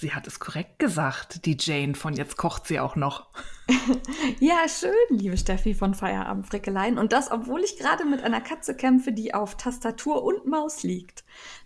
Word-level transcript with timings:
Sie 0.00 0.14
hat 0.14 0.26
es 0.26 0.40
korrekt 0.40 0.78
gesagt, 0.78 1.44
die 1.44 1.58
Jane 1.60 1.94
von 1.94 2.14
Jetzt 2.14 2.38
kocht 2.38 2.66
sie 2.66 2.80
auch 2.80 2.96
noch. 2.96 3.26
ja, 4.40 4.66
schön, 4.66 4.94
liebe 5.10 5.36
Steffi 5.36 5.74
von 5.74 5.92
Feierabend 5.92 6.46
Frickeleien. 6.46 6.96
Und 6.96 7.12
das, 7.12 7.30
obwohl 7.30 7.60
ich 7.60 7.76
gerade 7.76 8.06
mit 8.06 8.22
einer 8.22 8.40
Katze 8.40 8.74
kämpfe, 8.74 9.12
die 9.12 9.34
auf 9.34 9.58
Tastatur 9.58 10.24
und 10.24 10.46
Maus 10.46 10.84
liegt. 10.84 11.22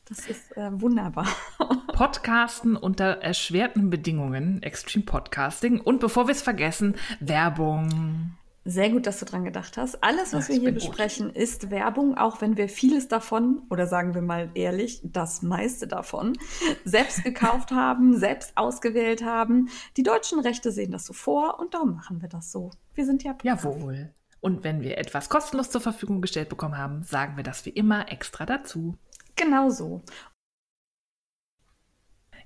Das 0.06 0.26
ist 0.26 0.56
äh, 0.56 0.68
wunderbar. 0.72 1.28
Podcasten 1.92 2.74
unter 2.74 3.22
erschwerten 3.22 3.88
Bedingungen, 3.88 4.64
Extreme 4.64 5.04
Podcasting. 5.04 5.80
Und 5.80 6.00
bevor 6.00 6.26
wir 6.26 6.32
es 6.32 6.42
vergessen, 6.42 6.96
Werbung. 7.20 8.36
Sehr 8.66 8.88
gut, 8.88 9.06
dass 9.06 9.18
du 9.18 9.26
dran 9.26 9.44
gedacht 9.44 9.76
hast. 9.76 10.02
Alles, 10.02 10.32
was 10.32 10.44
Ach, 10.44 10.48
wir 10.48 10.56
hier 10.56 10.72
besprechen, 10.72 11.26
gut. 11.28 11.36
ist 11.36 11.70
Werbung, 11.70 12.16
auch 12.16 12.40
wenn 12.40 12.56
wir 12.56 12.70
vieles 12.70 13.08
davon, 13.08 13.62
oder 13.68 13.86
sagen 13.86 14.14
wir 14.14 14.22
mal 14.22 14.50
ehrlich, 14.54 15.00
das 15.04 15.42
meiste 15.42 15.86
davon, 15.86 16.32
selbst 16.84 17.24
gekauft 17.24 17.70
haben, 17.72 18.16
selbst 18.16 18.56
ausgewählt 18.56 19.22
haben. 19.22 19.68
Die 19.98 20.02
deutschen 20.02 20.40
Rechte 20.40 20.72
sehen 20.72 20.92
das 20.92 21.04
so 21.04 21.12
vor 21.12 21.60
und 21.60 21.74
darum 21.74 21.94
machen 21.94 22.22
wir 22.22 22.28
das 22.30 22.50
so. 22.50 22.70
Wir 22.94 23.04
sind 23.04 23.22
ja 23.22 23.32
brav. 23.34 23.44
Jawohl. 23.44 24.14
Und 24.40 24.64
wenn 24.64 24.80
wir 24.80 24.96
etwas 24.96 25.28
kostenlos 25.28 25.70
zur 25.70 25.82
Verfügung 25.82 26.22
gestellt 26.22 26.48
bekommen 26.48 26.78
haben, 26.78 27.02
sagen 27.02 27.36
wir 27.36 27.44
das 27.44 27.66
wie 27.66 27.70
immer 27.70 28.10
extra 28.10 28.46
dazu. 28.46 28.96
Genau 29.36 29.68
so. 29.68 30.02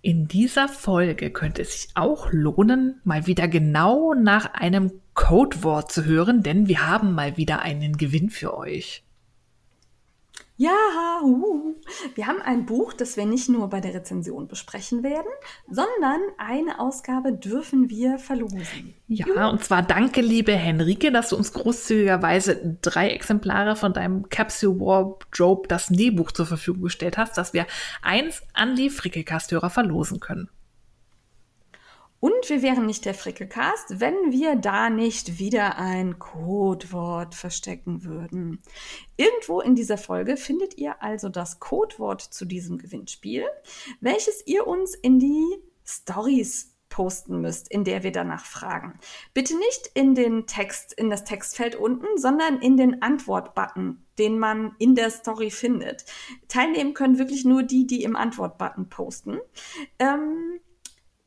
In 0.00 0.28
dieser 0.28 0.68
Folge 0.68 1.30
könnte 1.30 1.62
es 1.62 1.72
sich 1.72 1.90
auch 1.94 2.28
lohnen, 2.30 3.00
mal 3.02 3.26
wieder 3.26 3.48
genau 3.48 4.14
nach 4.14 4.54
einem 4.54 5.00
Codewort 5.18 5.90
zu 5.90 6.04
hören, 6.04 6.44
denn 6.44 6.68
wir 6.68 6.86
haben 6.86 7.12
mal 7.12 7.36
wieder 7.36 7.60
einen 7.60 7.96
Gewinn 7.96 8.30
für 8.30 8.56
euch. 8.56 9.02
Ja, 10.56 10.70
uh, 11.24 11.74
wir 12.14 12.26
haben 12.28 12.40
ein 12.40 12.66
Buch, 12.66 12.92
das 12.92 13.16
wir 13.16 13.26
nicht 13.26 13.48
nur 13.48 13.68
bei 13.68 13.80
der 13.80 13.94
Rezension 13.94 14.46
besprechen 14.46 15.02
werden, 15.02 15.30
sondern 15.68 16.20
eine 16.38 16.78
Ausgabe 16.78 17.32
dürfen 17.32 17.90
wir 17.90 18.18
verlosen. 18.18 18.94
Ja, 19.08 19.26
Juhu. 19.26 19.48
und 19.50 19.64
zwar 19.64 19.82
danke, 19.82 20.20
liebe 20.20 20.52
Henrike, 20.52 21.10
dass 21.10 21.30
du 21.30 21.36
uns 21.36 21.52
großzügigerweise 21.52 22.78
drei 22.80 23.10
Exemplare 23.10 23.74
von 23.74 23.92
deinem 23.92 24.28
Capsule 24.28 24.78
Wardrobe, 24.78 25.66
das 25.66 25.90
Nähbuch, 25.90 26.30
zur 26.30 26.46
Verfügung 26.46 26.82
gestellt 26.82 27.18
hast, 27.18 27.36
dass 27.36 27.52
wir 27.52 27.66
eins 28.02 28.42
an 28.52 28.76
die 28.76 28.88
Frickelcast-Hörer 28.88 29.70
verlosen 29.70 30.20
können. 30.20 30.48
Und 32.20 32.48
wir 32.48 32.62
wären 32.62 32.86
nicht 32.86 33.04
der 33.04 33.14
Frickelcast, 33.14 34.00
wenn 34.00 34.32
wir 34.32 34.56
da 34.56 34.90
nicht 34.90 35.38
wieder 35.38 35.78
ein 35.78 36.18
Codewort 36.18 37.34
verstecken 37.34 38.04
würden. 38.04 38.60
Irgendwo 39.16 39.60
in 39.60 39.76
dieser 39.76 39.98
Folge 39.98 40.36
findet 40.36 40.78
ihr 40.78 41.00
also 41.02 41.28
das 41.28 41.60
Codewort 41.60 42.20
zu 42.20 42.44
diesem 42.44 42.78
Gewinnspiel, 42.78 43.44
welches 44.00 44.44
ihr 44.46 44.66
uns 44.66 44.94
in 44.94 45.20
die 45.20 45.44
Stories 45.84 46.74
posten 46.88 47.40
müsst, 47.40 47.70
in 47.70 47.84
der 47.84 48.02
wir 48.02 48.12
danach 48.12 48.44
fragen. 48.44 48.98
Bitte 49.34 49.56
nicht 49.56 49.90
in 49.94 50.14
den 50.14 50.46
Text, 50.46 50.92
in 50.92 51.10
das 51.10 51.24
Textfeld 51.24 51.76
unten, 51.76 52.06
sondern 52.16 52.60
in 52.60 52.76
den 52.76 53.02
Antwort-Button, 53.02 54.04
den 54.18 54.38
man 54.38 54.74
in 54.78 54.94
der 54.94 55.10
Story 55.10 55.50
findet. 55.50 56.04
Teilnehmen 56.48 56.94
können 56.94 57.18
wirklich 57.18 57.44
nur 57.44 57.62
die, 57.62 57.86
die 57.86 58.02
im 58.02 58.16
Antwort-Button 58.16 58.88
posten. 58.88 59.38
Ähm, 59.98 60.60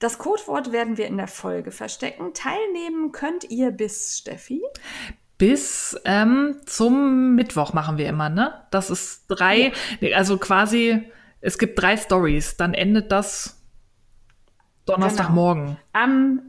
das 0.01 0.17
Codewort 0.17 0.71
werden 0.71 0.97
wir 0.97 1.05
in 1.05 1.17
der 1.17 1.27
Folge 1.27 1.71
verstecken. 1.71 2.33
Teilnehmen 2.33 3.11
könnt 3.11 3.49
ihr 3.49 3.69
bis 3.71 4.17
Steffi. 4.17 4.61
Bis 5.37 5.95
ähm, 6.05 6.57
zum 6.65 7.35
Mittwoch 7.35 7.73
machen 7.73 7.97
wir 7.97 8.09
immer, 8.09 8.29
ne? 8.29 8.65
Das 8.71 8.89
ist 8.89 9.25
drei, 9.27 9.71
ja. 9.99 10.17
also 10.17 10.37
quasi, 10.37 11.03
es 11.39 11.59
gibt 11.59 11.79
drei 11.79 11.97
Stories. 11.97 12.57
Dann 12.57 12.73
endet 12.73 13.11
das 13.11 13.63
Donnerstagmorgen. 14.85 15.65
Genau. 15.65 15.77
Am 15.93 16.41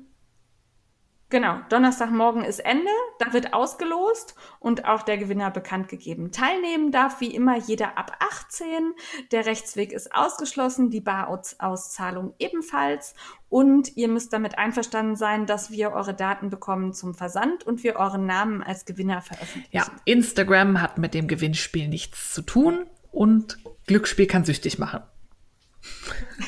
Genau, 1.33 1.61
Donnerstagmorgen 1.71 2.45
ist 2.45 2.59
Ende, 2.59 2.91
da 3.19 3.33
wird 3.33 3.55
ausgelost 3.55 4.35
und 4.61 4.85
auch 4.85 5.01
der 5.01 5.17
Gewinner 5.17 5.51
bekannt 5.51 5.89
gegeben. 5.89 6.31
Teilnehmen 6.31 6.93
darf 6.93 7.23
wie 7.23 7.35
immer 7.35 7.57
jeder 7.57 7.97
ab 7.97 8.19
18. 8.21 8.93
Der 9.31 9.47
Rechtsweg 9.47 9.93
ist 9.93 10.15
ausgeschlossen, 10.15 10.91
die 10.91 11.01
Barauszahlung 11.01 12.35
ebenfalls. 12.39 13.15
Und 13.49 13.97
ihr 13.97 14.09
müsst 14.09 14.35
damit 14.35 14.59
einverstanden 14.59 15.17
sein, 15.17 15.47
dass 15.47 15.71
wir 15.71 15.93
eure 15.93 16.13
Daten 16.13 16.51
bekommen 16.51 16.93
zum 16.93 17.15
Versand 17.15 17.67
und 17.67 17.83
wir 17.83 17.97
euren 17.97 18.27
Namen 18.27 18.63
als 18.63 18.85
Gewinner 18.85 19.23
veröffentlichen. 19.23 19.75
Ja, 19.75 19.87
Instagram 20.05 20.83
hat 20.83 20.99
mit 20.99 21.15
dem 21.15 21.29
Gewinnspiel 21.29 21.89
nichts 21.89 22.35
zu 22.35 22.43
tun 22.43 22.85
und 23.11 23.57
Glücksspiel 23.87 24.27
kann 24.27 24.45
süchtig 24.45 24.79
machen. 24.79 25.01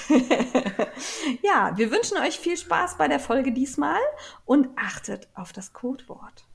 ja, 1.42 1.76
wir 1.76 1.90
wünschen 1.90 2.18
euch 2.18 2.38
viel 2.38 2.56
Spaß 2.56 2.96
bei 2.96 3.08
der 3.08 3.20
Folge 3.20 3.52
diesmal 3.52 4.00
und 4.44 4.68
achtet 4.76 5.28
auf 5.34 5.52
das 5.52 5.72
Codewort. 5.72 6.46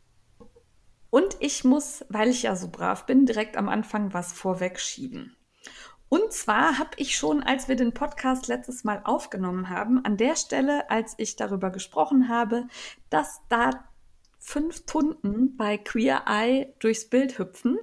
Und 1.10 1.38
ich 1.40 1.64
muss, 1.64 2.06
weil 2.10 2.30
ich 2.30 2.44
ja 2.44 2.56
so 2.56 2.70
brav 2.70 3.06
bin, 3.06 3.26
direkt 3.26 3.58
am 3.58 3.68
Anfang 3.68 4.14
was 4.14 4.32
vorwegschieben. 4.32 5.36
Und 6.08 6.34
zwar 6.34 6.80
habe 6.80 6.92
ich 6.98 7.16
schon, 7.16 7.44
als 7.44 7.68
wir 7.68 7.76
den 7.76 7.94
Podcast 7.94 8.48
letztes 8.48 8.84
Mal 8.84 9.02
aufgenommen 9.04 9.70
haben, 9.70 10.04
an 10.06 10.18
der 10.18 10.36
Stelle, 10.36 10.90
als 10.90 11.14
ich 11.18 11.36
darüber 11.36 11.70
gesprochen 11.70 12.30
habe, 12.30 12.68
dass 13.10 13.42
da 13.50 13.90
fünf 14.40 14.86
Tunden 14.86 15.56
bei 15.56 15.78
Queer 15.78 16.24
Eye 16.26 16.74
durchs 16.80 17.10
Bild 17.10 17.38
hüpfen, 17.38 17.78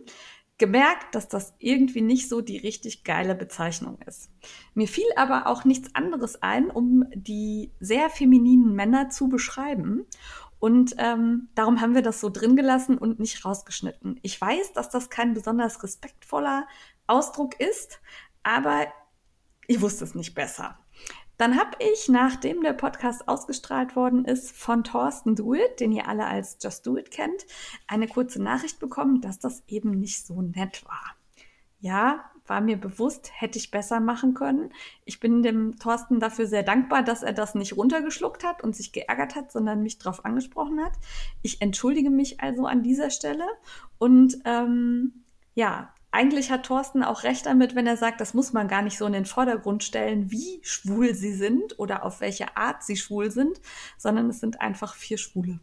gemerkt, 0.58 1.14
dass 1.14 1.28
das 1.28 1.54
irgendwie 1.58 2.00
nicht 2.00 2.28
so 2.28 2.40
die 2.40 2.56
richtig 2.56 3.04
geile 3.04 3.34
Bezeichnung 3.34 3.98
ist. 4.06 4.30
Mir 4.74 4.88
fiel 4.88 5.04
aber 5.16 5.46
auch 5.46 5.64
nichts 5.64 5.94
anderes 5.94 6.42
ein, 6.42 6.70
um 6.70 7.04
die 7.14 7.72
sehr 7.78 8.08
femininen 8.08 8.74
Männer 8.74 9.10
zu 9.10 9.28
beschreiben. 9.28 10.06
Und 10.58 10.94
ähm, 10.98 11.48
darum 11.54 11.80
haben 11.80 11.94
wir 11.94 12.02
das 12.02 12.20
so 12.20 12.30
drin 12.30 12.56
gelassen 12.56 12.96
und 12.96 13.20
nicht 13.20 13.44
rausgeschnitten. 13.44 14.18
Ich 14.22 14.40
weiß, 14.40 14.72
dass 14.72 14.88
das 14.88 15.10
kein 15.10 15.34
besonders 15.34 15.82
respektvoller 15.82 16.66
Ausdruck 17.06 17.60
ist, 17.60 18.00
aber 18.42 18.86
ich 19.66 19.80
wusste 19.82 20.04
es 20.04 20.14
nicht 20.14 20.34
besser. 20.34 20.78
Dann 21.36 21.58
habe 21.58 21.76
ich, 21.80 22.08
nachdem 22.08 22.62
der 22.62 22.72
Podcast 22.72 23.28
ausgestrahlt 23.28 23.94
worden 23.94 24.24
ist, 24.24 24.52
von 24.52 24.84
Thorsten 24.84 25.34
Do 25.34 25.54
It, 25.54 25.80
den 25.80 25.92
ihr 25.92 26.08
alle 26.08 26.26
als 26.26 26.58
Just 26.62 26.86
Do 26.86 26.96
It 26.96 27.10
kennt, 27.10 27.46
eine 27.86 28.08
kurze 28.08 28.42
Nachricht 28.42 28.78
bekommen, 28.78 29.20
dass 29.20 29.38
das 29.38 29.62
eben 29.66 29.90
nicht 29.90 30.26
so 30.26 30.40
nett 30.40 30.84
war. 30.86 31.16
Ja, 31.78 32.30
war 32.46 32.60
mir 32.60 32.76
bewusst, 32.76 33.30
hätte 33.34 33.58
ich 33.58 33.70
besser 33.70 34.00
machen 34.00 34.34
können. 34.34 34.72
Ich 35.04 35.20
bin 35.20 35.42
dem 35.42 35.78
Thorsten 35.78 36.20
dafür 36.20 36.46
sehr 36.46 36.62
dankbar, 36.62 37.02
dass 37.02 37.22
er 37.22 37.32
das 37.32 37.54
nicht 37.54 37.76
runtergeschluckt 37.76 38.44
hat 38.44 38.62
und 38.62 38.74
sich 38.76 38.92
geärgert 38.92 39.34
hat, 39.34 39.52
sondern 39.52 39.82
mich 39.82 39.98
darauf 39.98 40.24
angesprochen 40.24 40.82
hat. 40.82 40.92
Ich 41.42 41.60
entschuldige 41.60 42.10
mich 42.10 42.40
also 42.40 42.66
an 42.66 42.82
dieser 42.82 43.10
Stelle 43.10 43.46
und 43.98 44.38
ähm, 44.44 45.24
ja, 45.54 45.92
eigentlich 46.16 46.50
hat 46.50 46.64
Thorsten 46.64 47.04
auch 47.04 47.24
recht 47.24 47.44
damit, 47.44 47.74
wenn 47.74 47.86
er 47.86 47.98
sagt, 47.98 48.22
das 48.22 48.32
muss 48.32 48.54
man 48.54 48.68
gar 48.68 48.80
nicht 48.80 48.96
so 48.96 49.04
in 49.04 49.12
den 49.12 49.26
Vordergrund 49.26 49.84
stellen, 49.84 50.30
wie 50.30 50.60
schwul 50.62 51.14
sie 51.14 51.34
sind 51.34 51.78
oder 51.78 52.04
auf 52.04 52.20
welche 52.20 52.56
Art 52.56 52.82
sie 52.82 52.96
schwul 52.96 53.30
sind, 53.30 53.60
sondern 53.98 54.30
es 54.30 54.40
sind 54.40 54.62
einfach 54.62 54.94
vier 54.94 55.18
Schwule. 55.18 55.60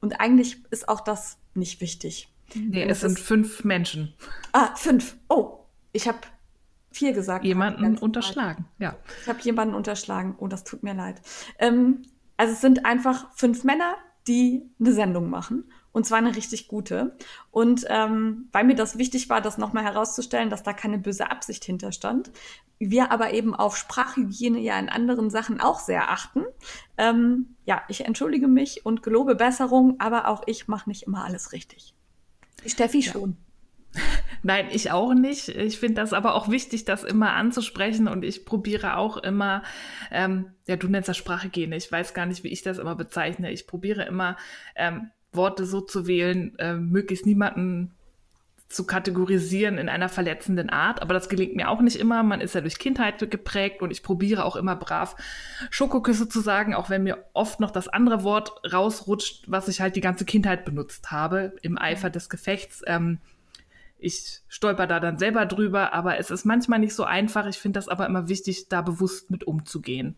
Und 0.00 0.20
eigentlich 0.20 0.64
ist 0.70 0.88
auch 0.88 1.00
das 1.00 1.38
nicht 1.54 1.80
wichtig. 1.80 2.28
Nee, 2.56 2.82
es 2.84 3.00
sind 3.00 3.20
fünf 3.20 3.62
Menschen. 3.62 4.14
Ah, 4.52 4.74
fünf. 4.74 5.16
Oh, 5.28 5.60
ich 5.92 6.08
habe 6.08 6.18
vier 6.90 7.12
gesagt. 7.12 7.44
Jemanden 7.44 7.96
unterschlagen, 7.96 8.66
ja. 8.80 8.96
Ich 9.22 9.28
habe 9.28 9.40
jemanden 9.42 9.76
unterschlagen. 9.76 10.34
Oh, 10.38 10.48
das 10.48 10.64
tut 10.64 10.82
mir 10.82 10.94
leid. 10.94 11.22
Ähm, 11.60 12.02
also 12.36 12.52
es 12.52 12.60
sind 12.60 12.84
einfach 12.84 13.32
fünf 13.36 13.62
Männer, 13.62 13.94
die 14.26 14.68
eine 14.80 14.92
Sendung 14.92 15.30
machen 15.30 15.70
und 15.94 16.04
zwar 16.04 16.18
eine 16.18 16.34
richtig 16.34 16.66
gute. 16.66 17.16
Und 17.52 17.86
ähm, 17.88 18.48
weil 18.50 18.64
mir 18.64 18.74
das 18.74 18.98
wichtig 18.98 19.30
war, 19.30 19.40
das 19.40 19.58
nochmal 19.58 19.84
herauszustellen, 19.84 20.50
dass 20.50 20.64
da 20.64 20.72
keine 20.72 20.98
böse 20.98 21.30
Absicht 21.30 21.64
hinterstand, 21.64 22.32
wir 22.80 23.12
aber 23.12 23.32
eben 23.32 23.54
auf 23.54 23.76
Sprachhygiene 23.76 24.58
ja 24.58 24.78
in 24.78 24.88
anderen 24.88 25.30
Sachen 25.30 25.60
auch 25.60 25.78
sehr 25.78 26.10
achten. 26.10 26.42
Ähm, 26.98 27.54
ja, 27.64 27.82
ich 27.88 28.04
entschuldige 28.04 28.48
mich 28.48 28.84
und 28.84 29.04
gelobe 29.04 29.36
Besserung, 29.36 29.94
aber 30.00 30.26
auch 30.26 30.42
ich 30.46 30.66
mache 30.66 30.90
nicht 30.90 31.04
immer 31.04 31.24
alles 31.24 31.52
richtig. 31.52 31.94
Die 32.64 32.70
Steffi 32.70 33.02
schon. 33.02 33.36
Nein, 34.42 34.66
ich 34.72 34.90
auch 34.90 35.14
nicht. 35.14 35.48
Ich 35.48 35.78
finde 35.78 36.02
das 36.02 36.12
aber 36.12 36.34
auch 36.34 36.48
wichtig, 36.48 36.84
das 36.84 37.04
immer 37.04 37.34
anzusprechen 37.34 38.08
und 38.08 38.24
ich 38.24 38.44
probiere 38.44 38.96
auch 38.96 39.16
immer, 39.16 39.62
ähm, 40.10 40.54
ja, 40.66 40.74
du 40.74 40.88
nennst 40.88 41.08
das 41.08 41.16
Sprachhygiene, 41.16 41.76
ich 41.76 41.90
weiß 41.90 42.14
gar 42.14 42.26
nicht, 42.26 42.42
wie 42.42 42.48
ich 42.48 42.62
das 42.62 42.78
immer 42.78 42.96
bezeichne. 42.96 43.52
Ich 43.52 43.68
probiere 43.68 44.04
immer, 44.04 44.36
ähm, 44.74 45.12
Worte 45.36 45.66
so 45.66 45.80
zu 45.80 46.06
wählen, 46.06 46.58
äh, 46.58 46.74
möglichst 46.74 47.26
niemanden 47.26 47.92
zu 48.68 48.84
kategorisieren 48.84 49.78
in 49.78 49.88
einer 49.88 50.08
verletzenden 50.08 50.68
Art. 50.68 51.00
Aber 51.00 51.14
das 51.14 51.28
gelingt 51.28 51.54
mir 51.54 51.70
auch 51.70 51.80
nicht 51.80 51.96
immer. 51.96 52.22
Man 52.22 52.40
ist 52.40 52.54
ja 52.54 52.60
durch 52.60 52.78
Kindheit 52.78 53.18
geprägt 53.30 53.82
und 53.82 53.90
ich 53.90 54.02
probiere 54.02 54.44
auch 54.44 54.56
immer 54.56 54.74
brav 54.74 55.16
Schokoküsse 55.70 56.28
zu 56.28 56.40
sagen, 56.40 56.74
auch 56.74 56.90
wenn 56.90 57.04
mir 57.04 57.24
oft 57.34 57.60
noch 57.60 57.70
das 57.70 57.88
andere 57.88 58.24
Wort 58.24 58.52
rausrutscht, 58.70 59.44
was 59.46 59.68
ich 59.68 59.80
halt 59.80 59.96
die 59.96 60.00
ganze 60.00 60.24
Kindheit 60.24 60.64
benutzt 60.64 61.12
habe 61.12 61.54
im 61.62 61.78
Eifer 61.78 62.10
des 62.10 62.28
Gefechts. 62.28 62.82
Ähm, 62.86 63.18
ich 63.98 64.40
stolper 64.48 64.86
da 64.86 65.00
dann 65.00 65.18
selber 65.18 65.46
drüber, 65.46 65.92
aber 65.92 66.18
es 66.18 66.30
ist 66.30 66.44
manchmal 66.44 66.78
nicht 66.78 66.94
so 66.94 67.04
einfach. 67.04 67.46
Ich 67.46 67.58
finde 67.58 67.78
das 67.78 67.88
aber 67.88 68.06
immer 68.06 68.28
wichtig, 68.28 68.68
da 68.68 68.82
bewusst 68.82 69.30
mit 69.30 69.44
umzugehen. 69.44 70.16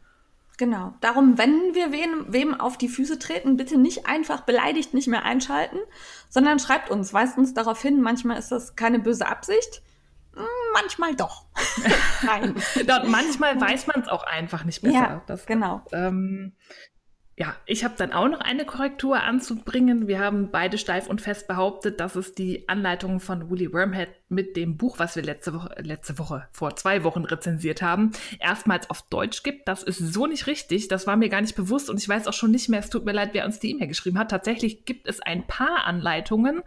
Genau. 0.59 0.95
Darum, 1.01 1.37
wenn 1.37 1.75
wir 1.75 1.93
wem, 1.93 2.27
wem 2.29 2.59
auf 2.59 2.79
die 2.79 2.89
Füße 2.89 3.19
treten, 3.19 3.57
bitte 3.57 3.77
nicht 3.77 4.07
einfach 4.07 4.43
beleidigt 4.43 4.95
nicht 4.95 5.09
mehr 5.09 5.25
einschalten, 5.25 5.79
sondern 6.31 6.59
schreibt 6.59 6.91
uns, 6.91 7.13
weist 7.13 7.37
uns 7.37 7.53
darauf 7.53 7.81
hin. 7.83 8.01
Manchmal 8.01 8.39
ist 8.39 8.51
das 8.51 8.75
keine 8.75 8.99
böse 8.99 9.27
Absicht. 9.27 9.83
Hm, 10.35 10.45
manchmal 10.73 11.15
doch. 11.15 11.45
Nein. 12.23 12.55
manchmal 13.07 13.61
weiß 13.61 13.87
man 13.87 14.01
es 14.03 14.09
auch 14.09 14.25
einfach 14.25 14.65
nicht 14.65 14.81
besser. 14.83 14.95
Ja, 14.95 15.23
das, 15.27 15.45
genau. 15.45 15.83
Ähm, 15.93 16.55
ja, 17.39 17.55
ich 17.67 17.85
habe 17.85 17.95
dann 17.99 18.15
auch 18.15 18.29
noch 18.29 18.41
eine 18.41 18.65
Korrektur 18.65 19.23
anzubringen. 19.23 20.09
Wir 20.09 20.21
haben 20.21 20.51
beide 20.51 20.79
steif 20.79 21.07
und 21.07 21.21
fest 21.21 21.47
behauptet, 21.47 22.01
dass 22.01 22.17
es 22.17 22.35
die 22.35 22.67
Anleitungen 22.67 23.21
von 23.21 23.51
Woolly 23.51 23.75
Wormhead 23.75 24.09
mit 24.31 24.57
dem 24.57 24.79
Buch, 24.79 24.99
was 24.99 25.17
wir 25.17 25.23
letzte 25.23 25.53
Woche, 25.53 25.75
letzte 25.83 26.19
Woche, 26.19 26.49
vor 26.51 26.77
zwei 26.77 27.05
Wochen 27.05 27.27
rezensiert 27.27 27.83
haben, 27.83 28.13
erstmals 28.41 28.89
auf 28.89 29.03
Deutsch 29.03 29.43
gibt. 29.43 29.69
Das 29.69 29.83
ist 29.83 29.99
so 29.99 30.27
nicht 30.27 30.47
richtig. 30.47 30.89
Das 30.89 31.07
war 31.07 31.17
mir 31.17 31.29
gar 31.29 31.43
nicht 31.43 31.57
bewusst 31.57 31.91
und 31.91 32.01
ich 32.01 32.09
weiß 32.09 32.27
auch 32.27 32.33
schon 32.33 32.53
nicht 32.53 32.71
mehr. 32.71 32.81
Es 32.81 32.89
tut 32.89 33.05
mir 33.05 33.13
leid, 33.13 33.31
wer 33.33 33.45
uns 33.45 33.61
die 33.61 33.71
E-Mail 33.71 33.89
geschrieben 33.89 34.19
hat. 34.19 34.31
Tatsächlich 34.31 34.87
gibt 34.87 35.07
es 35.07 35.21
ein 35.21 35.47
paar 35.47 35.85
Anleitungen 35.85 36.63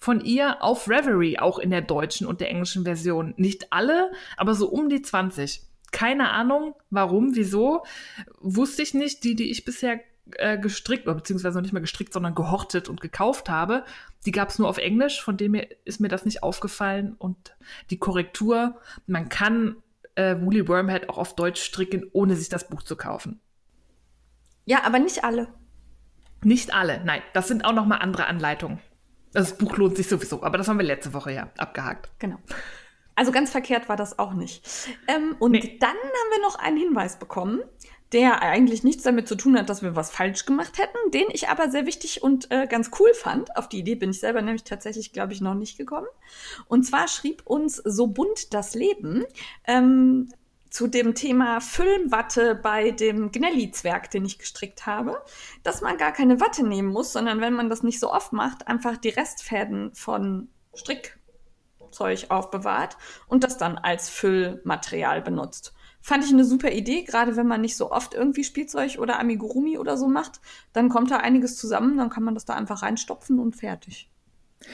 von 0.00 0.20
ihr 0.20 0.64
auf 0.64 0.88
Reverie, 0.88 1.38
auch 1.38 1.60
in 1.60 1.70
der 1.70 1.80
deutschen 1.80 2.26
und 2.26 2.40
der 2.40 2.50
englischen 2.50 2.82
Version. 2.82 3.34
Nicht 3.36 3.72
alle, 3.72 4.10
aber 4.36 4.56
so 4.56 4.68
um 4.68 4.88
die 4.88 5.00
20. 5.00 5.62
Keine 5.92 6.30
Ahnung, 6.30 6.74
warum, 6.90 7.36
wieso, 7.36 7.84
wusste 8.40 8.82
ich 8.82 8.94
nicht. 8.94 9.22
Die, 9.24 9.36
die 9.36 9.50
ich 9.50 9.64
bisher 9.64 10.00
äh, 10.32 10.58
gestrickt, 10.58 11.06
oder 11.06 11.16
beziehungsweise 11.16 11.56
noch 11.56 11.62
nicht 11.62 11.72
mal 11.72 11.80
gestrickt, 11.80 12.12
sondern 12.12 12.34
gehortet 12.34 12.88
und 12.88 13.00
gekauft 13.00 13.48
habe, 13.48 13.84
die 14.24 14.32
gab 14.32 14.48
es 14.48 14.58
nur 14.58 14.68
auf 14.68 14.78
Englisch, 14.78 15.22
von 15.22 15.36
dem 15.36 15.54
ist 15.84 16.00
mir 16.00 16.08
das 16.08 16.24
nicht 16.24 16.42
aufgefallen. 16.42 17.14
Und 17.18 17.56
die 17.90 17.98
Korrektur, 17.98 18.80
man 19.06 19.28
kann 19.28 19.76
äh, 20.14 20.36
Woolly 20.40 20.68
Wormhead 20.68 21.08
auch 21.08 21.18
auf 21.18 21.34
Deutsch 21.34 21.62
stricken, 21.62 22.08
ohne 22.12 22.36
sich 22.36 22.48
das 22.48 22.68
Buch 22.68 22.82
zu 22.82 22.96
kaufen. 22.96 23.40
Ja, 24.64 24.84
aber 24.84 24.98
nicht 24.98 25.24
alle. 25.24 25.48
Nicht 26.44 26.74
alle, 26.74 27.02
nein. 27.04 27.22
Das 27.34 27.48
sind 27.48 27.64
auch 27.64 27.72
noch 27.72 27.86
mal 27.86 27.98
andere 27.98 28.26
Anleitungen. 28.26 28.78
Das 29.32 29.56
Buch 29.56 29.76
lohnt 29.76 29.96
sich 29.96 30.08
sowieso, 30.08 30.42
aber 30.42 30.58
das 30.58 30.68
haben 30.68 30.78
wir 30.78 30.84
letzte 30.84 31.14
Woche 31.14 31.32
ja 31.32 31.50
abgehakt. 31.56 32.10
Genau. 32.18 32.38
Also 33.14 33.32
ganz 33.32 33.50
verkehrt 33.50 33.88
war 33.88 33.96
das 33.96 34.18
auch 34.18 34.32
nicht. 34.32 34.66
Ähm, 35.06 35.36
und 35.38 35.52
nee. 35.52 35.76
dann 35.80 35.90
haben 35.90 36.30
wir 36.30 36.40
noch 36.42 36.56
einen 36.56 36.76
Hinweis 36.76 37.18
bekommen, 37.18 37.60
der 38.12 38.42
eigentlich 38.42 38.84
nichts 38.84 39.02
damit 39.02 39.26
zu 39.26 39.36
tun 39.36 39.58
hat, 39.58 39.68
dass 39.68 39.82
wir 39.82 39.96
was 39.96 40.10
falsch 40.10 40.44
gemacht 40.44 40.78
hätten, 40.78 41.10
den 41.12 41.26
ich 41.32 41.48
aber 41.48 41.70
sehr 41.70 41.86
wichtig 41.86 42.22
und 42.22 42.50
äh, 42.50 42.66
ganz 42.66 42.90
cool 43.00 43.12
fand. 43.14 43.56
Auf 43.56 43.68
die 43.68 43.78
Idee 43.78 43.94
bin 43.94 44.10
ich 44.10 44.20
selber 44.20 44.42
nämlich 44.42 44.64
tatsächlich, 44.64 45.12
glaube 45.12 45.32
ich, 45.32 45.40
noch 45.40 45.54
nicht 45.54 45.78
gekommen. 45.78 46.08
Und 46.68 46.84
zwar 46.84 47.08
schrieb 47.08 47.42
uns 47.46 47.76
So 47.76 48.08
bunt 48.08 48.52
das 48.52 48.74
Leben 48.74 49.24
ähm, 49.66 50.28
zu 50.68 50.86
dem 50.86 51.14
Thema 51.14 51.60
Füllwatte 51.60 52.54
bei 52.54 52.90
dem 52.90 53.30
Gnelli-Zwerg, 53.30 54.10
den 54.10 54.24
ich 54.24 54.38
gestrickt 54.38 54.86
habe, 54.86 55.22
dass 55.62 55.82
man 55.82 55.98
gar 55.98 56.12
keine 56.12 56.40
Watte 56.40 56.66
nehmen 56.66 56.88
muss, 56.88 57.12
sondern 57.12 57.40
wenn 57.40 57.52
man 57.52 57.68
das 57.68 57.82
nicht 57.82 58.00
so 58.00 58.10
oft 58.10 58.32
macht, 58.32 58.68
einfach 58.68 58.96
die 58.96 59.10
Restfäden 59.10 59.94
von 59.94 60.48
Strick 60.74 61.18
Zeug 61.92 62.26
aufbewahrt 62.30 62.96
und 63.28 63.44
das 63.44 63.58
dann 63.58 63.78
als 63.78 64.08
Füllmaterial 64.08 65.22
benutzt. 65.22 65.72
Fand 66.00 66.24
ich 66.24 66.32
eine 66.32 66.44
super 66.44 66.72
Idee, 66.72 67.04
gerade 67.04 67.36
wenn 67.36 67.46
man 67.46 67.60
nicht 67.60 67.76
so 67.76 67.92
oft 67.92 68.14
irgendwie 68.14 68.42
Spielzeug 68.42 68.98
oder 68.98 69.20
Amigurumi 69.20 69.78
oder 69.78 69.96
so 69.96 70.08
macht, 70.08 70.40
dann 70.72 70.88
kommt 70.88 71.12
da 71.12 71.18
einiges 71.18 71.56
zusammen, 71.56 71.96
dann 71.96 72.10
kann 72.10 72.24
man 72.24 72.34
das 72.34 72.44
da 72.44 72.54
einfach 72.54 72.82
reinstopfen 72.82 73.38
und 73.38 73.54
fertig. 73.54 74.10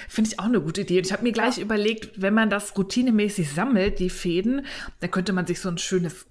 Finde 0.09 0.31
ich 0.31 0.39
auch 0.39 0.45
eine 0.45 0.61
gute 0.61 0.83
Idee. 0.83 1.01
Ich 1.01 1.13
habe 1.13 1.23
mir 1.23 1.33
gleich 1.33 1.59
ja. 1.59 1.65
überlegt, 1.65 2.21
wenn 2.21 2.35
man 2.35 2.51
das 2.51 2.77
routinemäßig 2.77 3.53
sammelt, 3.53 3.99
die 3.99 4.11
Fäden, 4.11 4.67
dann 5.01 5.11
könnte 5.11 5.33
man 5.33 5.47
sich 5.47 5.61
so 5.61 5.69
ein 5.69 5.79
schönes, 5.79 6.27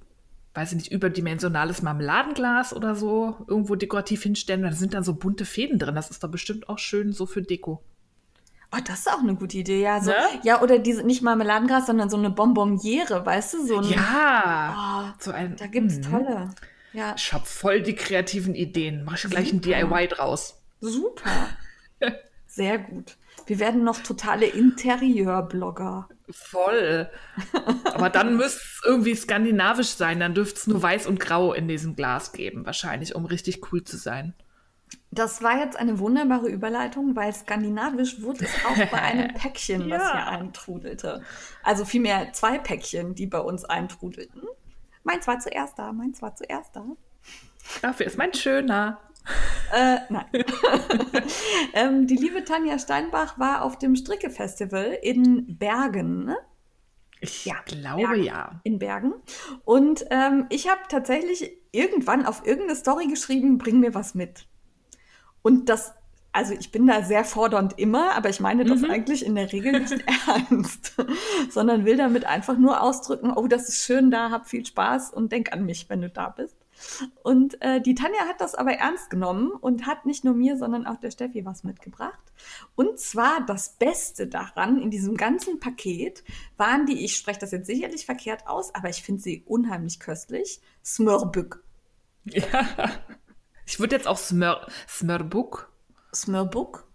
weiß 0.54 0.72
ich 0.72 0.78
nicht, 0.78 0.92
überdimensionales 0.92 1.82
Marmeladenglas 1.82 2.76
oder 2.76 2.96
so 2.96 3.36
irgendwo 3.48 3.76
dekorativ 3.76 4.24
hinstellen. 4.24 4.64
Da 4.64 4.72
sind 4.72 4.94
dann 4.94 5.04
so 5.04 5.14
bunte 5.14 5.46
Fäden 5.46 5.80
drin. 5.80 5.96
Das 5.96 6.10
ist 6.10 6.24
doch 6.24 6.30
bestimmt 6.32 6.70
auch 6.70 6.80
schön 6.80 7.14
so 7.14 7.26
für 7.26 7.42
Deko. 7.42 7.84
Oh, 8.74 8.80
das 8.86 9.00
ist 9.00 9.10
auch 9.10 9.20
eine 9.20 9.36
gute 9.36 9.58
Idee, 9.58 9.82
ja. 9.82 10.02
So, 10.02 10.12
ne? 10.12 10.18
Ja, 10.44 10.62
oder 10.62 10.78
diese, 10.80 11.04
nicht 11.04 11.22
Marmeladengras, 11.22 11.86
sondern 11.86 12.10
so 12.10 12.18
eine 12.18 12.30
Bonbonniere, 12.30 13.26
weißt 13.26 13.54
du? 13.54 13.66
So 13.66 13.78
ein, 13.78 13.90
ja. 13.90 14.76
Oh, 15.10 15.14
so 15.20 15.32
ein, 15.32 15.56
da 15.56 15.68
gibt's 15.68 15.98
mh. 16.00 16.10
tolle. 16.10 16.50
Ja. 16.94 17.14
Ich 17.16 17.32
hab 17.32 17.48
voll 17.48 17.82
die 17.82 17.96
kreativen 17.96 18.56
Ideen. 18.56 19.04
Mach 19.06 19.16
ich 19.16 19.30
gleich 19.30 19.54
ein 19.54 19.62
DIY 19.62 20.08
draus. 20.08 20.62
Super. 20.82 21.50
Sehr 22.48 22.80
gut. 22.80 23.18
Wir 23.46 23.60
werden 23.60 23.84
noch 23.84 24.02
totale 24.02 24.48
Interieurblogger. 24.48 26.10
Voll. 26.30 27.10
Aber 27.86 28.10
dann 28.10 28.36
müsste 28.38 28.60
es 28.60 28.82
irgendwie 28.84 29.16
skandinavisch 29.16 29.90
sein. 29.90 30.20
Dann 30.20 30.34
dürfte 30.34 30.60
es 30.60 30.68
nur 30.68 30.82
weiß 30.82 31.08
und 31.08 31.20
grau 31.20 31.54
in 31.54 31.68
diesem 31.68 31.96
Glas 31.96 32.34
geben, 32.34 32.66
wahrscheinlich, 32.66 33.16
um 33.16 33.26
richtig 33.26 33.72
cool 33.72 33.84
zu 33.84 33.96
sein. 33.98 34.34
Das 35.12 35.42
war 35.42 35.58
jetzt 35.60 35.78
eine 35.78 36.00
wunderbare 36.00 36.48
Überleitung, 36.48 37.16
weil 37.16 37.34
skandinavisch 37.34 38.22
wurde 38.22 38.46
es 38.46 38.66
auch 38.66 38.92
bei 38.92 39.02
einem 39.02 39.34
Päckchen, 39.34 39.88
ja. 39.88 39.98
was 39.98 40.12
hier 40.12 40.28
eintrudelte. 40.28 41.24
Also 41.64 41.86
vielmehr 41.86 42.34
zwei 42.34 42.60
Päckchen, 42.60 43.16
die 43.16 43.26
bei 43.26 43.40
uns 43.40 43.66
eintrudelten. 43.66 44.44
Meins 45.04 45.26
war 45.26 45.40
zuerst 45.40 45.80
da, 45.80 45.94
meins 45.94 46.22
war 46.22 46.36
zuerst 46.36 46.76
da. 46.76 46.86
Dafür 47.82 48.06
ist 48.06 48.18
mein 48.18 48.34
schöner. 48.34 49.00
Äh, 49.74 49.98
nein. 50.10 50.26
ähm, 51.74 52.08
die 52.08 52.16
liebe 52.16 52.44
Tanja 52.44 52.80
Steinbach 52.80 53.38
war 53.40 53.64
auf 53.64 53.78
dem 53.78 53.96
Stricke-Festival 53.96 54.98
in 55.02 55.58
Bergen. 55.58 56.26
Ne? 56.26 56.38
Ich 57.20 57.46
ja, 57.46 57.56
glaube 57.66 58.04
Bergen, 58.04 58.24
ja. 58.24 58.62
In 58.64 58.80
Bergen. 58.80 59.14
Und 59.66 60.06
ähm, 60.12 60.46
ich 60.50 60.70
habe 60.70 60.82
tatsächlich 60.90 61.52
irgendwann 61.72 62.26
auf 62.26 62.46
irgendeine 62.46 62.76
Story 62.76 63.08
geschrieben, 63.08 63.58
bring 63.58 63.80
mir 63.80 63.94
was 63.94 64.16
mit. 64.16 64.48
Und 65.42 65.70
das, 65.70 65.94
also 66.32 66.54
ich 66.54 66.72
bin 66.72 66.88
da 66.88 67.04
sehr 67.04 67.24
fordernd 67.24 67.80
immer, 67.80 68.14
aber 68.16 68.30
ich 68.30 68.40
meine 68.40 68.66
das 68.66 68.82
mhm. 68.82 68.92
eigentlich 68.92 69.26
in 69.26 69.36
der 69.36 69.52
Regel 69.52 69.80
nicht 69.80 70.04
ernst, 70.28 70.96
sondern 71.50 71.86
will 71.86 71.98
damit 71.98 72.26
einfach 72.26 72.58
nur 72.58 72.82
ausdrücken, 72.82 73.32
oh, 73.36 73.48
das 73.48 73.70
ist 73.70 73.84
schön 73.84 74.12
da, 74.12 74.30
hab 74.32 74.48
viel 74.48 74.66
Spaß 74.66 75.12
und 75.12 75.32
denk 75.32 75.54
an 75.54 75.66
mich, 75.66 75.90
wenn 75.90 76.02
du 76.02 76.10
da 76.10 76.30
bist. 76.30 76.58
Und 77.24 77.62
äh, 77.62 77.82
die 77.82 77.96
Tanja 77.96 78.28
hat 78.28 78.42
das 78.42 78.56
aber 78.56 78.74
ernst 78.74 79.10
genommen 79.10 79.52
und 79.52 79.86
hat 79.86 80.06
nicht 80.06 80.24
nur 80.24 80.34
mir, 80.34 80.58
sondern 80.58 80.86
auch 80.86 80.98
der 80.98 81.12
Steffi 81.12 81.46
was 81.46 81.64
mitgebracht. 81.64 82.20
Und 82.76 83.00
zwar 83.00 83.46
das 83.46 83.70
Beste 83.78 84.28
daran 84.28 84.82
in 84.82 84.92
diesem 84.92 85.18
ganzen 85.18 85.60
Paket 85.60 86.24
waren 86.56 86.86
die, 86.86 87.04
ich 87.04 87.18
spreche 87.18 87.40
das 87.40 87.52
jetzt 87.52 87.68
sicherlich 87.68 88.06
verkehrt 88.06 88.48
aus, 88.48 88.74
aber 88.76 88.90
ich 88.90 89.02
finde 89.02 89.22
sie 89.22 89.44
unheimlich 89.46 90.00
köstlich, 90.00 90.62
Smörbück. 90.84 91.64
Ja. 92.26 92.92
Ich 93.68 93.80
würde 93.80 93.96
jetzt 93.96 94.08
auch 94.08 94.18
Smör, 94.18 94.66
Smörbuk. 94.88 95.70
Smörbuk? 96.16 96.88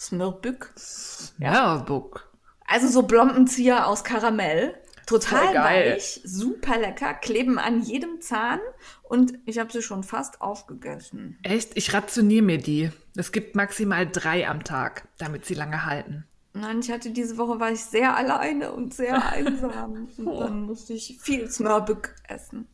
Smörbük? 0.00 0.72
Smörbuk. 0.76 2.32
Also 2.66 2.88
so 2.88 3.02
Blombenzieher 3.02 3.86
aus 3.86 4.04
Karamell. 4.04 4.74
Total 5.04 5.54
weich, 5.54 6.20
super 6.24 6.78
lecker, 6.78 7.14
kleben 7.14 7.58
an 7.58 7.82
jedem 7.82 8.20
Zahn 8.20 8.60
und 9.02 9.38
ich 9.46 9.58
habe 9.58 9.72
sie 9.72 9.80
schon 9.80 10.02
fast 10.02 10.42
aufgegessen. 10.42 11.38
Echt? 11.42 11.76
Ich 11.76 11.94
rationiere 11.94 12.44
mir 12.44 12.58
die. 12.58 12.90
Es 13.16 13.32
gibt 13.32 13.56
maximal 13.56 14.06
drei 14.06 14.46
am 14.46 14.64
Tag, 14.64 15.08
damit 15.16 15.46
sie 15.46 15.54
lange 15.54 15.86
halten. 15.86 16.26
Nein, 16.52 16.80
ich 16.80 16.90
hatte 16.90 17.10
diese 17.10 17.38
Woche 17.38 17.58
war 17.58 17.70
ich 17.70 17.84
sehr 17.84 18.16
alleine 18.16 18.72
und 18.72 18.92
sehr 18.92 19.30
einsam 19.32 20.08
und 20.18 20.40
dann 20.40 20.62
musste 20.62 20.92
ich 20.92 21.18
viel 21.20 21.50
Smörbück 21.50 22.14
essen. 22.28 22.66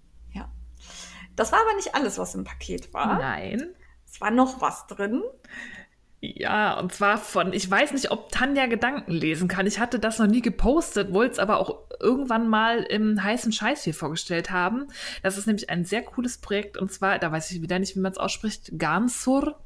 Das 1.36 1.52
war 1.52 1.60
aber 1.60 1.74
nicht 1.76 1.94
alles, 1.94 2.18
was 2.18 2.34
im 2.34 2.44
Paket 2.44 2.92
war. 2.94 3.18
Nein. 3.18 3.74
Es 4.06 4.20
war 4.20 4.30
noch 4.30 4.60
was 4.60 4.86
drin. 4.86 5.22
Ja, 6.20 6.78
und 6.78 6.92
zwar 6.92 7.18
von, 7.18 7.52
ich 7.52 7.70
weiß 7.70 7.92
nicht, 7.92 8.10
ob 8.10 8.30
Tanja 8.30 8.66
Gedanken 8.66 9.12
lesen 9.12 9.46
kann. 9.46 9.66
Ich 9.66 9.78
hatte 9.78 9.98
das 9.98 10.18
noch 10.18 10.26
nie 10.26 10.40
gepostet, 10.40 11.12
wollte 11.12 11.32
es 11.32 11.38
aber 11.38 11.58
auch 11.58 11.80
irgendwann 12.00 12.48
mal 12.48 12.82
im 12.82 13.22
heißen 13.22 13.52
Scheiß 13.52 13.84
hier 13.84 13.92
vorgestellt 13.92 14.50
haben. 14.50 14.86
Das 15.22 15.36
ist 15.36 15.46
nämlich 15.46 15.68
ein 15.68 15.84
sehr 15.84 16.02
cooles 16.02 16.38
Projekt 16.38 16.78
und 16.78 16.90
zwar, 16.90 17.18
da 17.18 17.30
weiß 17.30 17.50
ich 17.50 17.60
wieder 17.60 17.78
nicht, 17.78 17.94
wie 17.94 18.00
man 18.00 18.12
es 18.12 18.18
ausspricht, 18.18 18.70
Gansur. 18.78 19.58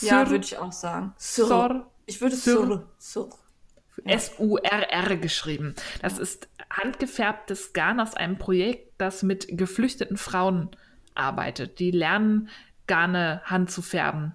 Ja, 0.00 0.30
würde 0.30 0.44
ich 0.44 0.56
auch 0.56 0.72
sagen. 0.72 1.12
Sur. 1.18 1.86
Ich 2.06 2.20
würde 2.22 2.36
Sur. 2.36 2.88
Sur. 2.98 3.28
S-U-R-R 4.04 5.16
geschrieben. 5.16 5.74
Das 6.00 6.18
ist 6.18 6.48
handgefärbtes 6.70 7.74
Garn 7.74 8.00
aus 8.00 8.14
einem 8.14 8.38
Projekt, 8.38 8.94
das 8.98 9.22
mit 9.22 9.46
geflüchteten 9.50 10.16
Frauen 10.16 10.70
arbeitet. 11.14 11.78
Die 11.78 11.90
lernen 11.90 12.48
Garne 12.86 13.40
Hand 13.44 13.70
zu 13.70 13.82
färben. 13.82 14.34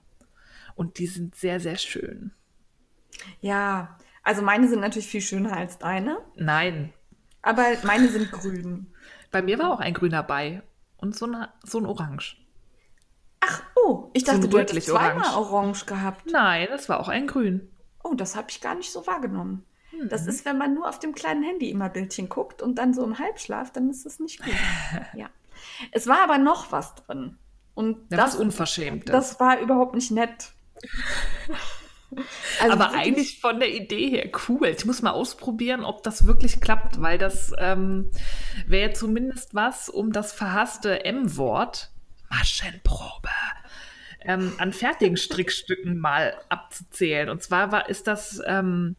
Und 0.75 0.99
die 0.99 1.07
sind 1.07 1.35
sehr, 1.35 1.59
sehr 1.59 1.77
schön. 1.77 2.31
Ja, 3.41 3.97
also 4.23 4.41
meine 4.41 4.67
sind 4.67 4.79
natürlich 4.81 5.07
viel 5.07 5.21
schöner 5.21 5.55
als 5.55 5.77
deine. 5.79 6.17
Nein. 6.35 6.93
Aber 7.41 7.63
meine 7.83 8.07
sind 8.09 8.31
grün. 8.31 8.87
Bei 9.31 9.41
mir 9.41 9.57
war 9.59 9.71
auch 9.71 9.79
ein 9.79 9.93
grüner 9.93 10.23
bei 10.23 10.61
und 10.97 11.15
so, 11.15 11.25
eine, 11.25 11.49
so 11.63 11.79
ein 11.79 11.85
Orange. 11.85 12.37
Ach, 13.39 13.61
oh, 13.75 14.09
ich 14.13 14.23
dachte, 14.23 14.43
So 14.43 14.47
du 14.47 14.59
hättest 14.59 14.87
zweimal 14.87 15.33
orange. 15.35 15.37
orange 15.37 15.85
gehabt. 15.85 16.31
Nein, 16.31 16.67
das 16.69 16.89
war 16.89 16.99
auch 16.99 17.07
ein 17.07 17.27
Grün. 17.27 17.69
Oh, 18.03 18.13
das 18.13 18.35
habe 18.35 18.47
ich 18.49 18.61
gar 18.61 18.75
nicht 18.75 18.91
so 18.91 19.05
wahrgenommen. 19.07 19.65
Das 20.09 20.23
Mhm. 20.23 20.29
ist, 20.29 20.45
wenn 20.45 20.57
man 20.57 20.73
nur 20.73 20.87
auf 20.89 20.99
dem 20.99 21.13
kleinen 21.15 21.43
Handy 21.43 21.69
immer 21.71 21.89
Bildchen 21.89 22.29
guckt 22.29 22.61
und 22.61 22.75
dann 22.75 22.93
so 22.93 23.03
im 23.03 23.17
Halbschlaf, 23.19 23.71
dann 23.71 23.89
ist 23.89 24.05
das 24.05 24.19
nicht 24.19 24.43
gut. 24.43 24.53
ja. 25.13 25.29
Es 25.91 26.07
war 26.07 26.23
aber 26.23 26.37
noch 26.37 26.71
was 26.71 26.95
drin. 26.95 27.37
Und 27.73 27.97
Ja, 28.09 28.17
das, 28.17 28.33
was 28.33 28.39
Unverschämtes. 28.39 29.11
das 29.11 29.39
war 29.39 29.59
überhaupt 29.59 29.95
nicht 29.95 30.11
nett. 30.11 30.51
Also 32.61 32.73
Aber 32.73 32.91
eigentlich 32.93 33.41
von 33.41 33.59
der 33.59 33.73
Idee 33.73 34.09
her 34.09 34.31
cool. 34.47 34.67
Ich 34.67 34.85
muss 34.85 35.01
mal 35.01 35.11
ausprobieren, 35.11 35.83
ob 35.83 36.03
das 36.03 36.25
wirklich 36.25 36.61
klappt, 36.61 37.01
weil 37.01 37.17
das 37.17 37.51
ähm, 37.57 38.09
wäre 38.65 38.93
zumindest 38.93 39.53
was, 39.53 39.89
um 39.89 40.13
das 40.13 40.31
verhasste 40.31 41.03
M-Wort, 41.03 41.91
Maschenprobe, 42.29 43.29
ähm, 44.21 44.53
an 44.57 44.71
fertigen 44.71 45.17
Strickstücken 45.17 45.97
mal 45.99 46.33
abzuzählen. 46.49 47.29
Und 47.29 47.43
zwar 47.43 47.71
war, 47.71 47.89
ist 47.89 48.07
das 48.07 48.41
ähm, 48.45 48.95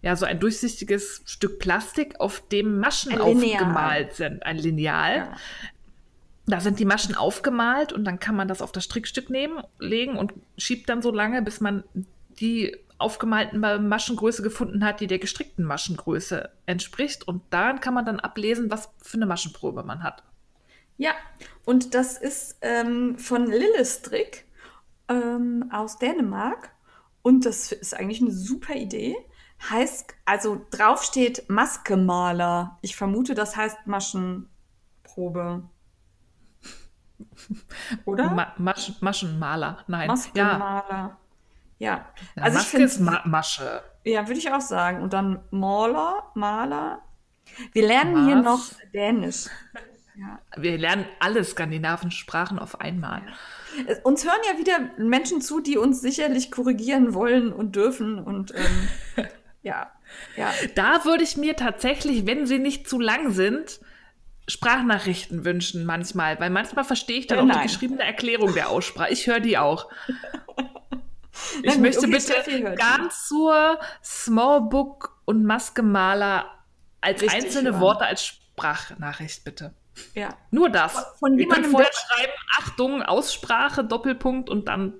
ja 0.00 0.14
so 0.14 0.24
ein 0.24 0.38
durchsichtiges 0.38 1.22
Stück 1.26 1.58
Plastik, 1.58 2.20
auf 2.20 2.46
dem 2.48 2.78
Maschen 2.78 3.20
aufgemalt 3.20 4.14
sind. 4.14 4.44
Ein 4.44 4.58
Lineal. 4.58 5.16
Ja. 5.16 5.36
Da 6.48 6.60
sind 6.60 6.78
die 6.78 6.86
Maschen 6.86 7.14
aufgemalt 7.14 7.92
und 7.92 8.04
dann 8.04 8.18
kann 8.18 8.34
man 8.34 8.48
das 8.48 8.62
auf 8.62 8.72
das 8.72 8.84
Strickstück 8.84 9.28
nehmen, 9.28 9.62
legen 9.78 10.16
und 10.16 10.32
schiebt 10.56 10.88
dann 10.88 11.02
so 11.02 11.12
lange, 11.12 11.42
bis 11.42 11.60
man 11.60 11.84
die 12.40 12.74
aufgemalten 12.96 13.60
Maschengröße 13.88 14.42
gefunden 14.42 14.84
hat, 14.84 15.00
die 15.00 15.06
der 15.06 15.18
gestrickten 15.18 15.64
Maschengröße 15.64 16.50
entspricht. 16.66 17.28
Und 17.28 17.42
daran 17.50 17.80
kann 17.80 17.94
man 17.94 18.06
dann 18.06 18.18
ablesen, 18.18 18.70
was 18.70 18.88
für 19.02 19.18
eine 19.18 19.26
Maschenprobe 19.26 19.84
man 19.84 20.02
hat. 20.02 20.24
Ja, 20.96 21.12
und 21.64 21.94
das 21.94 22.18
ist 22.18 22.56
ähm, 22.60 23.18
von 23.18 23.46
Lillestrick 23.46 24.46
ähm, 25.08 25.70
aus 25.70 25.98
Dänemark. 25.98 26.70
Und 27.22 27.46
das 27.46 27.72
ist 27.72 27.94
eigentlich 27.94 28.22
eine 28.22 28.32
super 28.32 28.74
Idee. 28.74 29.16
Heißt, 29.70 30.14
also 30.24 30.66
drauf 30.70 31.04
steht 31.04 31.48
Maskemaler. 31.48 32.78
Ich 32.80 32.96
vermute, 32.96 33.34
das 33.34 33.56
heißt 33.56 33.86
Maschenprobe. 33.86 35.62
Oder? 38.04 38.30
Ma 38.30 38.52
Masch 38.58 38.92
Maschenmaler, 39.00 39.84
nein. 39.86 40.02
Ja, 40.02 40.06
Maskemaler. 40.08 41.16
Ja, 41.78 42.06
Ja, 42.36 42.42
also 42.42 42.58
ich 42.58 42.64
Maske 42.64 42.82
ist 42.82 42.96
finde, 42.96 43.10
Ma 43.12 43.22
Masche. 43.24 43.82
ja, 44.04 44.26
würde 44.26 44.38
ich 44.38 44.50
auch 44.52 44.60
sagen. 44.60 45.02
Und 45.02 45.12
dann 45.12 45.40
Maler, 45.50 46.24
Maler. 46.34 47.02
Wir 47.72 47.86
lernen 47.86 48.26
hier 48.26 48.36
Was? 48.36 48.44
noch 48.44 48.60
Dänisch. 48.92 49.46
Ja. 50.16 50.38
Wir 50.56 50.76
lernen 50.78 51.04
alle 51.20 51.44
skandinavischen 51.44 52.10
Sprachen 52.10 52.58
auf 52.58 52.80
einmal. 52.80 53.22
Es- 53.86 54.00
Uns 54.00 54.24
hören 54.24 54.40
ja 54.52 54.58
wieder 54.58 54.78
Menschen 54.98 55.40
zu, 55.40 55.60
die 55.60 55.78
uns 55.78 56.00
sicherlich 56.00 56.50
korrigieren 56.50 57.14
wollen 57.14 57.52
und 57.52 57.76
dürfen. 57.76 58.18
Und 58.18 58.52
ähm, 58.54 59.26
ja, 59.62 59.92
ja. 60.36 60.50
Da 60.74 61.04
würde 61.04 61.22
ich 61.22 61.36
mir 61.36 61.54
tatsächlich, 61.54 62.26
wenn 62.26 62.46
sie 62.46 62.58
nicht 62.58 62.88
zu 62.88 62.98
lang 62.98 63.30
sind, 63.30 63.80
Sprachnachrichten 64.48 65.44
wünschen 65.44 65.84
manchmal, 65.84 66.40
weil 66.40 66.50
manchmal 66.50 66.84
verstehe 66.84 67.18
ich 67.18 67.26
dann 67.28 67.38
Äh, 67.38 67.40
auch 67.42 67.46
nein. 67.46 67.58
die 67.62 67.68
geschriebene 67.68 68.02
Erklärung 68.02 68.54
der 68.54 68.70
Aussprache. 68.70 69.12
Ich 69.12 69.26
höre 69.26 69.40
die 69.40 69.58
auch. 69.58 69.88
Ich 71.62 71.72
gut, 71.74 71.82
möchte 71.82 72.00
okay, 72.00 72.10
bitte 72.10 72.34
die. 72.48 72.62
Gansur, 72.76 73.78
Smallbook 74.02 75.20
und 75.24 75.44
Maskemaler 75.44 76.46
als 77.00 77.22
Richtig 77.22 77.44
einzelne 77.44 77.70
hören. 77.70 77.80
Worte 77.80 78.06
als 78.06 78.24
Sprachnachricht 78.26 79.44
bitte. 79.44 79.72
ja. 80.14 80.30
Nur 80.50 80.68
das. 80.68 80.94
von 81.20 81.38
Ihr 81.38 81.46
könnt 81.46 81.68
vorher 81.68 81.88
der- 81.90 81.96
schreiben, 81.96 82.32
Achtung, 82.58 83.02
Aussprache, 83.02 83.84
Doppelpunkt 83.84 84.50
und 84.50 84.66
dann. 84.66 84.94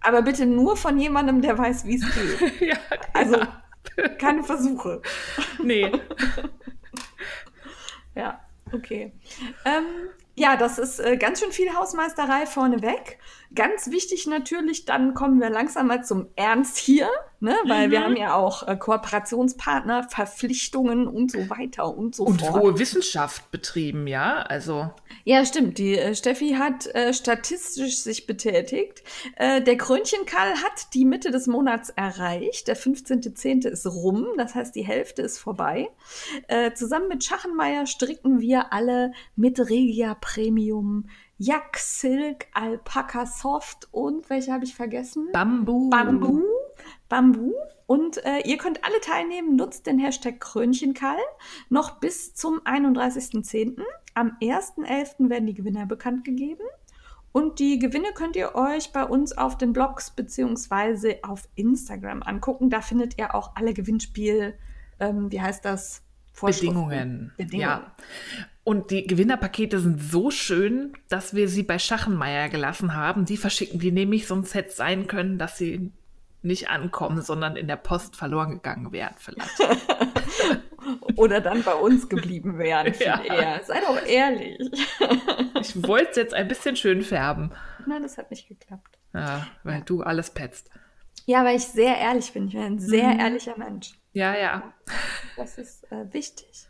Aber 0.00 0.22
bitte 0.22 0.46
nur 0.46 0.78
von 0.78 0.98
jemandem, 0.98 1.42
der 1.42 1.58
weiß, 1.58 1.84
wie 1.84 1.96
es 1.96 2.06
geht. 2.40 2.60
ja, 2.70 2.76
Also 3.12 3.36
ja. 3.36 4.08
keine 4.18 4.42
Versuche. 4.44 5.02
nee. 5.62 5.92
Ja, 8.14 8.40
okay. 8.72 9.12
Ähm, 9.64 10.10
ja, 10.34 10.56
das 10.56 10.78
ist 10.78 10.98
äh, 11.00 11.16
ganz 11.16 11.40
schön 11.40 11.52
viel 11.52 11.74
Hausmeisterei 11.74 12.46
vorneweg. 12.46 13.18
Ganz 13.54 13.90
wichtig 13.90 14.26
natürlich, 14.26 14.86
dann 14.86 15.12
kommen 15.12 15.38
wir 15.40 15.50
langsam 15.50 15.88
mal 15.88 16.02
zum 16.02 16.28
Ernst 16.36 16.78
hier, 16.78 17.10
ne? 17.40 17.54
weil 17.66 17.90
wir 17.90 18.00
Mhm. 18.00 18.04
haben 18.04 18.16
ja 18.16 18.34
auch 18.34 18.66
äh, 18.66 18.76
Kooperationspartner, 18.76 20.08
Verpflichtungen 20.08 21.06
und 21.06 21.30
so 21.30 21.50
weiter 21.50 21.94
und 21.94 22.14
so 22.14 22.24
Und 22.24 22.40
fort. 22.40 22.54
hohe 22.62 22.78
Wissenschaft 22.78 23.50
betrieben, 23.50 24.06
ja. 24.06 24.36
Also. 24.36 24.90
Ja, 25.24 25.44
stimmt. 25.44 25.76
Die 25.76 25.98
äh, 25.98 26.14
Steffi 26.14 26.54
hat 26.58 26.86
äh, 26.94 27.12
statistisch 27.12 27.98
sich 27.98 28.26
betätigt. 28.26 29.02
Äh, 29.36 29.60
der 29.60 29.76
Krönchenkarl 29.76 30.54
hat 30.62 30.94
die 30.94 31.04
Mitte 31.04 31.30
des 31.30 31.46
Monats 31.46 31.90
erreicht. 31.90 32.68
Der 32.68 32.76
15.10. 32.78 33.68
ist 33.68 33.86
rum, 33.86 34.26
das 34.38 34.54
heißt, 34.54 34.74
die 34.74 34.82
Hälfte 34.86 35.20
ist 35.20 35.36
vorbei. 35.38 35.90
Äh, 36.48 36.72
zusammen 36.72 37.08
mit 37.08 37.22
Schachenmeier 37.22 37.84
stricken 37.86 38.40
wir 38.40 38.72
alle 38.72 39.12
mit 39.36 39.60
Regia 39.60 40.14
Premium, 40.22 41.04
Yak 41.36 41.76
Silk, 41.76 42.46
Alpaka 42.54 43.26
Soft 43.26 43.88
und 43.90 44.30
welche 44.30 44.52
habe 44.52 44.64
ich 44.64 44.74
vergessen? 44.74 45.28
Bambu. 45.32 45.90
Bambu. 45.90 46.40
Bambu. 47.10 47.52
Und 47.86 48.24
äh, 48.24 48.38
ihr 48.46 48.56
könnt 48.56 48.84
alle 48.84 49.00
teilnehmen. 49.00 49.56
Nutzt 49.56 49.86
den 49.86 49.98
Hashtag 49.98 50.40
Krönchenkarl 50.40 51.18
noch 51.68 52.00
bis 52.00 52.34
zum 52.34 52.60
31.10. 52.60 53.82
Am 54.14 54.36
1.11. 54.40 55.28
werden 55.28 55.46
die 55.46 55.54
Gewinner 55.54 55.84
bekannt 55.84 56.24
gegeben. 56.24 56.64
Und 57.32 57.58
die 57.58 57.78
Gewinne 57.78 58.12
könnt 58.14 58.36
ihr 58.36 58.54
euch 58.54 58.92
bei 58.92 59.04
uns 59.04 59.36
auf 59.36 59.58
den 59.58 59.72
Blogs 59.72 60.10
beziehungsweise 60.10 61.18
auf 61.22 61.48
Instagram 61.54 62.22
angucken. 62.22 62.70
Da 62.70 62.80
findet 62.80 63.18
ihr 63.18 63.34
auch 63.34 63.56
alle 63.56 63.74
Gewinnspiel, 63.74 64.54
ähm, 65.00 65.30
wie 65.32 65.40
heißt 65.40 65.64
das? 65.64 66.02
Bedingungen. 66.40 67.32
Bedingungen. 67.36 67.60
Ja. 67.60 67.94
Und 68.64 68.90
die 68.92 69.06
Gewinnerpakete 69.06 69.80
sind 69.80 70.00
so 70.00 70.30
schön, 70.30 70.92
dass 71.08 71.34
wir 71.34 71.48
sie 71.48 71.64
bei 71.64 71.78
Schachenmeier 71.80 72.48
gelassen 72.48 72.94
haben. 72.94 73.24
Die 73.24 73.36
verschicken 73.36 73.80
die 73.80 73.90
nämlich, 73.90 74.26
sonst 74.28 74.54
hätte 74.54 74.68
es 74.70 74.76
sein 74.76 75.08
können, 75.08 75.36
dass 75.38 75.58
sie 75.58 75.90
nicht 76.42 76.70
ankommen, 76.70 77.22
sondern 77.22 77.56
in 77.56 77.66
der 77.66 77.76
Post 77.76 78.14
verloren 78.16 78.50
gegangen 78.54 78.92
wären 78.92 79.14
vielleicht. 79.16 79.50
Oder 81.16 81.40
dann 81.40 81.62
bei 81.62 81.74
uns 81.74 82.08
geblieben 82.08 82.58
wären. 82.58 82.92
Viel 82.94 83.06
Ja. 83.06 83.22
eher. 83.22 83.62
Sei 83.64 83.80
doch 83.80 84.04
ehrlich. 84.06 84.58
Ich 85.60 85.80
wollte 85.86 86.10
es 86.10 86.16
jetzt 86.16 86.34
ein 86.34 86.48
bisschen 86.48 86.74
schön 86.74 87.02
färben, 87.02 87.52
Nein, 87.86 88.02
das 88.02 88.18
hat 88.18 88.30
nicht 88.32 88.48
geklappt. 88.48 88.98
ja, 89.14 89.46
weil 89.62 89.82
du 89.82 90.02
alles 90.02 90.30
petzt. 90.30 90.70
Ja, 91.24 91.44
weil 91.44 91.56
ich 91.56 91.64
sehr 91.68 91.96
ehrlich 91.98 92.32
bin. 92.32 92.48
Ich 92.48 92.54
bin 92.54 92.62
ein 92.62 92.78
sehr 92.80 93.14
Mhm. 93.14 93.20
ehrlicher 93.20 93.56
Mensch. 93.56 93.92
Ja, 94.12 94.36
ja. 94.36 94.72
Das 95.36 95.58
ist 95.58 95.84
äh, 95.92 96.12
wichtig. 96.12 96.66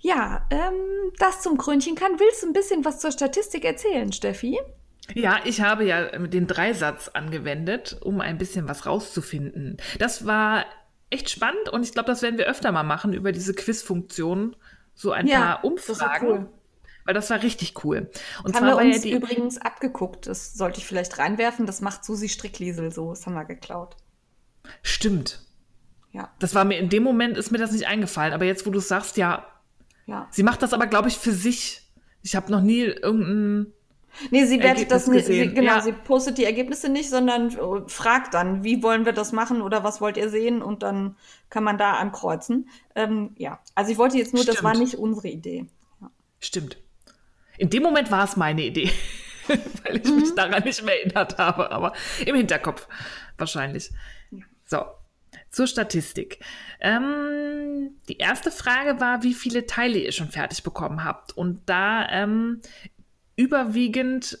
Ja, 0.00 0.46
ähm, 0.50 1.12
das 1.18 1.42
zum 1.42 1.58
Krönchen 1.58 1.94
kann. 1.96 2.18
Willst 2.20 2.42
du 2.42 2.46
ein 2.46 2.52
bisschen 2.52 2.84
was 2.84 3.00
zur 3.00 3.10
Statistik 3.12 3.64
erzählen, 3.64 4.12
Steffi? 4.12 4.58
Ja, 5.14 5.40
ich 5.44 5.60
habe 5.62 5.84
ja 5.84 6.06
den 6.18 6.46
Dreisatz 6.46 7.08
angewendet, 7.08 7.96
um 8.02 8.20
ein 8.20 8.38
bisschen 8.38 8.68
was 8.68 8.86
rauszufinden. 8.86 9.78
Das 9.98 10.26
war 10.26 10.66
echt 11.10 11.30
spannend 11.30 11.68
und 11.70 11.82
ich 11.82 11.92
glaube, 11.92 12.06
das 12.08 12.20
werden 12.22 12.38
wir 12.38 12.46
öfter 12.46 12.70
mal 12.72 12.82
machen 12.82 13.12
über 13.14 13.32
diese 13.32 13.54
Quizfunktion. 13.54 14.54
So 14.94 15.12
ein 15.12 15.26
paar 15.26 15.62
das 15.62 16.00
war 16.00 16.12
Umfragen. 16.12 16.26
cool. 16.28 16.48
Weil 17.06 17.14
das 17.14 17.30
war 17.30 17.42
richtig 17.42 17.82
cool. 17.84 18.10
Und 18.44 18.54
haben 18.54 18.66
zwar 18.66 18.76
wir 18.78 18.84
ja 18.84 18.94
uns 18.94 19.00
die. 19.00 19.12
übrigens 19.12 19.56
abgeguckt. 19.58 20.26
Das 20.26 20.52
sollte 20.54 20.78
ich 20.78 20.86
vielleicht 20.86 21.18
reinwerfen. 21.18 21.64
Das 21.64 21.80
macht 21.80 22.04
Susi 22.04 22.28
Strickliesel 22.28 22.92
so. 22.92 23.08
Das 23.10 23.24
haben 23.24 23.32
wir 23.34 23.46
geklaut. 23.46 23.96
Stimmt. 24.82 25.40
Ja, 26.10 26.30
Das 26.38 26.54
war 26.54 26.64
mir 26.66 26.78
in 26.78 26.90
dem 26.90 27.02
Moment 27.02 27.38
ist 27.38 27.50
mir 27.50 27.58
das 27.58 27.72
nicht 27.72 27.86
eingefallen, 27.86 28.34
aber 28.34 28.44
jetzt, 28.44 28.66
wo 28.66 28.70
du 28.70 28.78
es 28.78 28.88
sagst, 28.88 29.16
ja, 29.16 29.46
ja. 30.08 30.26
sie 30.32 30.42
macht 30.42 30.62
das 30.62 30.72
aber, 30.72 30.88
glaube 30.88 31.08
ich, 31.08 31.16
für 31.16 31.32
sich. 31.32 31.82
Ich 32.22 32.34
habe 32.34 32.50
noch 32.50 32.60
nie 32.60 32.80
irgendein. 32.80 33.72
Nee, 34.30 34.46
sie 34.46 34.60
wertet 34.60 34.90
das 34.90 35.06
nicht. 35.06 35.26
Sie, 35.26 35.54
genau, 35.54 35.74
Ja. 35.76 35.80
sie 35.80 35.92
postet 35.92 36.38
die 36.38 36.44
Ergebnisse 36.44 36.88
nicht, 36.88 37.08
sondern 37.08 37.50
äh, 37.50 37.88
fragt 37.88 38.34
dann, 38.34 38.64
wie 38.64 38.82
wollen 38.82 39.04
wir 39.04 39.12
das 39.12 39.30
machen 39.30 39.60
oder 39.62 39.84
was 39.84 40.00
wollt 40.00 40.16
ihr 40.16 40.28
sehen? 40.28 40.60
Und 40.62 40.82
dann 40.82 41.14
kann 41.50 41.62
man 41.62 41.78
da 41.78 41.92
ankreuzen. 41.92 42.68
Ähm, 42.96 43.30
ja, 43.36 43.60
also 43.76 43.92
ich 43.92 43.98
wollte 43.98 44.16
jetzt 44.18 44.34
nur, 44.34 44.44
das 44.44 44.56
Stimmt. 44.56 44.64
war 44.64 44.76
nicht 44.76 44.96
unsere 44.96 45.28
Idee. 45.28 45.66
Ja. 46.00 46.10
Stimmt. 46.40 46.78
In 47.58 47.70
dem 47.70 47.82
Moment 47.84 48.10
war 48.10 48.24
es 48.24 48.36
meine 48.36 48.62
Idee, 48.64 48.90
weil 49.46 49.98
ich 49.98 50.10
mich 50.10 50.34
daran 50.34 50.64
nicht 50.64 50.82
mehr 50.84 50.98
erinnert 51.00 51.38
habe, 51.38 51.70
aber 51.70 51.92
im 52.26 52.34
Hinterkopf 52.34 52.88
wahrscheinlich. 53.36 53.90
So. 54.64 54.84
Zur 55.50 55.66
Statistik. 55.66 56.40
Ähm, 56.80 57.96
die 58.08 58.18
erste 58.18 58.50
Frage 58.50 59.00
war, 59.00 59.22
wie 59.22 59.34
viele 59.34 59.66
Teile 59.66 59.98
ihr 59.98 60.12
schon 60.12 60.28
fertig 60.28 60.62
bekommen 60.62 61.04
habt. 61.04 61.36
Und 61.36 61.62
da 61.66 62.08
ähm, 62.10 62.60
überwiegend 63.36 64.38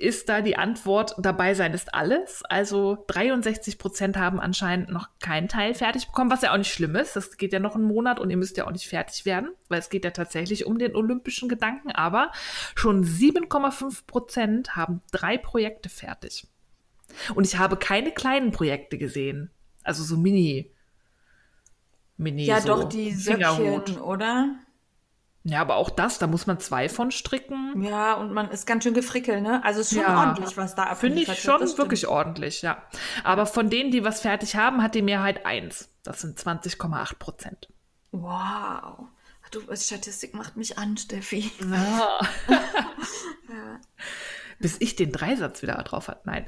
ist 0.00 0.30
da 0.30 0.40
die 0.40 0.56
Antwort, 0.56 1.14
dabei 1.18 1.54
sein 1.54 1.74
ist 1.74 1.94
alles. 1.94 2.42
Also 2.44 3.04
63 3.08 3.78
Prozent 3.78 4.16
haben 4.16 4.40
anscheinend 4.40 4.90
noch 4.90 5.10
keinen 5.20 5.48
Teil 5.48 5.74
fertig 5.74 6.06
bekommen, 6.06 6.30
was 6.30 6.40
ja 6.42 6.52
auch 6.52 6.56
nicht 6.56 6.72
schlimm 6.72 6.96
ist. 6.96 7.16
Das 7.16 7.36
geht 7.36 7.52
ja 7.52 7.60
noch 7.60 7.74
einen 7.74 7.84
Monat 7.84 8.18
und 8.18 8.30
ihr 8.30 8.38
müsst 8.38 8.56
ja 8.56 8.66
auch 8.66 8.72
nicht 8.72 8.88
fertig 8.88 9.26
werden, 9.26 9.50
weil 9.68 9.78
es 9.78 9.90
geht 9.90 10.04
ja 10.04 10.10
tatsächlich 10.10 10.64
um 10.64 10.78
den 10.78 10.96
olympischen 10.96 11.48
Gedanken. 11.50 11.92
Aber 11.92 12.32
schon 12.74 13.04
7,5 13.04 14.06
Prozent 14.06 14.74
haben 14.74 15.02
drei 15.12 15.36
Projekte 15.36 15.90
fertig. 15.90 16.46
Und 17.34 17.46
ich 17.46 17.58
habe 17.58 17.76
keine 17.76 18.10
kleinen 18.10 18.52
Projekte 18.52 18.96
gesehen. 18.96 19.50
Also 19.82 20.04
so 20.04 20.16
Mini. 20.16 20.70
Mini. 22.16 22.44
Ja, 22.44 22.60
so 22.60 22.68
doch, 22.68 22.84
die 22.84 23.12
Fingerhut. 23.12 23.86
Söckchen, 23.88 24.02
oder? 24.02 24.56
Ja, 25.42 25.62
aber 25.62 25.76
auch 25.76 25.88
das, 25.88 26.18
da 26.18 26.26
muss 26.26 26.46
man 26.46 26.60
zwei 26.60 26.90
von 26.90 27.10
stricken. 27.10 27.82
Ja, 27.82 28.12
und 28.14 28.32
man 28.32 28.50
ist 28.50 28.66
ganz 28.66 28.84
schön 28.84 28.92
gefrickelt, 28.92 29.42
ne? 29.42 29.64
Also 29.64 29.80
ist 29.80 29.90
schon 29.94 30.02
Ja. 30.02 30.18
ordentlich, 30.20 30.54
was 30.58 30.74
da 30.74 30.82
abgeliefert 30.84 31.36
Finde 31.36 31.62
ich 31.64 31.72
schon 31.72 31.78
wirklich 31.78 32.06
ordentlich, 32.08 32.60
ja. 32.60 32.82
Aber 33.24 33.46
von 33.46 33.70
denen, 33.70 33.90
die 33.90 34.04
was 34.04 34.20
fertig 34.20 34.56
haben, 34.56 34.82
hat 34.82 34.94
die 34.94 35.00
Mehrheit 35.00 35.46
eins. 35.46 35.88
Das 36.02 36.20
sind 36.20 36.38
20,8 36.38 37.14
Prozent. 37.18 37.68
Wow. 38.12 39.06
Du, 39.50 39.62
Statistik 39.74 40.34
macht 40.34 40.56
mich 40.56 40.78
an, 40.78 40.96
Steffi. 40.96 41.50
Ja. 41.60 42.20
Ja. 43.48 43.80
Bis 44.60 44.76
ich 44.78 44.94
den 44.94 45.10
Dreisatz 45.10 45.62
wieder 45.62 45.74
drauf 45.82 46.08
hat. 46.08 46.26
Nein. 46.26 46.46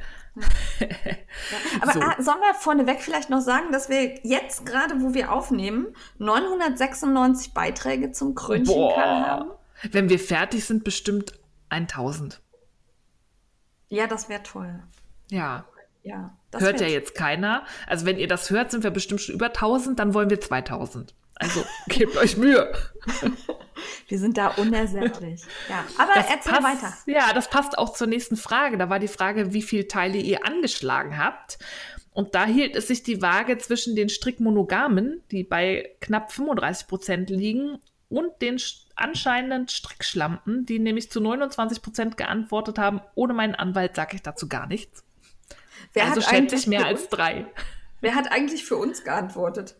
Aber 1.80 1.92
So. 1.94 2.00
ah, 2.00 2.14
sollen 2.20 2.40
wir 2.40 2.54
vorneweg 2.54 3.00
vielleicht 3.00 3.30
noch 3.30 3.40
sagen, 3.40 3.72
dass 3.72 3.88
wir 3.88 4.14
jetzt 4.22 4.66
gerade, 4.66 5.00
wo 5.00 5.14
wir 5.14 5.32
aufnehmen, 5.32 5.96
996 6.18 7.54
Beiträge 7.54 8.12
zum 8.12 8.34
Krönchenkall 8.34 9.26
haben? 9.26 9.50
Wenn 9.90 10.08
wir 10.08 10.18
fertig 10.18 10.64
sind, 10.64 10.84
bestimmt 10.84 11.32
1000. 11.70 12.40
Ja, 13.88 14.06
das 14.06 14.28
wäre 14.28 14.42
toll. 14.42 14.82
Ja. 15.30 15.64
Ja, 16.04 16.36
das 16.50 16.62
hört 16.62 16.80
ja 16.80 16.88
jetzt 16.88 17.14
keiner. 17.14 17.64
Also 17.86 18.06
wenn 18.06 18.18
ihr 18.18 18.26
das 18.26 18.50
hört, 18.50 18.72
sind 18.72 18.82
wir 18.82 18.90
bestimmt 18.90 19.20
schon 19.20 19.36
über 19.36 19.46
1000, 19.46 19.98
dann 19.98 20.14
wollen 20.14 20.30
wir 20.30 20.40
2000. 20.40 21.14
Also 21.36 21.64
gebt 21.88 22.16
euch 22.16 22.36
Mühe. 22.36 22.72
Wir 24.08 24.18
sind 24.18 24.36
da 24.38 24.48
unersättlich. 24.48 25.42
ja, 25.68 25.84
aber 25.98 26.12
Das 26.14 26.30
erzähl 26.30 26.52
passt, 26.52 26.82
weiter. 26.82 26.94
Ja, 27.06 27.32
das 27.32 27.48
passt 27.50 27.78
auch 27.78 27.92
zur 27.92 28.06
nächsten 28.06 28.36
Frage. 28.36 28.78
Da 28.78 28.88
war 28.90 28.98
die 28.98 29.08
Frage, 29.08 29.52
wie 29.52 29.62
viele 29.62 29.88
Teile 29.88 30.18
ihr 30.18 30.46
angeschlagen 30.46 31.18
habt. 31.18 31.58
Und 32.14 32.34
da 32.34 32.44
hielt 32.44 32.76
es 32.76 32.88
sich 32.88 33.02
die 33.02 33.22
Waage 33.22 33.56
zwischen 33.58 33.96
den 33.96 34.08
Strickmonogamen, 34.10 35.22
die 35.30 35.44
bei 35.44 35.94
knapp 36.00 36.30
35 36.32 36.86
Prozent 36.86 37.30
liegen, 37.30 37.78
und 38.10 38.42
den 38.42 38.58
sch- 38.58 38.82
anscheinenden 38.94 39.68
Strickschlampen, 39.68 40.66
die 40.66 40.78
nämlich 40.78 41.10
zu 41.10 41.18
29 41.20 41.80
Prozent 41.80 42.16
geantwortet 42.18 42.78
haben. 42.78 43.00
Ohne 43.14 43.32
meinen 43.32 43.54
Anwalt 43.54 43.96
sage 43.96 44.16
ich 44.16 44.22
dazu 44.22 44.48
gar 44.48 44.66
nichts. 44.66 45.02
Wer 45.94 46.04
also 46.04 46.20
schätze 46.20 46.56
ich 46.56 46.66
mehr 46.66 46.84
als 46.84 47.08
drei. 47.08 47.46
Wer 48.02 48.14
hat 48.14 48.30
eigentlich 48.30 48.64
für 48.64 48.76
uns 48.76 49.02
geantwortet? 49.04 49.76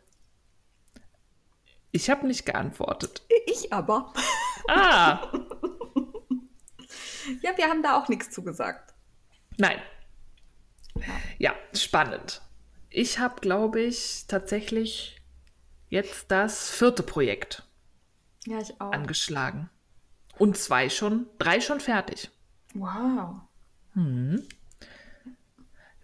Ich 1.93 2.09
habe 2.11 2.27
nicht 2.27 2.45
geantwortet. 2.47 3.23
Ich 3.47 3.73
aber. 3.73 4.13
Ah, 4.69 5.31
Ja, 7.43 7.57
wir 7.57 7.69
haben 7.69 7.83
da 7.83 7.97
auch 8.01 8.09
nichts 8.09 8.31
zugesagt. 8.31 8.95
nein. 9.59 9.81
Ja, 11.39 11.55
spannend. 11.75 12.43
Ich 12.91 13.19
habe, 13.19 13.41
glaube 13.41 13.81
ich, 13.81 14.27
tatsächlich 14.29 15.17
jetzt 15.89 16.31
das 16.31 16.71
vierte 16.71 17.03
Projekt 17.03 17.67
Ja, 18.47 18.59
ich 18.61 18.79
auch. 18.81 18.93
angeschlagen. 18.93 19.71
Und 20.39 20.57
zwei 20.59 20.91
schon, 20.91 21.27
drei 21.39 21.61
schon 21.61 21.81
fertig. 21.81 22.31
Wow. 22.75 23.37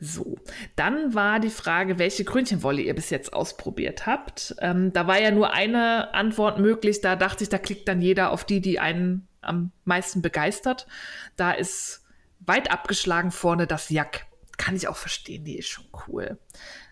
So, 0.00 0.36
dann 0.76 1.14
war 1.14 1.40
die 1.40 1.50
Frage, 1.50 1.98
welche 1.98 2.24
Krönchenwolle 2.24 2.82
ihr 2.82 2.94
bis 2.94 3.10
jetzt 3.10 3.32
ausprobiert 3.32 4.06
habt. 4.06 4.54
Ähm, 4.60 4.92
da 4.92 5.08
war 5.08 5.20
ja 5.20 5.32
nur 5.32 5.52
eine 5.52 6.14
Antwort 6.14 6.60
möglich. 6.60 7.00
Da 7.00 7.16
dachte 7.16 7.42
ich, 7.42 7.50
da 7.50 7.58
klickt 7.58 7.88
dann 7.88 8.00
jeder 8.00 8.30
auf 8.30 8.44
die, 8.44 8.60
die 8.60 8.78
einen 8.78 9.26
am 9.40 9.72
meisten 9.84 10.22
begeistert. 10.22 10.86
Da 11.36 11.50
ist 11.50 12.04
weit 12.40 12.70
abgeschlagen 12.70 13.32
vorne 13.32 13.66
das 13.66 13.90
Jack. 13.90 14.26
Kann 14.56 14.76
ich 14.76 14.88
auch 14.88 14.96
verstehen, 14.96 15.44
die 15.44 15.58
ist 15.58 15.68
schon 15.68 15.86
cool. 16.06 16.38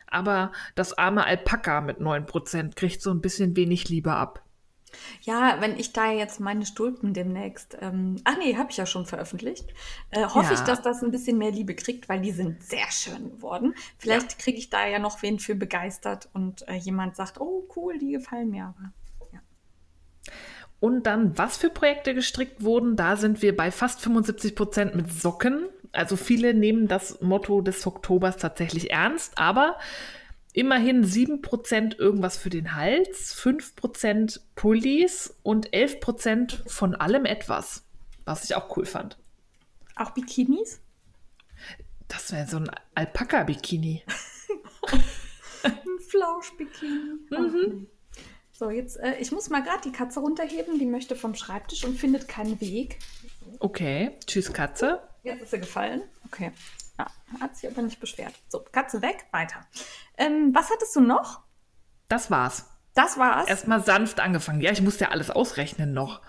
Aber 0.08 0.52
das 0.74 0.96
arme 0.96 1.26
Alpaka 1.26 1.80
mit 1.80 1.98
9% 1.98 2.74
kriegt 2.74 3.02
so 3.02 3.10
ein 3.10 3.20
bisschen 3.20 3.56
wenig 3.56 3.88
Liebe 3.88 4.12
ab. 4.12 4.45
Ja, 5.22 5.60
wenn 5.60 5.76
ich 5.78 5.92
da 5.92 6.10
jetzt 6.12 6.40
meine 6.40 6.66
Stulpen 6.66 7.14
demnächst, 7.14 7.76
ähm, 7.80 8.16
ach 8.24 8.36
nee, 8.38 8.56
habe 8.56 8.70
ich 8.70 8.76
ja 8.76 8.86
schon 8.86 9.06
veröffentlicht, 9.06 9.72
äh, 10.10 10.24
hoffe 10.24 10.52
Ja. 10.52 10.54
ich, 10.54 10.60
dass 10.60 10.82
das 10.82 11.02
ein 11.02 11.10
bisschen 11.10 11.38
mehr 11.38 11.50
Liebe 11.50 11.74
kriegt, 11.74 12.08
weil 12.08 12.20
die 12.20 12.32
sind 12.32 12.62
sehr 12.62 12.90
schön 12.90 13.30
geworden. 13.30 13.74
Vielleicht 13.98 14.38
kriege 14.38 14.58
ich 14.58 14.70
da 14.70 14.86
ja 14.86 14.98
noch 14.98 15.22
wen 15.22 15.38
für 15.38 15.54
begeistert 15.54 16.28
und 16.32 16.66
äh, 16.68 16.74
jemand 16.74 17.16
sagt, 17.16 17.40
oh 17.40 17.68
cool, 17.76 17.98
die 17.98 18.12
gefallen 18.12 18.50
mir 18.50 18.64
aber. 18.66 18.92
Ja. 19.32 19.40
Und 20.80 21.04
dann, 21.06 21.36
was 21.38 21.56
für 21.56 21.70
Projekte 21.70 22.14
gestrickt 22.14 22.62
wurden, 22.62 22.96
da 22.96 23.16
sind 23.16 23.42
wir 23.42 23.56
bei 23.56 23.70
fast 23.70 24.00
75 24.02 24.54
Prozent 24.54 24.94
mit 24.94 25.10
Socken. 25.10 25.66
Also 25.92 26.16
viele 26.16 26.52
nehmen 26.52 26.88
das 26.88 27.20
Motto 27.22 27.62
des 27.62 27.86
Oktobers 27.86 28.36
tatsächlich 28.36 28.90
ernst, 28.90 29.38
aber 29.38 29.76
immerhin 30.56 31.04
7 31.04 31.42
Prozent 31.42 31.98
irgendwas 31.98 32.38
für 32.38 32.48
den 32.48 32.74
Hals, 32.74 33.34
5 33.34 33.76
Prozent 33.76 34.40
Pullis 34.54 35.38
und 35.42 35.74
11 35.74 36.00
Prozent 36.00 36.62
von 36.66 36.94
allem 36.94 37.26
etwas, 37.26 37.84
was 38.24 38.42
ich 38.44 38.54
auch 38.56 38.74
cool 38.76 38.86
fand. 38.86 39.18
Auch 39.96 40.12
Bikinis? 40.12 40.80
Das 42.08 42.32
wäre 42.32 42.46
so 42.46 42.56
ein 42.56 42.70
Alpaka-Bikini. 42.94 44.02
Ein 45.62 45.98
Flauschbikini. 46.08 47.18
Nee. 47.30 47.86
So, 48.52 48.70
jetzt, 48.70 48.96
äh, 48.98 49.16
ich 49.18 49.32
muss 49.32 49.50
mal 49.50 49.62
gerade 49.62 49.82
die 49.84 49.92
Katze 49.92 50.20
runterheben, 50.20 50.78
die 50.78 50.86
möchte 50.86 51.16
vom 51.16 51.34
Schreibtisch 51.34 51.84
und 51.84 51.98
findet 51.98 52.28
keinen 52.28 52.58
Weg. 52.60 53.00
Okay, 53.58 54.12
tschüss 54.26 54.52
Katze. 54.52 55.02
Jetzt 55.22 55.42
ist 55.42 55.50
sie 55.50 55.58
gefallen. 55.58 56.02
Okay. 56.24 56.52
Ja, 56.98 57.06
hat 57.40 57.56
sich 57.56 57.70
aber 57.70 57.82
nicht 57.82 58.00
beschwert. 58.00 58.34
So, 58.48 58.64
Katze 58.72 59.02
weg, 59.02 59.26
weiter. 59.32 59.60
Ähm, 60.16 60.50
was 60.54 60.70
hattest 60.70 60.94
du 60.96 61.00
noch? 61.00 61.42
Das 62.08 62.30
war's. 62.30 62.66
Das 62.94 63.18
war's. 63.18 63.48
Erstmal 63.48 63.82
sanft 63.84 64.20
angefangen. 64.20 64.60
Ja, 64.62 64.70
ich 64.72 64.80
musste 64.80 65.04
ja 65.04 65.10
alles 65.10 65.30
ausrechnen 65.30 65.92
noch. 65.92 66.22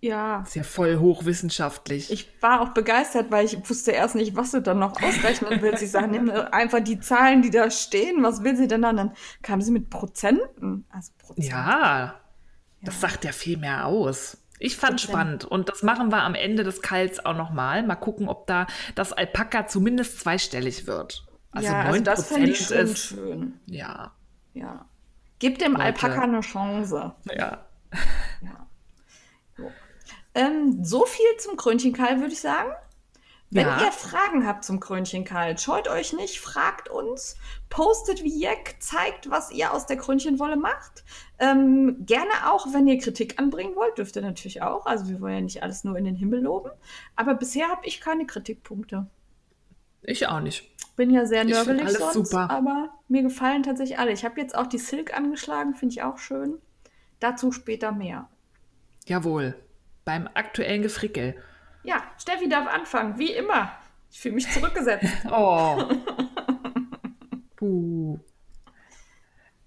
ja. 0.00 0.42
Ist 0.42 0.54
ja 0.56 0.62
voll 0.62 0.98
hochwissenschaftlich. 0.98 2.10
Ich 2.12 2.30
war 2.42 2.60
auch 2.60 2.68
begeistert, 2.70 3.30
weil 3.30 3.46
ich 3.46 3.68
wusste 3.68 3.92
erst 3.92 4.14
nicht, 4.14 4.36
was 4.36 4.50
du 4.50 4.60
dann 4.60 4.78
noch 4.78 5.00
ausrechnen 5.02 5.60
willst. 5.62 5.82
Ich 5.82 5.90
sage, 5.90 6.08
nimm 6.08 6.28
einfach 6.30 6.80
die 6.80 7.00
Zahlen, 7.00 7.40
die 7.42 7.50
da 7.50 7.70
stehen. 7.70 8.22
Was 8.22 8.44
will 8.44 8.56
sie 8.56 8.68
denn 8.68 8.82
dann? 8.82 8.96
Dann 8.96 9.14
kam 9.42 9.62
sie 9.62 9.70
mit 9.72 9.88
Prozenten. 9.90 10.84
Also 10.90 11.12
Prozent. 11.18 11.46
Ja, 11.48 12.20
das 12.82 13.00
sagt 13.00 13.24
ja 13.24 13.32
viel 13.32 13.56
mehr 13.56 13.86
aus. 13.86 14.36
Ich 14.58 14.76
fand 14.76 15.00
spannend 15.00 15.44
und 15.44 15.68
das 15.68 15.82
machen 15.82 16.10
wir 16.10 16.22
am 16.22 16.34
Ende 16.34 16.64
des 16.64 16.80
Kalls 16.82 17.24
auch 17.24 17.36
nochmal. 17.36 17.82
Mal 17.82 17.96
gucken, 17.96 18.28
ob 18.28 18.46
da 18.46 18.66
das 18.94 19.12
Alpaka 19.12 19.66
zumindest 19.66 20.20
zweistellig 20.20 20.86
wird. 20.86 21.26
Also 21.50 21.68
ja, 21.68 21.82
9% 21.82 21.86
also 21.86 22.02
das 22.04 22.28
finde 22.28 22.50
ich 22.50 22.66
schon 22.66 22.76
ist. 22.78 22.98
schön. 22.98 23.60
Ja, 23.66 24.12
Ja. 24.54 24.86
Gib 25.38 25.58
dem 25.58 25.72
Leute. 25.72 25.84
Alpaka 25.84 26.22
eine 26.22 26.40
Chance. 26.40 27.14
ja. 27.26 27.66
Ja. 28.40 28.66
So. 29.56 29.70
Ähm, 30.34 30.82
so 30.84 31.04
viel 31.04 31.26
zum 31.38 31.56
Krönchenkarl, 31.56 32.20
würde 32.20 32.32
ich 32.32 32.40
sagen. 32.40 32.70
Wenn 33.50 33.66
Ja. 33.66 33.80
ihr 33.84 33.92
Fragen 33.92 34.44
habt 34.46 34.64
zum 34.64 34.80
Krönchenkarl, 34.80 35.56
scheut 35.56 35.86
euch 35.88 36.12
nicht, 36.12 36.40
fragt 36.40 36.88
uns, 36.88 37.36
postet 37.70 38.24
wie 38.24 38.40
Jack, 38.42 38.74
zeigt, 38.80 39.30
was 39.30 39.52
ihr 39.52 39.72
aus 39.72 39.86
der 39.86 39.96
Krönchenwolle 39.96 40.56
macht. 40.56 41.04
Ähm, 41.38 41.98
gerne 42.04 42.30
auch, 42.50 42.66
wenn 42.72 42.88
ihr 42.88 42.98
Kritik 42.98 43.38
anbringen 43.38 43.76
wollt, 43.76 43.98
dürft 43.98 44.16
ihr 44.16 44.22
natürlich 44.22 44.62
auch. 44.62 44.86
Also 44.86 45.08
wir 45.08 45.20
wollen 45.20 45.34
ja 45.34 45.40
nicht 45.42 45.62
alles 45.62 45.84
nur 45.84 45.96
in 45.96 46.04
den 46.04 46.16
Himmel 46.16 46.42
loben. 46.42 46.70
Aber 47.14 47.34
bisher 47.34 47.68
habe 47.68 47.86
ich 47.86 48.00
keine 48.00 48.26
Kritikpunkte. 48.26 49.06
Ich 50.02 50.26
auch 50.26 50.40
nicht. 50.40 50.68
Bin 50.96 51.10
ja 51.10 51.24
sehr 51.26 51.44
nörgelig 51.44 51.90
sonst, 51.90 52.14
super. 52.14 52.50
aber 52.50 52.90
mir 53.08 53.22
gefallen 53.22 53.62
tatsächlich 53.62 53.98
alle. 53.98 54.12
Ich 54.12 54.24
habe 54.24 54.40
jetzt 54.40 54.56
auch 54.56 54.66
die 54.66 54.78
Silk 54.78 55.16
angeschlagen, 55.16 55.74
finde 55.74 55.92
ich 55.94 56.02
auch 56.02 56.18
schön. 56.18 56.58
Dazu 57.20 57.52
später 57.52 57.92
mehr. 57.92 58.28
Jawohl. 59.06 59.54
Beim 60.04 60.28
aktuellen 60.34 60.82
Gefrickel. 60.82 61.36
Ja, 61.86 62.02
Steffi 62.18 62.48
darf 62.48 62.66
anfangen, 62.66 63.16
wie 63.16 63.32
immer. 63.32 63.70
Ich 64.10 64.20
fühle 64.20 64.34
mich 64.34 64.50
zurückgesetzt. 64.50 65.06
Oh. 65.30 65.82
Puh. 67.56 68.18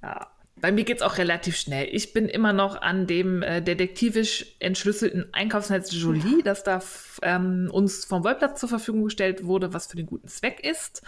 Ja. 0.03 0.27
Bei 0.58 0.73
mir 0.73 0.84
geht 0.84 0.97
es 0.97 1.03
auch 1.03 1.17
relativ 1.17 1.55
schnell. 1.55 1.88
Ich 1.89 2.12
bin 2.12 2.27
immer 2.27 2.51
noch 2.51 2.82
an 2.82 3.08
dem 3.08 3.41
äh, 3.41 3.62
detektivisch 3.62 4.58
entschlüsselten 4.60 5.34
Einkaufsnetz 5.34 5.93
Jolie, 5.93 6.43
das 6.43 6.63
da 6.63 6.82
ähm, 7.21 7.69
uns 7.71 8.03
vom 8.03 8.25
Wollplatz 8.25 8.60
zur 8.60 8.67
Verfügung 8.67 9.05
gestellt 9.05 9.45
wurde, 9.45 9.73
was 9.73 9.88
für 9.88 9.95
den 9.95 10.05
guten 10.05 10.27
Zweck 10.27 10.60
ist. 10.60 11.01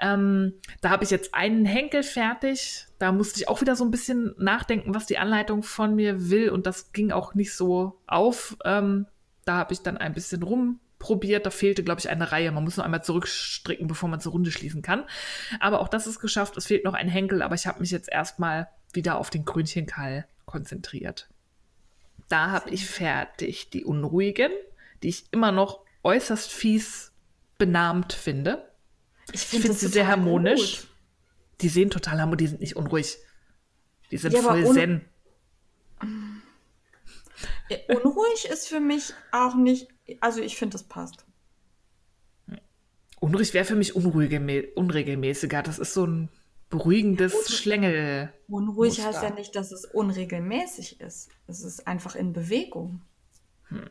Ähm, 0.00 0.54
da 0.80 0.90
habe 0.90 1.04
ich 1.04 1.10
jetzt 1.10 1.32
einen 1.34 1.64
Henkel 1.64 2.02
fertig. 2.02 2.86
Da 2.98 3.12
musste 3.12 3.38
ich 3.38 3.48
auch 3.48 3.60
wieder 3.60 3.76
so 3.76 3.84
ein 3.84 3.92
bisschen 3.92 4.34
nachdenken, 4.38 4.94
was 4.94 5.06
die 5.06 5.18
Anleitung 5.18 5.62
von 5.62 5.94
mir 5.94 6.28
will. 6.28 6.50
Und 6.50 6.66
das 6.66 6.92
ging 6.92 7.12
auch 7.12 7.34
nicht 7.34 7.54
so 7.54 8.00
auf. 8.08 8.56
Ähm, 8.64 9.06
da 9.50 9.56
habe 9.56 9.72
ich 9.72 9.82
dann 9.82 9.96
ein 9.96 10.14
bisschen 10.14 10.44
rumprobiert. 10.44 11.44
Da 11.44 11.50
fehlte, 11.50 11.82
glaube 11.82 12.00
ich, 12.00 12.08
eine 12.08 12.30
Reihe. 12.30 12.52
Man 12.52 12.62
muss 12.62 12.76
nur 12.76 12.84
einmal 12.84 13.02
zurückstricken, 13.02 13.88
bevor 13.88 14.08
man 14.08 14.20
zur 14.20 14.30
Runde 14.30 14.52
schließen 14.52 14.80
kann. 14.80 15.02
Aber 15.58 15.80
auch 15.80 15.88
das 15.88 16.06
ist 16.06 16.20
geschafft. 16.20 16.56
Es 16.56 16.66
fehlt 16.66 16.84
noch 16.84 16.94
ein 16.94 17.08
Henkel, 17.08 17.42
aber 17.42 17.56
ich 17.56 17.66
habe 17.66 17.80
mich 17.80 17.90
jetzt 17.90 18.08
erstmal 18.08 18.68
wieder 18.92 19.18
auf 19.18 19.28
den 19.28 19.44
Krönchenkeil 19.44 20.28
konzentriert. 20.46 21.28
Da 22.28 22.52
habe 22.52 22.70
ich 22.70 22.86
fertig 22.86 23.70
die 23.70 23.84
Unruhigen, 23.84 24.52
die 25.02 25.08
ich 25.08 25.24
immer 25.32 25.50
noch 25.50 25.80
äußerst 26.04 26.52
fies 26.52 27.10
benahmt 27.58 28.12
finde. 28.12 28.70
Ich 29.32 29.40
finde 29.40 29.66
find 29.66 29.80
sie 29.80 29.88
sehr 29.88 30.06
harmonisch. 30.06 30.82
Gut. 30.82 30.88
Die 31.62 31.68
sehen 31.68 31.90
total 31.90 32.20
harmonisch, 32.20 32.38
die 32.38 32.46
sind 32.46 32.60
nicht 32.60 32.76
unruhig. 32.76 33.18
Die 34.12 34.16
sind 34.16 34.32
ja, 34.32 34.42
voll 34.42 34.64
zen. 34.72 35.04
Unruhig 37.88 38.46
ist 38.50 38.68
für 38.68 38.80
mich 38.80 39.14
auch 39.32 39.54
nicht, 39.54 39.88
also 40.20 40.40
ich 40.40 40.56
finde, 40.56 40.74
das 40.74 40.84
passt. 40.84 41.24
Unruhig 43.20 43.52
wäre 43.52 43.64
für 43.66 43.76
mich 43.76 43.94
unregelmäßiger. 43.94 45.62
Das 45.62 45.78
ist 45.78 45.92
so 45.92 46.06
ein 46.06 46.30
beruhigendes 46.70 47.32
ja, 47.32 47.54
Schlängel. 47.54 48.32
Unruhig 48.48 48.96
Muster. 48.96 49.04
heißt 49.04 49.22
ja 49.22 49.30
nicht, 49.30 49.54
dass 49.54 49.72
es 49.72 49.84
unregelmäßig 49.84 51.00
ist. 51.00 51.28
Es 51.46 51.62
ist 51.62 51.86
einfach 51.86 52.14
in 52.14 52.32
Bewegung. 52.32 53.02
Hm. 53.64 53.90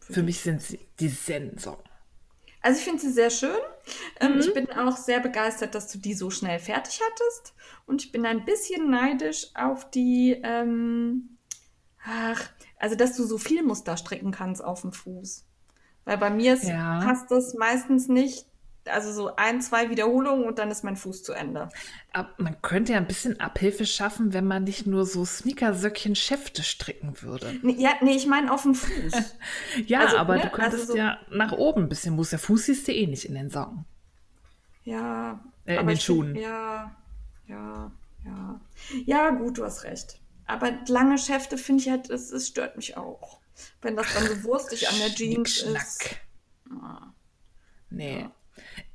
Für, 0.00 0.14
Für 0.14 0.22
mich 0.22 0.40
sind 0.40 0.62
sie 0.62 0.80
die 0.98 1.14
Zen-Socken. 1.14 1.89
Also 2.62 2.78
ich 2.78 2.84
finde 2.84 3.00
sie 3.00 3.12
sehr 3.12 3.30
schön. 3.30 3.58
Ähm, 4.20 4.34
mhm. 4.34 4.40
Ich 4.40 4.52
bin 4.52 4.70
auch 4.72 4.96
sehr 4.96 5.20
begeistert, 5.20 5.74
dass 5.74 5.90
du 5.90 5.98
die 5.98 6.14
so 6.14 6.30
schnell 6.30 6.58
fertig 6.58 7.00
hattest. 7.00 7.54
Und 7.86 8.04
ich 8.04 8.12
bin 8.12 8.26
ein 8.26 8.44
bisschen 8.44 8.90
neidisch 8.90 9.48
auf 9.54 9.90
die, 9.90 10.40
ähm, 10.42 11.38
ach, 12.04 12.50
also 12.78 12.96
dass 12.96 13.16
du 13.16 13.24
so 13.24 13.38
viel 13.38 13.62
Muster 13.62 13.96
stricken 13.96 14.30
kannst 14.30 14.62
auf 14.62 14.82
dem 14.82 14.92
Fuß. 14.92 15.46
Weil 16.04 16.18
bei 16.18 16.30
mir 16.30 16.54
ist, 16.54 16.64
ja. 16.64 17.00
passt 17.02 17.30
das 17.30 17.54
meistens 17.54 18.08
nicht 18.08 18.49
also 18.86 19.12
so 19.12 19.36
ein, 19.36 19.60
zwei 19.60 19.90
Wiederholungen 19.90 20.44
und 20.44 20.58
dann 20.58 20.70
ist 20.70 20.84
mein 20.84 20.96
Fuß 20.96 21.22
zu 21.22 21.32
Ende. 21.32 21.68
Aber 22.12 22.30
man 22.38 22.60
könnte 22.62 22.92
ja 22.92 22.98
ein 22.98 23.06
bisschen 23.06 23.40
Abhilfe 23.40 23.86
schaffen, 23.86 24.32
wenn 24.32 24.46
man 24.46 24.64
nicht 24.64 24.86
nur 24.86 25.04
so 25.06 25.24
Sneakersöckchen 25.24 26.14
Schäfte 26.14 26.62
stricken 26.62 27.20
würde. 27.22 27.58
Nee, 27.62 27.76
ja, 27.78 27.92
nee, 28.00 28.16
ich 28.16 28.26
meine 28.26 28.52
auf 28.52 28.62
dem 28.62 28.74
Fuß. 28.74 29.36
ja, 29.86 30.00
also, 30.00 30.16
aber 30.16 30.36
ne, 30.36 30.42
du 30.42 30.50
könntest 30.50 30.82
also 30.82 30.92
so 30.92 30.98
ja 30.98 31.18
nach 31.30 31.52
oben 31.52 31.82
ein 31.82 31.88
bisschen 31.88 32.16
Muss. 32.16 32.30
Der 32.30 32.38
Fuß 32.38 32.66
siehst 32.66 32.88
du 32.88 32.92
eh 32.92 33.06
nicht 33.06 33.24
in 33.24 33.34
den 33.34 33.50
Socken. 33.50 33.84
Ja. 34.84 35.40
Äh, 35.66 35.76
in 35.76 35.86
den 35.86 36.00
Schuhen. 36.00 36.32
Find, 36.32 36.44
ja, 36.44 36.96
ja, 37.46 37.92
ja. 38.24 38.60
Ja, 39.04 39.30
gut, 39.30 39.58
du 39.58 39.64
hast 39.64 39.84
recht. 39.84 40.20
Aber 40.46 40.72
lange 40.88 41.18
Schäfte 41.18 41.56
finde 41.58 41.82
ich 41.82 41.90
halt, 41.90 42.10
es 42.10 42.48
stört 42.48 42.76
mich 42.76 42.96
auch. 42.96 43.40
Wenn 43.82 43.94
das 43.94 44.12
dann 44.14 44.26
so 44.26 44.44
wurstig 44.44 44.88
an 44.88 44.98
der 44.98 45.14
Jeans 45.14 45.62
ist. 45.62 46.16
Ah. 46.70 47.12
Nee. 47.90 48.22
Ja. 48.22 48.32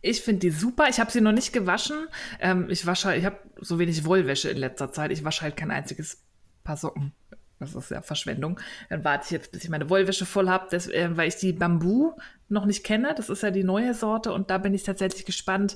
Ich 0.06 0.22
finde 0.22 0.42
die 0.42 0.52
super. 0.52 0.88
Ich 0.88 1.00
habe 1.00 1.12
sie 1.12 1.20
noch 1.20 1.32
nicht 1.32 1.52
gewaschen. 1.52 2.08
Ähm, 2.40 2.70
ich 2.70 2.86
wasche, 2.86 3.16
ich 3.16 3.26
habe 3.26 3.40
so 3.60 3.80
wenig 3.80 4.06
Wollwäsche 4.06 4.50
in 4.52 4.58
letzter 4.58 4.92
Zeit. 4.92 5.12
Ich 5.12 5.24
wasche 5.24 5.42
halt 5.42 5.58
kein 5.58 5.72
einziges 5.72 6.22
Paar 6.64 6.78
Socken. 6.78 7.12
Das 7.60 7.74
ist 7.74 7.90
ja 7.90 8.04
Verschwendung. 8.04 8.60
Dann 8.90 9.04
warte 9.04 9.26
ich 9.26 9.32
jetzt, 9.32 9.52
bis 9.52 9.64
ich 9.64 9.70
meine 9.70 9.90
Wollwäsche 9.90 10.28
voll 10.28 10.48
habe, 10.48 10.76
äh, 10.76 11.18
weil 11.18 11.28
ich 11.28 11.38
die 11.38 11.54
Bambu 11.54 12.12
noch 12.50 12.66
nicht 12.66 12.84
kenne. 12.84 13.16
Das 13.18 13.30
ist 13.30 13.42
ja 13.42 13.50
die 13.50 13.64
neue 13.64 13.96
Sorte 13.96 14.32
und 14.32 14.52
da 14.52 14.60
bin 14.60 14.76
ich 14.76 14.84
tatsächlich 14.84 15.26
gespannt, 15.26 15.76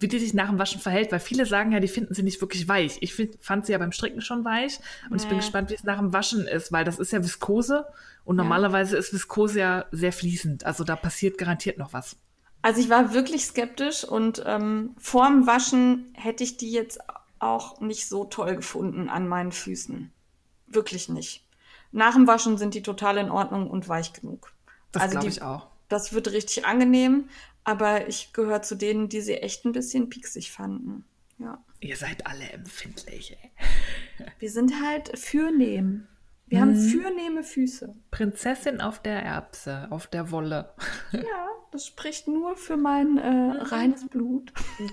wie 0.00 0.08
die 0.08 0.20
sich 0.20 0.32
nach 0.32 0.48
dem 0.48 0.58
Waschen 0.58 0.80
verhält, 0.80 1.12
weil 1.12 1.20
viele 1.20 1.44
sagen 1.44 1.72
ja, 1.72 1.80
die 1.80 1.88
finden 1.88 2.14
sie 2.14 2.22
nicht 2.22 2.40
wirklich 2.40 2.68
weich. 2.68 2.96
Ich 3.00 3.12
find, 3.12 3.36
fand 3.40 3.66
sie 3.66 3.72
ja 3.72 3.78
beim 3.78 3.92
Stricken 3.92 4.22
schon 4.22 4.44
weich 4.46 4.78
und 5.10 5.16
nee. 5.16 5.22
ich 5.22 5.28
bin 5.28 5.36
gespannt, 5.36 5.68
wie 5.68 5.74
es 5.74 5.84
nach 5.84 5.98
dem 5.98 6.14
Waschen 6.14 6.46
ist, 6.46 6.72
weil 6.72 6.84
das 6.84 6.98
ist 6.98 7.12
ja 7.12 7.22
Viskose 7.22 7.84
und 8.24 8.36
normalerweise 8.36 8.94
ja. 8.94 9.00
ist 9.00 9.12
Viskose 9.12 9.58
ja 9.58 9.84
sehr 9.90 10.12
fließend. 10.12 10.64
Also 10.64 10.82
da 10.84 10.96
passiert 10.96 11.36
garantiert 11.36 11.76
noch 11.76 11.92
was. 11.92 12.16
Also 12.66 12.80
ich 12.80 12.88
war 12.88 13.14
wirklich 13.14 13.44
skeptisch 13.44 14.02
und 14.02 14.42
ähm, 14.44 14.96
vorm 14.98 15.46
Waschen 15.46 16.12
hätte 16.14 16.42
ich 16.42 16.56
die 16.56 16.72
jetzt 16.72 16.98
auch 17.38 17.80
nicht 17.80 18.08
so 18.08 18.24
toll 18.24 18.56
gefunden 18.56 19.08
an 19.08 19.28
meinen 19.28 19.52
Füßen. 19.52 20.10
Wirklich 20.66 21.08
nicht. 21.08 21.46
Nach 21.92 22.14
dem 22.14 22.26
Waschen 22.26 22.58
sind 22.58 22.74
die 22.74 22.82
total 22.82 23.18
in 23.18 23.30
Ordnung 23.30 23.70
und 23.70 23.88
weich 23.88 24.12
genug. 24.14 24.52
Das 24.90 25.04
also 25.04 25.12
glaube 25.12 25.28
ich 25.28 25.42
auch. 25.42 25.68
Das 25.88 26.12
wird 26.12 26.32
richtig 26.32 26.66
angenehm, 26.66 27.28
aber 27.62 28.08
ich 28.08 28.32
gehöre 28.32 28.62
zu 28.62 28.74
denen, 28.74 29.08
die 29.08 29.20
sie 29.20 29.36
echt 29.36 29.64
ein 29.64 29.70
bisschen 29.70 30.08
pieksig 30.08 30.50
fanden. 30.50 31.04
Ja. 31.38 31.62
Ihr 31.78 31.96
seid 31.96 32.26
alle 32.26 32.50
empfindlich. 32.50 33.36
Ey. 33.40 34.26
Wir 34.40 34.50
sind 34.50 34.82
halt 34.82 35.16
fürnehm. 35.16 36.08
Wir 36.46 36.60
hm. 36.60 36.68
haben 36.68 36.76
mhm. 36.76 36.88
fürnehme 36.88 37.42
Füße. 37.42 37.94
Prinzessin 38.10 38.80
auf 38.80 39.00
der 39.00 39.22
Erbse, 39.22 39.88
auf 39.90 40.06
der 40.06 40.30
Wolle. 40.30 40.70
Ja, 41.12 41.48
das 41.72 41.86
spricht 41.86 42.28
nur 42.28 42.56
für 42.56 42.76
mein 42.76 43.18
äh, 43.18 43.62
reines 43.64 44.08
Blut. 44.08 44.52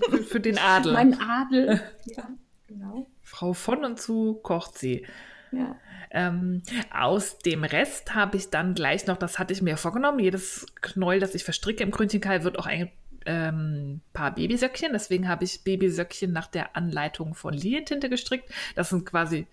Für, 0.09 0.23
für 0.23 0.39
den 0.39 0.57
Adel. 0.59 0.93
mein 0.93 1.19
Adel. 1.19 1.81
Ja, 2.05 2.29
genau. 2.67 3.07
Frau 3.21 3.53
von 3.53 3.85
und 3.85 3.99
zu 3.99 4.35
kocht 4.35 4.77
sie. 4.77 5.05
Ja. 5.51 5.75
Ähm, 6.09 6.63
aus 6.91 7.39
dem 7.39 7.63
Rest 7.63 8.13
habe 8.13 8.37
ich 8.37 8.49
dann 8.49 8.73
gleich 8.73 9.07
noch, 9.07 9.17
das 9.17 9.39
hatte 9.39 9.53
ich 9.53 9.61
mir 9.61 9.77
vorgenommen, 9.77 10.19
jedes 10.19 10.65
Knäuel, 10.81 11.19
das 11.19 11.35
ich 11.35 11.43
verstricke 11.43 11.83
im 11.83 11.91
Krönchenkeil, 11.91 12.43
wird 12.43 12.59
auch 12.59 12.65
ein 12.65 12.91
ähm, 13.25 14.01
paar 14.13 14.33
Babysöckchen. 14.33 14.93
Deswegen 14.93 15.27
habe 15.27 15.43
ich 15.43 15.63
Babysöckchen 15.63 16.31
nach 16.31 16.47
der 16.47 16.75
Anleitung 16.75 17.35
von 17.35 17.53
Lilientinte 17.53 18.09
gestrickt. 18.09 18.49
Das 18.75 18.89
sind 18.89 19.05
quasi 19.05 19.47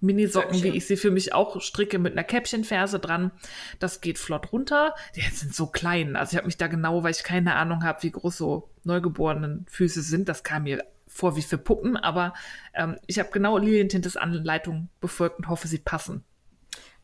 Minisocken, 0.00 0.62
wie 0.62 0.76
ich 0.76 0.86
sie 0.86 0.96
für 0.96 1.10
mich 1.10 1.34
auch 1.34 1.60
stricke, 1.60 1.98
mit 1.98 2.12
einer 2.12 2.24
Käppchenferse 2.24 2.98
dran. 2.98 3.32
Das 3.78 4.00
geht 4.00 4.18
flott 4.18 4.52
runter. 4.52 4.94
Die 5.16 5.22
sind 5.22 5.54
so 5.54 5.66
klein. 5.66 6.16
Also 6.16 6.32
ich 6.32 6.36
habe 6.36 6.46
mich 6.46 6.56
da 6.56 6.68
genau, 6.68 7.02
weil 7.02 7.10
ich 7.10 7.24
keine 7.24 7.56
Ahnung 7.56 7.84
habe, 7.84 8.02
wie 8.02 8.10
groß 8.10 8.36
so 8.36 8.70
neugeborenen 8.84 9.66
Füße 9.68 10.02
sind. 10.02 10.28
Das 10.28 10.44
kam 10.44 10.64
mir 10.64 10.84
vor 11.06 11.36
wie 11.36 11.42
für 11.42 11.58
Puppen, 11.58 11.96
aber 11.96 12.34
ähm, 12.74 12.96
ich 13.06 13.18
habe 13.18 13.30
genau 13.30 13.58
Lilientintes 13.58 14.16
Anleitung 14.16 14.88
befolgt 15.00 15.38
und 15.38 15.48
hoffe, 15.48 15.66
sie 15.66 15.78
passen. 15.78 16.22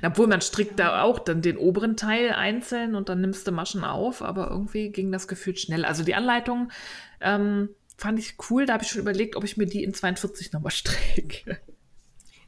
Obwohl 0.03 0.27
man 0.27 0.39
strickt 0.39 0.79
da 0.79 1.01
auch 1.01 1.19
dann 1.19 1.41
den 1.41 1.57
oberen 1.57 1.97
Teil 1.97 2.31
einzeln 2.31 2.95
und 2.95 3.09
dann 3.09 3.19
nimmst 3.19 3.45
du 3.45 3.51
Maschen 3.51 3.83
auf, 3.83 4.21
aber 4.21 4.49
irgendwie 4.49 4.89
ging 4.89 5.11
das 5.11 5.27
gefühlt 5.27 5.59
schnell. 5.59 5.83
Also 5.83 6.05
die 6.05 6.15
Anleitung 6.15 6.71
ähm, 7.19 7.67
fand 7.97 8.17
ich 8.17 8.37
cool. 8.49 8.65
Da 8.65 8.73
habe 8.73 8.83
ich 8.83 8.89
schon 8.89 9.01
überlegt, 9.01 9.35
ob 9.35 9.43
ich 9.43 9.57
mir 9.57 9.65
die 9.65 9.83
in 9.83 9.93
42 9.93 10.53
nochmal 10.53 10.71
stricke. 10.71 11.59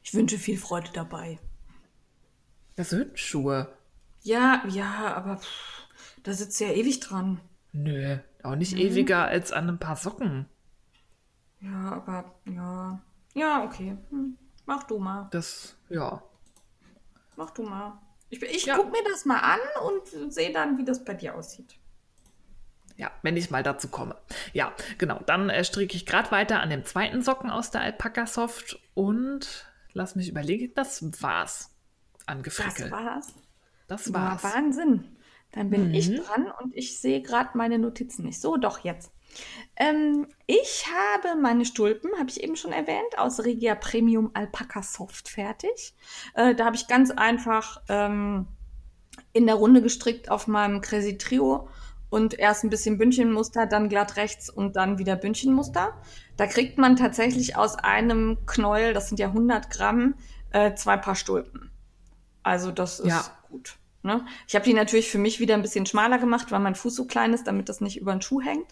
Ich 0.03 0.13
wünsche 0.13 0.37
viel 0.37 0.57
Freude 0.57 0.89
dabei. 0.93 1.37
Das 2.75 2.89
sind 2.89 3.17
Schuhe. 3.19 3.71
Ja, 4.23 4.63
ja, 4.67 5.13
aber 5.15 5.37
pff, 5.37 5.87
da 6.23 6.33
sitzt 6.33 6.59
ja 6.59 6.67
ewig 6.69 6.99
dran. 7.01 7.39
Nö, 7.71 8.17
auch 8.43 8.51
Mhm. 8.51 8.57
nicht 8.59 8.77
ewiger 8.77 9.25
als 9.25 9.51
an 9.51 9.69
ein 9.69 9.79
paar 9.79 9.95
Socken. 9.95 10.47
Ja, 11.59 11.91
aber 11.93 12.33
ja. 12.45 13.01
Ja, 13.33 13.63
okay. 13.63 13.97
Hm. 14.09 14.37
Mach 14.65 14.83
du 14.83 14.99
mal. 14.99 15.27
Das, 15.31 15.75
ja. 15.89 16.21
Mach 17.35 17.51
du 17.51 17.63
mal. 17.63 17.99
Ich, 18.29 18.41
ich 18.41 18.65
Ja. 18.65 18.75
guck 18.75 18.91
mir 18.91 19.03
das 19.09 19.25
mal 19.25 19.39
an 19.39 19.59
und 19.85 20.31
sehe 20.33 20.51
dann, 20.53 20.77
wie 20.77 20.85
das 20.85 21.03
bei 21.03 21.13
dir 21.13 21.35
aussieht. 21.35 21.75
Ja, 22.95 23.11
wenn 23.23 23.35
ich 23.37 23.49
mal 23.49 23.63
dazu 23.63 23.87
komme. 23.87 24.15
Ja, 24.53 24.71
genau. 24.99 25.19
Dann 25.25 25.49
äh, 25.49 25.63
stricke 25.63 25.95
ich 25.95 26.05
gerade 26.05 26.29
weiter 26.31 26.61
an 26.61 26.69
dem 26.69 26.85
zweiten 26.85 27.21
Socken 27.23 27.49
aus 27.49 27.71
der 27.71 27.81
Alpaka 27.81 28.27
Soft 28.27 28.79
und 28.93 29.65
lass 29.93 30.15
mich 30.15 30.29
überlegen, 30.29 30.71
das 30.75 31.21
war's 31.21 31.72
an 32.25 32.43
Das 32.43 32.91
war's. 32.91 33.33
Das 33.87 34.13
war's. 34.13 34.43
Wahnsinn. 34.43 35.17
Dann 35.51 35.69
bin 35.69 35.89
Mhm. 35.89 35.93
ich 35.93 36.15
dran 36.15 36.51
und 36.61 36.75
ich 36.75 36.99
sehe 36.99 37.21
gerade 37.21 37.51
meine 37.57 37.77
Notizen 37.77 38.25
nicht. 38.25 38.41
So, 38.41 38.57
doch 38.57 38.79
jetzt. 38.79 39.11
Ähm, 39.75 40.27
ich 40.47 40.85
habe 40.87 41.39
meine 41.39 41.65
Stulpen, 41.65 42.11
habe 42.19 42.29
ich 42.29 42.43
eben 42.43 42.55
schon 42.55 42.71
erwähnt, 42.71 43.17
aus 43.17 43.43
Regia 43.43 43.75
Premium 43.75 44.31
Alpaca 44.33 44.83
Soft 44.83 45.29
fertig. 45.29 45.95
Äh, 46.35 46.55
da 46.55 46.65
habe 46.65 46.75
ich 46.75 46.87
ganz 46.87 47.11
einfach 47.11 47.81
ähm, 47.89 48.47
in 49.31 49.45
der 49.45 49.55
Runde 49.55 49.81
gestrickt 49.81 50.29
auf 50.29 50.47
meinem 50.47 50.81
Crazy 50.81 51.17
Trio 51.17 51.67
und 52.09 52.37
erst 52.37 52.63
ein 52.63 52.69
bisschen 52.69 52.99
Bündchenmuster, 52.99 53.65
dann 53.65 53.89
glatt 53.89 54.17
rechts 54.17 54.49
und 54.49 54.75
dann 54.75 54.99
wieder 54.99 55.15
Bündchenmuster. 55.15 55.99
Da 56.37 56.45
kriegt 56.47 56.77
man 56.77 56.95
tatsächlich 56.95 57.55
aus 57.55 57.75
einem 57.75 58.37
Knäuel, 58.45 58.93
das 58.93 59.09
sind 59.09 59.19
ja 59.19 59.27
100 59.29 59.71
Gramm, 59.71 60.15
äh, 60.51 60.75
zwei 60.75 60.97
Paar 60.97 61.15
Stulpen. 61.15 61.71
Also 62.43 62.71
das 62.71 62.99
ist 62.99 63.07
Ja. 63.07 63.37
gut. 63.49 63.77
Ne? 64.05 64.25
Ich 64.47 64.55
habe 64.55 64.65
die 64.65 64.73
natürlich 64.73 65.09
für 65.09 65.17
mich 65.17 65.39
wieder 65.39 65.53
ein 65.53 65.61
bisschen 65.61 65.85
schmaler 65.85 66.17
gemacht, 66.19 66.51
weil 66.51 66.59
mein 66.59 66.75
Fuß 66.75 66.93
so 66.93 67.05
klein 67.05 67.33
ist, 67.33 67.47
damit 67.47 67.69
das 67.69 67.79
nicht 67.79 67.97
über 67.97 68.11
den 68.11 68.21
Schuh 68.21 68.41
hängt. 68.41 68.67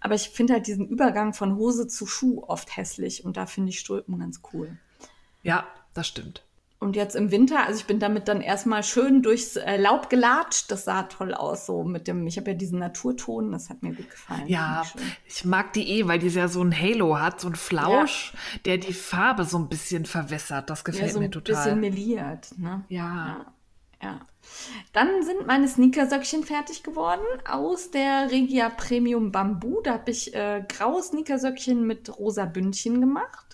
Aber 0.00 0.14
ich 0.14 0.30
finde 0.30 0.52
halt 0.54 0.68
diesen 0.68 0.86
Übergang 0.86 1.34
von 1.34 1.56
Hose 1.56 1.88
zu 1.88 2.06
Schuh 2.06 2.44
oft 2.46 2.76
hässlich 2.76 3.24
und 3.24 3.36
da 3.36 3.46
finde 3.46 3.70
ich 3.70 3.80
Stulpen 3.80 4.18
ganz 4.20 4.40
cool. 4.52 4.78
Ja, 5.42 5.66
das 5.92 6.06
stimmt. 6.06 6.45
Und 6.78 6.94
jetzt 6.94 7.16
im 7.16 7.30
Winter, 7.30 7.66
also 7.66 7.80
ich 7.80 7.86
bin 7.86 7.98
damit 7.98 8.28
dann 8.28 8.42
erstmal 8.42 8.82
schön 8.82 9.22
durchs 9.22 9.56
äh, 9.56 9.78
Laub 9.78 10.10
gelatscht. 10.10 10.70
Das 10.70 10.84
sah 10.84 11.04
toll 11.04 11.32
aus, 11.32 11.64
so 11.64 11.84
mit 11.84 12.06
dem, 12.06 12.26
ich 12.26 12.36
habe 12.36 12.50
ja 12.50 12.56
diesen 12.56 12.78
Naturton, 12.78 13.50
das 13.52 13.70
hat 13.70 13.82
mir 13.82 13.94
gut 13.94 14.10
gefallen. 14.10 14.46
Ja, 14.46 14.84
ich 15.26 15.44
mag 15.46 15.72
die 15.72 15.88
eh, 15.88 16.06
weil 16.06 16.18
die 16.18 16.28
ja 16.28 16.48
so 16.48 16.62
ein 16.62 16.78
Halo 16.78 17.18
hat, 17.18 17.40
so 17.40 17.48
ein 17.48 17.54
Flausch, 17.54 18.34
der 18.66 18.76
die 18.76 18.92
Farbe 18.92 19.44
so 19.44 19.58
ein 19.58 19.68
bisschen 19.68 20.04
verwässert. 20.04 20.68
Das 20.68 20.80
ja, 20.80 20.84
gefällt 20.84 21.12
so 21.12 21.18
mir 21.18 21.26
ein 21.26 21.32
total. 21.32 21.54
bisschen 21.54 21.80
meliert. 21.80 22.48
Ne? 22.58 22.84
ja. 22.88 23.46
Ja. 24.02 24.20
Dann 24.92 25.22
sind 25.22 25.46
meine 25.46 25.66
Sneakersöckchen 25.68 26.44
fertig 26.44 26.82
geworden 26.82 27.24
aus 27.48 27.90
der 27.90 28.30
Regia 28.30 28.68
Premium 28.68 29.32
Bamboo. 29.32 29.80
Da 29.82 29.94
habe 29.94 30.10
ich 30.10 30.34
äh, 30.34 30.62
graue 30.68 31.02
Sneakersöckchen 31.02 31.86
mit 31.86 32.18
rosa 32.18 32.44
Bündchen 32.44 33.00
gemacht. 33.00 33.45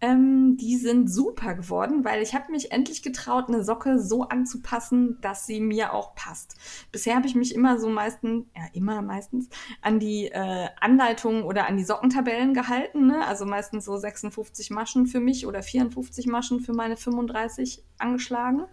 Ähm, 0.00 0.56
die 0.56 0.76
sind 0.76 1.08
super 1.08 1.54
geworden, 1.54 2.04
weil 2.04 2.22
ich 2.22 2.34
habe 2.34 2.50
mich 2.52 2.72
endlich 2.72 3.02
getraut, 3.02 3.48
eine 3.48 3.62
Socke 3.62 3.98
so 3.98 4.22
anzupassen, 4.22 5.18
dass 5.20 5.46
sie 5.46 5.60
mir 5.60 5.92
auch 5.92 6.14
passt. 6.14 6.56
Bisher 6.90 7.16
habe 7.16 7.26
ich 7.26 7.34
mich 7.34 7.54
immer 7.54 7.78
so 7.78 7.88
meistens, 7.90 8.46
ja 8.56 8.62
immer 8.72 9.02
meistens, 9.02 9.48
an 9.82 9.98
die 9.98 10.26
äh, 10.26 10.68
Anleitungen 10.80 11.42
oder 11.42 11.66
an 11.66 11.76
die 11.76 11.84
Sockentabellen 11.84 12.54
gehalten. 12.54 13.06
Ne? 13.06 13.26
Also 13.26 13.44
meistens 13.44 13.84
so 13.84 13.96
56 13.96 14.70
Maschen 14.70 15.06
für 15.06 15.20
mich 15.20 15.46
oder 15.46 15.62
54 15.62 16.26
Maschen 16.26 16.60
für 16.60 16.72
meine 16.72 16.96
35 16.96 17.84
angeschlagen. 17.98 18.64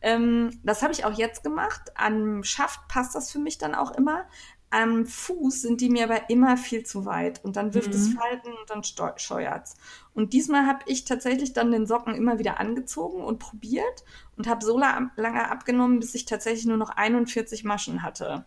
Ähm, 0.00 0.60
das 0.62 0.82
habe 0.82 0.92
ich 0.92 1.04
auch 1.04 1.12
jetzt 1.12 1.42
gemacht. 1.42 1.90
Am 1.96 2.44
Schaft 2.44 2.86
passt 2.88 3.14
das 3.14 3.32
für 3.32 3.38
mich 3.38 3.58
dann 3.58 3.74
auch 3.74 3.96
immer. 3.96 4.26
Am 4.70 5.06
Fuß 5.06 5.62
sind 5.62 5.80
die 5.80 5.88
mir 5.88 6.04
aber 6.04 6.28
immer 6.30 6.56
viel 6.58 6.84
zu 6.84 7.06
weit 7.06 7.42
und 7.44 7.56
dann 7.56 7.72
wirft 7.74 7.94
es 7.94 8.08
Mhm. 8.08 8.12
Falten 8.12 8.48
und 8.48 8.68
dann 8.68 8.82
scheuert's. 9.18 9.76
Und 10.14 10.34
diesmal 10.34 10.66
habe 10.66 10.80
ich 10.86 11.04
tatsächlich 11.06 11.54
dann 11.54 11.72
den 11.72 11.86
Socken 11.86 12.14
immer 12.14 12.38
wieder 12.38 12.60
angezogen 12.60 13.22
und 13.24 13.38
probiert 13.38 14.04
und 14.36 14.46
habe 14.46 14.64
so 14.64 14.78
la 14.78 15.10
lange 15.16 15.50
abgenommen, 15.50 16.00
bis 16.00 16.14
ich 16.14 16.26
tatsächlich 16.26 16.66
nur 16.66 16.76
noch 16.76 16.90
41 16.90 17.64
Maschen 17.64 18.02
hatte. 18.02 18.44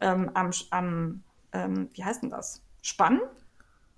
Ähm, 0.00 0.30
am, 0.34 0.50
am 0.70 1.22
ähm, 1.52 1.90
wie 1.94 2.04
heißt 2.04 2.22
denn 2.22 2.30
das? 2.30 2.62
Spann? 2.82 3.20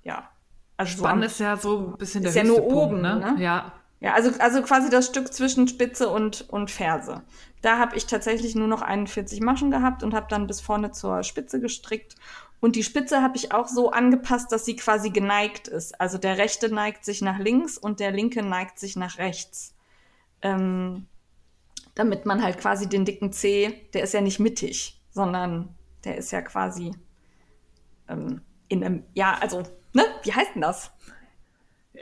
Ja. 0.03 0.31
Also 0.77 0.97
so 0.97 1.03
Spann 1.05 1.19
am- 1.19 1.23
ist 1.23 1.39
ja 1.41 1.57
so 1.57 1.79
ein 1.93 1.99
bisschen 1.99 2.23
der 2.23 2.31
Ist 2.31 2.37
ja 2.37 2.45
nur 2.45 2.59
Punkt, 2.61 2.75
oben, 2.75 3.01
ne? 3.03 3.17
ne? 3.17 3.43
Ja. 3.43 3.73
Ja, 4.03 4.15
also, 4.15 4.33
also 4.41 4.63
quasi 4.63 4.91
das 4.91 5.07
Stück 5.07 5.33
zwischen 5.33 5.69
Spitze 5.69 6.09
und, 6.09 6.49
und 6.51 6.73
Ferse. 6.73 7.23
Da 7.63 7.79
habe 7.79 7.97
ich 7.97 8.07
tatsächlich 8.07 8.57
nur 8.57 8.67
noch 8.67 8.83
41 8.83 9.41
Maschen 9.41 9.71
gehabt 9.71 10.03
und 10.03 10.13
habe 10.13 10.27
dann 10.29 10.49
bis 10.49 10.61
vorne 10.61 10.91
zur 10.91 11.23
Spitze 11.23 11.61
gestrickt. 11.61 12.17
Und 12.59 12.75
die 12.75 12.83
Spitze 12.83 13.23
habe 13.23 13.37
ich 13.37 13.53
auch 13.53 13.69
so 13.69 13.93
angepasst, 13.93 14.51
dass 14.51 14.65
sie 14.65 14.75
quasi 14.75 15.11
geneigt 15.11 15.69
ist. 15.69 16.01
Also 16.01 16.19
der 16.19 16.37
rechte 16.37 16.69
neigt 16.75 17.05
sich 17.05 17.23
nach 17.23 17.39
links 17.39 17.79
und 17.79 18.01
der 18.01 18.11
linke 18.11 18.43
neigt 18.43 18.81
sich 18.81 18.97
nach 18.97 19.19
rechts. 19.19 19.77
Ähm, 20.43 21.07
damit 21.95 22.27
man 22.27 22.43
halt 22.43 22.59
quasi 22.59 22.89
den 22.89 23.05
dicken 23.05 23.33
C, 23.33 23.87
der 23.95 24.03
ist 24.03 24.15
ja 24.15 24.21
nicht 24.21 24.41
mittig, 24.41 25.01
sondern 25.13 25.77
der 26.05 26.17
ist 26.17 26.33
ja 26.33 26.43
quasi 26.43 26.91
ähm, 28.09 28.43
in 28.67 28.83
einem, 28.83 29.05
ja, 29.15 29.39
also, 29.41 29.63
ne, 29.93 30.05
wie 30.25 30.33
heißt 30.33 30.57
denn 30.57 30.63
das? 30.63 30.91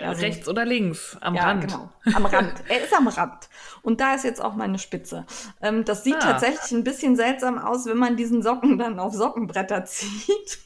Also- 0.09 0.23
Rechts 0.23 0.49
oder 0.49 0.65
links, 0.65 1.17
am 1.21 1.35
ja, 1.35 1.45
Rand. 1.45 1.67
genau. 1.69 1.89
Am 2.15 2.27
Rand. 2.27 2.55
Er 2.69 2.83
ist 2.85 2.95
am 2.97 3.07
Rand. 3.09 3.49
Und 3.83 4.01
da 4.01 4.15
ist 4.15 4.25
jetzt 4.25 4.41
auch 4.41 4.55
meine 4.55 4.79
Spitze. 4.79 5.27
Ähm, 5.61 5.85
das 5.85 6.05
sieht 6.05 6.17
Ah. 6.17 6.21
tatsächlich 6.33 6.71
ein 6.73 6.85
bisschen 6.85 7.17
seltsam 7.17 7.59
aus, 7.59 7.87
wenn 7.87 7.97
man 7.99 8.17
diesen 8.17 8.43
Socken 8.43 8.79
dann 8.79 8.99
auf 8.99 9.15
Sockenbretter 9.15 9.85
zieht, 9.87 10.59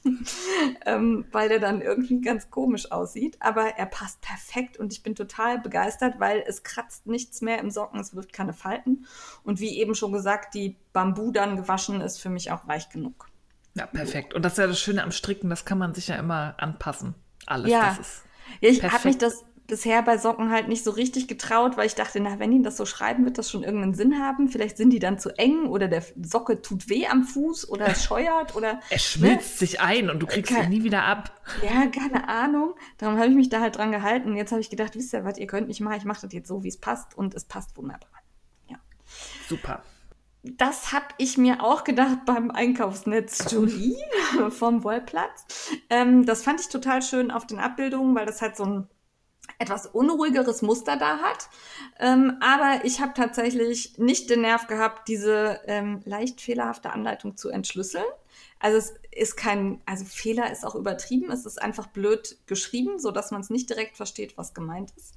ähm, 0.87 1.27
weil 1.33 1.49
der 1.49 1.59
dann 1.61 1.81
irgendwie 1.81 2.21
ganz 2.21 2.51
komisch 2.51 2.91
aussieht. 2.93 3.37
Aber 3.41 3.63
er 3.77 3.87
passt 3.87 4.21
perfekt 4.21 4.77
und 4.79 4.93
ich 4.93 5.03
bin 5.03 5.15
total 5.15 5.59
begeistert, 5.59 6.15
weil 6.19 6.43
es 6.47 6.63
kratzt 6.63 7.07
nichts 7.07 7.41
mehr 7.41 7.59
im 7.59 7.71
Socken, 7.71 8.01
es 8.01 8.15
wirft 8.15 8.33
keine 8.33 8.53
Falten. 8.53 9.07
Und 9.43 9.61
wie 9.61 9.79
eben 9.79 9.95
schon 9.95 10.13
gesagt, 10.13 10.55
die 10.55 10.77
Bambu 10.93 11.31
dann 11.31 11.57
gewaschen 11.57 12.01
ist 12.01 12.21
für 12.21 12.31
mich 12.31 12.51
auch 12.53 12.67
weich 12.67 12.89
genug. 12.89 13.29
Ja, 13.75 13.87
perfekt. 13.87 14.35
Und 14.35 14.45
das 14.45 14.53
ist 14.53 14.59
ja 14.59 14.67
das 14.69 14.79
Schöne 14.81 15.03
am 15.03 15.11
Stricken, 15.11 15.51
das 15.51 15.65
kann 15.65 15.79
man 15.79 15.95
sich 15.95 16.09
ja 16.09 16.17
immer 16.17 16.55
anpassen. 16.59 17.15
Alles. 17.47 17.71
Ja. 17.71 17.89
Das 17.89 17.99
ist, 17.99 18.23
Ja, 18.61 18.71
ich 18.71 18.83
habe 18.83 19.09
mich 19.09 19.19
das 19.19 19.45
bisher 19.67 20.03
bei 20.03 20.19
Socken 20.19 20.51
halt 20.51 20.69
nicht 20.69 20.85
so 20.85 20.91
richtig 20.91 21.27
getraut, 21.27 21.79
weil 21.79 21.87
ich 21.87 21.95
dachte, 21.95 22.21
na, 22.21 22.39
wenn 22.39 22.51
die 22.51 22.61
das 22.63 22.77
so 22.77 22.85
schreiben, 22.85 23.25
wird 23.25 23.39
das 23.39 23.51
schon 23.51 23.63
irgendeinen 23.63 23.95
Sinn 23.95 24.19
haben. 24.21 24.49
Vielleicht 24.49 24.77
sind 24.77 24.91
die 24.91 24.99
dann 24.99 25.19
zu 25.19 25.31
eng 25.39 25.69
oder 25.69 25.89
der 25.89 26.05
Socke 26.23 26.61
tut 26.61 26.91
weh 26.91 27.07
am 27.07 27.25
Fuß 27.25 27.71
oder 27.71 27.87
es 27.89 28.05
scheuert 28.05 28.55
oder. 28.57 28.81
er 28.91 28.99
schmilzt 28.99 29.59
sich 29.59 29.81
ein 29.81 30.11
und 30.11 30.21
du 30.21 30.27
kriegst 30.27 30.53
Ke- 30.55 30.65
ihn 30.65 30.69
nie 30.69 30.85
wieder 30.85 31.05
ab. 31.05 31.33
Ja, 31.63 31.87
keine 31.87 32.29
Ahnung. 32.29 32.75
Darum 32.99 33.17
habe 33.17 33.29
ich 33.31 33.35
mich 33.35 33.49
da 33.49 33.61
halt 33.61 33.77
dran 33.77 33.91
gehalten. 33.91 34.29
Und 34.33 34.37
jetzt 34.37 34.53
habe 34.53 34.61
ich 34.61 34.69
gedacht, 34.69 34.97
wisst 34.97 35.15
ihr 35.15 35.25
was, 35.25 35.39
ihr 35.39 35.47
könnt 35.47 35.69
mich 35.69 35.81
mal, 35.81 35.97
ich 35.97 36.05
mache 36.05 36.21
das 36.27 36.35
jetzt 36.35 36.49
so, 36.49 36.63
wie 36.63 36.69
es 36.69 36.77
passt 36.79 37.17
und 37.17 37.35
es 37.35 37.45
passt 37.47 37.75
wunderbar. 37.79 38.09
Super. 39.49 39.83
Das 40.47 40.93
habe 40.93 41.07
ich 41.17 41.39
mir 41.39 41.63
auch 41.63 41.85
gedacht 41.85 42.27
beim 42.27 42.51
Einkaufsnetz 42.51 43.51
Jolie 43.51 43.97
vom 44.51 44.85
Wollplatz. 44.85 45.71
Ähm, 45.89 46.27
das 46.27 46.43
fand 46.43 46.61
ich 46.61 46.69
total 46.69 47.01
schön 47.01 47.31
auf 47.31 47.47
den 47.47 47.59
Abbildungen, 47.59 48.15
weil 48.15 48.27
das 48.27 48.43
halt 48.43 48.55
so 48.55 48.65
ein 48.65 48.89
etwas 49.59 49.87
unruhigeres 49.87 50.61
Muster 50.61 50.99
da 50.99 51.19
hat. 51.19 51.49
Ähm, 51.99 52.37
aber 52.41 52.85
ich 52.85 53.01
habe 53.01 53.15
tatsächlich 53.15 53.97
nicht 53.99 54.29
den 54.29 54.43
Nerv 54.43 54.67
gehabt, 54.67 55.09
diese 55.09 55.61
ähm, 55.65 56.03
leicht 56.05 56.43
fehlerhafte 56.43 56.91
Anleitung 56.91 57.39
zu 57.39 57.49
entschlüsseln. 57.49 58.05
Also 58.59 58.77
es 58.77 58.95
ist 59.13 59.37
kein, 59.37 59.81
also 59.87 60.05
Fehler 60.05 60.51
ist 60.53 60.67
auch 60.67 60.75
übertrieben, 60.75 61.31
es 61.31 61.47
ist 61.47 61.61
einfach 61.61 61.87
blöd 61.87 62.37
geschrieben, 62.47 62.99
so 62.99 63.11
dass 63.11 63.31
man 63.31 63.41
es 63.41 63.51
nicht 63.51 63.71
direkt 63.71 63.97
versteht, 63.97 64.37
was 64.37 64.53
gemeint 64.53 64.93
ist. 64.97 65.15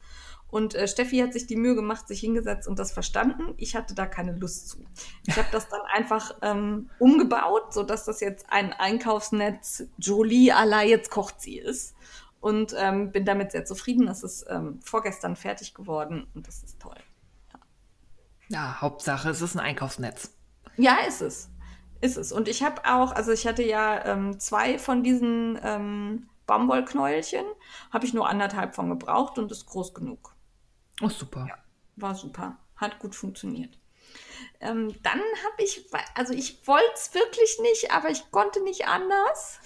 Und 0.50 0.76
äh, 0.76 0.88
Steffi 0.88 1.18
hat 1.20 1.34
sich 1.34 1.46
die 1.46 1.58
Mühe 1.58 1.76
gemacht, 1.76 2.08
sich 2.08 2.22
hingesetzt 2.22 2.68
und 2.68 2.80
das 2.80 2.92
verstanden. 2.92 3.54
Ich 3.58 3.76
hatte 3.76 3.94
da 3.94 4.06
keine 4.06 4.32
Lust 4.34 4.70
zu. 4.70 4.86
Ich 5.26 5.36
habe 5.36 5.48
das 5.52 5.68
dann 5.68 5.82
einfach 5.94 6.36
ähm, 6.42 6.90
umgebaut, 7.00 7.74
so 7.74 7.84
dass 7.84 8.06
das 8.06 8.22
jetzt 8.22 8.46
ein 8.50 8.72
Einkaufsnetz 8.74 9.84
Jolie 9.98 10.54
à 10.54 10.66
la 10.66 10.84
jetzt 10.84 11.12
kocht 11.12 11.42
sie 11.42 11.58
ist. 11.58 11.96
Und 12.40 12.74
ähm, 12.78 13.12
bin 13.12 13.26
damit 13.26 13.52
sehr 13.52 13.66
zufrieden. 13.66 14.08
Es 14.08 14.24
ist 14.24 14.46
ähm, 14.48 14.80
vorgestern 14.82 15.36
fertig 15.36 15.74
geworden 15.74 16.28
und 16.34 16.48
das 16.48 16.64
ist 16.64 16.80
toll. 16.80 16.96
Ja, 18.48 18.80
Hauptsache, 18.80 19.30
es 19.30 19.42
ist 19.42 19.56
ein 19.56 19.60
Einkaufsnetz. 19.60 20.34
Ja, 20.78 20.98
ist 21.08 21.22
es. 21.22 21.50
Ist 22.00 22.16
es. 22.16 22.32
Und 22.32 22.48
ich 22.48 22.64
habe 22.64 22.84
auch, 22.86 23.12
also 23.12 23.32
ich 23.32 23.48
hatte 23.48 23.64
ja 23.64 24.06
ähm, 24.06 24.40
zwei 24.40 24.78
von 24.78 25.04
diesen 25.04 25.60
ähm, 25.64 26.30
Baumwollknäuelchen, 26.46 27.46
habe 27.92 28.06
ich 28.06 28.14
nur 28.14 28.30
anderthalb 28.30 28.76
von 28.76 28.90
gebraucht 28.90 29.40
und 29.40 29.52
ist 29.52 29.66
groß 29.66 29.94
genug. 29.94 30.37
Oh, 31.02 31.10
super. 31.10 31.48
War 31.96 32.16
super. 32.16 32.58
Hat 32.76 33.00
gut 33.00 33.16
funktioniert. 33.16 33.78
Ähm, 34.60 34.96
dann 35.04 35.20
habe 35.20 35.64
ich, 35.64 35.86
also 36.16 36.34
ich 36.34 36.66
wollte 36.68 36.86
es 36.96 37.14
wirklich 37.14 37.60
nicht, 37.62 37.92
aber 37.92 38.10
ich 38.10 38.32
konnte 38.32 38.64
nicht 38.64 38.88
anders. 38.88 39.60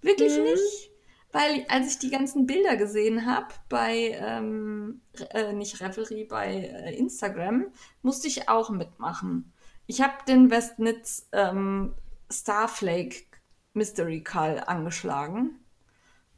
Wirklich 0.00 0.36
Mhm. 0.36 0.44
nicht. 0.44 0.90
Weil 1.32 1.64
als 1.68 1.92
ich 1.92 1.98
die 1.98 2.10
ganzen 2.10 2.46
Bilder 2.46 2.76
gesehen 2.76 3.24
habe 3.26 3.54
bei, 3.70 4.18
ähm, 4.20 5.00
äh, 5.30 5.52
nicht 5.54 5.80
Revelry, 5.80 6.24
bei 6.24 6.54
äh, 6.54 6.94
Instagram, 6.94 7.72
musste 8.02 8.28
ich 8.28 8.48
auch 8.50 8.68
mitmachen. 8.68 9.52
Ich 9.86 10.02
habe 10.02 10.12
den 10.28 10.50
Westnitz 10.50 11.28
ähm, 11.32 11.94
Starflake 12.30 13.24
Mystery 13.72 14.22
Call 14.22 14.60
angeschlagen 14.60 15.58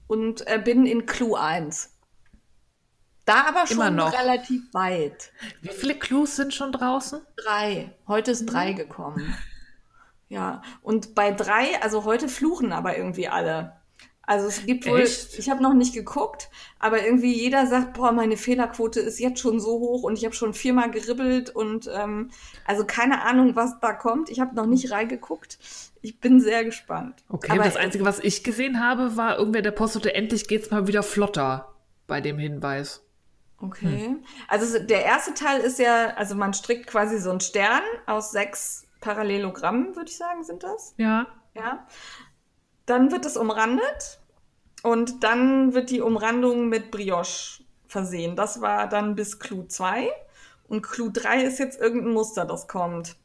und 0.06 0.46
äh, 0.46 0.60
bin 0.64 0.86
in 0.86 1.06
Clue 1.06 1.36
1. 1.38 1.93
Da 3.24 3.46
aber 3.48 3.66
schon 3.66 3.78
Immer 3.78 3.90
noch. 3.90 4.12
relativ 4.12 4.62
weit. 4.72 5.32
Wie 5.62 5.70
viele 5.70 5.94
Clues 5.94 6.36
sind 6.36 6.52
schon 6.52 6.72
draußen? 6.72 7.20
Drei. 7.36 7.92
Heute 8.06 8.32
ist 8.32 8.46
drei 8.46 8.72
gekommen. 8.72 9.34
Ja, 10.28 10.62
und 10.82 11.14
bei 11.14 11.30
drei, 11.30 11.80
also 11.82 12.04
heute 12.04 12.28
fluchen 12.28 12.72
aber 12.72 12.96
irgendwie 12.96 13.28
alle. 13.28 13.76
Also 14.26 14.48
es 14.48 14.64
gibt 14.64 14.86
wohl, 14.86 15.00
Echt? 15.00 15.38
ich 15.38 15.50
habe 15.50 15.62
noch 15.62 15.74
nicht 15.74 15.92
geguckt, 15.92 16.48
aber 16.78 17.04
irgendwie 17.04 17.34
jeder 17.34 17.66
sagt, 17.66 17.92
boah, 17.94 18.10
meine 18.10 18.38
Fehlerquote 18.38 19.00
ist 19.00 19.18
jetzt 19.20 19.40
schon 19.40 19.60
so 19.60 19.78
hoch 19.80 20.02
und 20.02 20.16
ich 20.18 20.24
habe 20.24 20.34
schon 20.34 20.54
viermal 20.54 20.90
geribbelt 20.90 21.50
und 21.50 21.90
ähm, 21.92 22.30
also 22.66 22.86
keine 22.86 23.22
Ahnung, 23.22 23.54
was 23.54 23.78
da 23.80 23.92
kommt. 23.92 24.30
Ich 24.30 24.40
habe 24.40 24.54
noch 24.54 24.66
nicht 24.66 24.90
reingeguckt. 24.90 25.58
Ich 26.00 26.20
bin 26.20 26.40
sehr 26.40 26.64
gespannt. 26.64 27.22
Okay, 27.28 27.52
aber 27.52 27.64
das 27.64 27.76
Einzige, 27.76 28.04
was 28.04 28.18
ich 28.18 28.42
gesehen 28.44 28.82
habe, 28.82 29.16
war 29.16 29.38
irgendwer, 29.38 29.62
der 29.62 29.72
postete, 29.72 30.14
endlich 30.14 30.48
geht's 30.48 30.70
mal 30.70 30.86
wieder 30.86 31.02
flotter 31.02 31.74
bei 32.06 32.20
dem 32.22 32.38
Hinweis. 32.38 33.02
Okay. 33.66 34.16
Also 34.48 34.76
es- 34.76 34.86
der 34.86 35.04
erste 35.04 35.34
Teil 35.34 35.60
ist 35.60 35.78
ja, 35.78 36.14
also 36.16 36.34
man 36.34 36.54
strickt 36.54 36.86
quasi 36.86 37.18
so 37.18 37.30
einen 37.30 37.40
Stern 37.40 37.82
aus 38.06 38.30
sechs 38.30 38.86
Parallelogrammen, 39.00 39.96
würde 39.96 40.10
ich 40.10 40.16
sagen, 40.16 40.44
sind 40.44 40.62
das. 40.62 40.94
Ja. 40.96 41.26
Ja. 41.54 41.86
Dann 42.86 43.10
wird 43.12 43.24
es 43.26 43.36
umrandet 43.36 44.20
und 44.82 45.22
dann 45.24 45.72
wird 45.74 45.90
die 45.90 46.00
Umrandung 46.00 46.68
mit 46.68 46.90
Brioche 46.90 47.62
versehen. 47.86 48.36
Das 48.36 48.60
war 48.60 48.88
dann 48.88 49.14
bis 49.14 49.38
Clou 49.38 49.64
2 49.64 50.10
und 50.68 50.82
Clou 50.82 51.10
3 51.10 51.42
ist 51.44 51.58
jetzt 51.58 51.80
irgendein 51.80 52.12
Muster, 52.12 52.44
das 52.44 52.66
kommt. 52.68 53.16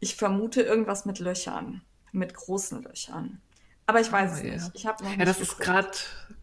Ich 0.00 0.16
vermute 0.16 0.62
irgendwas 0.62 1.04
mit 1.06 1.18
Löchern, 1.18 1.82
mit 2.12 2.34
großen 2.34 2.82
Löchern. 2.82 3.40
Aber 3.88 4.00
ich 4.02 4.12
weiß 4.12 4.32
es 4.34 4.40
Oh, 4.42 4.46
ja. 4.46 4.52
nicht. 4.52 4.70
Ich 4.74 4.86
habe 4.86 5.02
noch 5.02 5.16
Ja, 5.16 5.24
das 5.24 5.40
ist 5.40 5.58
gerade, 5.58 5.88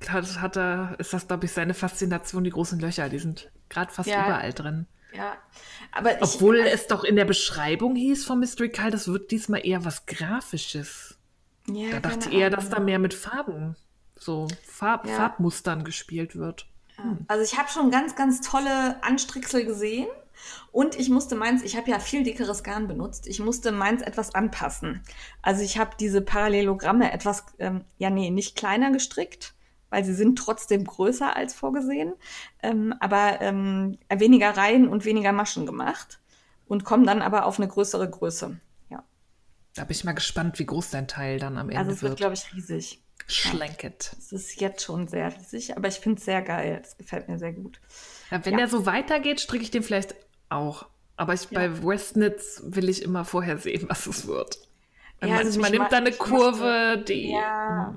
hat 0.09 0.57
er, 0.57 0.95
ist 0.97 1.13
das, 1.13 1.27
glaube 1.27 1.45
ich, 1.45 1.51
seine 1.51 1.75
Faszination, 1.75 2.43
die 2.43 2.49
großen 2.49 2.79
Löcher, 2.79 3.07
die 3.07 3.19
sind 3.19 3.51
gerade 3.69 3.93
fast 3.93 4.09
Ja. 4.09 4.25
überall 4.25 4.51
drin. 4.51 4.87
Ja. 5.13 5.33
Aber 5.91 6.15
ich, 6.17 6.21
Obwohl 6.23 6.57
es 6.59 6.87
doch 6.87 7.03
in 7.03 7.15
der 7.15 7.25
Beschreibung 7.25 7.95
hieß 7.95 8.25
von 8.25 8.39
Mystery 8.39 8.69
Call, 8.69 8.89
das 8.89 9.07
wird 9.07 9.29
diesmal 9.29 9.65
eher 9.65 9.85
was 9.85 10.07
Grafisches. 10.07 11.17
ja, 11.67 11.91
Da 11.91 11.99
dachte 12.09 12.29
ich 12.29 12.35
eher, 12.35 12.49
dass 12.49 12.69
da 12.69 12.79
mehr 12.79 12.97
mit 12.99 13.13
Farben, 13.13 13.75
so 14.15 14.47
Farb, 14.65 15.05
Ja. 15.07 15.15
Farbmustern 15.15 15.83
gespielt 15.83 16.35
wird. 16.35 16.65
Also 17.27 17.43
ich 17.43 17.59
habe 17.59 17.69
schon 17.69 17.91
ganz, 17.91 18.15
ganz 18.15 18.41
tolle 18.41 19.01
Anstricksel 19.03 19.65
gesehen. 19.65 20.07
Und 20.71 20.99
ich 20.99 21.09
musste 21.09 21.35
meins, 21.35 21.63
ich 21.63 21.75
habe 21.77 21.89
ja 21.89 21.99
viel 21.99 22.23
dickeres 22.23 22.63
Garn 22.63 22.87
benutzt, 22.87 23.27
ich 23.27 23.39
musste 23.39 23.71
meins 23.71 24.01
etwas 24.01 24.35
anpassen. 24.35 25.01
Also 25.41 25.61
ich 25.63 25.77
habe 25.77 25.91
diese 25.99 26.21
Parallelogramme 26.21 27.11
etwas, 27.11 27.45
ähm, 27.59 27.85
ja 27.97 28.09
nee, 28.09 28.29
nicht 28.29 28.55
kleiner 28.55 28.91
gestrickt, 28.91 29.53
weil 29.89 30.03
sie 30.03 30.13
sind 30.13 30.37
trotzdem 30.37 30.83
größer 30.83 31.35
als 31.35 31.53
vorgesehen, 31.53 32.13
ähm, 32.63 32.93
aber 32.99 33.39
ähm, 33.41 33.97
weniger 34.13 34.57
Reihen 34.57 34.87
und 34.87 35.05
weniger 35.05 35.31
Maschen 35.31 35.65
gemacht 35.65 36.19
und 36.67 36.83
kommen 36.83 37.05
dann 37.05 37.21
aber 37.21 37.45
auf 37.45 37.59
eine 37.59 37.67
größere 37.67 38.09
Größe. 38.09 38.59
Ja, 38.89 39.03
Da 39.75 39.83
bin 39.85 39.95
ich 39.95 40.03
mal 40.03 40.13
gespannt, 40.13 40.59
wie 40.59 40.65
groß 40.65 40.89
dein 40.89 41.07
Teil 41.07 41.39
dann 41.39 41.57
am 41.57 41.69
Ende 41.69 41.79
also 41.79 41.91
es 41.91 42.01
wird, 42.01 42.11
wird. 42.11 42.19
glaube 42.19 42.33
ich, 42.33 42.53
riesig. 42.53 43.01
Schlanket. 43.27 44.15
Es 44.19 44.31
ist 44.31 44.59
jetzt 44.61 44.83
schon 44.83 45.07
sehr 45.07 45.35
riesig, 45.35 45.75
aber 45.77 45.87
ich 45.87 45.95
finde 45.95 46.19
es 46.19 46.25
sehr 46.25 46.41
geil. 46.43 46.79
Es 46.83 46.95
gefällt 46.97 47.27
mir 47.27 47.39
sehr 47.39 47.53
gut. 47.53 47.79
Ja, 48.29 48.43
wenn 48.45 48.53
Ja. 48.53 48.59
der 48.59 48.67
so 48.67 48.85
weitergeht, 48.85 49.39
stricke 49.41 49.63
ich 49.63 49.71
den 49.71 49.81
vielleicht 49.81 50.15
auch. 50.55 50.87
Aber 51.17 51.33
ich, 51.33 51.49
bei 51.49 51.83
Westnitz 51.83 52.61
will 52.65 52.89
ich 52.89 53.01
immer 53.01 53.23
vorher 53.23 53.57
sehen, 53.57 53.85
was 53.87 54.05
es 54.07 54.27
wird. 54.27 54.57
Ja, 55.21 55.37
also 55.37 55.59
manchmal 55.59 55.71
mich 55.71 55.79
nimmt 55.79 55.91
da 55.91 55.97
eine 55.97 56.11
Kurve, 56.11 57.03
die. 57.07 57.31
Ja, 57.31 57.95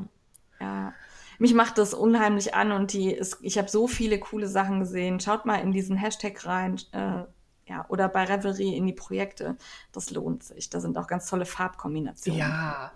ja. 0.61 0.93
Mich 1.39 1.55
macht 1.55 1.79
das 1.79 1.95
unheimlich 1.95 2.55
an 2.55 2.73
und 2.73 2.93
die 2.93 3.13
ist, 3.13 3.39
ich 3.43 3.59
habe 3.59 3.69
so 3.69 3.87
viele 3.87 4.19
coole 4.19 4.49
Sachen 4.49 4.81
gesehen. 4.81 5.21
Schaut 5.21 5.47
mal 5.47 5.57
in 5.57 5.73
diesen 5.73 5.97
Hashtag 5.97 6.45
rein, 6.47 6.81
äh, 6.93 7.25
ja, 7.67 7.85
oder 7.89 8.09
bei 8.09 8.25
Reverie 8.25 8.77
in 8.77 8.87
die 8.87 8.93
Projekte. 8.93 9.57
Das 9.93 10.11
lohnt 10.11 10.43
sich. 10.43 10.71
Da 10.71 10.81
sind 10.81 10.97
auch 10.99 11.07
ganz 11.07 11.29
tolle 11.29 11.45
Farbkombinationen. 11.45 12.41
Ja. 12.41 12.49
Ja. 12.49 12.93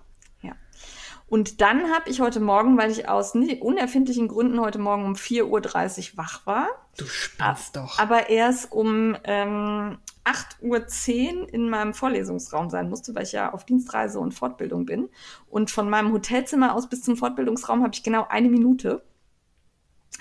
Und 1.32 1.62
dann 1.62 1.90
habe 1.90 2.10
ich 2.10 2.20
heute 2.20 2.40
Morgen, 2.40 2.76
weil 2.76 2.90
ich 2.90 3.08
aus 3.08 3.34
unerfindlichen 3.34 4.28
Gründen 4.28 4.60
heute 4.60 4.78
Morgen 4.78 5.06
um 5.06 5.14
4.30 5.14 6.10
Uhr 6.10 6.18
wach 6.18 6.44
war, 6.44 6.68
Du 6.98 7.06
spinnst 7.06 7.74
doch. 7.74 7.98
aber 7.98 8.28
erst 8.28 8.70
um 8.70 9.16
ähm, 9.24 9.96
8.10 10.26 11.40
Uhr 11.40 11.54
in 11.54 11.70
meinem 11.70 11.94
Vorlesungsraum 11.94 12.68
sein 12.68 12.90
musste, 12.90 13.14
weil 13.14 13.22
ich 13.22 13.32
ja 13.32 13.50
auf 13.54 13.64
Dienstreise 13.64 14.20
und 14.20 14.32
Fortbildung 14.32 14.84
bin. 14.84 15.08
Und 15.48 15.70
von 15.70 15.88
meinem 15.88 16.12
Hotelzimmer 16.12 16.74
aus 16.74 16.90
bis 16.90 17.00
zum 17.00 17.16
Fortbildungsraum 17.16 17.82
habe 17.82 17.94
ich 17.94 18.02
genau 18.02 18.26
eine 18.28 18.50
Minute. 18.50 19.00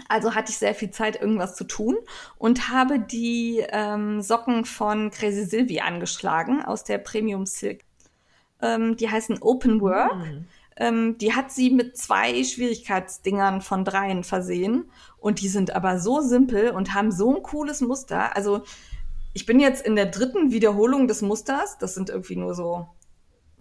Also 0.08 0.34
hatte 0.34 0.54
ich 0.54 0.60
sehr 0.60 0.76
viel 0.76 0.92
Zeit, 0.92 1.22
irgendwas 1.22 1.58
zu 1.58 1.66
tun 1.66 1.98
und 2.38 2.70
habe 2.70 3.00
die 3.00 3.66
ähm, 3.68 4.22
Socken 4.22 4.64
von 4.64 5.12
Crazy 5.12 5.44
Sylvie 5.44 5.82
angeschlagen 5.82 6.64
aus 6.64 6.86
der 6.86 7.00
Premium 7.00 7.46
Silk. 7.46 7.84
Ähm, 8.62 8.96
die 8.96 9.10
heißen 9.10 9.42
Open 9.42 9.82
Work. 9.82 10.14
Hm. 10.14 10.48
Ähm, 10.78 11.18
die 11.18 11.34
hat 11.34 11.52
sie 11.52 11.70
mit 11.70 11.98
zwei 11.98 12.44
Schwierigkeitsdingern 12.44 13.62
von 13.62 13.86
dreien 13.86 14.24
versehen. 14.24 14.90
Und 15.18 15.42
die 15.42 15.50
sind 15.50 15.76
aber 15.76 16.00
so 16.00 16.22
simpel 16.22 16.72
und 16.72 16.94
haben 16.94 17.12
so 17.12 17.36
ein 17.36 17.44
cooles 17.44 17.82
Muster. 17.82 18.36
Also 18.36 18.64
ich 19.34 19.46
bin 19.46 19.60
jetzt 19.60 19.86
in 19.86 19.96
der 19.96 20.08
dritten 20.08 20.52
Wiederholung 20.52 21.08
des 21.08 21.22
Musters. 21.22 21.78
Das 21.78 21.94
sind 21.94 22.10
irgendwie 22.10 22.36
nur 22.36 22.54
so 22.54 22.88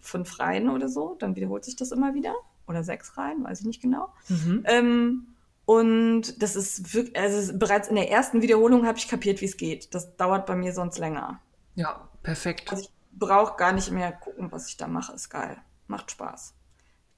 fünf 0.01 0.38
Reihen 0.38 0.70
oder 0.70 0.88
so. 0.88 1.16
Dann 1.18 1.37
wiederholt 1.37 1.64
sich 1.64 1.77
das 1.77 1.92
immer 1.92 2.14
wieder. 2.14 2.35
Oder 2.66 2.85
sechs 2.85 3.16
Reihen, 3.16 3.44
weiß 3.44 3.61
ich 3.61 3.66
nicht 3.66 3.83
genau. 3.83 4.09
Mhm. 4.29 4.64
Ähm, 4.66 5.27
und 5.64 6.42
das 6.42 6.57
ist 6.57 6.94
wirklich, 6.94 7.16
also 7.16 7.57
bereits 7.57 7.88
in 7.88 7.96
der 7.96 8.11
ersten 8.11 8.42
Wiederholung 8.42 8.87
habe 8.87 8.99
ich 8.99 9.09
kapiert, 9.09 9.40
wie 9.40 9.44
es 9.44 9.57
geht. 9.57 9.94
Das 9.94 10.16
dauert 10.16 10.46
bei 10.46 10.57
mir 10.57 10.73
sonst 10.73 10.99
länger. 10.99 11.40
Ja, 11.75 12.09
perfekt. 12.23 12.70
Also 12.70 12.85
ich 12.85 12.90
brauche 13.12 13.57
gar 13.57 13.73
nicht 13.73 13.90
mehr 13.90 14.12
gucken, 14.12 14.51
was 14.51 14.68
ich 14.68 14.77
da 14.77 14.87
mache. 14.87 15.12
Ist 15.12 15.31
geil. 15.31 15.59
Macht 15.87 16.11
Spaß. 16.11 16.55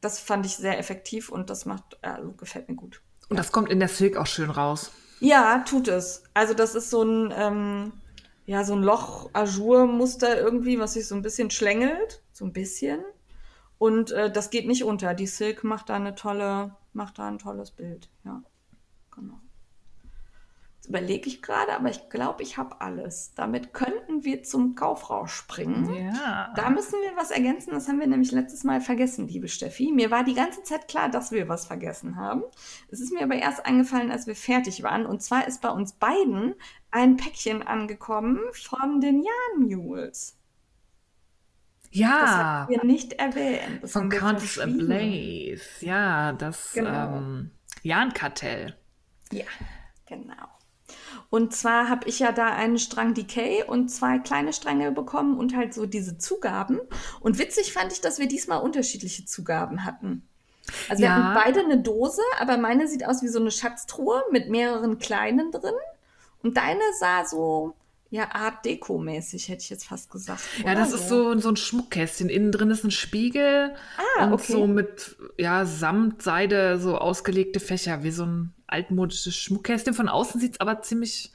Das 0.03 0.19
fand 0.19 0.45
ich 0.45 0.57
sehr 0.57 0.79
effektiv 0.79 1.31
und 1.31 1.49
das 1.49 1.65
macht, 1.65 1.99
also 2.05 2.33
gefällt 2.33 2.69
mir 2.69 2.75
gut. 2.75 3.01
Und 3.31 3.39
das 3.39 3.51
kommt 3.51 3.71
in 3.71 3.79
der 3.79 3.89
Silk 3.89 4.19
auch 4.19 4.27
schön 4.27 4.51
raus. 4.51 4.91
Ja, 5.21 5.61
tut 5.61 5.89
es. 5.89 6.25
Also 6.35 6.53
das 6.53 6.75
ist 6.75 6.91
so 6.91 7.03
ein, 7.03 7.33
ähm, 7.35 7.93
ja, 8.45 8.65
so 8.65 8.75
ein 8.75 8.83
Loch-Azur-Muster 8.83 10.39
irgendwie, 10.39 10.79
was 10.79 10.93
sich 10.93 11.09
so 11.09 11.15
ein 11.15 11.23
bisschen 11.23 11.51
schlängelt. 11.51 12.23
So 12.33 12.45
ein 12.45 12.53
bisschen. 12.53 13.01
Und 13.79 14.11
äh, 14.11 14.31
das 14.31 14.51
geht 14.51 14.67
nicht 14.67 14.85
unter. 14.85 15.15
Die 15.15 15.27
Silk 15.27 15.65
macht 15.65 15.89
da 15.89 15.95
eine 15.95 16.15
tolle, 16.15 16.77
macht 16.93 17.19
da 17.19 17.29
ein 17.29 17.39
tolles 17.39 17.71
Bild. 17.71 18.11
Ja, 18.25 18.43
genau. 19.15 19.41
Überlege 20.89 21.29
ich 21.29 21.43
gerade, 21.43 21.75
aber 21.75 21.91
ich 21.91 22.09
glaube, 22.09 22.43
ich 22.43 22.57
habe 22.59 22.81
alles. 22.81 23.33
Damit 23.37 23.73
könnten 23.73 24.25
wir 24.25 24.43
zum 24.43 24.75
Kaufrausch 24.75 25.33
springen. 25.33 25.95
Ja. 25.95 26.53
Da 26.57 26.71
müssen 26.71 27.01
wir 27.03 27.17
was 27.17 27.31
ergänzen. 27.31 27.71
Das 27.71 27.87
haben 27.87 28.01
wir 28.01 28.09
nämlich 28.09 28.33
letztes 28.33 28.65
Mal 28.65 28.81
vergessen, 28.81 29.29
liebe 29.29 29.47
Steffi. 29.47 29.93
Mir 29.93 30.11
war 30.11 30.25
die 30.25 30.35
ganze 30.35 30.65
Zeit 30.65 30.89
klar, 30.89 31.09
dass 31.09 31.31
wir 31.31 31.49
was 31.49 31.67
vergessen 31.67 32.17
haben. 32.17 32.43
Es 32.91 33.01
ist 33.01 33.13
mir 33.13 33.23
aber 33.23 33.37
erst 33.37 33.65
eingefallen, 33.65 34.11
als 34.11 34.27
wir 34.27 34.35
fertig 34.35 34.83
waren. 34.83 35.07
Und 35.07 35.23
zwar 35.23 35.47
ist 35.47 35.63
bei 35.63 35.71
uns 35.71 35.93
beiden 35.93 36.57
ein 36.91 37.17
Päckchen 37.17 37.63
angekommen 37.63 38.41
von 38.53 39.01
den 39.01 39.23
Jan 39.23 39.69
Mules. 39.69 40.37
Das 41.93 42.01
ja. 42.01 42.09
haben 42.09 42.71
wir 42.71 42.85
nicht 42.85 43.13
erwähnt. 43.15 43.83
Das 43.83 43.93
Von 43.93 44.09
Countess. 44.09 44.55
Blaze. 44.57 45.63
Ja, 45.81 46.33
das 46.33 46.73
Genau. 46.73 47.19
ähm, 47.19 47.51
Jahn-Kartell. 47.83 48.75
Ja, 49.31 49.45
genau. 50.07 50.52
Und 51.33 51.55
zwar 51.55 51.89
habe 51.89 52.07
ich 52.11 52.19
ja 52.19 52.31
da 52.31 52.49
einen 52.49 52.79
Strang 52.79 53.15
Decay 53.15 53.65
und 53.67 53.89
zwei 53.89 54.19
kleine 54.19 54.53
Stränge 54.53 54.93
bekommen 54.93 55.39
und 55.39 55.57
halt 55.57 55.73
so 55.73 55.87
diese 55.87 56.19
Zugaben. 56.19 56.79
Und 57.21 57.39
witzig 57.39 57.73
fand 57.73 57.91
ich, 57.91 58.03
dass 58.03 58.19
wir 58.19 58.29
diesmal 58.29 58.61
unterschiedliche 58.61 59.25
Zugaben 59.25 59.87
hatten. 59.87 60.29
Also 60.91 61.01
wir 61.01 61.09
Ja. 61.09 61.15
hatten 61.15 61.33
beide 61.33 61.61
eine 61.61 61.81
Dose, 61.81 62.21
aber 62.39 62.59
meine 62.59 62.87
sieht 62.87 63.07
aus 63.07 63.23
wie 63.23 63.29
so 63.29 63.41
eine 63.41 63.51
Schatztruhe 63.51 64.23
mit 64.31 64.51
mehreren 64.51 64.99
kleinen 64.99 65.51
drin. 65.53 65.73
Und 66.43 66.59
deine 66.59 66.83
sah 67.01 67.25
so, 67.25 67.73
ja, 68.13 68.31
Art 68.33 68.65
Deko-mäßig, 68.67 69.49
hätte 69.49 69.63
ich 69.63 69.71
jetzt 69.71 69.87
fast 69.87 70.11
gesagt. 70.11 70.43
Ja, 70.59 70.73
oder? 70.73 70.75
das 70.75 70.93
ist 70.93 71.09
so, 71.09 71.37
so 71.39 71.49
ein 71.49 71.57
Schmuckkästchen. 71.57 72.29
Innen 72.29 72.53
drin 72.53 72.71
ist 72.71 72.85
ein 72.85 72.91
Spiegel 72.91 73.73
Ah, 74.19 74.27
und 74.27 74.35
okay. 74.35 74.53
so 74.53 74.67
mit 74.67 75.17
ja, 75.39 75.65
Samt, 75.65 76.21
Seide, 76.21 76.79
so 76.79 76.99
ausgelegte 76.99 77.59
Fächer, 77.59 78.03
wie 78.03 78.11
so 78.11 78.27
ein 78.27 78.53
altmodisches 78.67 79.35
Schmuckkästchen. 79.35 79.95
Von 79.95 80.11
außen 80.11 80.39
sieht 80.41 80.53
es 80.53 80.61
aber 80.61 80.83
ziemlich 80.83 81.33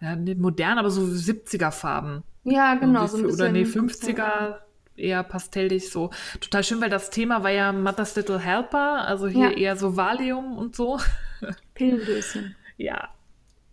ja, 0.00 0.14
nicht 0.14 0.38
modern, 0.38 0.78
aber 0.78 0.90
so 0.90 1.02
70er-Farben. 1.02 2.22
Ja, 2.44 2.76
genau. 2.76 3.06
So 3.08 3.16
ein 3.18 3.26
Oder 3.26 3.50
nee, 3.50 3.64
bisschen- 3.64 3.90
50er, 3.90 4.58
eher 4.96 5.24
pastellig 5.24 5.90
so. 5.90 6.10
Total 6.40 6.62
schön, 6.62 6.80
weil 6.80 6.90
das 6.90 7.10
Thema 7.10 7.42
war 7.42 7.50
ja 7.50 7.72
Mother's 7.72 8.14
Little 8.14 8.38
Helper, 8.38 9.06
also 9.08 9.26
hier 9.26 9.50
Ja. 9.50 9.56
eher 9.56 9.76
so 9.76 9.96
Valium 9.96 10.56
und 10.56 10.76
so. 10.76 11.00
Pillendöschen. 11.74 12.54
Ja. 12.76 13.08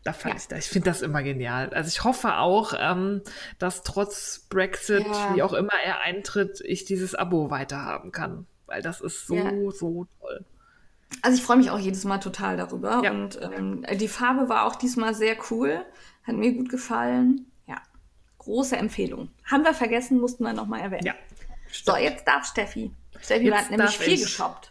Da 0.03 0.13
fand 0.13 0.35
Ja. 0.35 0.39
ich, 0.39 0.47
da- 0.47 0.55
ich 0.57 0.65
finde 0.69 0.89
das 0.89 1.01
immer 1.01 1.21
genial. 1.23 1.69
Also 1.73 1.89
ich 1.89 2.03
hoffe 2.03 2.37
auch, 2.37 2.73
ähm, 2.77 3.21
dass 3.57 3.83
trotz 3.83 4.45
Brexit, 4.49 5.05
Ja. 5.05 5.35
wie 5.35 5.43
auch 5.43 5.53
immer 5.53 5.73
er 5.83 6.01
eintritt, 6.01 6.61
ich 6.63 6.85
dieses 6.85 7.15
Abo 7.15 7.49
weiterhaben 7.51 8.11
kann. 8.11 8.47
Weil 8.65 8.81
das 8.81 9.01
ist 9.01 9.27
so, 9.27 9.35
Ja. 9.35 9.51
so 9.71 10.07
toll. 10.21 10.45
Also 11.23 11.37
ich 11.37 11.43
freue 11.43 11.57
mich 11.57 11.71
auch 11.71 11.79
jedes 11.79 12.03
Mal 12.05 12.19
total 12.19 12.55
darüber. 12.55 12.99
Und 13.01 13.39
ähm, 13.41 13.83
die 13.95 14.07
Farbe 14.07 14.47
war 14.47 14.65
auch 14.65 14.75
diesmal 14.75 15.13
sehr 15.15 15.35
cool. 15.51 15.83
Hat 16.23 16.35
mir 16.35 16.53
gut 16.53 16.69
gefallen. 16.69 17.47
Ja, 17.67 17.77
große 18.37 18.77
Empfehlung. 18.77 19.29
Haben 19.43 19.63
wir 19.63 19.73
vergessen, 19.73 20.19
mussten 20.19 20.43
wir 20.43 20.53
nochmal 20.53 20.81
erwähnen. 20.81 21.05
Ja. 21.07 21.15
So, 21.71 21.95
jetzt 21.97 22.27
darf 22.27 22.45
Steffi. 22.45 22.91
Steffi 23.21 23.45
Jetzt 23.47 23.57
hat 23.57 23.71
nämlich 23.71 23.97
viel 23.97 24.13
ich. 24.13 24.21
geshoppt. 24.21 24.68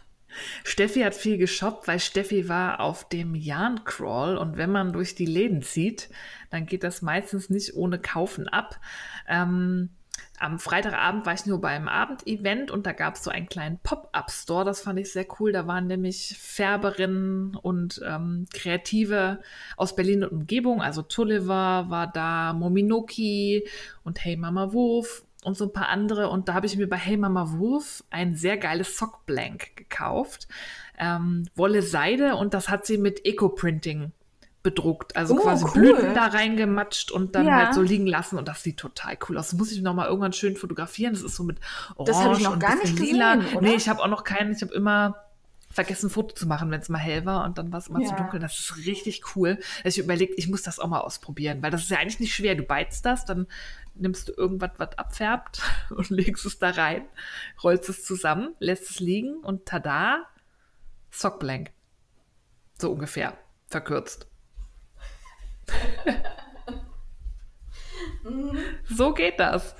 Steffi 0.63 1.01
hat 1.01 1.15
viel 1.15 1.37
geshoppt, 1.37 1.87
weil 1.87 1.99
Steffi 1.99 2.49
war 2.49 2.79
auf 2.79 3.07
dem 3.09 3.35
Jahn-Crawl 3.35 4.37
und 4.37 4.57
wenn 4.57 4.71
man 4.71 4.93
durch 4.93 5.15
die 5.15 5.25
Läden 5.25 5.61
zieht, 5.61 6.09
dann 6.49 6.65
geht 6.65 6.83
das 6.83 7.01
meistens 7.01 7.49
nicht 7.49 7.75
ohne 7.75 7.99
Kaufen 7.99 8.47
ab. 8.47 8.79
Ähm, 9.27 9.89
am 10.39 10.57
Freitagabend 10.57 11.25
war 11.25 11.33
ich 11.33 11.45
nur 11.45 11.59
beim 11.59 11.87
Abendevent 11.87 12.71
und 12.71 12.85
da 12.85 12.93
gab 12.93 13.15
es 13.15 13.23
so 13.23 13.29
einen 13.29 13.49
kleinen 13.49 13.77
Pop-Up-Store, 13.79 14.63
das 14.63 14.81
fand 14.81 14.97
ich 14.99 15.11
sehr 15.11 15.25
cool. 15.39 15.51
Da 15.51 15.67
waren 15.67 15.87
nämlich 15.87 16.37
Färberinnen 16.39 17.55
und 17.55 18.01
ähm, 18.05 18.45
Kreative 18.53 19.41
aus 19.75 19.95
Berlin 19.95 20.23
und 20.23 20.31
Umgebung, 20.31 20.81
also 20.81 21.01
Tulliver 21.01 21.85
war 21.89 22.07
da, 22.07 22.53
Mominoki 22.53 23.67
und 24.03 24.23
Hey 24.23 24.37
Mama 24.37 24.71
Wurf 24.71 25.25
und 25.43 25.55
so 25.57 25.65
ein 25.65 25.73
paar 25.73 25.89
andere. 25.89 26.29
Und 26.29 26.49
da 26.49 26.53
habe 26.53 26.65
ich 26.65 26.75
mir 26.77 26.87
bei 26.89 26.97
Hey 26.97 27.17
Mama 27.17 27.51
Wurf 27.53 28.03
ein 28.09 28.35
sehr 28.35 28.57
geiles 28.57 28.97
Sockblank 28.97 29.75
gekauft. 29.75 30.47
Ähm, 30.97 31.47
Wolle 31.55 31.81
Seide 31.81 32.35
und 32.35 32.53
das 32.53 32.69
hat 32.69 32.85
sie 32.85 32.97
mit 32.97 33.25
Eco-Printing 33.25 34.11
bedruckt. 34.61 35.15
Also 35.15 35.35
Oh, 35.35 35.39
quasi 35.41 35.63
cool. 35.63 35.71
Blüten 35.71 36.13
da 36.13 36.25
reingematscht 36.27 37.11
und 37.11 37.33
dann 37.35 37.45
Ja. 37.47 37.55
halt 37.55 37.73
so 37.73 37.81
liegen 37.81 38.05
lassen. 38.05 38.37
Und 38.37 38.49
das 38.49 38.61
sieht 38.61 38.75
total 38.77 39.17
cool 39.29 39.37
aus. 39.37 39.51
Das 39.51 39.57
muss 39.57 39.71
ich 39.71 39.81
noch 39.81 39.93
mal 39.93 40.07
irgendwann 40.07 40.33
schön 40.33 40.57
fotografieren. 40.57 41.13
Das 41.13 41.23
ist 41.23 41.35
so 41.37 41.43
mit 41.43 41.59
Orange 41.95 42.11
Das 42.29 42.37
ich 42.39 42.43
noch 42.43 42.53
und 42.53 42.59
gar 42.59 42.75
nicht 42.75 42.99
lila. 42.99 43.35
gesehen, 43.35 43.55
oder? 43.57 43.61
Nee, 43.69 43.75
ich 43.75 43.87
habe 43.87 44.01
auch 44.03 44.07
noch 44.09 44.25
keinen. 44.25 44.51
Ich 44.51 44.61
habe 44.61 44.73
immer 44.73 45.15
vergessen, 45.71 46.07
ein 46.07 46.09
Foto 46.09 46.33
zu 46.35 46.47
machen, 46.47 46.71
wenn 46.71 46.81
es 46.81 46.89
mal 46.89 46.97
hell 46.97 47.25
war 47.25 47.45
und 47.45 47.57
dann 47.59 47.71
war 47.71 47.77
es 47.79 47.87
immer 47.87 47.99
zu 48.01 48.09
Ja. 48.11 48.17
dunkel. 48.17 48.39
Das 48.41 48.59
ist 48.59 48.75
richtig 48.85 49.21
cool. 49.35 49.59
Also 49.83 49.99
ich 49.99 50.03
überlegt, 50.05 50.33
ich 50.37 50.49
muss 50.49 50.63
das 50.63 50.79
auch 50.79 50.87
mal 50.87 50.99
ausprobieren, 50.99 51.61
weil 51.61 51.69
das 51.71 51.83
ist 51.83 51.91
ja 51.91 51.99
eigentlich 51.99 52.19
nicht 52.19 52.33
schwer. 52.35 52.55
Du 52.55 52.63
beizt 52.63 53.05
das, 53.05 53.23
dann 53.23 53.45
nimmst 53.99 54.29
du 54.29 54.33
irgendwas, 54.33 54.71
was 54.77 54.97
abfärbt 54.97 55.61
und 55.89 56.09
legst 56.09 56.45
es 56.45 56.59
da 56.59 56.71
rein, 56.71 57.07
rollst 57.63 57.89
es 57.89 58.03
zusammen, 58.03 58.55
lässt 58.59 58.89
es 58.89 58.99
liegen 58.99 59.43
und 59.43 59.65
tada, 59.65 60.25
Sockblank. 61.11 61.71
So 62.77 62.91
ungefähr, 62.91 63.37
verkürzt. 63.67 64.27
so 68.85 69.13
geht 69.13 69.39
das. 69.39 69.75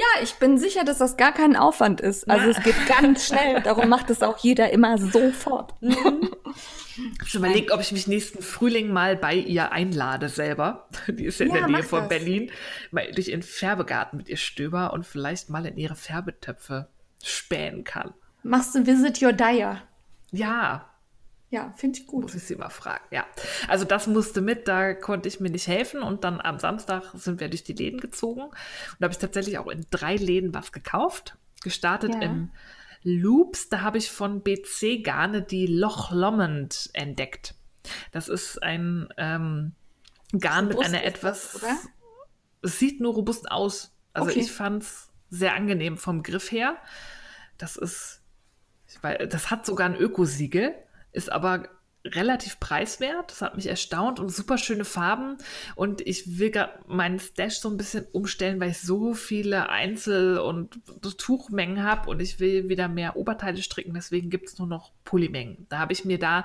Ja, 0.00 0.22
ich 0.22 0.34
bin 0.36 0.56
sicher, 0.56 0.82
dass 0.84 0.96
das 0.98 1.16
gar 1.18 1.32
kein 1.32 1.56
Aufwand 1.56 2.00
ist. 2.00 2.28
Also 2.30 2.48
Ja. 2.50 2.56
es 2.56 2.62
geht 2.64 2.86
ganz 2.88 3.26
schnell. 3.26 3.60
Darum 3.60 3.88
macht 3.90 4.08
es 4.08 4.22
auch 4.22 4.38
jeder 4.38 4.70
immer 4.72 4.96
sofort. 4.96 5.74
Ich 5.82 5.96
habe 5.96 7.28
schon 7.28 7.40
überlegt, 7.44 7.70
ob 7.70 7.80
ich 7.80 7.92
mich 7.92 8.06
nächsten 8.06 8.42
Frühling 8.42 8.92
mal 8.92 9.16
bei 9.16 9.34
ihr 9.34 9.72
einlade 9.72 10.28
selber. 10.28 10.88
Die 11.08 11.26
ist 11.26 11.40
ja 11.40 11.46
in 11.46 11.52
Ja, 11.52 11.58
der 11.58 11.68
Nähe 11.68 11.82
von 11.82 12.00
das. 12.00 12.08
Berlin, 12.08 12.50
ich 13.18 13.28
in 13.30 13.40
den 13.40 13.42
Färbegarten 13.42 14.16
mit 14.16 14.28
ihr 14.28 14.36
stöber 14.38 14.92
und 14.94 15.06
vielleicht 15.06 15.50
mal 15.50 15.66
in 15.66 15.76
ihre 15.76 15.96
Färbetöpfe 15.96 16.88
spähen 17.22 17.84
kann. 17.84 18.14
Machst 18.42 18.74
du 18.74 18.86
Visit 18.86 19.20
Your 19.20 19.32
Dyer? 19.34 19.82
Ja, 20.30 20.89
Ja, 21.50 21.72
finde 21.76 21.98
ich 21.98 22.06
gut. 22.06 22.22
muss 22.22 22.34
ich 22.36 22.44
sie 22.44 22.54
mal 22.56 22.70
fragen. 22.70 23.02
Ja, 23.10 23.26
also 23.66 23.84
das 23.84 24.06
musste 24.06 24.40
mit, 24.40 24.68
da 24.68 24.94
konnte 24.94 25.28
ich 25.28 25.40
mir 25.40 25.50
nicht 25.50 25.66
helfen 25.66 26.00
und 26.02 26.22
dann 26.24 26.40
am 26.40 26.58
Samstag 26.60 27.10
sind 27.14 27.40
wir 27.40 27.48
durch 27.48 27.64
die 27.64 27.72
Läden 27.72 28.00
gezogen 28.00 28.42
und 28.42 28.54
da 29.00 29.04
habe 29.06 29.12
ich 29.12 29.18
tatsächlich 29.18 29.58
auch 29.58 29.66
in 29.66 29.84
drei 29.90 30.14
Läden 30.16 30.54
was 30.54 30.70
gekauft. 30.72 31.36
Gestartet 31.62 32.14
Ja. 32.14 32.20
im 32.22 32.50
Loops, 33.02 33.68
da 33.68 33.80
habe 33.80 33.98
ich 33.98 34.10
von 34.12 34.42
BC 34.42 35.02
Garne 35.02 35.42
die 35.42 35.66
Loch 35.66 36.12
Lomond 36.12 36.90
entdeckt. 36.92 37.54
Das 38.12 38.28
ist 38.28 38.62
ein 38.62 39.08
ähm, 39.16 39.72
Garn 40.38 40.68
mit 40.68 40.78
einer 40.78 41.02
etwas, 41.02 41.52
das, 41.52 41.62
oder? 41.62 41.76
es 42.62 42.78
sieht 42.78 43.00
nur 43.00 43.14
robust 43.14 43.50
aus. 43.50 43.92
Also 44.12 44.30
Okay. 44.30 44.40
ich 44.40 44.52
fand 44.52 44.82
es 44.84 45.08
sehr 45.30 45.54
angenehm 45.54 45.96
vom 45.96 46.22
Griff 46.22 46.52
her. 46.52 46.76
Das 47.58 47.76
ist, 47.76 48.22
weiß, 49.02 49.28
das 49.28 49.50
hat 49.50 49.64
sogar 49.66 49.88
ein 49.88 49.96
Ökosiegel, 49.96 50.74
ist 51.12 51.30
aber 51.30 51.68
relativ 52.04 52.58
preiswert. 52.60 53.30
Das 53.30 53.42
hat 53.42 53.56
mich 53.56 53.66
erstaunt 53.66 54.20
und 54.20 54.30
super 54.30 54.58
schöne 54.58 54.84
Farben. 54.84 55.36
Und 55.74 56.00
ich 56.00 56.38
will 56.38 56.50
gerade 56.50 56.80
meinen 56.86 57.18
Stash 57.18 57.60
so 57.60 57.68
ein 57.68 57.76
bisschen 57.76 58.06
umstellen, 58.12 58.58
weil 58.60 58.70
ich 58.70 58.80
so 58.80 59.12
viele 59.14 59.68
Einzel- 59.68 60.38
und 60.38 60.80
Tuchmengen 61.18 61.82
habe 61.82 62.08
und 62.08 62.20
ich 62.20 62.40
will 62.40 62.68
wieder 62.68 62.88
mehr 62.88 63.16
Oberteile 63.16 63.62
stricken. 63.62 63.94
Deswegen 63.94 64.30
gibt 64.30 64.48
es 64.48 64.58
nur 64.58 64.68
noch 64.68 64.92
Polymengen. 65.04 65.66
Da 65.68 65.78
habe 65.78 65.92
ich 65.92 66.04
mir 66.04 66.18
da 66.18 66.44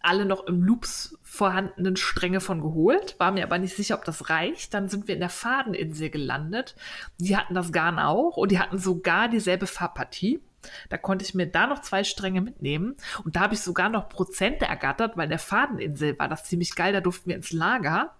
alle 0.00 0.24
noch 0.24 0.46
im 0.46 0.62
Loops 0.62 1.18
vorhandenen 1.22 1.96
Stränge 1.96 2.40
von 2.40 2.60
geholt, 2.60 3.16
war 3.18 3.32
mir 3.32 3.42
aber 3.42 3.58
nicht 3.58 3.74
sicher, 3.74 3.96
ob 3.96 4.04
das 4.04 4.30
reicht. 4.30 4.72
Dann 4.72 4.88
sind 4.88 5.08
wir 5.08 5.14
in 5.14 5.20
der 5.20 5.28
Fadeninsel 5.28 6.10
gelandet. 6.10 6.76
Die 7.18 7.36
hatten 7.36 7.54
das 7.54 7.72
Garn 7.72 7.98
auch 7.98 8.36
und 8.36 8.52
die 8.52 8.60
hatten 8.60 8.78
sogar 8.78 9.28
dieselbe 9.28 9.66
Farbpartie. 9.66 10.40
Da 10.88 10.98
konnte 10.98 11.24
ich 11.24 11.34
mir 11.34 11.46
da 11.46 11.66
noch 11.66 11.82
zwei 11.82 12.04
Stränge 12.04 12.40
mitnehmen 12.40 12.96
und 13.24 13.36
da 13.36 13.40
habe 13.40 13.54
ich 13.54 13.60
sogar 13.60 13.88
noch 13.88 14.08
Prozente 14.08 14.66
ergattert, 14.66 15.16
weil 15.16 15.28
der 15.28 15.38
Fadeninsel 15.38 16.18
war 16.18 16.28
das 16.28 16.44
ziemlich 16.44 16.74
geil. 16.74 16.92
Da 16.92 17.00
durften 17.00 17.28
wir 17.28 17.36
ins 17.36 17.52
Lager 17.52 18.14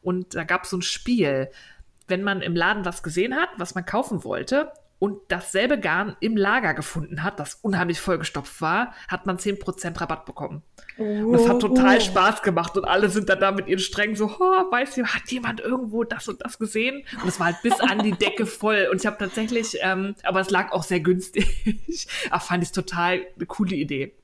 und 0.00 0.34
da 0.34 0.44
gab 0.44 0.64
es 0.64 0.70
so 0.70 0.78
ein 0.78 0.82
Spiel. 0.82 1.50
Wenn 2.08 2.22
man 2.22 2.42
im 2.42 2.56
Laden 2.56 2.84
was 2.84 3.02
gesehen 3.02 3.34
hat, 3.34 3.48
was 3.56 3.74
man 3.74 3.86
kaufen 3.86 4.24
wollte 4.24 4.72
und 5.02 5.18
dasselbe 5.26 5.80
Garn 5.80 6.14
im 6.20 6.36
Lager 6.36 6.74
gefunden 6.74 7.24
hat, 7.24 7.40
das 7.40 7.56
unheimlich 7.56 8.00
vollgestopft 8.00 8.60
war, 8.60 8.94
hat 9.08 9.26
man 9.26 9.36
10% 9.36 10.00
Rabatt 10.00 10.26
bekommen. 10.26 10.62
Und 10.96 11.34
es 11.34 11.48
hat 11.48 11.58
total 11.58 12.00
Spaß 12.00 12.42
gemacht 12.42 12.76
und 12.76 12.84
alle 12.84 13.08
sind 13.08 13.28
dann 13.28 13.40
da 13.40 13.50
mit 13.50 13.66
ihren 13.66 13.80
Strängen 13.80 14.14
so, 14.14 14.26
oh, 14.26 14.70
weiß 14.70 14.96
ihr, 14.98 15.12
hat 15.12 15.28
jemand 15.32 15.58
irgendwo 15.58 16.04
das 16.04 16.28
und 16.28 16.40
das 16.44 16.56
gesehen? 16.56 17.02
Und 17.20 17.28
es 17.28 17.40
war 17.40 17.46
halt 17.46 17.62
bis 17.64 17.80
an 17.80 18.04
die 18.04 18.12
Decke 18.12 18.46
voll. 18.46 18.86
Und 18.92 19.00
ich 19.00 19.06
habe 19.06 19.16
tatsächlich, 19.18 19.76
ähm, 19.80 20.14
aber 20.22 20.38
es 20.38 20.50
lag 20.50 20.70
auch 20.70 20.84
sehr 20.84 21.00
günstig, 21.00 22.06
aber 22.30 22.38
fand 22.38 22.62
ich 22.62 22.70
total 22.70 23.22
eine 23.34 23.46
coole 23.46 23.74
Idee. 23.74 24.14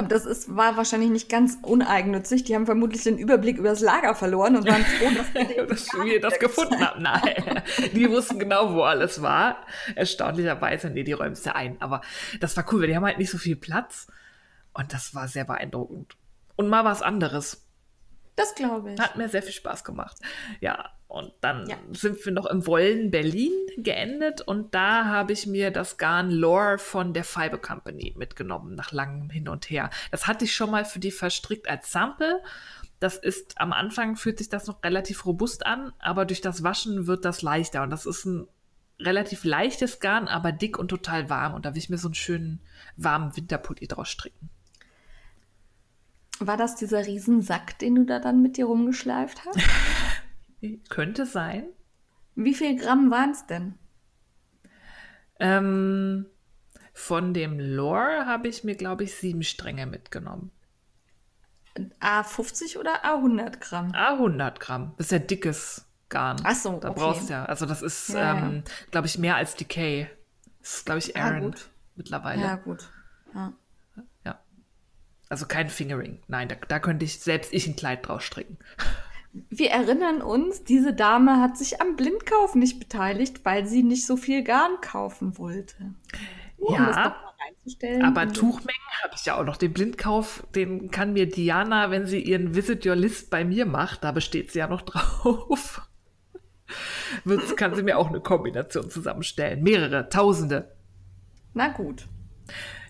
Aber 0.00 0.08
das 0.08 0.24
ist, 0.24 0.56
war 0.56 0.78
wahrscheinlich 0.78 1.10
nicht 1.10 1.28
ganz 1.28 1.58
uneigennützig. 1.60 2.44
Die 2.44 2.54
haben 2.54 2.64
vermutlich 2.64 3.02
den 3.02 3.18
Überblick 3.18 3.58
über 3.58 3.68
das 3.68 3.82
Lager 3.82 4.14
verloren 4.14 4.56
und 4.56 4.66
waren 4.66 4.82
froh, 4.82 5.10
dass 5.14 5.30
dass 5.68 5.92
wir 6.02 6.18
das 6.22 6.38
gefunden 6.38 6.80
haben. 6.80 7.02
Nein, 7.02 7.62
die 7.92 8.08
wussten 8.08 8.38
genau, 8.38 8.72
wo 8.72 8.80
alles 8.80 9.20
war. 9.20 9.58
Erstaunlicherweise, 9.96 10.88
nee, 10.88 11.04
die 11.04 11.14
ja 11.44 11.54
ein. 11.54 11.76
Aber 11.82 12.00
das 12.40 12.56
war 12.56 12.64
cool, 12.72 12.80
weil 12.80 12.88
die 12.88 12.96
haben 12.96 13.04
halt 13.04 13.18
nicht 13.18 13.30
so 13.30 13.36
viel 13.36 13.56
Platz. 13.56 14.06
Und 14.72 14.94
das 14.94 15.14
war 15.14 15.28
sehr 15.28 15.44
beeindruckend. 15.44 16.16
Und 16.56 16.70
mal 16.70 16.86
was 16.86 17.02
anderes. 17.02 17.66
Das 18.40 18.54
glaube 18.54 18.92
ich. 18.94 19.00
Hat 19.00 19.16
mir 19.16 19.28
sehr 19.28 19.42
viel 19.42 19.52
Spaß 19.52 19.84
gemacht. 19.84 20.16
Ja, 20.60 20.90
und 21.08 21.32
dann 21.40 21.68
Ja. 21.68 21.76
sind 21.92 22.24
wir 22.24 22.32
noch 22.32 22.46
im 22.46 22.66
Wollen 22.66 23.10
Berlin 23.10 23.52
geendet 23.76 24.40
und 24.40 24.74
da 24.74 25.04
habe 25.06 25.32
ich 25.32 25.46
mir 25.46 25.70
das 25.70 25.96
Garn 25.98 26.30
Lore 26.30 26.78
von 26.78 27.12
der 27.12 27.24
Fiber 27.24 27.58
Company 27.58 28.14
mitgenommen, 28.16 28.74
nach 28.74 28.92
langem 28.92 29.28
Hin 29.30 29.48
und 29.48 29.68
Her. 29.70 29.90
Das 30.10 30.26
hatte 30.26 30.44
ich 30.44 30.54
schon 30.54 30.70
mal 30.70 30.84
für 30.84 31.00
die 31.00 31.10
verstrickt 31.10 31.68
als 31.68 31.90
Sample. 31.92 32.40
Das 33.00 33.16
ist 33.16 33.58
am 33.60 33.72
Anfang 33.72 34.16
fühlt 34.16 34.38
sich 34.38 34.48
das 34.48 34.66
noch 34.66 34.82
relativ 34.84 35.26
robust 35.26 35.66
an, 35.66 35.92
aber 35.98 36.24
durch 36.26 36.40
das 36.42 36.62
Waschen 36.62 37.06
wird 37.06 37.24
das 37.24 37.42
leichter 37.42 37.82
und 37.82 37.90
das 37.90 38.06
ist 38.06 38.24
ein 38.26 38.46
relativ 39.00 39.44
leichtes 39.44 39.98
Garn, 40.00 40.28
aber 40.28 40.52
dick 40.52 40.78
und 40.78 40.88
total 40.88 41.30
warm 41.30 41.54
und 41.54 41.64
da 41.64 41.70
will 41.74 41.78
ich 41.78 41.88
mir 41.88 41.96
so 41.98 42.08
einen 42.08 42.14
schönen 42.14 42.60
warmen 42.96 43.34
Winterpulli 43.36 43.86
draus 43.88 44.10
stricken. 44.10 44.50
War 46.40 46.56
das 46.56 46.74
dieser 46.74 47.06
Riesensack, 47.06 47.78
den 47.78 47.94
du 47.94 48.04
da 48.06 48.18
dann 48.18 48.40
mit 48.42 48.56
dir 48.56 48.64
rumgeschleift 48.66 49.44
hast? 49.44 49.58
Könnte 50.88 51.26
sein. 51.26 51.64
Wie 52.34 52.54
viel 52.54 52.76
Gramm 52.78 53.10
waren 53.10 53.30
es 53.30 53.46
denn? 53.46 53.74
Ähm, 55.38 56.26
von 56.92 57.34
dem 57.34 57.58
Lore 57.58 58.26
habe 58.26 58.48
ich 58.48 58.64
mir, 58.64 58.74
glaube 58.74 59.04
ich, 59.04 59.14
sieben 59.14 59.42
Stränge 59.42 59.86
mitgenommen. 59.86 60.50
A50 62.00 62.78
oder 62.78 63.04
A100 63.04 63.58
Gramm? 63.60 63.92
Ah, 63.94 64.14
100 64.14 64.60
Gramm. 64.60 64.94
Das 64.98 65.06
ist 65.06 65.12
ja 65.12 65.18
dickes 65.18 65.86
Garn. 66.08 66.36
Ach 66.44 66.54
so, 66.54 66.78
Da 66.80 66.90
okay. 66.90 67.00
brauchst 67.00 67.28
du 67.28 67.32
ja. 67.34 67.44
Also, 67.44 67.64
das 67.66 67.80
ist, 67.82 68.08
Ja, 68.10 68.36
ähm, 68.36 68.64
glaube 68.90 69.06
ich, 69.06 69.18
mehr 69.18 69.36
als 69.36 69.54
Decay. 69.54 70.08
Das 70.60 70.74
ist, 70.76 70.86
glaube 70.86 70.98
ich, 70.98 71.16
Ah, 71.16 71.26
Aaron 71.26 71.42
gut. 71.52 71.70
mittlerweile. 71.96 72.42
Ja, 72.42 72.56
gut. 72.56 72.90
Ja. 73.34 73.40
Ja. 73.40 73.52
Also 75.30 75.46
kein 75.46 75.70
Fingering. 75.70 76.18
Nein, 76.26 76.48
da, 76.48 76.56
da 76.68 76.78
könnte 76.80 77.04
ich 77.04 77.20
selbst 77.20 77.54
ich 77.54 77.66
ein 77.66 77.76
Kleid 77.76 78.06
draus 78.06 78.24
stricken. 78.24 78.58
Wir 79.48 79.70
erinnern 79.70 80.22
uns, 80.22 80.64
diese 80.64 80.92
Dame 80.92 81.40
hat 81.40 81.56
sich 81.56 81.80
am 81.80 81.94
Blindkauf 81.94 82.56
nicht 82.56 82.80
beteiligt, 82.80 83.44
weil 83.44 83.64
sie 83.64 83.84
nicht 83.84 84.04
so 84.04 84.16
viel 84.16 84.42
Garn 84.42 84.80
kaufen 84.80 85.38
wollte. 85.38 85.94
Nur 86.58 86.70
Um 86.70 86.74
Ja. 86.74 87.16
Aber 88.02 88.32
Tuchmengen 88.32 88.80
habe 89.02 89.14
ich 89.14 89.24
ja 89.24 89.38
auch 89.38 89.44
noch. 89.44 89.56
Den 89.56 89.72
Blindkauf, 89.72 90.44
den 90.54 90.90
kann 90.90 91.12
mir 91.12 91.28
Diana, 91.28 91.90
wenn 91.90 92.06
sie 92.06 92.20
ihren 92.20 92.56
Visit 92.56 92.84
Your 92.84 92.96
List 92.96 93.30
bei 93.30 93.44
mir 93.44 93.66
macht, 93.66 94.02
da 94.02 94.10
besteht 94.10 94.50
sie 94.50 94.58
ja 94.58 94.66
noch 94.66 94.82
drauf. 94.82 95.82
Wird, 97.24 97.56
kann 97.56 97.74
sie 97.74 97.82
mir 97.82 97.98
auch 97.98 98.08
eine 98.08 98.20
Kombination 98.20 98.90
zusammenstellen. 98.90 99.62
Mehrere, 99.62 100.08
tausende. 100.08 100.72
Na 101.54 101.68
gut. 101.68 102.06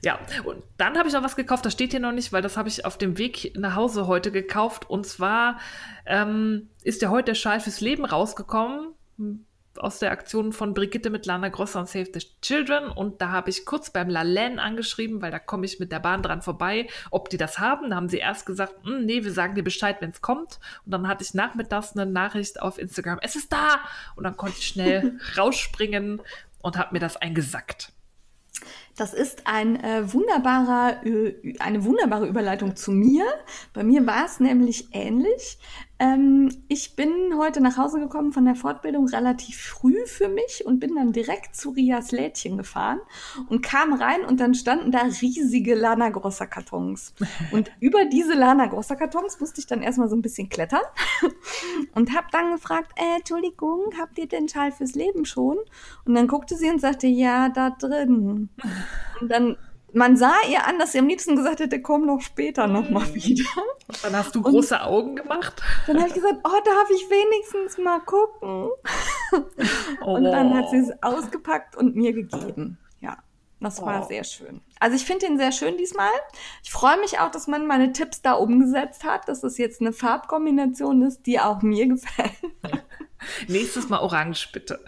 Ja, 0.03 0.19
und 0.45 0.63
dann 0.79 0.97
habe 0.97 1.09
ich 1.09 1.15
noch 1.15 1.23
was 1.23 1.37
gekauft, 1.37 1.67
das 1.67 1.75
steht 1.75 1.91
hier 1.91 2.01
noch 2.01 2.13
nicht, 2.13 2.33
weil 2.33 2.43
das 2.43 2.57
habe 2.57 2.69
ich 2.69 2.85
auf 2.85 2.97
dem 2.97 3.19
Weg 3.19 3.53
nach 3.57 3.77
Hause 3.77 4.07
heute 4.07 4.33
gekauft. 4.33 4.89
Und 4.89 5.07
zwar 5.07 5.59
ähm, 6.07 6.71
ist 6.83 7.03
ja 7.03 7.11
heute 7.11 7.27
der 7.27 7.35
Schal 7.35 7.61
fürs 7.61 7.81
Leben 7.81 8.07
rausgekommen 8.07 8.95
hm, 9.19 9.45
aus 9.77 9.99
der 9.99 10.11
Aktion 10.11 10.53
von 10.53 10.73
Brigitte 10.73 11.11
mit 11.11 11.27
Lana 11.27 11.49
Grosser 11.51 11.81
und 11.81 11.89
Save 11.89 12.09
the 12.15 12.27
Children. 12.41 12.89
Und 12.89 13.21
da 13.21 13.31
habe 13.31 13.51
ich 13.51 13.67
kurz 13.67 13.91
beim 13.91 14.09
Lalen 14.09 14.59
angeschrieben, 14.59 15.21
weil 15.21 15.31
da 15.31 15.39
komme 15.39 15.67
ich 15.67 15.79
mit 15.79 15.93
der 15.93 16.01
Bahn 16.01 16.23
dran 16.23 16.41
vorbei, 16.41 16.89
ob 17.11 17.29
die 17.29 17.37
das 17.37 17.59
haben. 17.59 17.91
Da 17.91 17.97
haben 17.97 18.09
sie 18.09 18.19
erst 18.19 18.47
gesagt, 18.47 18.75
"Hm, 18.85 19.05
nee, 19.05 19.23
wir 19.23 19.33
sagen 19.33 19.55
dir 19.55 19.63
Bescheid, 19.63 19.99
wenn 20.01 20.11
es 20.11 20.23
kommt. 20.23 20.61
Und 20.87 20.93
dann 20.93 21.09
hatte 21.09 21.25
ich 21.25 21.35
nachmittags 21.35 21.95
eine 21.95 22.11
Nachricht 22.11 22.63
auf 22.63 22.79
Instagram, 22.79 23.19
es 23.21 23.37
ist 23.37 23.53
da! 23.53 23.81
Und 24.17 24.25
dann 24.25 24.39
konnte 24.39 24.57
ich 24.59 24.67
schnell 24.67 25.19
rausspringen 25.37 26.23
und 26.63 26.79
habe 26.79 26.95
mir 26.95 27.01
das 27.01 27.19
eingesackt. 27.19 27.93
Das 29.01 29.15
ist 29.15 29.47
ein 29.47 29.83
äh, 29.83 30.13
wunderbarer, 30.13 31.07
äh, 31.07 31.55
eine 31.59 31.87
wunderbare 31.87 32.27
Überleitung 32.27 32.77
zu 32.77 32.93
mir. 32.93 33.25
Bei 33.73 33.83
mir 33.83 34.07
war 34.07 34.27
es 34.27 34.41
nämlich 34.41 34.89
ähnlich. 34.93 35.59
Ähm, 36.01 36.49
ich 36.69 36.97
bin 36.97 37.11
heute 37.37 37.61
nach 37.61 37.77
Hause 37.77 38.01
gekommen 38.01 38.33
von 38.33 38.47
der 38.47 38.55
Fortbildung 38.55 39.07
relativ 39.07 39.61
früh 39.61 40.07
für 40.07 40.29
mich 40.29 40.65
und 40.65 40.81
bin 40.81 40.95
dann 40.95 41.13
direkt 41.13 41.55
zu 41.55 41.71
Rias 41.71 42.11
Lädchen 42.11 42.57
gefahren 42.57 43.01
und 43.51 43.63
kam 43.63 43.93
rein 43.93 44.25
und 44.25 44.41
dann 44.41 44.55
standen 44.55 44.93
da 44.93 45.01
riesige 45.21 45.75
Lana 45.75 46.09
Grossa 46.09 46.47
Kartons. 46.47 47.13
Und 47.53 47.71
über 47.81 48.07
diese 48.07 48.33
Lana 48.33 48.67
Grossa 48.67 48.95
Kartons 48.95 49.41
musste 49.41 49.61
ich 49.61 49.67
dann 49.67 49.83
erstmal 49.83 50.09
so 50.09 50.17
ein 50.17 50.23
bisschen 50.23 50.49
klettern 50.49 50.81
und 51.95 52.17
habe 52.17 52.29
dann 52.33 52.53
gefragt, 52.53 52.93
äh, 52.97 53.19
Entschuldigung, 53.19 53.93
habt 54.01 54.17
ihr 54.17 54.27
den 54.27 54.49
Schal 54.49 54.73
fürs 54.73 54.95
Leben 54.95 55.27
schon? 55.27 55.59
Und 56.07 56.15
dann 56.15 56.29
guckte 56.29 56.57
sie 56.57 56.71
und 56.71 56.81
sagte, 56.81 57.09
ja, 57.09 57.51
da 57.51 57.69
drin. 57.69 58.49
Und 59.21 59.29
dann, 59.29 59.59
man 59.93 60.17
sah 60.17 60.35
ihr 60.51 60.67
an, 60.67 60.79
dass 60.79 60.93
sie 60.93 60.99
am 60.99 61.09
liebsten 61.09 61.37
gesagt 61.37 61.61
hätte, 61.61 61.81
komm 61.83 62.07
noch 62.07 62.21
später 62.21 62.67
nochmal 62.67 63.13
wieder. 63.15 63.45
Und 63.89 64.05
dann 64.05 64.17
hast 64.17 64.35
du 64.35 64.43
große 64.43 64.81
Augen 64.83 65.17
gemacht. 65.17 65.63
Dann 65.87 65.99
habe 65.99 66.09
ich 66.09 66.15
gesagt, 66.15 66.37
oh, 66.45 66.61
darf 66.65 66.91
ich 66.91 67.09
wenigstens 67.11 67.79
mal 67.79 68.01
gucken? 68.01 68.71
Und 70.05 70.25
dann 70.25 70.55
hat 70.55 70.71
sie 70.71 70.79
es 70.79 70.91
ausgepackt 71.03 71.77
und 71.77 71.97
mir 71.97 72.13
gegeben. 72.13 72.79
Ja, 73.01 73.19
das 73.61 73.81
war 73.83 74.05
Oh. 74.05 74.09
sehr 74.09 74.25
schön. 74.25 74.61
Also 74.79 74.97
ich 74.97 75.05
finde 75.05 75.27
den 75.27 75.39
sehr 75.39 75.53
schön 75.53 75.77
diesmal. 75.77 76.11
Ich 76.63 76.71
freue 76.71 76.99
mich 76.99 77.19
auch, 77.19 77.31
dass 77.31 77.47
man 77.47 77.67
meine 77.67 77.93
Tipps 77.93 78.23
da 78.23 78.33
umgesetzt 78.35 79.05
hat, 79.05 79.29
dass 79.29 79.43
es 79.43 79.59
jetzt 79.59 79.81
eine 79.81 79.93
Farbkombination 79.93 81.03
ist, 81.03 81.27
die 81.27 81.41
auch 81.41 81.63
mir 81.63 81.87
gefällt. 81.89 82.33
Nächstes 83.49 83.89
Mal 83.89 84.01
orange, 84.01 84.49
bitte. 84.53 84.83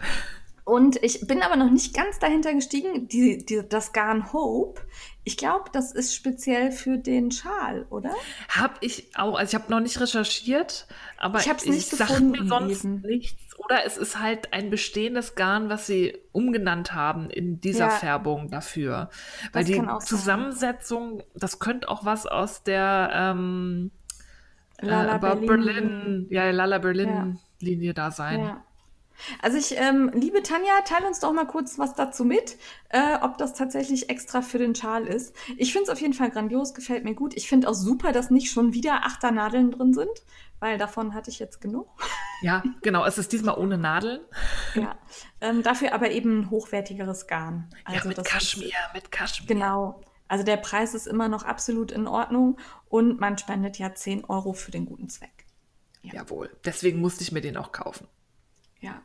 Und 0.65 0.95
ich 1.03 1.27
bin 1.27 1.41
aber 1.41 1.57
noch 1.57 1.69
nicht 1.69 1.93
ganz 1.93 2.19
dahinter 2.19 2.53
gestiegen, 2.53 3.07
die, 3.09 3.45
die, 3.45 3.63
das 3.67 3.91
Garn 3.91 4.31
Hope. 4.31 4.81
Ich 5.25 5.35
glaube, 5.35 5.69
das 5.73 5.91
ist 5.91 6.15
speziell 6.15 6.71
für 6.71 6.97
den 6.97 7.31
Schal, 7.31 7.85
oder? 7.89 8.11
Hab 8.49 8.77
ich 8.81 9.09
auch, 9.15 9.35
also 9.37 9.55
ich 9.57 9.61
habe 9.61 9.71
noch 9.71 9.81
nicht 9.81 9.99
recherchiert, 9.99 10.87
aber 11.17 11.39
Ich 11.39 11.49
hab's 11.49 11.65
nicht 11.65 11.89
sag 11.89 12.07
gefunden 12.07 12.31
mir 12.31 12.47
sonst 12.47 12.85
eben. 12.85 13.01
nichts. 13.01 13.41
Oder 13.57 13.85
es 13.85 13.97
ist 13.97 14.19
halt 14.19 14.53
ein 14.53 14.69
bestehendes 14.69 15.35
Garn, 15.35 15.69
was 15.69 15.85
sie 15.87 16.17
umgenannt 16.31 16.93
haben 16.93 17.29
in 17.29 17.59
dieser 17.61 17.85
Ja. 17.87 17.89
Färbung 17.91 18.49
dafür. 18.49 19.09
Weil 19.51 19.63
Das 19.63 19.65
die 19.65 19.75
kann 19.77 19.89
auch 19.89 20.01
sein. 20.01 20.07
Zusammensetzung, 20.17 21.23
das 21.35 21.59
könnte 21.59 21.89
auch 21.89 22.05
was 22.05 22.25
aus 22.25 22.63
der 22.63 23.09
ähm, 23.13 23.91
Lala 24.79 25.15
äh, 25.15 25.19
Berlin. 25.19 25.45
Berlin, 25.47 26.27
ja, 26.29 26.49
Lala 26.51 26.77
Berlin 26.79 27.39
Linie 27.59 27.93
da 27.93 28.11
sein. 28.11 28.39
Ja. 28.39 28.63
Also 29.41 29.57
ich, 29.57 29.75
ähm, 29.77 30.11
liebe 30.13 30.43
Tanja, 30.43 30.81
teile 30.85 31.07
uns 31.07 31.19
doch 31.19 31.31
mal 31.33 31.45
kurz 31.45 31.77
was 31.79 31.93
dazu 31.93 32.25
mit, 32.25 32.57
äh, 32.89 33.17
ob 33.21 33.37
das 33.37 33.53
tatsächlich 33.53 34.09
extra 34.09 34.41
für 34.41 34.57
den 34.57 34.75
Schal 34.75 35.05
ist. 35.07 35.35
Ich 35.57 35.71
finde 35.71 35.83
es 35.85 35.89
auf 35.89 36.01
jeden 36.01 36.13
Fall 36.13 36.29
grandios, 36.29 36.73
gefällt 36.73 37.03
mir 37.03 37.13
gut. 37.15 37.33
Ich 37.35 37.47
finde 37.47 37.69
auch 37.69 37.73
super, 37.73 38.11
dass 38.11 38.29
nicht 38.31 38.51
schon 38.51 38.73
wieder 38.73 39.05
Achternadeln 39.05 39.71
drin 39.71 39.93
sind, 39.93 40.09
weil 40.59 40.77
davon 40.77 41.13
hatte 41.13 41.29
ich 41.29 41.39
jetzt 41.39 41.61
genug. 41.61 41.87
Ja, 42.41 42.63
genau. 42.81 43.05
Es 43.05 43.17
ist 43.17 43.31
diesmal 43.31 43.57
ohne 43.57 43.77
Nadeln. 43.77 44.21
ja. 44.75 44.95
Ähm, 45.41 45.63
dafür 45.63 45.93
aber 45.93 46.11
eben 46.11 46.41
ein 46.41 46.49
hochwertigeres 46.49 47.27
Garn. 47.27 47.69
ja, 47.87 47.93
mit 47.93 47.95
Also 48.03 48.09
das 48.09 48.25
ist- 48.25 48.31
Kaschmir, 48.31 48.71
mit 48.93 49.11
Kaschmir. 49.11 49.47
Genau. 49.47 50.01
Also 50.27 50.43
der 50.43 50.57
Preis 50.57 50.93
ist 50.95 51.05
immer 51.05 51.27
noch 51.27 51.43
absolut 51.43 51.91
in 51.91 52.07
Ordnung 52.07 52.57
und 52.89 53.19
man 53.19 53.37
spendet 53.37 53.77
ja 53.77 53.93
10 53.93 54.25
Euro 54.25 54.53
für 54.53 54.71
den 54.71 54.85
guten 54.85 55.07
Zweck. 55.09 55.45
Jawohl. 56.01 56.49
Deswegen 56.65 56.99
musste 56.99 57.23
ich 57.23 57.31
mir 57.31 57.41
den 57.41 57.55
auch 57.55 57.71
kaufen. 57.71 58.07
Ja. 58.83 59.01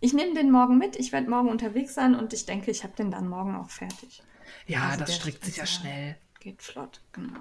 Ich 0.00 0.14
nehme 0.14 0.34
den 0.34 0.50
morgen 0.50 0.78
mit. 0.78 0.96
Ich 0.96 1.12
werde 1.12 1.28
morgen 1.28 1.48
unterwegs 1.50 1.94
sein 1.94 2.14
und 2.14 2.32
ich 2.32 2.46
denke, 2.46 2.70
ich 2.70 2.82
habe 2.84 2.96
den 2.96 3.10
dann 3.10 3.28
morgen 3.28 3.54
auch 3.54 3.68
fertig. 3.70 4.22
Ja, 4.66 4.88
Also 4.88 5.00
das 5.00 5.16
strickt 5.16 5.44
sich 5.44 5.56
ja 5.56 5.64
ja- 5.64 5.66
schnell. 5.66 6.16
Geht 6.40 6.62
flott, 6.62 7.02
genau. 7.12 7.40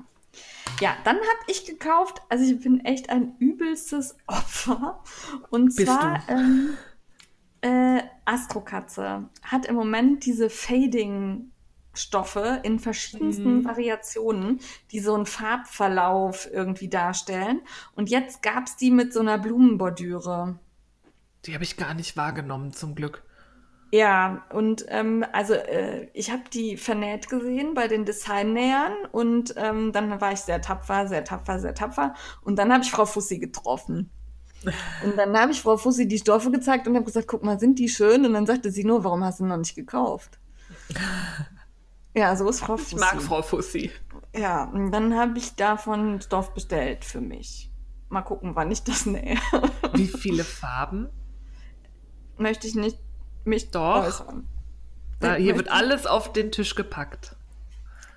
Ja, 0.81 0.95
dann 1.05 1.15
habe 1.15 1.39
ich 1.47 1.65
gekauft, 1.65 2.21
also 2.29 2.43
ich 2.43 2.59
bin 2.59 2.83
echt 2.85 3.09
ein 3.09 3.35
übelstes 3.39 4.15
Opfer. 4.27 5.01
Und 5.49 5.73
Bist 5.75 5.87
zwar 5.87 6.21
ähm, 6.27 6.75
äh, 7.61 8.01
Astrokatze 8.25 9.29
hat 9.41 9.65
im 9.65 9.75
Moment 9.75 10.25
diese 10.25 10.49
Fading-Stoffe 10.49 12.59
in 12.63 12.79
verschiedensten 12.79 13.59
Mhm. 13.59 13.65
Variationen, 13.65 14.59
die 14.91 14.99
so 14.99 15.15
einen 15.15 15.25
Farbverlauf 15.25 16.47
irgendwie 16.51 16.89
darstellen. 16.89 17.61
Und 17.95 18.09
jetzt 18.09 18.43
gab 18.43 18.67
es 18.67 18.75
die 18.75 18.91
mit 18.91 19.13
so 19.13 19.21
einer 19.21 19.37
Blumenbordüre. 19.37 20.59
Die 21.45 21.53
habe 21.53 21.63
ich 21.63 21.77
gar 21.77 21.93
nicht 21.93 22.17
wahrgenommen, 22.17 22.73
zum 22.73 22.95
Glück. 22.95 23.23
Ja, 23.91 24.43
und 24.51 24.85
ähm, 24.89 25.25
also 25.33 25.55
äh, 25.55 26.09
ich 26.13 26.29
habe 26.31 26.43
die 26.53 26.77
vernäht 26.77 27.27
gesehen 27.27 27.73
bei 27.73 27.87
den 27.87 28.05
Designnähern 28.05 28.93
und 29.11 29.55
ähm, 29.57 29.91
dann 29.91 30.21
war 30.21 30.31
ich 30.31 30.41
sehr 30.41 30.61
tapfer, 30.61 31.07
sehr 31.07 31.23
tapfer, 31.23 31.59
sehr 31.59 31.73
tapfer. 31.73 32.13
Und 32.41 32.57
dann 32.57 32.71
habe 32.71 32.83
ich 32.83 32.91
Frau 32.91 33.05
Fussi 33.05 33.39
getroffen. 33.39 34.11
Und 35.05 35.17
dann 35.17 35.37
habe 35.39 35.53
ich 35.53 35.61
Frau 35.61 35.77
Fussi 35.77 36.05
die 36.05 36.17
Stoffe 36.17 36.51
gezeigt 36.51 36.85
und 36.85 36.93
habe 36.95 37.05
gesagt, 37.05 37.29
guck 37.29 37.45
mal, 37.45 37.57
sind 37.57 37.79
die 37.79 37.87
schön? 37.87 38.25
Und 38.25 38.33
dann 38.33 38.45
sagte 38.45 38.71
sie 38.71 38.83
nur, 38.83 39.05
warum 39.05 39.23
hast 39.23 39.39
du 39.39 39.45
noch 39.45 39.55
nicht 39.55 39.73
gekauft? 39.73 40.37
Ja, 42.13 42.35
so 42.35 42.49
ist 42.49 42.59
Frau 42.59 42.75
Ich 42.75 42.81
Fussi. 42.81 42.95
mag 42.97 43.21
Frau 43.21 43.41
Fussi. 43.41 43.89
Ja, 44.35 44.65
und 44.65 44.91
dann 44.91 45.15
habe 45.15 45.37
ich 45.37 45.55
davon 45.55 46.19
Stoff 46.19 46.53
bestellt 46.53 47.05
für 47.05 47.21
mich. 47.21 47.71
Mal 48.09 48.21
gucken, 48.23 48.55
wann 48.55 48.69
ich 48.69 48.83
das 48.83 49.05
nähe. 49.05 49.37
Wie 49.93 50.07
viele 50.07 50.43
Farben? 50.43 51.07
Möchte 52.39 52.67
ich 52.67 52.75
nicht 52.75 52.97
mich 53.45 53.69
Doch. 53.71 54.05
äußern. 54.05 54.47
Da, 55.19 55.35
hier 55.35 55.55
wird 55.57 55.69
alles 55.69 56.05
auf 56.07 56.31
den 56.33 56.51
Tisch 56.51 56.75
gepackt. 56.75 57.35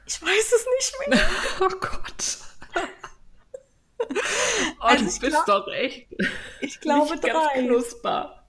Ich 0.06 0.22
weiß 0.22 0.52
es 0.52 0.66
nicht 0.76 1.08
mehr. 1.08 1.20
Oh 1.60 1.68
Gott. 1.80 2.38
Oh, 4.80 4.84
Also 4.84 5.04
du 5.04 5.10
ich 5.10 5.20
bist 5.20 5.38
doch 5.46 5.68
echt 5.68 6.08
Ich 6.60 6.80
glaube 6.80 7.16
drei. 7.18 7.62
knusper. 7.62 8.42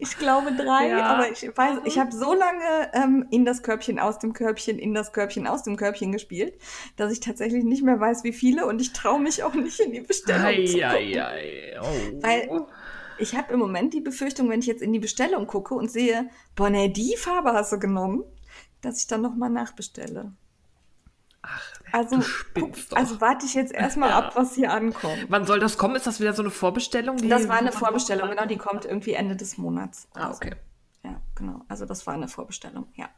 Ich 0.00 0.16
glaube 0.18 0.52
drei, 0.54 0.88
Ja. 0.90 1.06
aber 1.06 1.30
ich 1.32 1.42
weiß, 1.56 1.78
ich 1.86 1.98
habe 1.98 2.12
so 2.12 2.34
lange 2.34 2.90
ähm, 2.92 3.26
in 3.30 3.44
das 3.46 3.62
Körbchen, 3.62 3.98
aus 3.98 4.18
dem 4.20 4.32
Körbchen, 4.34 4.78
in 4.78 4.92
das 4.94 5.12
Körbchen, 5.12 5.46
aus 5.48 5.62
dem 5.64 5.76
Körbchen 5.76 6.12
gespielt, 6.12 6.60
dass 6.96 7.10
ich 7.10 7.18
tatsächlich 7.20 7.64
nicht 7.64 7.82
mehr 7.82 7.98
weiß, 7.98 8.22
wie 8.22 8.32
viele 8.34 8.66
und 8.66 8.80
ich 8.80 8.92
traue 8.92 9.18
mich 9.18 9.42
auch 9.42 9.54
nicht 9.54 9.80
in 9.80 9.92
die 9.92 10.02
Bestellung 10.02 10.66
zu 10.66 10.72
gucken. 10.74 10.84
Eieiei. 10.90 11.80
Oh. 11.80 11.84
Weil- 12.22 12.66
Ich 13.18 13.36
habe 13.36 13.52
im 13.52 13.58
Moment 13.58 13.94
die 13.94 14.00
Befürchtung, 14.00 14.48
wenn 14.50 14.60
ich 14.60 14.66
jetzt 14.66 14.82
in 14.82 14.92
die 14.92 14.98
Bestellung 14.98 15.46
gucke 15.46 15.74
und 15.74 15.90
sehe, 15.90 16.28
boah, 16.54 16.70
nee, 16.70 16.88
die 16.88 17.16
Farbe 17.16 17.52
hast 17.52 17.72
du 17.72 17.78
genommen, 17.78 18.24
dass 18.80 19.00
ich 19.00 19.06
dann 19.06 19.22
nochmal 19.22 19.50
nachbestelle. 19.50 20.32
Ach, 21.42 21.62
Also, 21.92 22.16
du 22.18 22.24
guck, 22.60 22.74
also 22.94 23.20
warte 23.20 23.46
ich 23.46 23.54
jetzt 23.54 23.72
erstmal 23.72 24.12
ab, 24.12 24.32
was 24.36 24.54
hier 24.54 24.72
ankommt. 24.72 25.26
Wann 25.28 25.46
soll 25.46 25.60
das 25.60 25.78
kommen? 25.78 25.96
Ist 25.96 26.06
das 26.06 26.20
wieder 26.20 26.32
so 26.32 26.42
eine 26.42 26.50
Vorbestellung? 26.50 27.16
die- 27.16 27.28
Das 27.28 27.48
war 27.48 27.56
eine 27.58 27.72
Vorbestellung, 27.72 28.28
genau, 28.30 28.46
die 28.46 28.56
kommt 28.58 28.84
irgendwie 28.84 29.12
Ende 29.12 29.36
des 29.36 29.56
Monats. 29.58 30.08
Ah, 30.14 30.30
okay. 30.30 30.54
Ja, 31.04 31.20
genau. 31.34 31.62
Also 31.68 31.84
das 31.86 32.06
war 32.06 32.14
eine 32.14 32.28
Vorbestellung, 32.28 32.86
ja. 32.94 33.08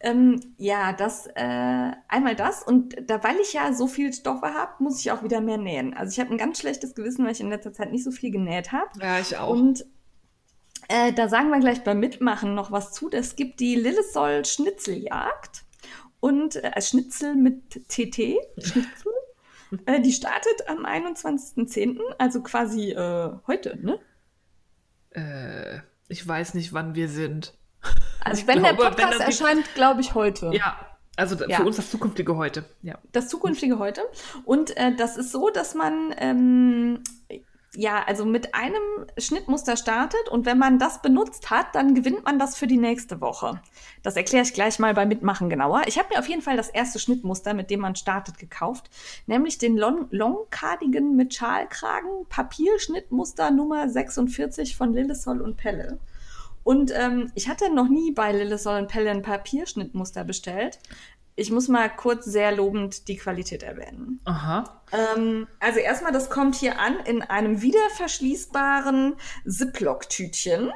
Ähm, 0.00 0.40
ja, 0.58 0.92
das, 0.92 1.26
äh, 1.34 1.92
einmal 2.08 2.36
das. 2.36 2.62
Und 2.62 2.96
da, 3.08 3.22
weil 3.24 3.36
ich 3.36 3.52
ja 3.52 3.72
so 3.72 3.86
viel 3.86 4.12
Stoffe 4.12 4.54
habe, 4.54 4.82
muss 4.82 5.00
ich 5.00 5.10
auch 5.10 5.22
wieder 5.22 5.40
mehr 5.40 5.58
nähen. 5.58 5.94
Also 5.94 6.12
ich 6.12 6.20
habe 6.20 6.34
ein 6.34 6.38
ganz 6.38 6.60
schlechtes 6.60 6.94
Gewissen, 6.94 7.24
weil 7.24 7.32
ich 7.32 7.40
in 7.40 7.48
letzter 7.48 7.72
Zeit 7.72 7.90
nicht 7.90 8.04
so 8.04 8.10
viel 8.10 8.30
genäht 8.30 8.72
habe. 8.72 8.90
Ja, 9.00 9.18
ich 9.18 9.36
auch. 9.36 9.50
Und 9.50 9.86
äh, 10.88 11.12
da 11.12 11.28
sagen 11.28 11.50
wir 11.50 11.60
gleich 11.60 11.82
beim 11.82 12.00
Mitmachen 12.00 12.54
noch 12.54 12.70
was 12.70 12.92
zu. 12.92 13.10
Es 13.10 13.36
gibt 13.36 13.60
die 13.60 13.76
Lillesol 13.76 14.44
Schnitzeljagd. 14.44 15.64
Und 16.20 16.56
äh, 16.56 16.80
Schnitzel 16.80 17.34
mit 17.34 17.88
TT, 17.88 18.36
Schnitzel. 18.58 19.12
äh, 19.86 20.00
die 20.00 20.12
startet 20.12 20.68
am 20.68 20.84
21.10., 20.84 21.98
also 22.18 22.42
quasi 22.42 22.92
äh, 22.92 23.32
heute, 23.46 23.78
ne? 23.82 23.98
äh, 25.16 25.80
ich 26.08 26.26
weiß 26.26 26.54
nicht, 26.54 26.72
wann 26.72 26.94
wir 26.94 27.08
sind. 27.08 27.54
Also 28.20 28.40
Ich 28.40 28.46
wenn 28.46 28.58
glaube, 28.60 28.76
der 28.76 28.84
wenn 28.84 28.92
Podcast 28.96 29.18
die- 29.18 29.22
erscheint, 29.22 29.74
glaube 29.74 30.00
ich 30.00 30.14
heute. 30.14 30.50
Ja, 30.52 30.76
Also 31.16 31.36
für 31.38 31.48
Ja. 31.48 31.62
uns 31.62 31.76
das 31.76 31.90
zukünftige 31.90 32.36
heute. 32.36 32.64
Ja. 32.82 32.98
Das 33.12 33.28
zukünftige 33.28 33.78
heute. 33.78 34.02
Und 34.44 34.76
äh, 34.76 34.94
das 34.96 35.16
ist 35.16 35.32
so, 35.32 35.48
dass 35.50 35.74
man 35.74 36.14
ähm, 36.18 37.02
ja, 37.76 38.02
also 38.06 38.24
mit 38.24 38.54
einem 38.54 38.82
Schnittmuster 39.18 39.76
startet 39.76 40.28
und 40.30 40.46
wenn 40.46 40.58
man 40.58 40.78
das 40.78 41.02
benutzt 41.02 41.50
hat, 41.50 41.74
dann 41.74 41.94
gewinnt 41.94 42.24
man 42.24 42.38
das 42.38 42.56
für 42.56 42.66
die 42.66 42.76
nächste 42.76 43.20
Woche. 43.20 43.60
Das 44.02 44.16
erkläre 44.16 44.44
ich 44.44 44.54
gleich 44.54 44.78
mal 44.78 44.94
beim 44.94 45.08
Mitmachen 45.08 45.48
genauer. 45.50 45.82
Ich 45.86 45.98
habe 45.98 46.08
mir 46.12 46.18
auf 46.18 46.28
jeden 46.28 46.42
Fall 46.42 46.56
das 46.56 46.68
erste 46.68 46.98
Schnittmuster, 46.98 47.54
mit 47.54 47.70
dem 47.70 47.80
man 47.80 47.96
startet, 47.96 48.38
gekauft, 48.38 48.90
nämlich 49.26 49.58
den 49.58 49.76
Long, 49.76 50.06
Long 50.10 50.46
mit 51.14 51.34
Schalkragen, 51.34 52.26
Papierschnittmuster 52.28 53.50
Nummer 53.50 53.88
46 53.88 54.76
von 54.76 54.92
Lillesol 54.92 55.40
und 55.40 55.56
Pelle. 55.56 55.98
Und 56.66 56.92
ähm, 56.96 57.30
ich 57.36 57.48
hatte 57.48 57.72
noch 57.72 57.88
nie 57.88 58.10
bei 58.10 58.32
Lillesol 58.32 58.78
und 58.78 58.88
Pelle 58.88 59.10
ein 59.10 59.22
Papierschnittmuster 59.22 60.24
bestellt. 60.24 60.80
Ich 61.38 61.50
muss 61.50 61.68
mal 61.68 61.88
kurz 61.90 62.24
sehr 62.24 62.50
lobend 62.50 63.08
die 63.08 63.18
Qualität 63.18 63.62
erwähnen. 63.62 64.20
Aha. 64.24 64.82
Ähm, 64.90 65.46
also 65.60 65.78
erstmal, 65.80 66.12
das 66.12 66.30
kommt 66.30 66.54
hier 66.54 66.80
an 66.80 66.98
in 67.04 67.20
einem 67.20 67.60
wiederverschließbaren 67.60 69.16
Ziploc-Tütchen. 69.46 70.72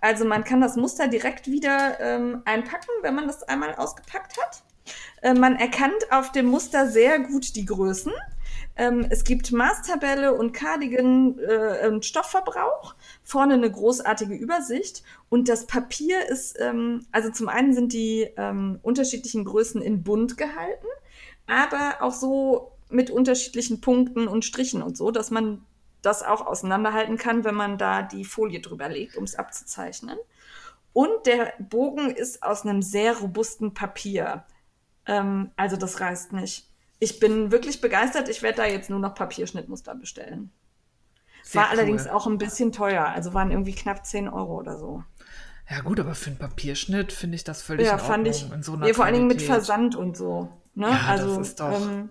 Also 0.00 0.24
man 0.24 0.42
kann 0.42 0.60
das 0.60 0.74
Muster 0.74 1.06
direkt 1.06 1.46
wieder 1.46 2.00
ähm, 2.00 2.42
einpacken, 2.44 2.90
wenn 3.02 3.14
man 3.14 3.28
das 3.28 3.44
einmal 3.44 3.76
ausgepackt 3.76 4.36
hat. 4.36 4.62
Äh, 5.22 5.34
man 5.34 5.54
erkennt 5.54 6.10
auf 6.10 6.32
dem 6.32 6.46
Muster 6.46 6.88
sehr 6.88 7.20
gut 7.20 7.54
die 7.54 7.64
Größen. 7.64 8.12
Ähm, 8.80 9.06
es 9.10 9.24
gibt 9.24 9.52
Maßtabelle 9.52 10.32
und 10.32 10.52
Cardigan 10.52 11.38
äh, 11.38 11.86
und 11.86 12.06
Stoffverbrauch. 12.06 12.94
Vorne 13.22 13.52
eine 13.52 13.70
großartige 13.70 14.34
Übersicht. 14.34 15.02
Und 15.28 15.50
das 15.50 15.66
Papier 15.66 16.26
ist, 16.30 16.58
ähm, 16.58 17.04
also 17.12 17.30
zum 17.30 17.50
einen 17.50 17.74
sind 17.74 17.92
die 17.92 18.30
ähm, 18.38 18.78
unterschiedlichen 18.80 19.44
Größen 19.44 19.82
in 19.82 20.02
bunt 20.02 20.38
gehalten, 20.38 20.86
aber 21.46 21.98
auch 22.00 22.14
so 22.14 22.72
mit 22.88 23.10
unterschiedlichen 23.10 23.82
Punkten 23.82 24.26
und 24.26 24.46
Strichen 24.46 24.82
und 24.82 24.96
so, 24.96 25.10
dass 25.10 25.30
man 25.30 25.60
das 26.00 26.22
auch 26.22 26.46
auseinanderhalten 26.46 27.18
kann, 27.18 27.44
wenn 27.44 27.54
man 27.54 27.76
da 27.76 28.00
die 28.00 28.24
Folie 28.24 28.60
drüber 28.60 28.88
legt, 28.88 29.14
um 29.14 29.24
es 29.24 29.34
abzuzeichnen. 29.34 30.16
Und 30.94 31.26
der 31.26 31.52
Bogen 31.58 32.08
ist 32.08 32.42
aus 32.42 32.62
einem 32.64 32.80
sehr 32.80 33.18
robusten 33.18 33.74
Papier. 33.74 34.44
Ähm, 35.04 35.50
also 35.56 35.76
das 35.76 36.00
reißt 36.00 36.32
nicht. 36.32 36.69
Ich 37.00 37.18
bin 37.18 37.50
wirklich 37.50 37.80
begeistert. 37.80 38.28
Ich 38.28 38.42
werde 38.42 38.58
da 38.58 38.66
jetzt 38.66 38.90
nur 38.90 38.98
noch 39.00 39.14
Papierschnittmuster 39.14 39.94
bestellen. 39.94 40.52
Sehr 41.42 41.62
War 41.62 41.68
cool. 41.72 41.78
allerdings 41.78 42.06
auch 42.06 42.26
ein 42.26 42.38
bisschen 42.38 42.70
teuer. 42.72 43.06
Also 43.06 43.34
waren 43.34 43.50
irgendwie 43.50 43.74
knapp 43.74 44.06
10 44.06 44.28
Euro 44.28 44.58
oder 44.58 44.78
so. 44.78 45.02
Ja 45.68 45.80
gut, 45.80 45.98
aber 45.98 46.14
für 46.14 46.30
einen 46.30 46.38
Papierschnitt 46.38 47.12
finde 47.12 47.36
ich 47.36 47.44
das 47.44 47.62
völlig 47.62 47.86
Ja, 47.86 47.94
in 47.94 48.00
Ordnung. 48.00 48.12
fand 48.12 48.28
ich. 48.28 48.52
In 48.52 48.62
so 48.62 48.74
einer 48.74 48.86
nee, 48.86 48.94
vor 48.94 49.04
allen 49.06 49.14
Dingen 49.14 49.26
mit. 49.28 49.40
Versand 49.42 49.96
und 49.96 50.16
so. 50.16 50.50
Ne? 50.74 50.88
Ja, 50.88 50.92
das 51.12 51.20
also, 51.22 51.40
ist 51.40 51.60
doch- 51.60 51.80
Ähm, 51.80 52.10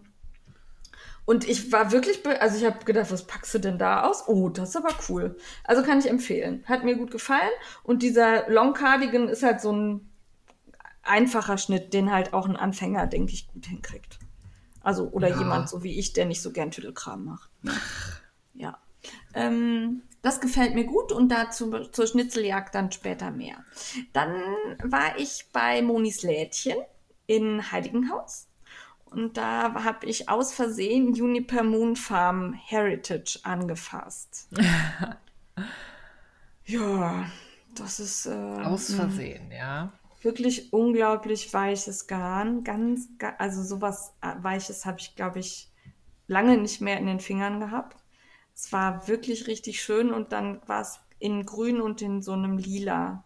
und 1.26 1.48
ich 1.48 1.72
war 1.72 1.92
wirklich, 1.92 2.26
also 2.42 2.58
ich 2.58 2.66
habe 2.66 2.84
gedacht, 2.86 3.12
was 3.12 3.28
packst 3.28 3.54
du 3.54 3.60
denn 3.60 3.78
da 3.78 4.04
aus? 4.04 4.28
Oh, 4.28 4.50
das 4.50 4.70
ist 4.70 4.76
aber 4.78 4.90
cool. 5.10 5.38
Also 5.64 5.84
kann 5.84 6.00
ich 6.00 6.10
empfehlen. 6.10 6.64
Hat 6.66 6.84
mir 6.84 6.96
gut 6.98 7.12
gefallen. 7.12 7.52
Und 7.84 8.02
dieser 8.02 8.50
Long 8.50 8.74
Cardigan 8.74 9.28
ist 9.30 9.44
halt 9.44 9.62
so 9.62 9.72
ein 9.72 10.10
einfacher 11.04 11.60
Schnitt, 11.60 11.94
den 11.94 12.12
halt 12.12 12.34
auch 12.34 12.48
ein 12.48 12.56
Anfänger, 12.56 13.06
denke 13.06 13.34
ich, 13.34 13.48
gut 13.48 13.68
hinkriegt. 13.68 14.18
Also, 14.82 15.10
oder 15.10 15.30
Ja. 15.30 15.38
jemand 15.40 15.70
so 15.70 15.84
wie 15.84 15.98
ich, 16.00 16.14
der 16.14 16.26
nicht 16.26 16.42
so 16.42 16.52
gern 16.52 16.72
Tüdelkram 16.72 17.26
macht. 17.26 17.50
ne? 17.64 17.74
Ja. 18.54 18.78
Ähm, 19.34 20.02
das 20.22 20.42
gefällt 20.42 20.76
mir 20.76 20.84
gut 20.84 21.14
und 21.14 21.30
dazu 21.30 21.72
zur 21.92 22.08
Schnitzeljagd 22.08 22.76
dann 22.76 22.92
später 22.92 23.32
mehr. 23.32 23.64
Dann 24.12 24.34
war 24.84 25.18
ich 25.18 25.46
bei 25.54 25.82
Monis 25.82 26.24
Lädchen 26.24 26.76
in 27.26 27.72
Heiligenhaus 27.72 28.48
und 29.06 29.38
da 29.38 29.74
habe 29.86 30.08
ich 30.08 30.28
aus 30.28 30.52
Versehen 30.52 31.14
Juniper 31.14 31.64
Moon 31.64 31.96
Farm 31.96 32.52
Heritage 32.54 33.40
angefasst. 33.44 34.50
ja, 36.66 37.26
das 37.76 38.00
ist 38.00 38.26
äh, 38.26 38.30
Aus 38.64 38.94
Versehen, 38.94 39.52
ja. 39.52 39.92
Wirklich 40.22 40.74
unglaublich 40.74 41.54
weiches 41.54 42.08
Garn. 42.08 42.64
Ganz, 42.64 43.10
ga- 43.18 43.36
also 43.38 43.64
sowas 43.64 44.14
äh, 44.22 44.34
Weiches 44.42 44.86
habe 44.86 45.00
ich, 45.00 45.16
glaube 45.16 45.40
ich, 45.40 45.72
lange 46.28 46.58
nicht 46.58 46.82
mehr 46.82 46.98
in 46.98 47.06
den 47.08 47.20
Fingern 47.20 47.60
gehabt. 47.60 47.98
Es 48.54 48.72
war 48.74 49.08
wirklich 49.08 49.48
richtig 49.48 49.82
schön 49.82 50.14
und 50.14 50.32
dann 50.32 50.62
war 50.68 50.82
es 50.82 51.00
in 51.20 51.46
grün 51.46 51.82
und 51.82 52.02
in 52.02 52.22
so 52.22 52.34
einem 52.34 52.58
lila. 52.58 53.24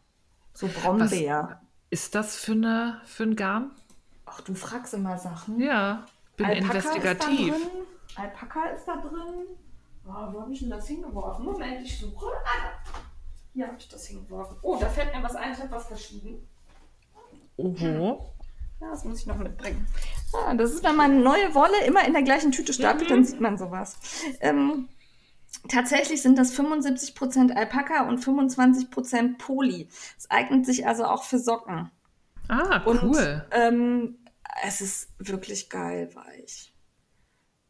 So 0.53 0.67
Brombeer. 0.67 1.61
Ist 1.89 2.15
das 2.15 2.35
für, 2.35 2.53
eine, 2.53 3.01
für 3.05 3.23
ein 3.23 3.35
Garn? 3.35 3.71
Ach, 4.25 4.41
du 4.41 4.53
fragst 4.53 4.93
immer 4.93 5.17
Sachen. 5.17 5.59
Ja, 5.59 6.05
bin 6.37 6.49
investigativ. 6.49 7.55
Ist. 7.55 8.17
Alpaka 8.17 8.65
ist 8.69 8.85
da 8.85 8.97
drin. 8.97 9.47
Oh, 10.05 10.33
wo 10.33 10.41
habe 10.41 10.51
ich 10.53 10.59
denn 10.59 10.69
das 10.69 10.87
hingeworfen? 10.87 11.45
Moment, 11.45 11.81
ich 11.81 11.97
suche. 11.99 12.27
Ah, 12.45 12.71
hier 13.53 13.67
habe 13.67 13.77
ich 13.77 13.87
das 13.87 14.05
hingeworfen. 14.07 14.57
Oh, 14.61 14.77
da 14.79 14.87
fällt 14.89 15.15
mir 15.15 15.23
was 15.23 15.35
ein. 15.35 15.53
Ich 15.53 15.59
habe 15.59 15.71
was 15.71 15.87
verschieden. 15.87 16.47
Oho. 17.57 18.33
Ja, 18.81 18.89
das 18.89 19.05
muss 19.05 19.19
ich 19.19 19.25
noch 19.27 19.37
mitbringen. 19.37 19.87
Ah, 20.33 20.53
das 20.55 20.71
ist, 20.73 20.83
wenn 20.83 20.95
man 20.95 21.23
neue 21.23 21.53
Wolle 21.55 21.85
immer 21.85 22.05
in 22.05 22.13
der 22.13 22.23
gleichen 22.23 22.51
Tüte 22.51 22.73
stapelt, 22.73 23.09
dann 23.09 23.23
sieht 23.23 23.39
man 23.39 23.57
sowas. 23.57 23.97
Ähm, 24.41 24.89
tatsächlich 25.69 26.21
sind 26.21 26.37
das 26.37 26.53
75% 26.57 27.51
Alpaka 27.55 28.07
und 28.07 28.19
25% 28.19 29.37
Poly. 29.37 29.87
Es 30.17 30.29
eignet 30.29 30.65
sich 30.65 30.85
also 30.85 31.05
auch 31.05 31.23
für 31.23 31.39
Socken. 31.39 31.91
Ah, 32.49 32.83
Und 32.83 33.03
cool. 33.03 33.45
ähm, 33.51 34.17
es 34.65 34.81
ist 34.81 35.09
wirklich 35.17 35.69
geil 35.69 36.09
weich. 36.15 36.73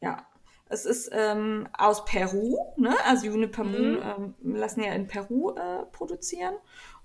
Ja. 0.01 0.25
Es 0.69 0.85
ist 0.85 1.09
ähm, 1.13 1.67
aus 1.77 2.03
Peru, 2.05 2.57
ne? 2.77 2.95
Also 3.05 3.27
Juniper 3.27 3.63
Moon 3.63 3.99
ähm, 4.01 4.33
lassen 4.41 4.81
ja 4.81 4.93
in 4.93 5.05
Peru 5.05 5.51
äh, 5.51 5.85
produzieren. 5.91 6.55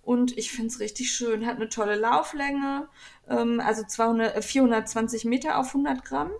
Und 0.08 0.38
ich 0.38 0.50
finde 0.52 0.68
es 0.68 0.80
richtig 0.80 1.12
schön. 1.12 1.44
Hat 1.44 1.56
eine 1.56 1.68
tolle 1.68 1.94
Lauflänge, 1.94 2.88
ähm, 3.28 3.60
also 3.60 3.82
200, 3.84 4.36
äh, 4.36 4.40
420 4.40 5.26
Meter 5.26 5.58
auf 5.58 5.74
100 5.74 6.02
Gramm. 6.02 6.30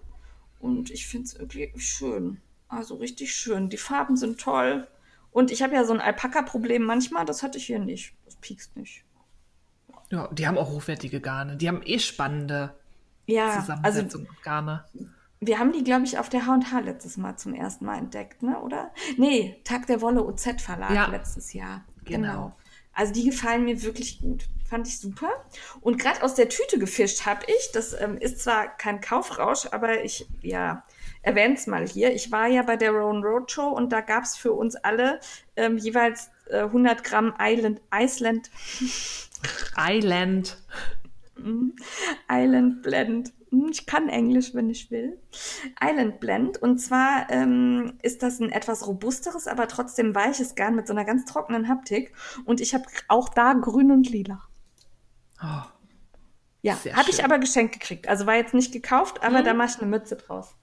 Und 0.59 0.91
ich 0.91 1.07
finde 1.07 1.27
es 1.27 1.39
wirklich 1.39 1.87
schön. 1.87 2.41
Also 2.69 2.95
richtig 2.95 3.35
schön. 3.35 3.69
Die 3.69 3.77
Farben 3.77 4.17
sind 4.17 4.41
toll. 4.41 4.89
Und 5.33 5.51
ich 5.51 5.63
habe 5.63 5.75
ja 5.75 5.85
so 5.85 5.93
ein 5.93 6.01
Alpaka-Problem 6.01 6.83
manchmal. 6.83 7.27
Das 7.27 7.43
hatte 7.43 7.59
ich 7.59 7.67
hier 7.67 7.79
nicht. 7.79 8.15
Das 8.25 8.37
piekst 8.37 8.75
nicht. 8.75 9.05
Ja, 10.11 10.29
die 10.29 10.49
haben 10.49 10.57
auch 10.57 10.71
hochwertige 10.71 11.21
Garne. 11.21 11.59
Die 11.59 11.69
haben 11.69 11.83
eh 11.85 11.99
spannende 11.99 12.75
Ja, 13.27 13.49
also 13.49 13.61
Zusammensetzung 13.61 14.29
Garne. 14.45 14.87
Wir 15.41 15.59
haben 15.59 15.73
die, 15.73 15.85
glaube 15.85 16.07
ich, 16.07 16.19
auf 16.19 16.31
der 16.31 16.47
H&H 16.47 16.81
letztes 16.81 17.19
Mal 17.19 17.37
zum 17.37 17.53
ersten 17.53 17.85
Mal 17.85 17.99
entdeckt, 17.99 18.43
ne? 18.43 18.59
Oder? 18.63 18.95
Nee, 19.19 19.61
Tag 19.65 19.87
der 19.89 20.01
Wolle 20.01 20.25
OZ 20.25 20.63
Verlag 20.63 20.91
Ja. 20.95 21.09
letztes 21.09 21.53
Jahr. 21.53 21.85
Genau. 22.07 22.55
Also 22.99 23.13
die 23.13 23.27
gefallen 23.27 23.65
mir 23.65 23.81
wirklich 23.85 24.21
gut. 24.21 24.49
Fand 24.69 24.89
ich 24.89 24.99
super. 24.99 25.31
Und 25.81 26.01
gerade 26.01 26.21
aus 26.21 26.35
der 26.35 26.49
Tüte 26.49 26.81
gefischt 26.81 27.27
habe 27.27 27.47
ich. 27.47 27.71
Das 27.73 27.95
ähm, 27.99 28.19
ist 28.19 28.41
zwar 28.41 28.77
kein 28.77 29.01
Kaufrausch, 29.01 29.69
aber 29.71 30.03
ich, 30.03 30.27
ja, 30.43 30.83
erwähne 31.23 31.55
es 31.55 31.69
mal 31.69 31.87
hier. 31.87 32.13
Ich 32.13 32.33
war 32.33 32.49
ja 32.49 32.63
bei 32.63 32.75
der 32.77 32.91
Rowan 32.91 33.23
Road 33.23 33.53
Show 33.53 33.69
und 33.69 33.93
da 33.93 34.01
gab 34.01 34.25
es 34.25 34.37
für 34.37 34.53
uns 34.53 34.75
alle 34.75 35.21
ähm, 35.55 35.79
jeweils 35.79 36.33
äh, 36.51 36.63
100 36.63 37.05
Gramm 37.05 37.35
Island, 37.41 37.81
Iceland 37.95 38.51
Island. 39.79 40.59
Island 42.29 42.83
Blend. 42.83 43.33
Hm, 43.51 43.69
Ich 43.71 43.87
kann 43.87 44.09
Englisch, 44.09 44.55
wenn 44.55 44.71
ich 44.71 44.91
will. 44.91 45.19
Island 45.83 46.21
Blend. 46.21 46.59
Und 46.61 46.79
zwar 46.79 47.31
ähm, 47.31 47.99
ist 48.03 48.23
das 48.23 48.41
ein 48.41 48.51
etwas 48.51 48.87
robusteres, 48.87 49.47
aber 49.47 49.69
trotzdem 49.69 50.15
weiches 50.15 50.55
Garn 50.55 50.75
mit 50.75 50.87
so 50.87 50.93
einer 50.93 51.05
ganz 51.05 51.25
trockenen 51.25 51.69
Haptik. 51.69 52.13
Und 52.45 52.61
ich 52.61 52.75
habe 52.75 52.85
auch 53.09 53.29
da 53.29 53.53
grün 53.55 53.91
und 53.91 54.09
lila. 54.11 54.43
Oh, 55.43 55.63
Ja, 56.63 56.77
habe 56.95 57.11
ich 57.11 57.25
aber 57.25 57.39
geschenkt 57.39 57.75
gekriegt. 57.75 58.09
Also 58.09 58.27
war 58.27 58.35
jetzt 58.37 58.55
nicht 58.55 58.73
gekauft, 58.73 59.23
aber 59.23 59.43
da 59.43 59.55
mache 59.55 59.69
ich 59.77 59.81
eine 59.81 59.89
Mütze 59.91 60.17
draus. 60.17 60.55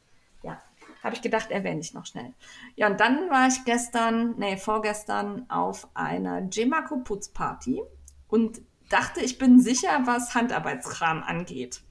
Ja, 0.44 0.62
habe 1.02 1.16
ich 1.16 1.22
gedacht, 1.22 1.50
erwähne 1.52 1.80
ich 1.80 1.94
noch 1.94 2.06
schnell. 2.06 2.34
Ja, 2.76 2.88
und 2.88 3.00
dann 3.00 3.30
war 3.30 3.48
ich 3.48 3.64
gestern, 3.64 4.36
nee, 4.38 4.58
vorgestern 4.58 5.46
auf 5.50 5.88
einer 5.94 6.42
Gemaco 6.42 6.98
Putzparty 6.98 7.82
und 8.28 8.62
dachte, 8.90 9.22
ich 9.22 9.38
bin 9.38 9.60
sicher, 9.62 10.02
was 10.04 10.36
Handarbeitskram 10.36 11.24
angeht. 11.24 11.82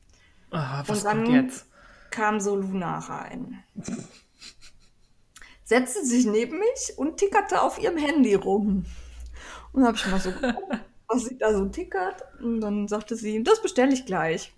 Ah, 0.54 0.82
was 0.86 0.98
Und 0.98 1.04
dann- 1.04 1.24
kommt 1.24 1.34
jetzt? 1.36 1.66
kam 2.10 2.38
so 2.40 2.54
Luna 2.56 2.98
rein. 3.00 3.62
Setzte 5.64 6.04
sich 6.04 6.26
neben 6.26 6.58
mich 6.58 6.92
und 6.96 7.16
tickerte 7.16 7.60
auf 7.62 7.78
ihrem 7.82 7.96
Handy 7.96 8.34
rum. 8.34 8.84
Und 9.72 9.80
dann 9.82 9.86
habe 9.88 9.96
ich 9.96 10.06
mal 10.06 10.20
so 10.20 10.30
geguckt, 10.30 10.78
was 11.08 11.24
sie 11.24 11.38
da 11.38 11.52
so 11.52 11.64
tickert. 11.66 12.22
Und 12.40 12.60
dann 12.60 12.86
sagte 12.86 13.16
sie, 13.16 13.42
das 13.42 13.62
bestelle 13.62 13.92
ich 13.92 14.04
gleich. 14.06 14.52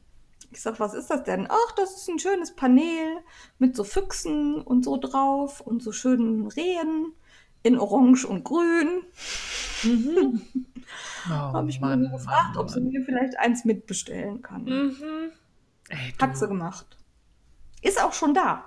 Ich 0.50 0.60
sag, 0.62 0.78
was 0.80 0.94
ist 0.94 1.08
das 1.08 1.24
denn? 1.24 1.46
Ach, 1.48 1.72
das 1.76 1.96
ist 1.96 2.08
ein 2.08 2.18
schönes 2.18 2.54
Panel 2.54 3.18
mit 3.58 3.74
so 3.76 3.84
Füchsen 3.84 4.60
und 4.60 4.84
so 4.84 4.96
drauf 4.96 5.60
und 5.60 5.82
so 5.82 5.92
schönen 5.92 6.46
Rehen 6.48 7.12
in 7.62 7.78
Orange 7.78 8.26
und 8.26 8.44
Grün. 8.44 9.02
Oh, 11.28 11.30
Habe 11.32 11.68
ich 11.68 11.80
Mann, 11.80 12.02
nur 12.02 12.10
gefragt, 12.12 12.54
Mann, 12.54 12.58
ob 12.58 12.70
sie 12.70 12.78
Mann. 12.80 12.90
mir 12.90 13.02
vielleicht 13.04 13.36
eins 13.40 13.64
mitbestellen 13.64 14.40
kann. 14.42 14.62
Mhm. 14.64 15.32
Ey. 15.88 16.14
Hat 16.20 16.36
sie 16.36 16.48
gemacht. 16.48 16.86
Ist 17.82 18.02
auch 18.02 18.12
schon 18.12 18.34
da. 18.34 18.64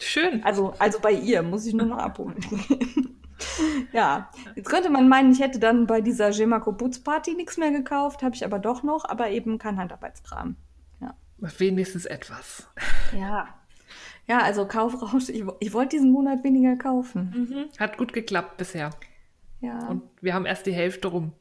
Schön. 0.00 0.42
Also, 0.42 0.74
also 0.78 0.98
bei 1.00 1.12
ihr, 1.12 1.42
muss 1.42 1.66
ich 1.66 1.74
nur 1.74 1.86
noch 1.86 1.98
abholen. 1.98 2.36
ja, 3.92 4.30
jetzt 4.56 4.68
könnte 4.68 4.90
man 4.90 5.08
meinen, 5.08 5.32
ich 5.32 5.40
hätte 5.40 5.58
dann 5.58 5.86
bei 5.86 6.00
dieser 6.00 6.30
Gemako 6.30 6.72
Putzparty 6.72 7.34
nichts 7.34 7.56
mehr 7.56 7.70
gekauft, 7.70 8.22
habe 8.22 8.34
ich 8.34 8.44
aber 8.44 8.58
doch 8.58 8.82
noch, 8.82 9.04
aber 9.04 9.30
eben 9.30 9.58
kein 9.58 9.78
Handarbeitskram. 9.78 10.56
Ja. 11.00 11.14
Wenigstens 11.38 12.06
etwas. 12.06 12.68
Ja. 13.16 13.48
Ja, 14.26 14.38
also 14.38 14.66
Kaufrausch, 14.66 15.28
ich, 15.28 15.44
ich 15.60 15.72
wollte 15.72 15.96
diesen 15.96 16.10
Monat 16.10 16.42
weniger 16.42 16.76
kaufen. 16.76 17.48
Mhm. 17.50 17.78
Hat 17.78 17.98
gut 17.98 18.12
geklappt 18.12 18.56
bisher. 18.56 18.90
Ja. 19.60 19.86
Und 19.88 20.02
wir 20.20 20.34
haben 20.34 20.46
erst 20.46 20.66
die 20.66 20.72
Hälfte 20.72 21.08
rum. 21.08 21.32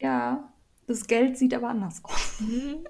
Ja, 0.00 0.52
das 0.86 1.06
Geld 1.06 1.38
sieht 1.38 1.54
aber 1.54 1.68
anders 1.68 2.04
aus. 2.04 2.40
Mhm. 2.40 2.84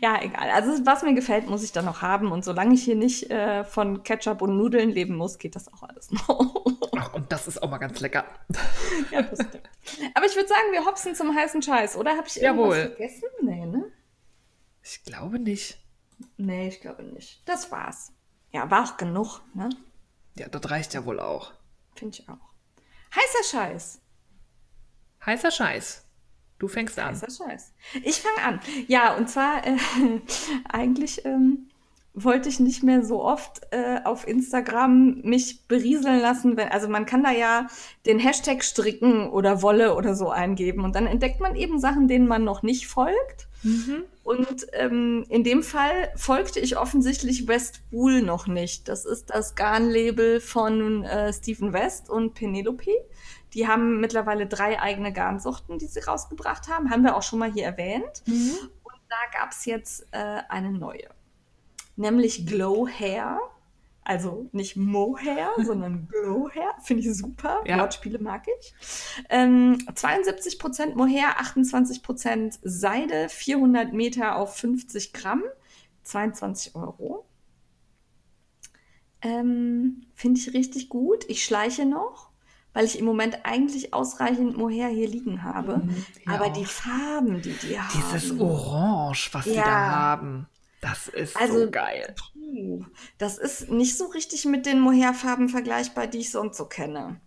Ja, 0.00 0.22
egal. 0.22 0.50
Also 0.50 0.86
was 0.86 1.02
mir 1.02 1.14
gefällt, 1.14 1.48
muss 1.48 1.62
ich 1.62 1.72
dann 1.72 1.84
noch 1.84 2.02
haben. 2.02 2.30
Und 2.32 2.44
solange 2.44 2.74
ich 2.74 2.82
hier 2.82 2.94
nicht 2.96 3.30
äh, 3.30 3.64
von 3.64 4.02
Ketchup 4.02 4.42
und 4.42 4.56
Nudeln 4.56 4.90
leben 4.90 5.16
muss, 5.16 5.38
geht 5.38 5.56
das 5.56 5.72
auch 5.72 5.82
alles 5.82 6.10
noch. 6.10 6.64
Ach, 6.96 7.14
und 7.14 7.30
das 7.32 7.48
ist 7.48 7.62
auch 7.62 7.70
mal 7.70 7.78
ganz 7.78 8.00
lecker. 8.00 8.24
ja, 9.10 9.22
das 9.22 9.38
stimmt. 9.40 9.68
Aber 10.14 10.26
ich 10.26 10.36
würde 10.36 10.48
sagen, 10.48 10.72
wir 10.72 10.84
hopsen 10.84 11.14
zum 11.14 11.34
heißen 11.34 11.62
Scheiß, 11.62 11.96
oder? 11.96 12.16
Habe 12.16 12.26
ich 12.28 12.40
irgendwas 12.40 12.76
Jawohl. 12.76 12.96
vergessen? 12.96 13.28
Nee, 13.42 13.66
ne? 13.66 13.84
Ich 14.82 15.02
glaube 15.04 15.38
nicht. 15.38 15.78
Nee, 16.36 16.68
ich 16.68 16.80
glaube 16.80 17.02
nicht. 17.02 17.42
Das 17.48 17.70
war's. 17.70 18.12
Ja, 18.50 18.70
war 18.70 18.84
auch 18.84 18.96
genug, 18.96 19.40
ne? 19.54 19.70
Ja, 20.36 20.48
das 20.48 20.70
reicht 20.70 20.94
ja 20.94 21.04
wohl 21.04 21.20
auch. 21.20 21.52
Finde 21.94 22.18
ich 22.18 22.28
auch. 22.28 22.52
Heißer 23.14 23.44
Scheiß. 23.58 24.00
Heißer 25.24 25.50
Scheiß. 25.50 26.04
Du 26.62 26.68
fängst 26.68 26.96
an. 27.00 27.16
Heißer 27.16 27.44
Scheiß. 27.44 27.72
Ich 28.04 28.20
fange 28.20 28.46
an. 28.46 28.60
Ja, 28.86 29.16
und 29.16 29.28
zwar 29.28 29.66
äh, 29.66 29.76
eigentlich 30.68 31.24
ähm, 31.24 31.66
wollte 32.14 32.48
ich 32.48 32.60
nicht 32.60 32.84
mehr 32.84 33.04
so 33.04 33.24
oft 33.24 33.62
äh, 33.72 33.98
auf 34.04 34.28
Instagram 34.28 35.22
mich 35.22 35.66
berieseln 35.66 36.20
lassen. 36.20 36.56
Wenn, 36.56 36.68
also 36.68 36.86
man 36.86 37.04
kann 37.04 37.24
da 37.24 37.32
ja 37.32 37.66
den 38.06 38.20
Hashtag 38.20 38.62
stricken 38.62 39.28
oder 39.28 39.60
Wolle 39.60 39.96
oder 39.96 40.14
so 40.14 40.30
eingeben 40.30 40.84
und 40.84 40.94
dann 40.94 41.08
entdeckt 41.08 41.40
man 41.40 41.56
eben 41.56 41.80
Sachen, 41.80 42.06
denen 42.06 42.28
man 42.28 42.44
noch 42.44 42.62
nicht 42.62 42.86
folgt. 42.86 43.48
Und 44.22 44.66
ähm, 44.74 45.24
in 45.30 45.42
dem 45.42 45.64
Fall 45.64 46.12
folgte 46.14 46.60
ich 46.60 46.78
offensichtlich 46.78 47.48
West 47.48 47.80
Wool 47.90 48.22
noch 48.22 48.46
nicht. 48.46 48.86
Das 48.86 49.04
ist 49.04 49.30
das 49.30 49.56
Garnlabel 49.56 50.38
von 50.38 51.02
äh, 51.02 51.32
Stephen 51.32 51.72
West 51.72 52.08
und 52.08 52.34
Penelope. 52.34 52.92
Die 53.54 53.68
haben 53.68 54.00
mittlerweile 54.00 54.46
drei 54.46 54.80
eigene 54.80 55.12
Garnsorten, 55.12 55.78
die 55.78 55.86
sie 55.86 56.00
rausgebracht 56.00 56.68
haben. 56.68 56.90
Haben 56.90 57.04
wir 57.04 57.16
auch 57.16 57.22
schon 57.22 57.38
mal 57.38 57.52
hier 57.52 57.64
erwähnt. 57.64 58.22
Und 58.26 59.00
da 59.08 59.38
gab 59.38 59.52
es 59.52 59.64
jetzt 59.66 60.06
äh, 60.12 60.42
eine 60.48 60.72
neue. 60.72 61.08
Nämlich 61.96 62.46
Glow 62.46 62.88
Hair. 62.88 63.38
Also 64.04 64.48
nicht 64.50 64.76
Mohair, 64.76 65.52
sondern 65.64 66.08
Glow 66.08 66.50
Hair. 66.50 66.74
Finde 66.82 67.02
ich 67.02 67.14
super. 67.16 67.62
Ja. 67.64 67.78
Wortspiele 67.78 68.18
mag 68.18 68.46
ich. 68.58 68.74
Ähm, 69.28 69.78
72% 69.94 70.96
Mohair, 70.96 71.40
28% 71.40 72.58
Seide, 72.62 73.28
400 73.28 73.92
Meter 73.92 74.36
auf 74.36 74.56
50 74.56 75.12
Gramm, 75.12 75.44
22 76.02 76.74
Euro. 76.74 77.26
Ähm, 79.20 80.06
Finde 80.14 80.40
ich 80.40 80.52
richtig 80.52 80.88
gut. 80.88 81.24
Ich 81.28 81.44
schleiche 81.44 81.86
noch, 81.86 82.31
weil 82.74 82.84
ich 82.84 82.98
im 82.98 83.04
Moment 83.04 83.38
eigentlich 83.44 83.92
ausreichend 83.94 84.56
Mohair 84.56 84.88
hier 84.88 85.08
liegen 85.08 85.42
habe. 85.42 85.78
Mhm, 85.78 86.06
hier 86.22 86.32
Aber 86.32 86.46
auch. 86.46 86.52
die 86.52 86.64
Farben, 86.64 87.42
die 87.42 87.52
die 87.52 87.78
haben. 87.78 88.02
Dieses 88.12 88.38
Orange, 88.40 89.30
was 89.32 89.44
sie 89.44 89.54
Ja. 89.54 89.64
da 89.64 89.90
haben. 89.90 90.46
Das 90.80 91.08
ist 91.08 91.36
Also- 91.36 91.64
so 91.66 91.70
geil. 91.70 92.14
Das 93.18 93.38
ist 93.38 93.70
nicht 93.70 93.96
so 93.96 94.06
richtig 94.06 94.44
mit 94.46 94.66
den 94.66 94.80
Mohair-Farben 94.80 95.48
vergleichbar, 95.48 96.06
die 96.06 96.18
ich 96.18 96.30
sonst 96.30 96.56
so 96.56 96.66
kenne. 96.66 97.20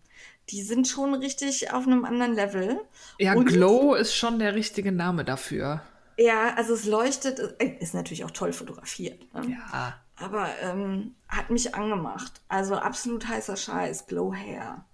Die 0.50 0.62
sind 0.62 0.88
schon 0.88 1.14
richtig 1.16 1.72
auf 1.74 1.88
einem 1.88 2.06
anderen 2.06 2.34
Level. 2.36 2.80
Ja, 3.18 3.34
Und- 3.34 3.46
Glow 3.46 3.96
ist 3.96 4.16
schon 4.16 4.38
der 4.40 4.54
richtige 4.56 4.92
Name 4.92 5.24
dafür. 5.26 5.82
Ja, 6.18 6.54
also 6.56 6.74
es 6.76 6.86
leuchtet, 6.86 7.40
äh, 7.60 7.78
ist 7.80 7.94
natürlich 7.96 8.24
auch 8.24 8.32
toll 8.32 8.54
fotografiert. 8.54 9.34
Ne? 9.34 9.58
Ja. 9.72 9.94
Aber 10.18 10.48
ähm, 10.62 11.16
hat 11.28 11.50
mich 11.50 11.74
angemacht. 11.76 12.42
Also 12.48 12.76
absolut 12.76 13.28
heißer 13.28 13.58
Scheiß, 13.58 14.06
Glow 14.08 14.34
Hair. 14.34 14.86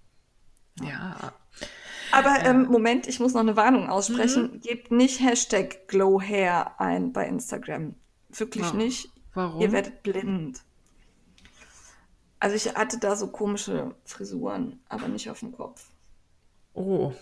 Ja. 0.80 1.32
Aber 2.12 2.40
ähm, 2.44 2.64
Moment, 2.66 3.06
ich 3.06 3.20
muss 3.20 3.32
noch 3.32 3.40
eine 3.40 3.56
Warnung 3.56 3.88
aussprechen. 3.88 4.60
Gebt 4.60 4.90
nicht 4.90 5.20
Hashtag 5.20 5.88
Glow 5.88 6.20
Hair 6.20 6.80
ein 6.80 7.12
bei 7.12 7.26
Instagram. 7.26 7.94
Wirklich 8.28 8.66
Wa- 8.72 8.76
nicht. 8.76 9.08
Warum? 9.34 9.60
Ihr 9.62 9.72
werdet 9.72 10.02
blind. 10.02 10.60
Also 12.38 12.56
ich 12.56 12.74
hatte 12.74 12.98
da 12.98 13.16
so 13.16 13.28
komische 13.28 13.94
Frisuren, 14.04 14.80
aber 14.88 15.08
nicht 15.08 15.30
auf 15.30 15.40
dem 15.40 15.52
Kopf. 15.52 15.86
Oh. 16.74 17.12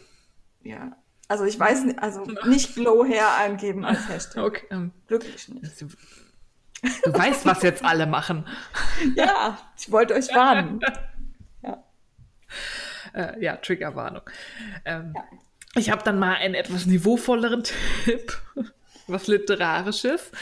Ja. 0.62 0.96
Also 1.28 1.44
ich 1.44 1.58
weiß 1.60 1.84
nicht, 1.84 2.02
also 2.02 2.24
nicht 2.46 2.74
Glow 2.74 3.04
Hair 3.04 3.36
eingeben 3.36 3.84
als 3.84 4.08
Hashtag. 4.08 4.44
Okay. 4.44 4.66
ähm, 4.70 4.90
Wirklich 5.06 5.48
nicht. 5.48 5.80
Du 5.82 7.12
weißt, 7.12 7.44
was 7.46 7.62
jetzt 7.62 7.84
alle 7.84 8.06
machen. 8.06 8.46
Ja, 9.14 9.58
ich 9.76 9.92
wollte 9.92 10.14
euch 10.14 10.34
warnen. 10.34 10.80
Äh, 13.14 13.42
ja, 13.42 13.56
Triggerwarnung. 13.56 14.22
Ähm, 14.84 15.12
Ja. 15.14 15.24
Ich 15.76 15.90
habe 15.90 16.02
dann 16.02 16.18
mal 16.18 16.34
einen 16.34 16.54
etwas 16.54 16.86
niveauvolleren 16.86 17.62
Tipp, 18.04 18.36
was 19.06 19.28
Literarisches. 19.28 20.32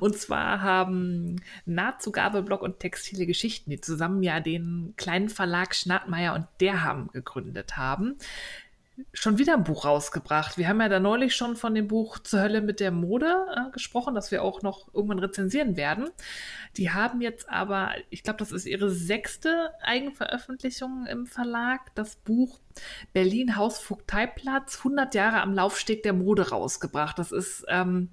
Und 0.00 0.16
zwar 0.16 0.62
haben 0.62 1.36
Nahtzugabeblog 1.66 2.62
und 2.62 2.80
Textile 2.80 3.26
Geschichten, 3.26 3.70
die 3.70 3.80
zusammen 3.80 4.22
ja 4.22 4.40
den 4.40 4.94
kleinen 4.96 5.28
Verlag 5.28 5.74
Schnattmeier 5.74 6.34
und 6.34 6.46
Derham 6.60 7.08
gegründet 7.12 7.76
haben, 7.76 8.16
schon 9.12 9.38
wieder 9.38 9.54
ein 9.54 9.64
Buch 9.64 9.84
rausgebracht. 9.84 10.58
Wir 10.58 10.68
haben 10.68 10.80
ja 10.80 10.88
da 10.88 11.00
neulich 11.00 11.34
schon 11.34 11.56
von 11.56 11.74
dem 11.74 11.88
Buch 11.88 12.18
Zur 12.18 12.40
Hölle 12.40 12.60
mit 12.60 12.80
der 12.80 12.90
Mode 12.90 13.46
äh, 13.56 13.70
gesprochen, 13.70 14.14
das 14.14 14.30
wir 14.30 14.42
auch 14.42 14.62
noch 14.62 14.92
irgendwann 14.94 15.18
rezensieren 15.18 15.76
werden. 15.76 16.08
Die 16.76 16.90
haben 16.90 17.20
jetzt 17.20 17.48
aber, 17.48 17.92
ich 18.10 18.22
glaube, 18.22 18.38
das 18.38 18.52
ist 18.52 18.66
ihre 18.66 18.90
sechste 18.90 19.70
Eigenveröffentlichung 19.82 21.06
im 21.06 21.26
Verlag, 21.26 21.94
das 21.94 22.16
Buch 22.16 22.60
Berlin 23.12 23.56
Hausvogteiplatz, 23.56 24.78
100 24.78 25.14
Jahre 25.14 25.40
am 25.40 25.54
Laufsteg 25.54 26.02
der 26.02 26.12
Mode 26.12 26.50
rausgebracht. 26.50 27.18
Das 27.18 27.32
ist 27.32 27.64
ähm, 27.68 28.10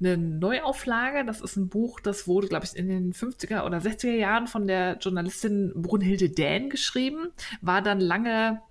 eine 0.00 0.16
Neuauflage. 0.16 1.24
Das 1.24 1.40
ist 1.40 1.56
ein 1.56 1.68
Buch, 1.68 2.00
das 2.00 2.26
wurde, 2.26 2.48
glaube 2.48 2.64
ich, 2.64 2.76
in 2.76 2.88
den 2.88 3.12
50er 3.12 3.64
oder 3.64 3.78
60er 3.78 4.16
Jahren 4.16 4.46
von 4.46 4.66
der 4.66 4.96
Journalistin 4.98 5.72
Brunhilde 5.76 6.30
Dähn 6.30 6.70
geschrieben, 6.70 7.28
war 7.60 7.82
dann 7.82 8.00
lange 8.00 8.62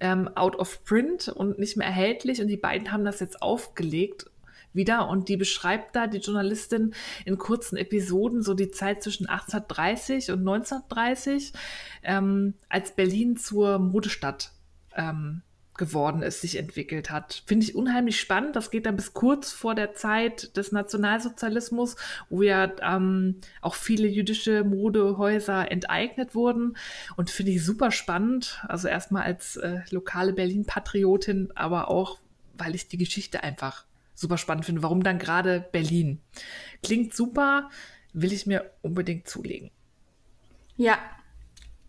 ähm, 0.00 0.28
out 0.36 0.56
of 0.56 0.84
print 0.84 1.28
und 1.28 1.58
nicht 1.58 1.76
mehr 1.76 1.86
erhältlich. 1.86 2.40
Und 2.40 2.48
die 2.48 2.56
beiden 2.56 2.92
haben 2.92 3.04
das 3.04 3.20
jetzt 3.20 3.42
aufgelegt 3.42 4.26
wieder. 4.72 5.08
Und 5.08 5.28
die 5.28 5.36
beschreibt 5.36 5.96
da 5.96 6.06
die 6.06 6.18
Journalistin 6.18 6.94
in 7.24 7.38
kurzen 7.38 7.76
Episoden 7.76 8.42
so 8.42 8.54
die 8.54 8.70
Zeit 8.70 9.02
zwischen 9.02 9.26
1830 9.26 10.30
und 10.30 10.40
1930, 10.40 11.52
ähm, 12.04 12.54
als 12.68 12.94
Berlin 12.94 13.36
zur 13.36 13.78
Modestadt 13.78 14.52
ähm, 14.94 15.42
geworden 15.76 16.22
ist, 16.22 16.40
sich 16.40 16.56
entwickelt 16.56 17.10
hat. 17.10 17.42
Finde 17.46 17.64
ich 17.64 17.74
unheimlich 17.74 18.20
spannend. 18.20 18.56
Das 18.56 18.70
geht 18.70 18.86
dann 18.86 18.96
bis 18.96 19.12
kurz 19.12 19.52
vor 19.52 19.74
der 19.74 19.94
Zeit 19.94 20.56
des 20.56 20.72
Nationalsozialismus, 20.72 21.96
wo 22.30 22.42
ja 22.42 22.70
ähm, 22.82 23.40
auch 23.60 23.74
viele 23.74 24.08
jüdische 24.08 24.64
Modehäuser 24.64 25.70
enteignet 25.70 26.34
wurden. 26.34 26.76
Und 27.16 27.30
finde 27.30 27.52
ich 27.52 27.64
super 27.64 27.90
spannend. 27.90 28.62
Also 28.68 28.88
erstmal 28.88 29.22
als 29.22 29.56
äh, 29.56 29.80
lokale 29.90 30.32
Berlin-Patriotin, 30.32 31.52
aber 31.54 31.88
auch, 31.88 32.18
weil 32.56 32.74
ich 32.74 32.88
die 32.88 32.98
Geschichte 32.98 33.42
einfach 33.42 33.84
super 34.14 34.38
spannend 34.38 34.64
finde. 34.64 34.82
Warum 34.82 35.02
dann 35.02 35.18
gerade 35.18 35.66
Berlin? 35.72 36.20
Klingt 36.82 37.14
super, 37.14 37.70
will 38.12 38.32
ich 38.32 38.46
mir 38.46 38.70
unbedingt 38.82 39.28
zulegen. 39.28 39.70
Ja, 40.76 40.98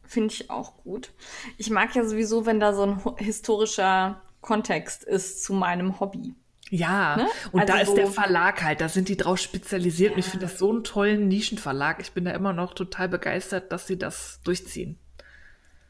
finde 0.07 0.33
ich 0.33 0.49
auch 0.49 0.77
gut. 0.83 1.11
Ich 1.57 1.69
mag 1.69 1.95
ja 1.95 2.05
sowieso, 2.05 2.45
wenn 2.45 2.59
da 2.59 2.73
so 2.73 2.83
ein 2.83 3.01
historischer 3.17 4.21
Kontext 4.41 5.03
ist 5.03 5.43
zu 5.43 5.53
meinem 5.53 5.99
Hobby. 5.99 6.33
Ja, 6.69 7.15
Ne? 7.17 7.27
und 7.53 7.69
da 7.69 7.75
Also 7.75 7.93
ist 7.93 7.97
der 7.97 8.07
Verlag 8.07 8.61
halt, 8.61 8.81
da 8.81 8.89
sind 8.89 9.07
die 9.09 9.15
drauf 9.17 9.37
spezialisiert. 9.39 10.13
Und 10.13 10.19
ich 10.19 10.25
finde 10.25 10.47
das 10.47 10.57
so 10.59 10.69
einen 10.69 10.83
tollen 10.83 11.27
Nischenverlag. 11.27 12.01
Ich 12.01 12.11
bin 12.11 12.25
da 12.25 12.31
immer 12.31 12.51
noch 12.53 12.73
total 12.73 13.07
begeistert, 13.07 13.71
dass 13.71 13.87
sie 13.87 13.97
das 13.97 14.41
durchziehen. 14.43 14.97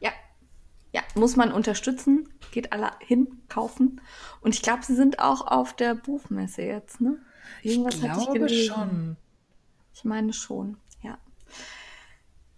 Ja. 0.00 0.10
Ja, 0.92 1.02
muss 1.16 1.34
man 1.36 1.52
unterstützen. 1.52 2.28
Geht 2.52 2.72
alle 2.72 2.90
hin, 3.00 3.26
kaufen. 3.48 4.00
Und 4.40 4.54
ich 4.54 4.62
glaube, 4.62 4.84
sie 4.84 4.94
sind 4.94 5.18
auch 5.18 5.46
auf 5.46 5.74
der 5.74 5.94
Buchmesse 5.96 6.62
jetzt, 6.62 7.00
ne? 7.00 7.18
Irgendwas 7.62 7.94
ich 7.96 8.00
glaube 8.02 8.38
gelesen. 8.38 8.66
schon. 8.74 9.16
Ich 9.94 10.04
meine 10.04 10.32
schon, 10.32 10.76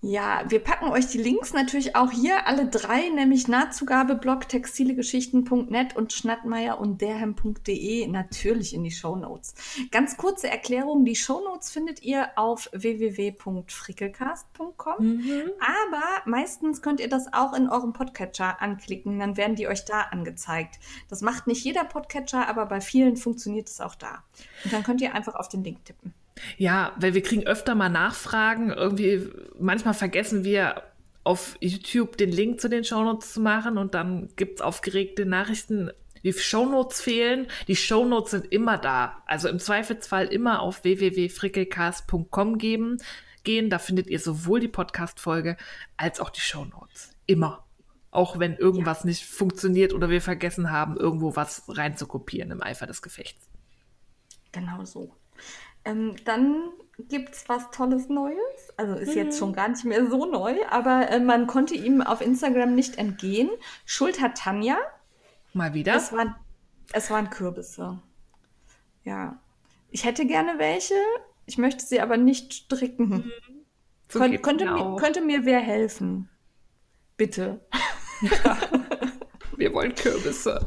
ja. 0.01 0.45
Wir 0.49 0.61
packen 0.61 0.91
euch 0.91 1.09
die 1.09 1.19
Links 1.19 1.53
natürlich 1.53 1.97
auch 1.97 2.11
hier, 2.11 2.47
alle 2.47 2.67
drei, 2.67 3.11
nämlich 3.11 3.47
Nahtzugabeblog, 3.49 4.49
textilegeschichten.net 4.49 5.97
und 5.97 6.13
schnattmeier 6.13 6.81
und 6.81 7.01
derhem.de 7.01 8.07
natürlich 8.07 8.75
in 8.75 8.85
die 8.85 8.91
Shownotes. 8.91 9.55
Ganz 9.91 10.17
kurze 10.17 10.49
Erklärung, 10.49 11.05
die 11.05 11.17
Shownotes 11.17 11.71
findet 11.71 12.03
ihr 12.03 12.31
auf 12.37 12.71
www.frickelcast.com, 12.73 14.95
mhm. 14.99 15.51
aber 15.61 16.03
meistens 16.25 16.83
könnt 16.83 17.01
ihr 17.01 17.09
das 17.09 17.33
auch 17.33 17.53
in 17.53 17.69
eurem 17.69 17.93
Podcatcher 17.93 18.63
anklicken, 18.63 19.19
dann 19.19 19.37
werden 19.37 19.57
die 19.57 19.69
euch 19.69 19.85
da 19.85 20.03
angezeigt. 20.03 20.79
Das 21.09 21.21
macht 21.21 21.47
nicht 21.47 21.65
jeder 21.65 21.85
Podcatcher, 21.85 22.49
aber 22.49 22.67
bei 22.67 22.81
vielen 22.81 23.17
funktioniert 23.17 23.69
es 23.69 23.81
auch 23.81 23.95
da. 23.95 24.25
Und 24.65 24.73
dann 24.73 24.83
könnt 24.83 25.01
ihr 25.01 25.15
einfach 25.15 25.35
auf 25.35 25.49
den 25.49 25.63
Link 25.63 25.85
tippen. 25.85 26.15
Ja, 26.57 26.95
weil 26.99 27.15
wir 27.15 27.23
kriegen 27.23 27.47
öfter 27.47 27.75
mal 27.75 27.89
Nachfragen. 27.89 28.71
Irgendwie, 28.71 29.29
manchmal 29.59 29.95
vergessen 29.95 30.45
wir 30.45 30.83
auf 31.25 31.57
YouTube 31.61 32.17
den 32.17 32.33
Link 32.33 32.61
zu 32.61 32.69
den 32.69 32.85
Shownotes 32.85 33.35
zu 33.35 33.41
machen 33.41 33.79
und 33.79 33.95
dann 33.95 34.29
gibt 34.37 34.57
es 34.57 34.61
aufgeregte 34.63 35.27
Nachrichten. 35.27 35.91
Die 36.23 36.33
Shownotes 36.33 37.01
fehlen. 37.01 37.47
Die 37.69 37.77
Shownotes 37.77 38.33
sind 38.33 38.53
immer 38.53 38.79
da. 38.79 39.23
Also 39.27 39.49
im 39.49 39.59
Zweifelsfall 39.59 40.27
immer 40.27 40.61
auf 40.61 40.85
www.frickelcast.com 40.85 42.59
geben, 42.59 42.99
gehen. 43.45 43.71
Da 43.71 43.79
findet 43.79 44.09
ihr 44.09 44.19
sowohl 44.19 44.61
die 44.61 44.69
Podcast-Folge 44.69 45.57
als 45.97 46.21
auch 46.21 46.31
die 46.31 46.41
Shownotes. 46.41 47.17
Immer. 47.27 47.65
Auch 48.11 48.39
wenn 48.39 48.57
irgendwas 48.57 49.01
ja. 49.01 49.07
nicht 49.07 49.25
funktioniert 49.25 49.93
oder 49.93 50.11
wir 50.11 50.21
vergessen 50.21 50.71
haben, 50.71 50.97
irgendwo 50.97 51.37
was 51.37 51.65
reinzukopieren 51.69 52.51
im 52.51 52.63
Eifer 52.63 52.87
des 52.87 53.03
Gefechts. 53.03 53.49
Genau 54.53 54.85
so. 54.85 55.15
Ähm, 55.85 56.17
dann 56.25 56.71
gibt 57.09 57.35
es 57.35 57.49
was 57.49 57.71
Tolles 57.71 58.09
Neues. 58.09 58.37
Also 58.77 58.95
ist 58.95 59.15
jetzt 59.15 59.39
schon 59.39 59.53
gar 59.53 59.69
nicht 59.69 59.85
mehr 59.85 60.09
so 60.09 60.27
neu, 60.27 60.57
aber 60.69 61.11
äh, 61.11 61.21
man 61.21 61.47
konnte 61.47 61.75
ihm 61.75 62.03
auf 62.03 62.21
Instagram 62.21 62.75
nicht 62.75 62.99
entgehen. 62.99 63.51
Schuld 63.85 64.21
hat 64.21 64.39
Tanja. 64.39 64.77
Mal 65.53 65.75
wieder? 65.75 65.97
Es 65.97 66.13
waren, 66.13 66.35
es 66.93 67.11
waren 67.11 67.31
Kürbisse. 67.31 68.01
Ja. 69.05 69.41
Ich 69.91 70.05
hätte 70.05 70.27
gerne 70.27 70.59
welche. 70.59 70.95
Ich 71.47 71.59
möchte 71.59 71.85
sie 71.85 72.01
aber 72.01 72.17
nicht 72.17 72.55
stricken. 72.55 73.09
Mhm. 73.09 73.33
So 74.09 74.19
Kön 74.19 74.43
könnte, 74.43 74.67
mir, 74.67 74.97
könnte 74.97 75.21
mir 75.21 75.45
wer 75.45 75.61
helfen? 75.61 76.29
Bitte. 77.17 77.61
Ja. 78.45 78.59
Wir 79.57 79.73
wollen 79.73 79.95
Kürbisse. 79.95 80.61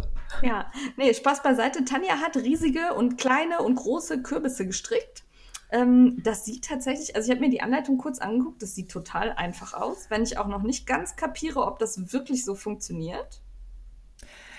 Ja, 0.48 0.72
nee, 0.98 1.14
Spaß 1.14 1.42
beiseite. 1.42 1.86
Tanja 1.86 2.18
hat 2.18 2.36
riesige 2.36 2.94
und 2.94 3.18
kleine 3.18 3.60
und 3.60 3.76
große 3.76 4.22
Kürbisse 4.22 4.68
gestrickt. 4.68 5.24
Ähm, 5.72 6.22
das 6.24 6.46
sieht 6.46 6.66
tatsächlich, 6.66 7.16
also 7.16 7.28
ich 7.28 7.32
habe 7.36 7.46
mir 7.46 7.50
die 7.50 7.62
Anleitung 7.62 7.98
kurz 7.98 8.20
angeguckt, 8.20 8.62
das 8.62 8.76
sieht 8.76 8.92
total 8.92 9.32
einfach 9.32 9.74
aus, 9.74 10.10
wenn 10.10 10.22
ich 10.24 10.38
auch 10.38 10.48
noch 10.48 10.62
nicht 10.62 10.86
ganz 10.86 11.16
kapiere, 11.16 11.66
ob 11.66 11.80
das 11.80 12.14
wirklich 12.14 12.46
so 12.46 12.56
funktioniert. 12.56 13.42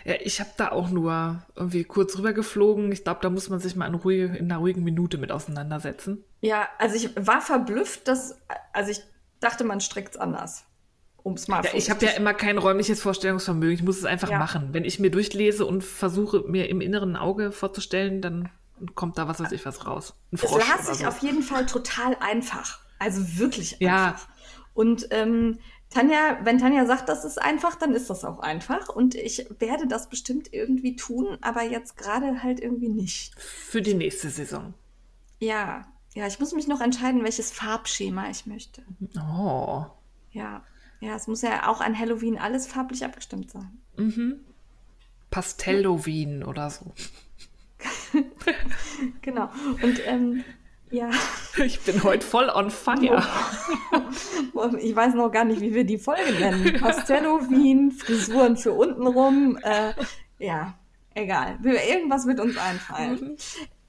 Ja, 0.04 0.14
ich 0.20 0.40
habe 0.40 0.50
da 0.56 0.72
auch 0.72 0.90
nur 0.90 1.42
irgendwie 1.54 1.84
kurz 1.84 2.18
rüber 2.18 2.32
geflogen. 2.32 2.92
Ich 2.92 3.04
glaube, 3.04 3.20
da 3.22 3.30
muss 3.30 3.48
man 3.48 3.60
sich 3.60 3.76
mal 3.76 3.86
in, 3.86 3.94
ruhige, 3.94 4.36
in 4.36 4.50
einer 4.50 4.58
ruhigen 4.58 4.82
Minute 4.82 5.16
mit 5.18 5.32
auseinandersetzen. 5.32 6.24
Ja, 6.40 6.68
also 6.78 6.96
ich 6.96 7.10
war 7.16 7.40
verblüfft, 7.40 8.08
dass, 8.08 8.36
also 8.72 8.90
ich 8.90 9.02
dachte, 9.40 9.64
man 9.64 9.80
strickt 9.80 10.14
es 10.14 10.20
anders 10.20 10.66
um 11.24 11.36
mal 11.48 11.64
ja, 11.64 11.70
Ich 11.74 11.90
habe 11.90 12.04
ja 12.04 12.12
immer 12.12 12.34
kein 12.34 12.58
räumliches 12.58 13.02
Vorstellungsvermögen. 13.02 13.74
Ich 13.74 13.82
muss 13.82 13.96
es 13.96 14.04
einfach 14.04 14.30
ja. 14.30 14.38
machen. 14.38 14.68
Wenn 14.72 14.84
ich 14.84 15.00
mir 15.00 15.10
durchlese 15.10 15.66
und 15.66 15.82
versuche, 15.82 16.44
mir 16.46 16.68
im 16.68 16.80
inneren 16.80 17.16
Auge 17.16 17.50
vorzustellen, 17.50 18.20
dann 18.20 18.50
kommt 18.94 19.16
da 19.16 19.26
was 19.26 19.40
weiß 19.40 19.50
ich 19.52 19.64
was 19.64 19.86
raus. 19.86 20.14
Ein 20.32 20.36
Frosch 20.36 20.62
es 20.62 20.68
las 20.68 20.86
sich 20.86 20.98
so. 20.98 21.06
auf 21.06 21.18
jeden 21.18 21.42
Fall 21.42 21.64
total 21.64 22.16
einfach. 22.20 22.78
Also 22.98 23.38
wirklich 23.38 23.76
ja. 23.80 24.08
einfach. 24.08 24.28
Und 24.74 25.06
ähm, 25.10 25.58
Tanja, 25.88 26.40
wenn 26.42 26.58
Tanja 26.58 26.84
sagt, 26.84 27.08
das 27.08 27.24
ist 27.24 27.40
einfach, 27.40 27.76
dann 27.76 27.94
ist 27.94 28.10
das 28.10 28.24
auch 28.24 28.40
einfach. 28.40 28.90
Und 28.90 29.14
ich 29.14 29.46
werde 29.58 29.86
das 29.86 30.10
bestimmt 30.10 30.52
irgendwie 30.52 30.94
tun, 30.94 31.38
aber 31.40 31.62
jetzt 31.62 31.96
gerade 31.96 32.42
halt 32.42 32.60
irgendwie 32.60 32.90
nicht. 32.90 33.40
Für 33.40 33.80
die 33.80 33.94
nächste 33.94 34.28
Saison. 34.28 34.74
Ja, 35.38 35.86
ja, 36.12 36.26
ich 36.26 36.38
muss 36.38 36.52
mich 36.52 36.68
noch 36.68 36.82
entscheiden, 36.82 37.24
welches 37.24 37.50
Farbschema 37.50 38.28
ich 38.28 38.44
möchte. 38.44 38.82
Oh. 39.16 39.86
Ja. 40.32 40.62
Ja, 41.04 41.16
es 41.16 41.26
muss 41.26 41.42
ja 41.42 41.68
auch 41.68 41.82
an 41.82 41.98
Halloween 41.98 42.38
alles 42.38 42.66
farblich 42.66 43.04
abgestimmt 43.04 43.50
sein. 43.50 43.78
Mhm. 43.98 44.40
Pastelloween 45.30 46.42
oder 46.42 46.70
so. 46.70 46.94
genau. 49.20 49.50
Und 49.82 50.00
ähm, 50.06 50.44
ja. 50.90 51.10
Ich 51.62 51.80
bin 51.80 52.02
heute 52.04 52.26
voll 52.26 52.48
on 52.48 52.70
fire. 52.70 53.22
ich 54.80 54.96
weiß 54.96 55.14
noch 55.14 55.30
gar 55.30 55.44
nicht, 55.44 55.60
wie 55.60 55.74
wir 55.74 55.84
die 55.84 55.98
Folge 55.98 56.32
nennen. 56.32 56.72
Pastelloween, 56.80 57.90
Frisuren 57.90 58.56
für 58.56 58.72
untenrum. 58.72 59.58
Äh, 59.62 59.92
ja, 60.38 60.78
egal. 61.12 61.58
Irgendwas 61.62 62.26
wird 62.26 62.40
uns 62.40 62.56
einfallen. 62.56 63.20
Mhm. 63.20 63.36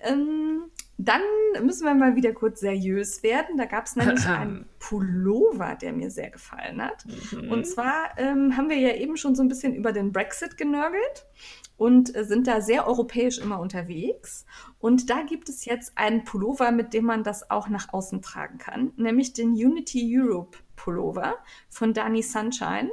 Ähm, 0.02 0.64
dann 0.98 1.22
müssen 1.62 1.86
wir 1.86 1.94
mal 1.94 2.16
wieder 2.16 2.32
kurz 2.32 2.62
seriös 2.62 3.22
werden. 3.22 3.58
Da 3.58 3.66
gab 3.66 3.86
es 3.86 3.96
nämlich 3.96 4.26
einen 4.28 4.66
Pullover, 4.80 5.76
der 5.76 5.94
mir 5.94 6.10
sehr 6.10 6.30
gefallen 6.30 6.82
hat. 6.82 7.06
Mhm. 7.32 7.52
Und 7.52 7.68
zwar 7.68 8.18
ähm, 8.18 8.56
haben 8.56 8.70
wir 8.70 8.78
ja 8.78 8.96
eben 8.96 9.18
schon 9.18 9.36
so 9.36 9.44
ein 9.44 9.50
bisschen 9.50 9.76
über 9.76 9.92
den 9.92 10.12
Brexit 10.12 10.58
genörgelt 10.58 11.26
und 11.78 12.16
äh, 12.16 12.24
sind 12.24 12.48
da 12.48 12.62
sehr 12.62 12.88
europäisch 12.88 13.40
immer 13.40 13.60
unterwegs. 13.60 14.46
Und 14.80 15.10
da 15.10 15.24
gibt 15.24 15.50
es 15.50 15.66
jetzt 15.66 15.98
einen 15.98 16.24
Pullover, 16.24 16.72
mit 16.72 16.94
dem 16.94 17.06
man 17.06 17.24
das 17.24 17.50
auch 17.50 17.68
nach 17.68 17.92
außen 17.94 18.22
tragen 18.22 18.58
kann, 18.58 18.94
nämlich 18.96 19.34
den 19.34 19.50
Unity 19.50 20.18
Europe 20.18 20.58
Pullover 20.76 21.36
von 21.70 21.94
Dani 21.94 22.22
Sunshine 22.22 22.92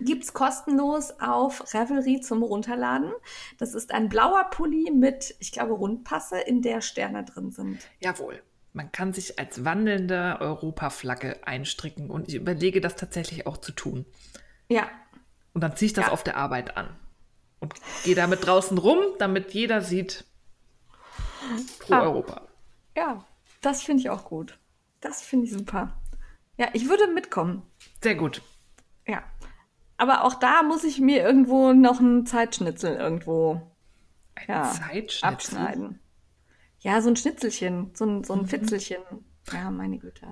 gibt 0.00 0.24
es 0.24 0.32
kostenlos 0.32 1.12
auf 1.20 1.74
Revelry 1.74 2.20
zum 2.20 2.42
Runterladen. 2.42 3.12
Das 3.58 3.74
ist 3.74 3.92
ein 3.92 4.08
blauer 4.08 4.44
Pulli 4.50 4.90
mit, 4.90 5.34
ich 5.38 5.52
glaube, 5.52 5.74
Rundpasse, 5.74 6.38
in 6.40 6.62
der 6.62 6.80
Sterne 6.80 7.24
drin 7.24 7.50
sind. 7.50 7.80
Jawohl. 8.00 8.42
Man 8.72 8.92
kann 8.92 9.12
sich 9.12 9.38
als 9.38 9.64
wandelnde 9.64 10.36
Europaflagge 10.40 11.44
einstricken 11.44 12.08
und 12.08 12.28
ich 12.28 12.36
überlege 12.36 12.80
das 12.80 12.94
tatsächlich 12.94 13.46
auch 13.46 13.56
zu 13.56 13.72
tun. 13.72 14.06
Ja. 14.68 14.88
Und 15.52 15.62
dann 15.62 15.76
ziehe 15.76 15.86
ich 15.88 15.92
das 15.92 16.06
ja. 16.06 16.12
auf 16.12 16.22
der 16.22 16.36
Arbeit 16.36 16.76
an 16.76 16.96
und 17.58 17.74
gehe 18.04 18.14
damit 18.14 18.46
draußen 18.46 18.78
rum, 18.78 18.98
damit 19.18 19.52
jeder 19.52 19.82
sieht, 19.82 20.24
pro 21.80 21.94
ah. 21.94 22.02
Europa. 22.02 22.42
Ja, 22.96 23.24
das 23.60 23.82
finde 23.82 24.02
ich 24.02 24.10
auch 24.10 24.24
gut. 24.24 24.58
Das 25.00 25.22
finde 25.22 25.46
ich 25.46 25.52
super. 25.52 25.98
Ja, 26.56 26.68
ich 26.72 26.88
würde 26.88 27.06
mitkommen. 27.08 27.62
Sehr 28.02 28.14
gut. 28.14 28.42
Ja. 29.06 29.22
Aber 30.00 30.24
auch 30.24 30.32
da 30.32 30.62
muss 30.62 30.82
ich 30.84 30.98
mir 30.98 31.22
irgendwo 31.22 31.74
noch 31.74 32.00
einen 32.00 32.24
Zeitschnitzel 32.24 32.96
irgendwo 32.96 33.60
ein 34.34 34.44
ja, 34.48 34.62
Zeitschnitzel? 34.62 35.28
abschneiden. 35.28 36.00
Ja, 36.78 37.02
so 37.02 37.10
ein 37.10 37.16
Schnitzelchen, 37.16 37.90
so 37.92 38.06
ein, 38.06 38.24
so 38.24 38.32
ein 38.32 38.40
mhm. 38.40 38.46
Fitzelchen. 38.46 39.02
Ja, 39.52 39.70
meine 39.70 39.98
Güte. 39.98 40.26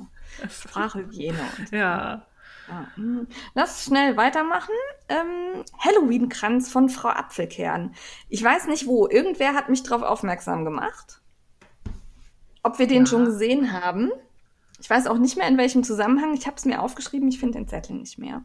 Sprachhygiene. 0.49 1.39
Und 1.59 1.71
ja. 1.71 2.27
ja. 2.69 2.87
Hm. 2.95 3.27
Lass 3.53 3.85
schnell 3.85 4.17
weitermachen. 4.17 4.75
Ähm, 5.11 5.65
Halloween-Kranz 5.79 6.73
von 6.73 6.89
Frau 6.89 7.11
Apfelkern. 7.11 7.95
Ich 8.31 8.43
weiß 8.43 8.69
nicht 8.69 8.87
wo. 8.87 9.07
Irgendwer 9.07 9.53
hat 9.53 9.69
mich 9.69 9.83
darauf 9.83 10.01
aufmerksam 10.01 10.65
gemacht. 10.65 11.21
Ob 12.63 12.79
wir 12.79 12.87
den 12.87 13.01
ja. 13.01 13.07
schon 13.07 13.27
gesehen 13.27 13.71
haben. 13.71 14.13
Ich 14.81 14.89
weiß 14.89 15.09
auch 15.09 15.19
nicht 15.19 15.37
mehr, 15.37 15.49
in 15.49 15.59
welchem 15.59 15.83
Zusammenhang. 15.83 16.35
Ich 16.35 16.47
habe 16.47 16.57
es 16.57 16.65
mir 16.65 16.81
aufgeschrieben, 16.81 17.29
ich 17.29 17.41
finde 17.41 17.59
den 17.59 17.69
Zettel 17.69 17.97
nicht 17.97 18.19
mehr. 18.19 18.45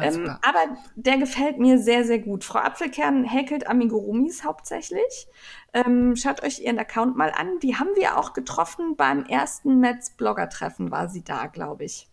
Ähm, 0.00 0.36
aber 0.42 0.78
der 0.96 1.18
gefällt 1.18 1.58
mir 1.58 1.78
sehr, 1.78 2.04
sehr 2.04 2.18
gut. 2.18 2.44
Frau 2.44 2.60
Apfelkern 2.60 3.24
häkelt 3.24 3.66
Amigurumis 3.68 4.44
hauptsächlich. 4.44 5.28
Ähm, 5.74 6.16
schaut 6.16 6.42
euch 6.42 6.60
ihren 6.60 6.78
Account 6.78 7.16
mal 7.16 7.30
an. 7.30 7.58
Die 7.60 7.76
haben 7.76 7.90
wir 7.96 8.16
auch 8.16 8.32
getroffen 8.32 8.96
beim 8.96 9.24
ersten 9.26 9.78
Metz-Blogger-Treffen, 9.80 10.90
war 10.90 11.08
sie 11.08 11.22
da, 11.22 11.46
glaube 11.46 11.84
ich. 11.84 12.08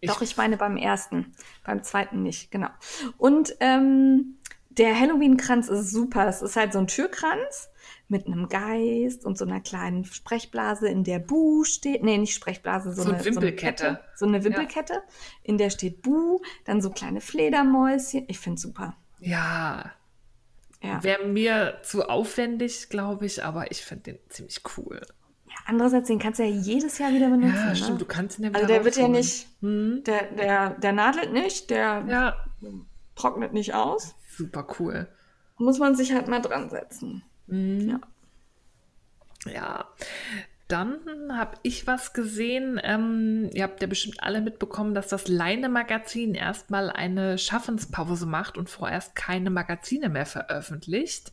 ich. 0.00 0.10
Doch, 0.10 0.20
ich 0.20 0.36
meine 0.36 0.56
beim 0.56 0.76
ersten. 0.76 1.32
Beim 1.64 1.84
zweiten 1.84 2.22
nicht, 2.22 2.50
genau. 2.50 2.70
Und 3.18 3.54
ähm, 3.60 4.38
der 4.78 4.98
Halloween-Kranz 4.98 5.68
ist 5.68 5.90
super. 5.90 6.26
Es 6.28 6.42
ist 6.42 6.56
halt 6.56 6.72
so 6.72 6.78
ein 6.78 6.86
Türkranz 6.86 7.70
mit 8.08 8.26
einem 8.26 8.48
Geist 8.48 9.24
und 9.24 9.38
so 9.38 9.44
einer 9.44 9.60
kleinen 9.60 10.04
Sprechblase, 10.04 10.88
in 10.88 11.04
der 11.04 11.18
Bu 11.18 11.64
steht. 11.64 12.02
Nee, 12.02 12.18
nicht 12.18 12.34
Sprechblase, 12.34 12.92
so, 12.92 13.02
so 13.02 13.12
eine 13.12 13.24
Wimpelkette. 13.24 14.00
So 14.14 14.26
eine, 14.26 14.44
Wimpelkette, 14.44 14.92
ja. 14.94 15.02
in 15.42 15.58
der 15.58 15.70
steht 15.70 16.02
Bu, 16.02 16.40
dann 16.64 16.82
so 16.82 16.90
kleine 16.90 17.20
Fledermäuschen. 17.20 18.24
Ich 18.28 18.38
finde 18.38 18.60
super. 18.60 18.96
Ja. 19.20 19.92
ja. 20.82 21.02
Wäre 21.02 21.26
mir 21.26 21.78
zu 21.82 22.08
aufwendig, 22.08 22.88
glaube 22.88 23.26
ich, 23.26 23.44
aber 23.44 23.70
ich 23.70 23.82
finde 23.84 24.12
den 24.12 24.18
ziemlich 24.28 24.60
cool. 24.76 25.00
Ja, 25.46 25.54
andererseits, 25.66 26.08
den 26.08 26.18
kannst 26.18 26.40
du 26.40 26.44
ja 26.44 26.50
jedes 26.50 26.98
Jahr 26.98 27.12
wieder 27.12 27.30
benutzen. 27.30 27.54
Ja, 27.54 27.74
stimmt, 27.74 27.92
ne? 27.92 27.98
du 27.98 28.04
kannst 28.06 28.38
ihn 28.38 28.44
ja 28.44 28.50
wieder 28.50 28.58
Also 28.58 28.72
der 28.72 28.84
wird 28.84 28.96
ja 28.96 29.08
nicht, 29.08 29.46
hm? 29.60 30.02
der, 30.04 30.24
der, 30.32 30.70
der 30.70 30.92
nadelt 30.92 31.32
nicht, 31.32 31.70
der 31.70 32.36
trocknet 33.14 33.52
nicht 33.52 33.74
aus. 33.74 34.14
Super 34.36 34.66
cool. 34.78 35.08
Muss 35.56 35.78
man 35.78 35.94
sich 35.94 36.12
halt 36.12 36.28
mal 36.28 36.40
dran 36.40 36.70
setzen. 36.70 37.22
Mhm. 37.46 38.00
Ja. 39.46 39.52
Ja. 39.52 39.88
Dann 40.66 40.98
habe 41.36 41.58
ich 41.62 41.86
was 41.86 42.14
gesehen. 42.14 42.80
Ähm, 42.82 43.50
ihr 43.52 43.64
habt 43.64 43.82
ja 43.82 43.86
bestimmt 43.86 44.22
alle 44.22 44.40
mitbekommen, 44.40 44.94
dass 44.94 45.08
das 45.08 45.28
Leine-Magazin 45.28 46.34
erstmal 46.34 46.90
eine 46.90 47.36
Schaffenspause 47.36 48.24
macht 48.24 48.56
und 48.56 48.70
vorerst 48.70 49.14
keine 49.14 49.50
Magazine 49.50 50.08
mehr 50.08 50.24
veröffentlicht. 50.24 51.32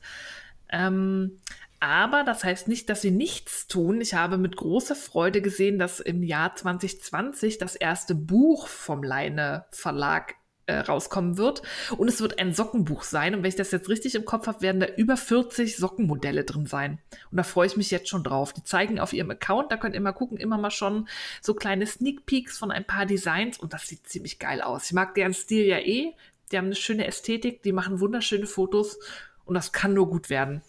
Ähm, 0.69 1.39
aber 1.79 2.23
das 2.23 2.43
heißt 2.43 2.67
nicht, 2.67 2.89
dass 2.89 3.01
sie 3.01 3.09
nichts 3.09 3.67
tun. 3.67 4.01
Ich 4.01 4.13
habe 4.13 4.37
mit 4.37 4.57
großer 4.57 4.95
Freude 4.95 5.41
gesehen, 5.41 5.79
dass 5.79 5.99
im 5.99 6.21
Jahr 6.21 6.55
2020 6.55 7.57
das 7.57 7.75
erste 7.75 8.13
Buch 8.13 8.67
vom 8.67 9.01
Leine 9.01 9.65
Verlag 9.71 10.35
äh, 10.71 10.79
rauskommen 10.79 11.37
wird. 11.37 11.61
Und 11.97 12.07
es 12.07 12.21
wird 12.21 12.39
ein 12.39 12.53
Sockenbuch 12.53 13.03
sein. 13.03 13.35
Und 13.35 13.43
wenn 13.43 13.49
ich 13.49 13.55
das 13.55 13.71
jetzt 13.71 13.89
richtig 13.89 14.15
im 14.15 14.25
Kopf 14.25 14.47
habe, 14.47 14.61
werden 14.61 14.79
da 14.79 14.87
über 14.87 15.17
40 15.17 15.77
Sockenmodelle 15.77 16.43
drin 16.43 16.65
sein. 16.65 16.99
Und 17.29 17.37
da 17.37 17.43
freue 17.43 17.67
ich 17.67 17.77
mich 17.77 17.91
jetzt 17.91 18.09
schon 18.09 18.23
drauf. 18.23 18.53
Die 18.53 18.63
zeigen 18.63 18.99
auf 18.99 19.13
ihrem 19.13 19.31
Account, 19.31 19.71
da 19.71 19.77
könnt 19.77 19.95
ihr 19.95 20.01
mal 20.01 20.11
gucken, 20.11 20.37
immer 20.37 20.57
mal 20.57 20.71
schon 20.71 21.07
so 21.41 21.53
kleine 21.53 21.85
Sneak 21.85 22.25
Peeks 22.25 22.57
von 22.57 22.71
ein 22.71 22.85
paar 22.85 23.05
Designs. 23.05 23.57
Und 23.57 23.73
das 23.73 23.87
sieht 23.87 24.07
ziemlich 24.07 24.39
geil 24.39 24.61
aus. 24.61 24.85
Ich 24.85 24.93
mag 24.93 25.15
deren 25.15 25.33
Stil 25.33 25.65
ja 25.65 25.79
eh. 25.79 26.13
Die 26.51 26.57
haben 26.57 26.65
eine 26.65 26.75
schöne 26.75 27.07
Ästhetik, 27.07 27.63
die 27.63 27.71
machen 27.71 27.99
wunderschöne 27.99 28.45
Fotos. 28.45 28.99
Und 29.45 29.55
das 29.55 29.71
kann 29.71 29.93
nur 29.93 30.09
gut 30.09 30.29
werden. 30.29 30.61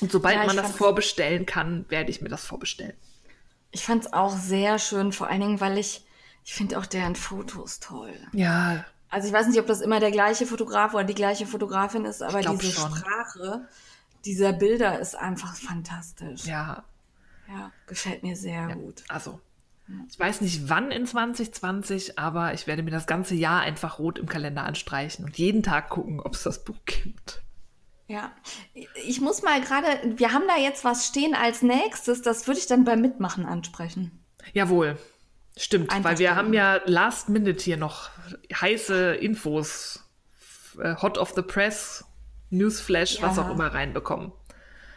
Und 0.00 0.12
sobald 0.12 0.36
ja, 0.36 0.46
man 0.46 0.56
das 0.56 0.72
vorbestellen 0.72 1.46
kann, 1.46 1.86
werde 1.88 2.10
ich 2.10 2.20
mir 2.20 2.28
das 2.28 2.44
vorbestellen. 2.44 2.94
Ich 3.70 3.84
fand 3.84 4.04
es 4.04 4.12
auch 4.12 4.36
sehr 4.36 4.78
schön, 4.78 5.12
vor 5.12 5.28
allen 5.28 5.40
Dingen, 5.40 5.60
weil 5.60 5.78
ich, 5.78 6.04
ich 6.44 6.54
finde 6.54 6.78
auch 6.78 6.86
deren 6.86 7.16
Fotos 7.16 7.80
toll. 7.80 8.14
Ja, 8.32 8.84
also 9.08 9.28
ich 9.28 9.32
weiß 9.32 9.48
nicht, 9.48 9.60
ob 9.60 9.66
das 9.66 9.80
immer 9.80 10.00
der 10.00 10.10
gleiche 10.10 10.46
Fotograf 10.46 10.94
oder 10.94 11.04
die 11.04 11.14
gleiche 11.14 11.46
Fotografin 11.46 12.04
ist, 12.04 12.22
aber 12.22 12.40
diese 12.40 12.72
schon. 12.72 12.94
Sprache 12.96 13.68
dieser 14.26 14.52
Bilder 14.52 14.98
ist 14.98 15.14
einfach 15.14 15.54
fantastisch. 15.54 16.44
Ja. 16.44 16.84
Ja, 17.48 17.70
gefällt 17.86 18.24
mir 18.24 18.36
sehr 18.36 18.68
ja, 18.68 18.74
gut. 18.74 19.04
Also, 19.08 19.40
ich 20.10 20.18
weiß 20.18 20.40
nicht 20.40 20.68
wann 20.68 20.90
in 20.90 21.06
2020, 21.06 22.18
aber 22.18 22.52
ich 22.52 22.66
werde 22.66 22.82
mir 22.82 22.90
das 22.90 23.06
ganze 23.06 23.36
Jahr 23.36 23.60
einfach 23.60 24.00
rot 24.00 24.18
im 24.18 24.28
Kalender 24.28 24.64
anstreichen 24.64 25.24
und 25.24 25.38
jeden 25.38 25.62
Tag 25.62 25.88
gucken, 25.90 26.20
ob 26.20 26.34
es 26.34 26.42
das 26.42 26.64
Buch 26.64 26.78
gibt. 26.84 27.42
Ja, 28.08 28.32
ich 29.06 29.20
muss 29.20 29.42
mal 29.42 29.60
gerade, 29.60 29.86
wir 30.16 30.32
haben 30.32 30.46
da 30.48 30.56
jetzt 30.56 30.84
was 30.84 31.06
stehen 31.06 31.34
als 31.34 31.62
nächstes, 31.62 32.22
das 32.22 32.46
würde 32.48 32.58
ich 32.58 32.66
dann 32.66 32.84
beim 32.84 33.00
Mitmachen 33.00 33.46
ansprechen. 33.46 34.24
Jawohl. 34.52 34.98
Stimmt, 35.56 35.90
weil 36.04 36.18
wir 36.18 36.36
haben 36.36 36.52
ja 36.52 36.80
last 36.84 37.30
minute 37.30 37.64
hier 37.64 37.78
noch 37.78 38.10
heiße 38.52 39.14
Infos, 39.14 40.04
äh, 40.78 40.94
Hot 40.96 41.16
of 41.16 41.32
the 41.34 41.42
Press, 41.42 42.04
Newsflash, 42.50 43.16
ja. 43.16 43.22
was 43.22 43.38
auch 43.38 43.50
immer 43.50 43.72
reinbekommen. 43.72 44.32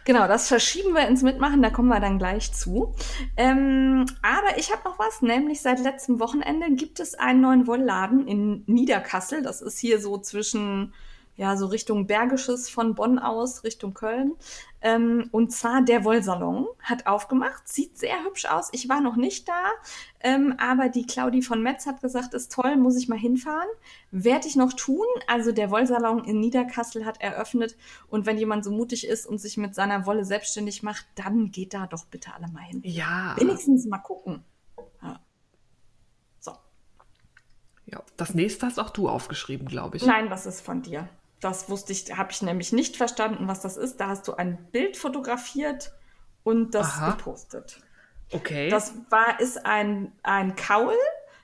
Genau, 0.05 0.27
das 0.27 0.47
verschieben 0.47 0.93
wir 0.95 1.07
ins 1.07 1.21
Mitmachen, 1.21 1.61
da 1.61 1.69
kommen 1.69 1.89
wir 1.89 1.99
dann 1.99 2.17
gleich 2.17 2.51
zu. 2.51 2.95
Ähm, 3.37 4.05
aber 4.21 4.57
ich 4.57 4.71
habe 4.71 4.81
noch 4.83 4.97
was, 4.97 5.21
nämlich 5.21 5.61
seit 5.61 5.79
letztem 5.79 6.19
Wochenende 6.19 6.71
gibt 6.71 6.99
es 6.99 7.15
einen 7.15 7.41
neuen 7.41 7.67
Wollladen 7.67 8.27
in 8.27 8.63
Niederkassel. 8.65 9.43
Das 9.43 9.61
ist 9.61 9.77
hier 9.77 10.01
so 10.01 10.17
zwischen 10.17 10.93
ja, 11.39 11.55
so 11.55 11.67
Richtung 11.67 12.05
Bergisches 12.05 12.69
von 12.69 12.95
Bonn 12.95 13.17
aus, 13.17 13.63
Richtung 13.63 13.93
Köln. 13.93 14.33
Ähm, 14.81 15.29
und 15.31 15.53
zwar 15.53 15.81
der 15.81 16.03
Wollsalon 16.03 16.67
hat 16.81 17.07
aufgemacht, 17.07 17.65
sieht 17.65 17.97
sehr 17.97 18.25
hübsch 18.25 18.43
aus. 18.45 18.67
Ich 18.73 18.89
war 18.89 18.99
noch 18.99 19.15
nicht 19.15 19.47
da, 19.47 19.71
ähm, 20.19 20.55
aber 20.57 20.89
die 20.89 21.07
Claudi 21.07 21.41
von 21.41 21.63
Metz 21.63 21.85
hat 21.85 22.01
gesagt, 22.01 22.33
ist 22.33 22.51
toll, 22.51 22.75
muss 22.75 22.97
ich 22.97 23.07
mal 23.07 23.17
hinfahren. 23.17 23.69
Werde 24.11 24.49
ich 24.49 24.57
noch 24.57 24.73
tun. 24.73 25.05
Also 25.27 25.53
der 25.53 25.71
Wollsalon 25.71 26.25
in 26.25 26.41
Niederkassel 26.41 27.05
hat 27.05 27.21
eröffnet 27.21 27.77
und 28.09 28.25
wenn 28.25 28.37
jemand 28.37 28.65
so 28.65 28.71
mutig 28.71 29.07
ist 29.07 29.25
und 29.25 29.37
sich 29.37 29.55
mit 29.55 29.73
seiner 29.73 30.05
Wolle 30.05 30.25
selbstständig 30.25 30.83
macht, 30.83 31.05
dann 31.15 31.51
geht 31.51 31.73
da 31.73 31.87
doch 31.87 32.03
bitte 32.03 32.33
alle 32.33 32.49
mal 32.49 32.63
hin. 32.63 32.81
Ja. 32.83 33.35
Wenigstens 33.37 33.85
mal 33.85 33.99
gucken. 33.99 34.43
Ja. 35.01 35.21
So. 36.41 36.51
Ja, 37.85 38.03
das 38.17 38.33
nächste 38.33 38.65
hast 38.65 38.77
auch 38.77 38.89
du 38.89 39.07
aufgeschrieben, 39.07 39.69
glaube 39.69 39.95
ich. 39.95 40.05
Nein, 40.05 40.29
das 40.29 40.45
ist 40.45 40.59
von 40.59 40.81
dir. 40.81 41.07
Das 41.39 41.69
wusste 41.69 41.93
ich, 41.93 42.17
habe 42.17 42.31
ich 42.31 42.41
nämlich 42.41 42.73
nicht 42.73 42.97
verstanden, 42.97 43.47
was 43.47 43.61
das 43.61 43.77
ist. 43.77 43.99
Da 43.99 44.07
hast 44.09 44.27
du 44.27 44.33
ein 44.33 44.57
Bild 44.71 44.97
fotografiert 44.97 45.93
und 46.43 46.75
das 46.75 46.87
Aha. 46.87 47.11
gepostet. 47.11 47.81
Okay. 48.31 48.69
Das 48.69 48.93
war, 49.09 49.39
ist 49.39 49.65
ein, 49.65 50.11
ein 50.23 50.55
Kaul 50.55 50.95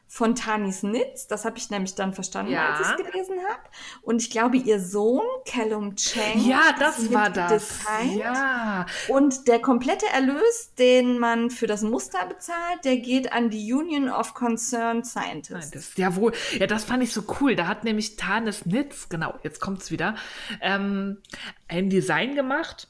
von 0.08 0.36
Tanis 0.36 0.84
Nitz. 0.84 1.28
Das 1.28 1.45
habe 1.45 1.58
ich 1.58 1.70
nämlich 1.70 1.95
dann 1.95 2.14
verstanden, 2.14 2.51
ja. 2.51 2.70
als 2.70 2.82
ich 2.82 2.93
es 2.93 3.12
gelesen 3.12 3.38
habe. 3.49 3.62
Und 4.01 4.22
ich 4.22 4.30
glaube, 4.30 4.58
ihr 4.58 4.80
Sohn, 4.80 5.26
Callum 5.45 5.95
Chang. 5.95 6.45
Ja, 6.45 6.76
das 6.80 7.12
war 7.14 7.30
das. 7.30 7.80
Ja. 8.18 8.86
Und 9.08 9.47
der 9.47 9.60
komplette 9.60 10.06
Erlös, 10.08 10.74
den 10.78 11.20
man 11.20 11.49
für 11.49 11.68
das 11.68 11.82
Muster 11.82 12.26
bezahlt, 12.26 12.86
der 12.86 12.97
geht 12.97 13.34
an 13.34 13.49
die 13.49 13.74
Union 13.74 14.10
of 14.10 14.34
Concerned 14.34 15.06
Scientists. 15.06 15.93
Jawohl. 15.95 16.34
Ja, 16.58 16.68
das 16.68 16.86
fand 16.86 17.03
ich 17.03 17.14
so 17.14 17.24
cool. 17.41 17.56
Da 17.56 17.68
hat 17.68 17.84
nämlich 17.84 18.16
Tanis 18.16 18.66
Nitz, 18.66 19.10
genau, 19.10 19.34
jetzt 19.43 19.60
kommt 19.60 19.82
es 19.82 19.91
wieder, 19.91 20.16
ähm, 20.62 21.22
ein 21.68 21.89
Design 21.89 22.36
gemacht 22.36 22.88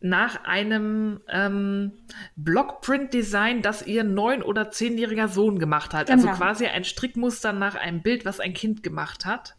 nach 0.00 0.44
einem 0.44 1.20
ähm, 1.28 1.92
Blockprint-Design, 2.36 3.62
das 3.62 3.86
ihr 3.86 4.04
neun- 4.04 4.42
oder 4.42 4.70
zehnjähriger 4.70 5.28
Sohn 5.28 5.58
gemacht 5.58 5.92
hat. 5.92 6.10
Also 6.10 6.22
genau. 6.22 6.32
Also 6.32 6.44
quasi 6.44 6.66
ein 6.66 6.84
Strickmuster 6.84 7.52
nach 7.52 7.74
einem 7.74 8.02
Bild, 8.02 8.24
was 8.24 8.40
ein 8.40 8.54
Kind 8.54 8.82
gemacht 8.82 9.26
hat. 9.26 9.56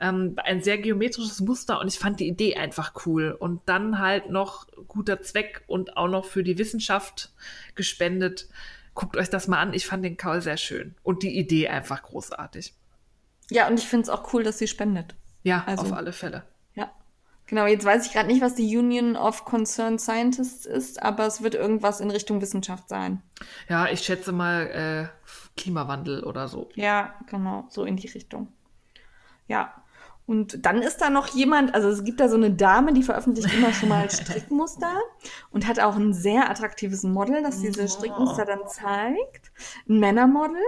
Ähm, 0.00 0.34
ein 0.36 0.62
sehr 0.62 0.78
geometrisches 0.78 1.40
Muster 1.40 1.80
und 1.80 1.88
ich 1.88 1.98
fand 1.98 2.20
die 2.20 2.28
Idee 2.28 2.56
einfach 2.56 2.92
cool. 3.06 3.32
Und 3.38 3.62
dann 3.66 3.98
halt 3.98 4.30
noch 4.30 4.66
guter 4.86 5.22
Zweck 5.22 5.64
und 5.66 5.96
auch 5.96 6.08
noch 6.08 6.26
für 6.26 6.42
die 6.42 6.58
Wissenschaft 6.58 7.32
gespendet. 7.74 8.48
Guckt 8.94 9.16
euch 9.16 9.30
das 9.30 9.48
mal 9.48 9.60
an. 9.60 9.72
Ich 9.72 9.86
fand 9.86 10.04
den 10.04 10.16
Kaul 10.16 10.42
sehr 10.42 10.56
schön 10.56 10.94
und 11.02 11.22
die 11.22 11.38
Idee 11.38 11.68
einfach 11.68 12.02
großartig. 12.02 12.74
Ja, 13.50 13.68
und 13.68 13.78
ich 13.78 13.86
finde 13.86 14.04
es 14.04 14.10
auch 14.10 14.32
cool, 14.34 14.42
dass 14.42 14.58
sie 14.58 14.68
spendet. 14.68 15.14
Ja, 15.42 15.64
also, 15.66 15.86
auf 15.86 15.92
alle 15.94 16.12
Fälle. 16.12 16.44
Genau, 17.48 17.64
jetzt 17.64 17.86
weiß 17.86 18.06
ich 18.06 18.12
gerade 18.12 18.28
nicht, 18.28 18.42
was 18.42 18.54
die 18.54 18.76
Union 18.76 19.16
of 19.16 19.46
Concerned 19.46 20.00
Scientists 20.00 20.66
ist, 20.66 21.02
aber 21.02 21.26
es 21.26 21.42
wird 21.42 21.54
irgendwas 21.54 21.98
in 21.98 22.10
Richtung 22.10 22.42
Wissenschaft 22.42 22.90
sein. 22.90 23.22
Ja, 23.70 23.88
ich 23.88 24.00
schätze 24.00 24.32
mal 24.32 24.66
äh, 25.10 25.30
Klimawandel 25.56 26.24
oder 26.24 26.46
so. 26.48 26.68
Ja, 26.74 27.14
genau, 27.30 27.64
so 27.70 27.84
in 27.84 27.96
die 27.96 28.06
Richtung. 28.06 28.48
Ja. 29.46 29.72
Und 30.26 30.66
dann 30.66 30.82
ist 30.82 30.98
da 30.98 31.08
noch 31.08 31.28
jemand, 31.28 31.74
also 31.74 31.88
es 31.88 32.04
gibt 32.04 32.20
da 32.20 32.28
so 32.28 32.36
eine 32.36 32.50
Dame, 32.50 32.92
die 32.92 33.02
veröffentlicht 33.02 33.50
immer 33.54 33.72
schon 33.72 33.88
mal 33.88 34.10
Strickmuster 34.10 34.92
und 35.50 35.66
hat 35.66 35.80
auch 35.80 35.96
ein 35.96 36.12
sehr 36.12 36.50
attraktives 36.50 37.02
Model, 37.02 37.42
das 37.42 37.62
diese 37.62 37.88
Strickmuster 37.88 38.44
dann 38.44 38.68
zeigt. 38.68 39.52
Ein 39.88 40.00
Männermodel. 40.00 40.60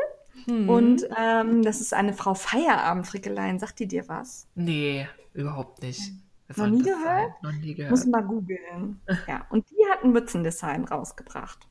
Hm. 0.46 0.66
Und 0.66 1.06
ähm, 1.14 1.62
das 1.62 1.82
ist 1.82 1.92
eine 1.92 2.14
Frau 2.14 2.32
Feierabendfrickelein. 2.32 3.58
Sagt 3.58 3.80
die 3.80 3.86
dir 3.86 4.08
was? 4.08 4.46
Nee, 4.54 5.06
überhaupt 5.34 5.82
nicht. 5.82 6.06
Hm. 6.06 6.22
Noch 6.56 6.66
nie 6.66 6.82
gehört? 6.82 7.42
Noch 7.42 7.52
nie 7.52 7.74
gehört. 7.74 7.90
Muss 7.90 8.06
mal 8.06 8.22
googeln. 8.22 9.00
ja, 9.26 9.46
und 9.50 9.68
die 9.70 9.86
hat 9.90 10.04
ein 10.04 10.12
Mützendesign 10.12 10.84
rausgebracht. 10.84 11.66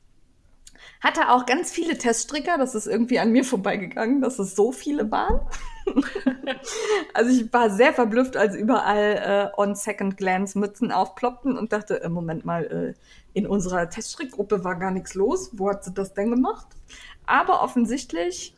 Hatte 1.00 1.30
auch 1.30 1.46
ganz 1.46 1.70
viele 1.70 1.96
Teststricker, 1.96 2.58
das 2.58 2.74
ist 2.74 2.86
irgendwie 2.86 3.18
an 3.18 3.32
mir 3.32 3.44
vorbeigegangen, 3.44 4.20
dass 4.20 4.38
es 4.38 4.54
so 4.54 4.72
viele 4.72 5.10
waren. 5.10 5.40
also 7.14 7.30
ich 7.30 7.52
war 7.52 7.70
sehr 7.70 7.92
verblüfft, 7.92 8.36
als 8.36 8.54
überall 8.54 9.50
äh, 9.56 9.60
on 9.60 9.74
second 9.74 10.16
glance 10.16 10.58
Mützen 10.58 10.92
aufploppten 10.92 11.56
und 11.56 11.72
dachte, 11.72 12.02
äh, 12.02 12.08
Moment 12.08 12.44
mal, 12.44 12.64
äh, 12.64 12.94
in 13.32 13.46
unserer 13.46 13.88
Teststrickgruppe 13.88 14.64
war 14.64 14.78
gar 14.78 14.90
nichts 14.90 15.14
los. 15.14 15.50
Wo 15.54 15.70
hat 15.70 15.84
sie 15.84 15.94
das 15.94 16.14
denn 16.14 16.30
gemacht? 16.30 16.66
Aber 17.26 17.62
offensichtlich 17.62 18.54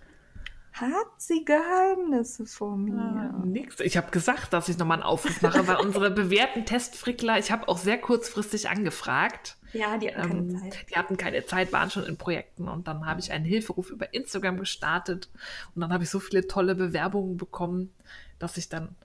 hat 0.72 1.06
sie 1.18 1.44
Geheimnisse 1.44 2.46
vor 2.46 2.76
mir? 2.76 2.98
Ah, 2.98 3.44
nix. 3.44 3.80
Ich 3.80 3.96
habe 3.96 4.10
gesagt, 4.10 4.52
dass 4.52 4.68
ich 4.68 4.78
nochmal 4.78 4.98
einen 4.98 5.06
Aufruf 5.06 5.42
mache, 5.42 5.66
weil 5.66 5.76
unsere 5.76 6.10
bewährten 6.10 6.64
Testfrickler, 6.64 7.38
ich 7.38 7.52
habe 7.52 7.68
auch 7.68 7.76
sehr 7.76 7.98
kurzfristig 7.98 8.70
angefragt. 8.70 9.58
Ja, 9.74 9.98
die 9.98 10.08
hatten 10.08 10.30
ähm, 10.30 10.48
keine 10.48 10.70
Zeit. 10.70 10.90
Die 10.90 10.96
hatten 10.96 11.16
keine 11.16 11.46
Zeit, 11.46 11.72
waren 11.72 11.90
schon 11.90 12.04
in 12.04 12.16
Projekten 12.16 12.68
und 12.68 12.88
dann 12.88 13.06
habe 13.06 13.20
ich 13.20 13.32
einen 13.32 13.44
Hilferuf 13.44 13.90
über 13.90 14.14
Instagram 14.14 14.58
gestartet 14.58 15.30
und 15.74 15.82
dann 15.82 15.92
habe 15.92 16.04
ich 16.04 16.10
so 16.10 16.20
viele 16.20 16.46
tolle 16.46 16.74
Bewerbungen 16.74 17.36
bekommen, 17.36 17.92
dass 18.38 18.56
ich 18.56 18.68
dann 18.68 18.96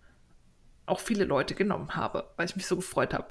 auch 0.86 0.99
viele 1.01 1.26
Leute 1.26 1.53
genommen 1.53 1.95
habe, 1.95 2.30
weil 2.38 2.45
ich 2.45 2.55
mich 2.55 2.65
so 2.65 2.78
gefreut 2.78 3.13
habe. 3.13 3.28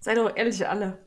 Sei 0.00 0.14
doch 0.14 0.34
ehrlich, 0.34 0.66
alle. 0.66 0.98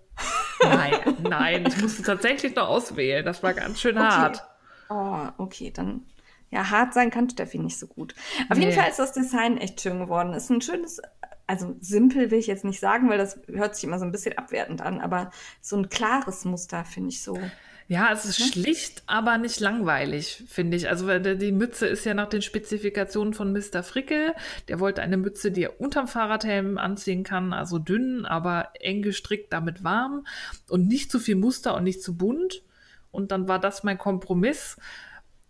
Nein, 0.64 1.18
nein, 1.22 1.66
ich 1.68 1.82
musste 1.82 2.04
tatsächlich 2.04 2.56
noch 2.56 2.68
auswählen. 2.68 3.26
Das 3.26 3.42
war 3.42 3.54
ganz 3.54 3.82
schön 3.82 3.98
okay. 3.98 4.06
hart. 4.06 4.44
Oh, 4.90 5.28
okay, 5.38 5.72
dann 5.72 6.06
ja, 6.54 6.70
hart 6.70 6.94
sein 6.94 7.10
kann 7.10 7.30
Steffi 7.30 7.58
nicht 7.58 7.80
so 7.80 7.88
gut. 7.88 8.14
Auf 8.50 8.58
nee. 8.58 8.66
jeden 8.66 8.76
Fall 8.76 8.90
ist 8.90 9.00
das 9.00 9.12
Design 9.12 9.58
echt 9.58 9.82
schön 9.82 10.00
geworden. 10.00 10.34
Ist 10.34 10.52
ein 10.52 10.62
schönes, 10.62 11.02
also 11.48 11.76
simpel 11.80 12.30
will 12.30 12.40
ich 12.40 12.48
jetzt 12.48 12.64
nicht 12.64 12.80
sagen, 12.80 13.10
weil 13.10 13.18
das 13.18 13.40
hört 13.48 13.76
sich 13.76 13.86
immer 13.86 13.98
so 13.98 14.06
ein 14.06 14.12
bisschen 14.12 14.38
abwertend 14.38 14.82
an, 14.82 15.02
aber 15.02 15.32
so 15.62 15.76
ein 15.76 15.90
klares 15.90 16.46
Muster 16.46 16.86
finde 16.86 17.10
ich 17.10 17.24
so. 17.24 17.40
Ja, 17.88 18.12
es 18.14 18.26
ist 18.26 18.40
Ne? 18.40 18.46
schlicht, 18.46 19.04
aber 19.08 19.38
nicht 19.38 19.60
langweilig, 19.60 20.44
finde 20.48 20.78
ich. 20.78 20.90
Also 20.90 21.08
die 21.20 21.52
Mütze 21.52 21.88
ist 21.88 22.06
ja 22.06 22.14
nach 22.14 22.30
den 22.30 22.42
Spezifikationen 22.42 23.34
von 23.34 23.52
Mr. 23.52 23.84
Frickel. 23.84 24.34
Der 24.68 24.80
wollte 24.80 25.02
eine 25.02 25.18
Mütze, 25.18 25.52
die 25.52 25.64
er 25.64 25.82
unterm 25.82 26.08
Fahrradhelm 26.08 26.78
anziehen 26.78 27.24
kann, 27.24 27.52
also 27.52 27.80
dünn, 27.80 28.26
aber 28.26 28.70
eng 28.80 29.02
gestrickt, 29.02 29.52
damit 29.52 29.84
warm 29.84 30.26
und 30.70 30.88
nicht 30.88 31.12
zu 31.12 31.20
viel 31.20 31.36
Muster 31.36 31.76
und 31.76 31.84
nicht 31.84 32.02
zu 32.02 32.16
bunt. 32.16 32.64
Und 33.12 33.32
dann 33.32 33.48
war 33.48 33.60
das 33.60 33.84
mein 33.84 33.98
Kompromiss. 33.98 34.78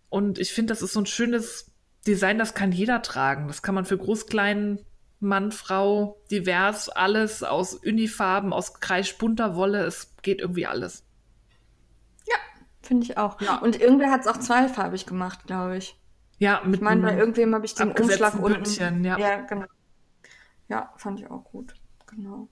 Und 0.08 0.38
ich 0.38 0.52
finde, 0.52 0.72
das 0.72 0.82
ist 0.82 0.92
so 0.92 1.00
ein 1.00 1.06
schönes 1.06 1.72
Design, 2.06 2.38
das 2.38 2.54
kann 2.54 2.72
jeder 2.72 3.02
tragen. 3.02 3.48
Das 3.48 3.62
kann 3.62 3.74
man 3.74 3.84
für 3.84 3.98
groß, 3.98 4.26
klein, 4.26 4.78
Mann, 5.20 5.52
Frau, 5.52 6.20
divers, 6.30 6.88
alles 6.88 7.42
aus 7.42 7.74
Unifarben, 7.74 8.52
aus 8.52 8.80
kreischbunter 8.80 9.56
Wolle. 9.56 9.84
Es 9.84 10.14
geht 10.22 10.40
irgendwie 10.40 10.66
alles. 10.66 11.04
Finde 12.84 13.06
ich 13.06 13.16
auch. 13.16 13.40
Ja. 13.40 13.56
Und 13.58 13.80
irgendwer 13.80 14.10
hat 14.10 14.20
es 14.20 14.26
auch 14.26 14.36
zweifarbig 14.36 15.06
gemacht, 15.06 15.46
glaube 15.46 15.78
ich. 15.78 15.98
Ja, 16.38 16.60
mit 16.64 16.76
Ich 16.76 16.80
meine, 16.82 17.00
bei 17.00 17.16
irgendwem 17.16 17.54
habe 17.54 17.64
ich 17.64 17.74
den 17.74 17.92
Umschlag 17.92 18.34
unten. 18.34 18.62
Bündchen, 18.62 19.04
ja. 19.04 19.18
ja, 19.18 19.40
genau. 19.40 19.66
Ja, 20.68 20.92
fand 20.96 21.20
ich 21.20 21.30
auch 21.30 21.44
gut. 21.44 21.74
Genau. 22.06 22.48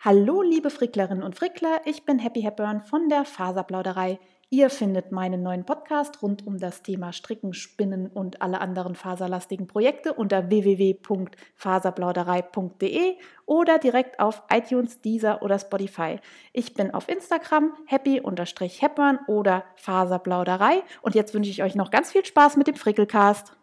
Hallo, 0.00 0.42
liebe 0.42 0.70
Fricklerinnen 0.70 1.22
und 1.22 1.36
Frickler, 1.36 1.80
ich 1.84 2.04
bin 2.04 2.18
Happy 2.18 2.42
Hepburn 2.42 2.80
von 2.80 3.08
der 3.08 3.24
Faserplauderei. 3.24 4.18
Ihr 4.52 4.68
findet 4.68 5.12
meinen 5.12 5.44
neuen 5.44 5.64
Podcast 5.64 6.22
rund 6.22 6.44
um 6.44 6.58
das 6.58 6.82
Thema 6.82 7.12
Stricken, 7.12 7.54
Spinnen 7.54 8.08
und 8.08 8.42
alle 8.42 8.60
anderen 8.60 8.96
faserlastigen 8.96 9.68
Projekte 9.68 10.12
unter 10.12 10.50
www.faserplauderei.de 10.50 13.16
oder 13.46 13.78
direkt 13.78 14.18
auf 14.18 14.42
iTunes, 14.52 15.00
Deezer 15.02 15.40
oder 15.42 15.56
Spotify. 15.60 16.18
Ich 16.52 16.74
bin 16.74 16.92
auf 16.92 17.08
Instagram 17.08 17.74
happy-hepburn 17.86 19.20
oder 19.28 19.62
Faserplauderei 19.76 20.82
und 21.02 21.14
jetzt 21.14 21.32
wünsche 21.32 21.50
ich 21.50 21.62
euch 21.62 21.76
noch 21.76 21.92
ganz 21.92 22.10
viel 22.10 22.26
Spaß 22.26 22.56
mit 22.56 22.66
dem 22.66 22.74
Frickelcast. 22.74 23.56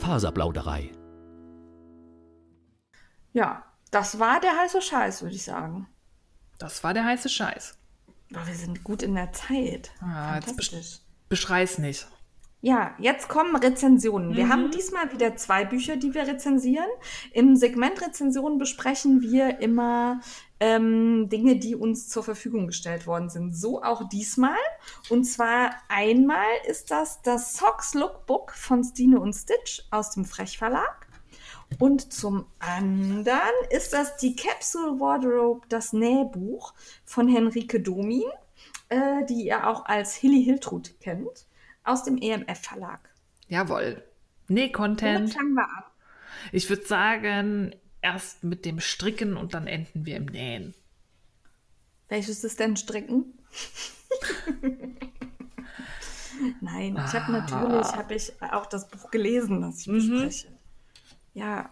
Faserplauderei. 0.00 0.90
Ja, 3.32 3.62
das 3.92 4.18
war 4.18 4.40
der 4.40 4.58
heiße 4.58 4.82
Scheiß, 4.82 5.22
würde 5.22 5.36
ich 5.36 5.44
sagen. 5.44 5.86
Das 6.58 6.82
war 6.84 6.94
der 6.94 7.04
heiße 7.04 7.28
Scheiß. 7.28 7.76
Boah, 8.30 8.46
wir 8.46 8.54
sind 8.54 8.84
gut 8.84 9.02
in 9.02 9.14
der 9.14 9.32
Zeit. 9.32 9.90
Ah, 10.00 10.34
jetzt 10.36 10.46
Fantastisch. 10.48 10.98
Beschrei's 11.28 11.78
nicht. 11.78 12.06
Ja, 12.60 12.96
jetzt 12.98 13.28
kommen 13.28 13.54
Rezensionen. 13.54 14.34
Wir 14.34 14.46
Mhm. 14.46 14.52
haben 14.52 14.70
diesmal 14.72 15.12
wieder 15.12 15.36
zwei 15.36 15.64
Bücher, 15.64 15.96
die 15.96 16.12
wir 16.12 16.26
rezensieren. 16.26 16.88
Im 17.32 17.54
Segment 17.54 18.02
Rezensionen 18.02 18.58
besprechen 18.58 19.22
wir 19.22 19.60
immer 19.60 20.20
ähm, 20.58 21.28
Dinge, 21.28 21.56
die 21.56 21.76
uns 21.76 22.08
zur 22.08 22.24
Verfügung 22.24 22.66
gestellt 22.66 23.06
worden 23.06 23.30
sind. 23.30 23.54
So 23.54 23.80
auch 23.84 24.08
diesmal. 24.08 24.56
Und 25.08 25.22
zwar 25.22 25.70
einmal 25.88 26.48
ist 26.66 26.90
das 26.90 27.22
das 27.22 27.54
Socks 27.54 27.94
Lookbook 27.94 28.52
von 28.52 28.82
Stine 28.82 29.20
und 29.20 29.34
Stitch 29.34 29.84
aus 29.92 30.10
dem 30.10 30.24
Frech 30.24 30.58
Verlag. 30.58 31.06
Und 31.78 32.12
zum 32.12 32.46
anderen 32.58 33.40
ist 33.70 33.92
das 33.92 34.16
die 34.16 34.34
Capsule 34.34 34.98
Wardrobe, 35.00 35.66
das 35.68 35.92
Nähbuch 35.92 36.74
von 37.04 37.28
Henrike 37.28 37.80
Domin, 37.80 38.24
äh, 38.88 39.24
die 39.26 39.46
ihr 39.46 39.66
auch 39.66 39.84
als 39.84 40.14
Hilly 40.14 40.42
Hiltrud 40.42 40.98
kennt, 41.00 41.46
aus 41.84 42.04
dem 42.04 42.18
EMF 42.18 42.60
Verlag. 42.60 43.00
Jawohl. 43.48 44.02
Nee, 44.48 44.62
Womit 44.62 44.72
Content. 44.72 45.34
fangen 45.34 45.54
wir 45.54 45.64
an? 45.64 45.84
Ich 46.52 46.68
würde 46.70 46.86
sagen, 46.86 47.74
erst 48.00 48.44
mit 48.44 48.64
dem 48.64 48.80
Stricken 48.80 49.36
und 49.36 49.54
dann 49.54 49.66
enden 49.66 50.06
wir 50.06 50.16
im 50.16 50.26
Nähen. 50.26 50.74
Welches 52.08 52.44
ist 52.44 52.58
denn 52.60 52.76
Stricken? 52.76 53.38
Nein, 56.60 56.94
ich 56.94 57.12
habe 57.12 57.32
natürlich 57.32 57.86
hab 57.86 58.10
ich 58.10 58.32
auch 58.40 58.66
das 58.66 58.88
Buch 58.88 59.10
gelesen, 59.10 59.60
das 59.60 59.80
ich 59.80 59.86
bespreche. 59.86 60.57
Ja, 61.38 61.70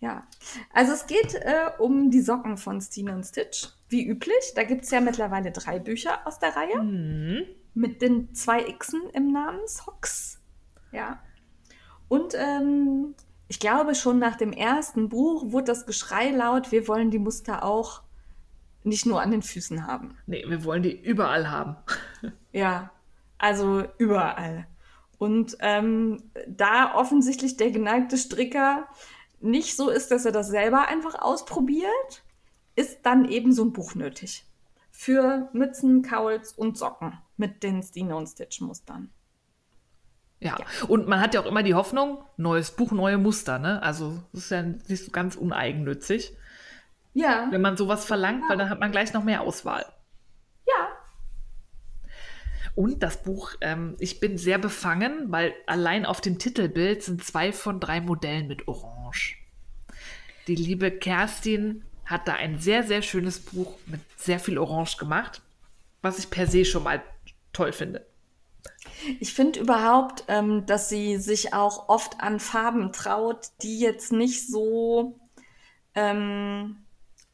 ja. 0.00 0.26
Also 0.72 0.92
es 0.92 1.06
geht 1.06 1.34
äh, 1.34 1.70
um 1.78 2.10
die 2.10 2.20
Socken 2.20 2.56
von 2.56 2.80
Stine 2.80 3.14
und 3.14 3.24
Stitch, 3.24 3.68
wie 3.88 4.06
üblich. 4.06 4.52
Da 4.54 4.64
gibt 4.64 4.84
es 4.84 4.90
ja 4.90 5.00
mittlerweile 5.00 5.50
drei 5.52 5.78
Bücher 5.78 6.26
aus 6.26 6.38
der 6.38 6.56
Reihe 6.56 6.82
Mhm. 6.82 7.42
mit 7.74 8.02
den 8.02 8.34
zwei 8.34 8.62
Xen 8.72 9.02
im 9.12 9.32
Namen, 9.32 9.60
Socks. 9.66 10.40
Ja. 10.92 11.20
Und 12.08 12.34
ähm, 12.34 13.14
ich 13.48 13.58
glaube, 13.60 13.94
schon 13.94 14.18
nach 14.18 14.36
dem 14.36 14.52
ersten 14.52 15.08
Buch 15.08 15.52
wurde 15.52 15.66
das 15.66 15.86
Geschrei 15.86 16.30
laut, 16.30 16.70
wir 16.72 16.86
wollen 16.88 17.10
die 17.10 17.18
Muster 17.18 17.64
auch 17.64 18.02
nicht 18.82 19.06
nur 19.06 19.22
an 19.22 19.30
den 19.30 19.42
Füßen 19.42 19.86
haben. 19.86 20.16
Nee, 20.26 20.44
wir 20.46 20.64
wollen 20.64 20.82
die 20.82 21.00
überall 21.00 21.50
haben. 21.50 21.76
Ja, 22.52 22.90
also 23.38 23.84
überall. 23.98 24.66
Und 25.24 25.56
ähm, 25.60 26.22
da 26.46 26.94
offensichtlich 26.94 27.56
der 27.56 27.70
geneigte 27.70 28.18
Stricker 28.18 28.86
nicht 29.40 29.74
so 29.74 29.88
ist, 29.88 30.10
dass 30.10 30.26
er 30.26 30.32
das 30.32 30.48
selber 30.48 30.86
einfach 30.88 31.14
ausprobiert, 31.14 32.22
ist 32.76 32.98
dann 33.04 33.26
eben 33.30 33.50
so 33.54 33.64
ein 33.64 33.72
Buch 33.72 33.94
nötig. 33.94 34.44
Für 34.90 35.48
Mützen, 35.54 36.02
Kauls 36.02 36.52
und 36.52 36.76
Socken 36.76 37.14
mit 37.38 37.62
den 37.62 37.82
Stine 37.82 38.16
und 38.16 38.26
Stitch 38.26 38.60
Mustern. 38.60 39.08
Ja. 40.40 40.58
Und 40.88 41.08
man 41.08 41.20
hat 41.20 41.32
ja 41.32 41.40
auch 41.40 41.46
immer 41.46 41.62
die 41.62 41.74
Hoffnung, 41.74 42.22
neues 42.36 42.72
Buch, 42.72 42.92
neue 42.92 43.16
Muster, 43.16 43.58
ne? 43.58 43.82
Also, 43.82 44.22
das 44.32 44.42
ist 44.42 44.50
ja 44.50 44.62
nicht 44.62 45.04
so 45.06 45.10
ganz 45.10 45.36
uneigennützig, 45.36 46.36
Ja, 47.14 47.48
wenn 47.50 47.62
man 47.62 47.78
sowas 47.78 48.04
verlangt, 48.04 48.42
weil 48.50 48.58
dann 48.58 48.68
hat 48.68 48.78
man 48.78 48.92
gleich 48.92 49.14
noch 49.14 49.24
mehr 49.24 49.40
Auswahl. 49.40 49.86
Und 52.74 53.02
das 53.02 53.22
Buch, 53.22 53.52
ähm, 53.60 53.94
ich 54.00 54.18
bin 54.18 54.36
sehr 54.36 54.58
befangen, 54.58 55.30
weil 55.30 55.54
allein 55.66 56.04
auf 56.04 56.20
dem 56.20 56.38
Titelbild 56.38 57.02
sind 57.02 57.24
zwei 57.24 57.52
von 57.52 57.78
drei 57.78 58.00
Modellen 58.00 58.48
mit 58.48 58.66
Orange. 58.66 59.36
Die 60.48 60.56
liebe 60.56 60.90
Kerstin 60.90 61.84
hat 62.04 62.28
da 62.28 62.34
ein 62.34 62.58
sehr, 62.58 62.82
sehr 62.82 63.02
schönes 63.02 63.40
Buch 63.40 63.78
mit 63.86 64.00
sehr 64.16 64.38
viel 64.38 64.58
Orange 64.58 64.96
gemacht, 64.98 65.40
was 66.02 66.18
ich 66.18 66.30
per 66.30 66.46
se 66.46 66.64
schon 66.64 66.82
mal 66.82 67.02
toll 67.52 67.72
finde. 67.72 68.04
Ich 69.20 69.32
finde 69.32 69.60
überhaupt, 69.60 70.24
ähm, 70.28 70.66
dass 70.66 70.88
sie 70.88 71.16
sich 71.18 71.54
auch 71.54 71.88
oft 71.88 72.20
an 72.20 72.40
Farben 72.40 72.92
traut, 72.92 73.48
die 73.62 73.78
jetzt 73.78 74.12
nicht 74.12 74.48
so, 74.48 75.18
ähm, 75.94 76.83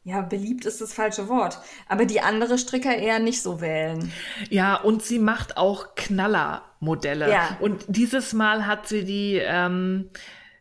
ja, 0.03 0.22
beliebt 0.22 0.64
ist 0.64 0.80
das 0.80 0.92
falsche 0.94 1.28
Wort, 1.28 1.59
aber 1.88 2.07
die 2.07 2.20
andere 2.20 2.57
Stricker 2.59 2.96
eher 2.96 3.18
nicht 3.18 3.42
so 3.42 3.61
wählen. 3.61 4.11
Ja, 4.48 4.76
und 4.76 5.03
sie 5.03 5.18
macht 5.18 5.57
auch 5.57 5.94
Knallermodelle. 5.94 7.30
Ja. 7.30 7.57
Und 7.61 7.84
dieses 7.88 8.32
Mal 8.32 8.66
hat 8.66 8.88
sie 8.88 9.05
die 9.05 9.34
ähm, 9.36 10.09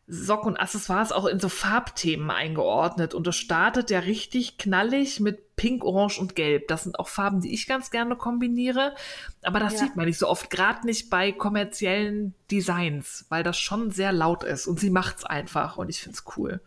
Socken 0.07 0.49
und 0.53 0.57
Accessoires 0.57 1.11
auch 1.11 1.25
in 1.25 1.39
so 1.39 1.47
Farbthemen 1.49 2.31
eingeordnet. 2.31 3.13
Und 3.13 3.27
das 3.27 3.37
startet 3.37 3.89
ja 3.91 3.99
richtig 3.99 4.57
knallig 4.57 5.19
mit 5.19 5.55
Pink, 5.55 5.85
Orange 5.85 6.19
und 6.19 6.35
Gelb. 6.35 6.67
Das 6.67 6.83
sind 6.83 6.97
auch 6.99 7.07
Farben, 7.07 7.41
die 7.41 7.53
ich 7.53 7.67
ganz 7.67 7.91
gerne 7.91 8.15
kombiniere. 8.15 8.95
Aber 9.43 9.59
das 9.59 9.73
Ja. 9.73 9.79
sieht 9.79 9.95
man 9.95 10.05
nicht 10.05 10.17
so 10.17 10.27
oft, 10.27 10.49
gerade 10.49 10.85
nicht 10.85 11.09
bei 11.09 11.31
kommerziellen 11.31 12.33
Designs, 12.51 13.25
weil 13.29 13.43
das 13.43 13.57
schon 13.59 13.91
sehr 13.91 14.11
laut 14.11 14.43
ist. 14.43 14.67
Und 14.67 14.79
sie 14.79 14.89
macht's 14.89 15.23
einfach 15.23 15.77
und 15.77 15.89
ich 15.89 16.01
find's 16.01 16.23
cool. 16.35 16.59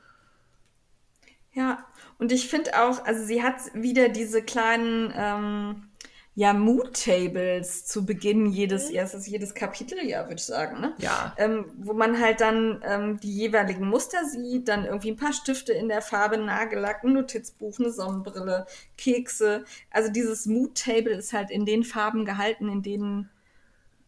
Ja, 1.55 1.85
und 2.23 2.31
ich 2.31 2.47
finde 2.49 2.81
auch, 2.81 3.05
also 3.05 3.25
sie 3.25 3.43
hat 3.43 3.57
wieder 3.75 4.09
diese 4.09 4.43
kleinen, 4.43 5.13
ähm, 5.17 5.89
ja, 6.37 6.53
Mood-Tables 6.53 7.85
zu 7.85 8.07
Beginn 8.07 8.47
jedes, 8.47 8.91
erstes, 8.91 9.27
jedes 9.27 9.55
Kapitel, 9.55 9.99
ja, 10.07 10.23
würde 10.27 10.37
ich 10.37 10.45
sagen, 10.45 10.81
ne? 10.81 10.95
Ja. 10.99 11.35
ähm, 11.37 11.65
wo 11.79 11.95
man 11.95 12.21
halt 12.21 12.41
dann 12.41 12.81
ähm, 12.87 13.19
die 13.19 13.35
jeweiligen 13.35 13.89
Muster 13.89 14.25
sieht, 14.25 14.69
dann 14.69 14.85
irgendwie 14.85 15.11
ein 15.11 15.17
paar 15.17 15.33
Stifte 15.33 15.73
in 15.73 15.89
der 15.89 16.01
Farbe, 16.01 16.39
Nagellack, 16.39 17.03
ein 17.03 17.15
Notizbuch, 17.15 17.81
eine 17.81 17.91
Sonnenbrille, 17.91 18.67
Kekse. 18.97 19.65
Also 19.91 20.13
dieses 20.13 20.47
Mood-Table 20.47 21.13
ist 21.13 21.33
halt 21.33 21.51
in 21.51 21.67
den 21.67 21.83
Farben 21.83 22.25
gehalten, 22.25 22.69
in 22.69 22.83
denen 22.83 23.31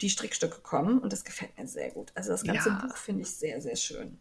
die 0.00 0.08
Strickstücke 0.08 0.60
kommen 0.60 1.00
und 1.00 1.12
das 1.12 1.24
gefällt 1.24 1.58
mir 1.58 1.66
sehr 1.66 1.90
gut. 1.90 2.12
Also 2.14 2.30
das 2.30 2.44
ganze 2.44 2.68
Ja. 2.68 2.86
Buch 2.86 2.96
finde 2.96 3.22
ich 3.22 3.30
sehr, 3.32 3.60
sehr 3.60 3.76
schön. 3.76 4.18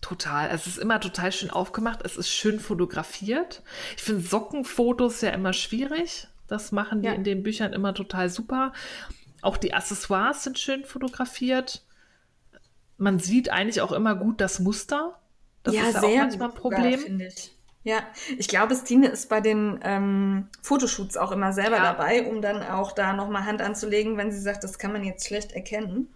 Total. 0.00 0.50
Es 0.50 0.66
ist 0.66 0.78
immer 0.78 1.00
total 1.00 1.32
schön 1.32 1.50
aufgemacht. 1.50 2.00
Es 2.04 2.16
ist 2.16 2.28
schön 2.28 2.60
fotografiert. 2.60 3.62
Ich 3.96 4.02
finde 4.02 4.22
Sockenfotos 4.22 5.20
ja 5.20 5.30
immer 5.30 5.52
schwierig. 5.52 6.28
Das 6.48 6.70
machen 6.70 7.02
die 7.02 7.08
Ja. 7.08 7.14
in 7.14 7.24
den 7.24 7.42
Büchern 7.42 7.72
immer 7.72 7.92
total 7.94 8.28
super. 8.28 8.72
Auch 9.42 9.56
die 9.56 9.74
Accessoires 9.74 10.44
sind 10.44 10.58
schön 10.58 10.84
fotografiert. 10.84 11.82
Man 12.98 13.18
sieht 13.18 13.50
eigentlich 13.50 13.80
auch 13.80 13.92
immer 13.92 14.14
gut 14.14 14.40
das 14.40 14.58
Muster. 14.60 15.18
Das 15.62 15.74
ist 15.74 15.80
ja 15.94 16.02
auch 16.02 16.16
manchmal 16.16 16.48
ein 16.50 16.54
Problem. 16.54 17.00
finde 17.00 17.26
ich. 17.26 17.52
Ja, 17.82 18.00
ich 18.36 18.48
glaube, 18.48 18.74
Stine 18.74 19.06
ist 19.08 19.28
bei 19.28 19.40
den 19.40 19.78
ähm, 19.84 20.48
Fotoshoots 20.62 21.16
auch 21.16 21.30
immer 21.30 21.52
selber 21.52 21.76
Ja. 21.76 21.92
dabei, 21.92 22.26
um 22.28 22.42
dann 22.42 22.62
auch 22.62 22.90
da 22.92 23.12
nochmal 23.12 23.44
Hand 23.44 23.62
anzulegen, 23.62 24.16
wenn 24.16 24.32
sie 24.32 24.40
sagt, 24.40 24.64
das 24.64 24.78
kann 24.78 24.92
man 24.92 25.04
jetzt 25.04 25.26
schlecht 25.26 25.52
erkennen. 25.52 26.12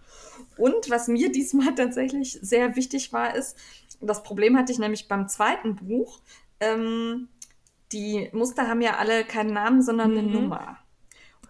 Und 0.57 0.89
was 0.89 1.07
mir 1.07 1.31
diesmal 1.31 1.73
tatsächlich 1.75 2.39
sehr 2.41 2.75
wichtig 2.75 3.13
war, 3.13 3.35
ist, 3.35 3.57
das 4.01 4.23
Problem 4.23 4.57
hatte 4.57 4.71
ich 4.71 4.79
nämlich 4.79 5.07
beim 5.07 5.27
zweiten 5.27 5.75
Buch, 5.75 6.19
ähm, 6.59 7.27
die 7.91 8.29
Muster 8.31 8.67
haben 8.67 8.81
ja 8.81 8.97
alle 8.97 9.23
keinen 9.25 9.53
Namen, 9.53 9.81
sondern 9.81 10.11
eine 10.11 10.21
Mhm. 10.23 10.31
Nummer. 10.33 10.77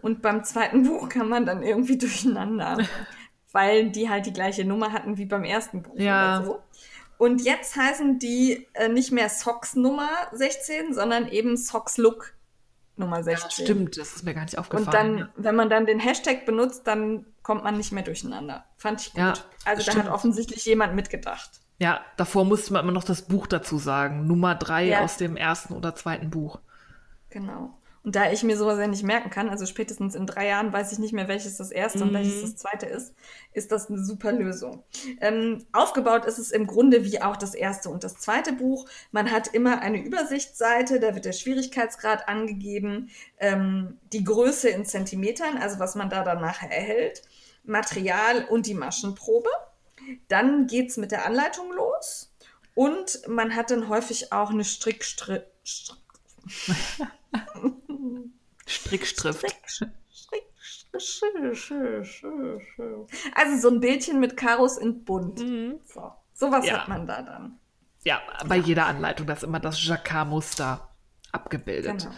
Und 0.01 0.21
beim 0.21 0.43
zweiten 0.43 0.83
Buch 0.87 1.09
kann 1.09 1.29
man 1.29 1.45
dann 1.45 1.63
irgendwie 1.63 1.97
durcheinander, 1.99 2.77
weil 3.51 3.89
die 3.91 4.09
halt 4.09 4.25
die 4.25 4.33
gleiche 4.33 4.65
Nummer 4.65 4.91
hatten 4.91 5.17
wie 5.17 5.25
beim 5.25 5.43
ersten 5.43 5.81
Buch 5.83 5.97
Ja. 5.97 6.37
oder 6.39 6.45
so. 6.45 6.59
Und 7.17 7.43
jetzt 7.43 7.75
heißen 7.75 8.17
die 8.17 8.67
äh, 8.73 8.89
nicht 8.89 9.11
mehr 9.11 9.29
Socks 9.29 9.75
Nummer 9.75 10.09
16, 10.31 10.93
sondern 10.95 11.27
eben 11.27 11.55
Socks 11.55 11.97
Look 11.97 12.33
Nummer 12.97 13.23
16. 13.23 13.65
Stimmt, 13.65 13.97
das 13.97 14.15
ist 14.15 14.23
mir 14.23 14.33
gar 14.33 14.43
nicht 14.43 14.57
aufgefallen. 14.57 14.85
Und 14.85 14.93
dann, 14.93 15.17
ja. 15.19 15.29
wenn 15.37 15.55
man 15.55 15.69
dann 15.69 15.85
den 15.85 15.99
Hashtag 15.99 16.45
benutzt, 16.45 16.85
dann 16.87 17.25
kommt 17.41 17.63
man 17.63 17.77
nicht 17.77 17.91
mehr 17.91 18.03
durcheinander. 18.03 18.65
Fand 18.77 19.01
ich 19.01 19.11
gut. 19.13 19.19
Ja, 19.19 19.33
also 19.65 19.83
da 19.83 19.91
stimmt. 19.91 20.05
hat 20.05 20.11
offensichtlich 20.13 20.65
jemand 20.65 20.93
mitgedacht. 20.95 21.49
ja, 21.79 22.01
davor 22.17 22.45
musste 22.45 22.73
man 22.73 22.83
immer 22.83 22.91
noch 22.91 23.03
das 23.03 23.23
Buch 23.23 23.47
dazu 23.47 23.77
sagen. 23.79 24.27
Nummer 24.27 24.53
drei 24.55 24.85
Ja. 24.85 25.01
aus 25.01 25.17
dem 25.17 25.35
ersten 25.35 25.73
oder 25.73 25.95
zweiten 25.95 26.29
Buch. 26.29 26.59
Genau. 27.29 27.77
Und 28.03 28.15
da 28.15 28.31
ich 28.31 28.41
mir 28.41 28.57
sowas 28.57 28.79
ja 28.79 28.87
nicht 28.87 29.03
merken 29.03 29.29
kann, 29.29 29.49
also 29.49 29.67
spätestens 29.67 30.15
in 30.15 30.25
drei 30.25 30.47
Jahren 30.47 30.73
weiß 30.73 30.91
ich 30.91 30.97
nicht 30.97 31.13
mehr, 31.13 31.27
welches 31.27 31.57
das 31.57 31.69
erste 31.71 32.01
und 32.03 32.09
Mhm. 32.09 32.15
welches 32.15 32.41
das 32.41 32.55
zweite 32.55 32.87
ist, 32.87 33.13
ist 33.53 33.71
das 33.71 33.89
eine 33.89 34.03
super 34.03 34.31
Lösung. 34.31 34.83
Ähm, 35.19 35.65
aufgebaut 35.71 36.25
ist 36.25 36.39
es 36.39 36.49
im 36.51 36.65
Grunde 36.65 37.05
wie 37.05 37.21
auch 37.21 37.37
das 37.37 37.53
erste 37.53 37.89
und 37.89 38.03
das 38.03 38.15
zweite 38.17 38.53
Buch. 38.53 38.87
Man 39.11 39.29
hat 39.31 39.49
immer 39.49 39.81
eine 39.81 40.03
Übersichtsseite, 40.03 40.99
da 40.99 41.13
wird 41.13 41.25
der 41.25 41.31
Schwierigkeitsgrad 41.33 42.27
angegeben, 42.27 43.09
ähm, 43.37 43.99
die 44.13 44.23
Größe 44.23 44.69
in 44.69 44.85
Zentimetern, 44.85 45.57
also 45.57 45.77
was 45.77 45.93
man 45.93 46.09
da 46.09 46.23
dann 46.23 46.41
nachher 46.41 46.71
erhält, 46.71 47.21
Material 47.63 48.45
und 48.45 48.65
die 48.65 48.73
Maschenprobe. 48.73 49.49
Dann 50.27 50.65
geht's 50.65 50.97
mit 50.97 51.11
der 51.11 51.27
Anleitung 51.27 51.71
los 51.71 52.33
und 52.73 53.21
man 53.27 53.55
hat 53.55 53.69
dann 53.69 53.89
häufig 53.89 54.33
auch 54.33 54.49
eine 54.49 54.63
Strickstri 54.63 55.41
Str 55.63 55.93
Strickstrift. 58.71 59.45
Also 63.33 63.57
so 63.57 63.69
ein 63.69 63.79
Bildchen 63.79 64.19
mit 64.19 64.35
Karos 64.37 64.77
in 64.77 65.03
bunt. 65.03 65.39
Mhm. 65.39 65.79
So. 65.85 66.11
Sowas 66.33 66.65
Ja. 66.65 66.79
hat 66.81 66.87
man 66.87 67.05
da 67.07 67.21
dann. 67.21 67.57
Ja, 68.03 68.19
bei 68.47 68.57
jeder 68.57 68.87
Anleitung, 68.87 69.27
da 69.27 69.33
ist 69.33 69.43
immer 69.43 69.59
das 69.59 69.85
Jacquard-Muster 69.85 70.89
abgebildet. 71.31 71.99
Genau. 72.03 72.15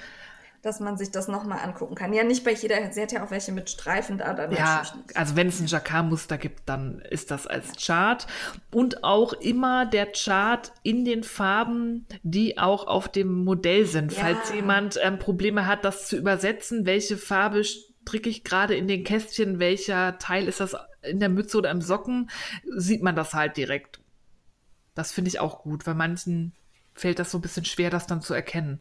Dass 0.63 0.79
man 0.79 0.97
sich 0.97 1.11
das 1.11 1.27
nochmal 1.27 1.59
angucken 1.59 1.93
kann. 1.93 2.13
Ja, 2.13 2.23
nicht 2.23 2.43
bei 2.43 2.53
jeder. 2.53 2.91
Sie 2.91 3.01
hat 3.01 3.11
ja 3.11 3.23
auch 3.23 3.31
welche 3.31 3.51
mit 3.51 3.69
Streifen 3.69 4.17
da 4.17 4.33
dann 4.33 4.51
Ja, 4.51 4.83
also 5.13 5.35
wenn 5.35 5.47
es 5.47 5.59
ein 5.59 5.67
Jacquard-Muster 5.67 6.37
gibt, 6.37 6.67
dann 6.67 6.99
ist 6.99 7.29
das 7.29 7.45
als 7.45 7.73
Chart. 7.85 8.25
Und 8.71 9.03
auch 9.03 9.33
immer 9.33 9.85
der 9.85 10.07
Chart 10.13 10.71
in 10.81 11.03
den 11.03 11.23
Farben, 11.23 12.07
die 12.23 12.57
auch 12.57 12.87
auf 12.87 13.09
dem 13.09 13.43
Modell 13.43 13.85
sind. 13.85 14.13
Ja. 14.13 14.21
Falls 14.21 14.53
jemand 14.53 14.97
ähm, 15.03 15.19
Probleme 15.19 15.67
hat, 15.67 15.83
das 15.83 16.07
zu 16.07 16.17
übersetzen, 16.17 16.85
welche 16.85 17.17
Farbe 17.17 17.63
stricke 17.63 18.29
ich 18.29 18.43
gerade 18.43 18.75
in 18.75 18.87
den 18.87 19.03
Kästchen, 19.03 19.59
welcher 19.59 20.17
Teil 20.17 20.47
ist 20.47 20.59
das 20.59 20.75
in 21.01 21.19
der 21.19 21.29
Mütze 21.29 21.57
oder 21.57 21.71
im 21.71 21.81
Socken, 21.81 22.29
sieht 22.75 23.03
man 23.03 23.15
das 23.15 23.33
halt 23.33 23.57
direkt. 23.57 23.99
Das 24.95 25.11
finde 25.11 25.27
ich 25.27 25.39
auch 25.39 25.63
gut, 25.63 25.85
weil 25.85 25.95
manchen 25.95 26.53
fällt 26.93 27.19
das 27.19 27.31
so 27.31 27.39
ein 27.39 27.41
bisschen 27.41 27.65
schwer, 27.65 27.89
das 27.89 28.07
dann 28.07 28.21
zu 28.21 28.33
erkennen. 28.33 28.79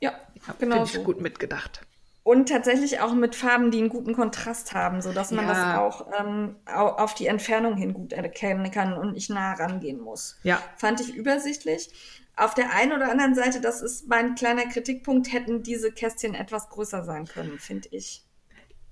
Ja, 0.00 0.12
Ja, 0.46 0.54
genau. 0.58 0.76
Finde 0.84 0.98
ich 0.98 1.04
gut 1.04 1.20
mitgedacht. 1.20 1.82
Und 2.22 2.50
tatsächlich 2.50 3.00
auch 3.00 3.14
mit 3.14 3.34
Farben, 3.34 3.70
die 3.70 3.78
einen 3.78 3.88
guten 3.88 4.14
Kontrast 4.14 4.74
haben, 4.74 5.00
sodass 5.00 5.30
man 5.30 5.46
Ja. 5.46 5.52
das 5.54 5.78
auch 5.78 6.06
ähm, 6.20 6.56
au- 6.66 6.88
auf 7.02 7.14
die 7.14 7.26
Entfernung 7.26 7.76
hin 7.78 7.94
gut 7.94 8.12
erkennen 8.12 8.70
kann 8.70 8.92
und 8.92 9.12
nicht 9.14 9.30
nah 9.30 9.54
rangehen 9.54 9.98
muss. 10.00 10.36
Ja, 10.42 10.60
Fand 10.76 11.00
ich 11.00 11.14
übersichtlich. 11.14 11.88
Auf 12.36 12.54
der 12.54 12.72
einen 12.74 12.92
oder 12.92 13.10
anderen 13.10 13.34
Seite, 13.34 13.60
das 13.62 13.80
ist 13.80 14.08
mein 14.08 14.34
kleiner 14.34 14.66
Kritikpunkt, 14.66 15.32
hätten 15.32 15.62
diese 15.62 15.90
Kästchen 15.90 16.34
etwas 16.34 16.68
größer 16.68 17.02
sein 17.02 17.24
können, 17.26 17.58
finde 17.58 17.88
ich. 17.92 18.22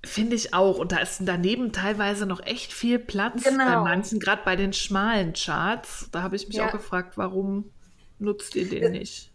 Finde 0.05 0.35
ich 0.35 0.55
auch. 0.55 0.79
Und 0.79 0.93
da 0.93 0.99
ist 0.99 1.19
daneben 1.25 1.73
teilweise 1.73 2.27
noch 2.27 2.41
echt 2.45 2.73
viel 2.73 2.99
Platz 2.99 3.45
Genau. 3.45 3.65
bei 3.67 3.77
manchen, 3.91 4.19
gerade 4.19 4.43
bei 4.45 4.57
den 4.57 4.73
schmalen 4.73 5.35
Charts. 5.35 6.09
Da 6.11 6.23
habe 6.23 6.37
ich 6.37 6.49
mich 6.49 6.57
Ja. 6.57 6.67
auch 6.69 6.73
gefragt, 6.73 7.19
warum 7.19 7.71
nutzt 8.19 8.57
ihr 8.57 8.69
den 8.69 8.93
nicht? 8.93 9.31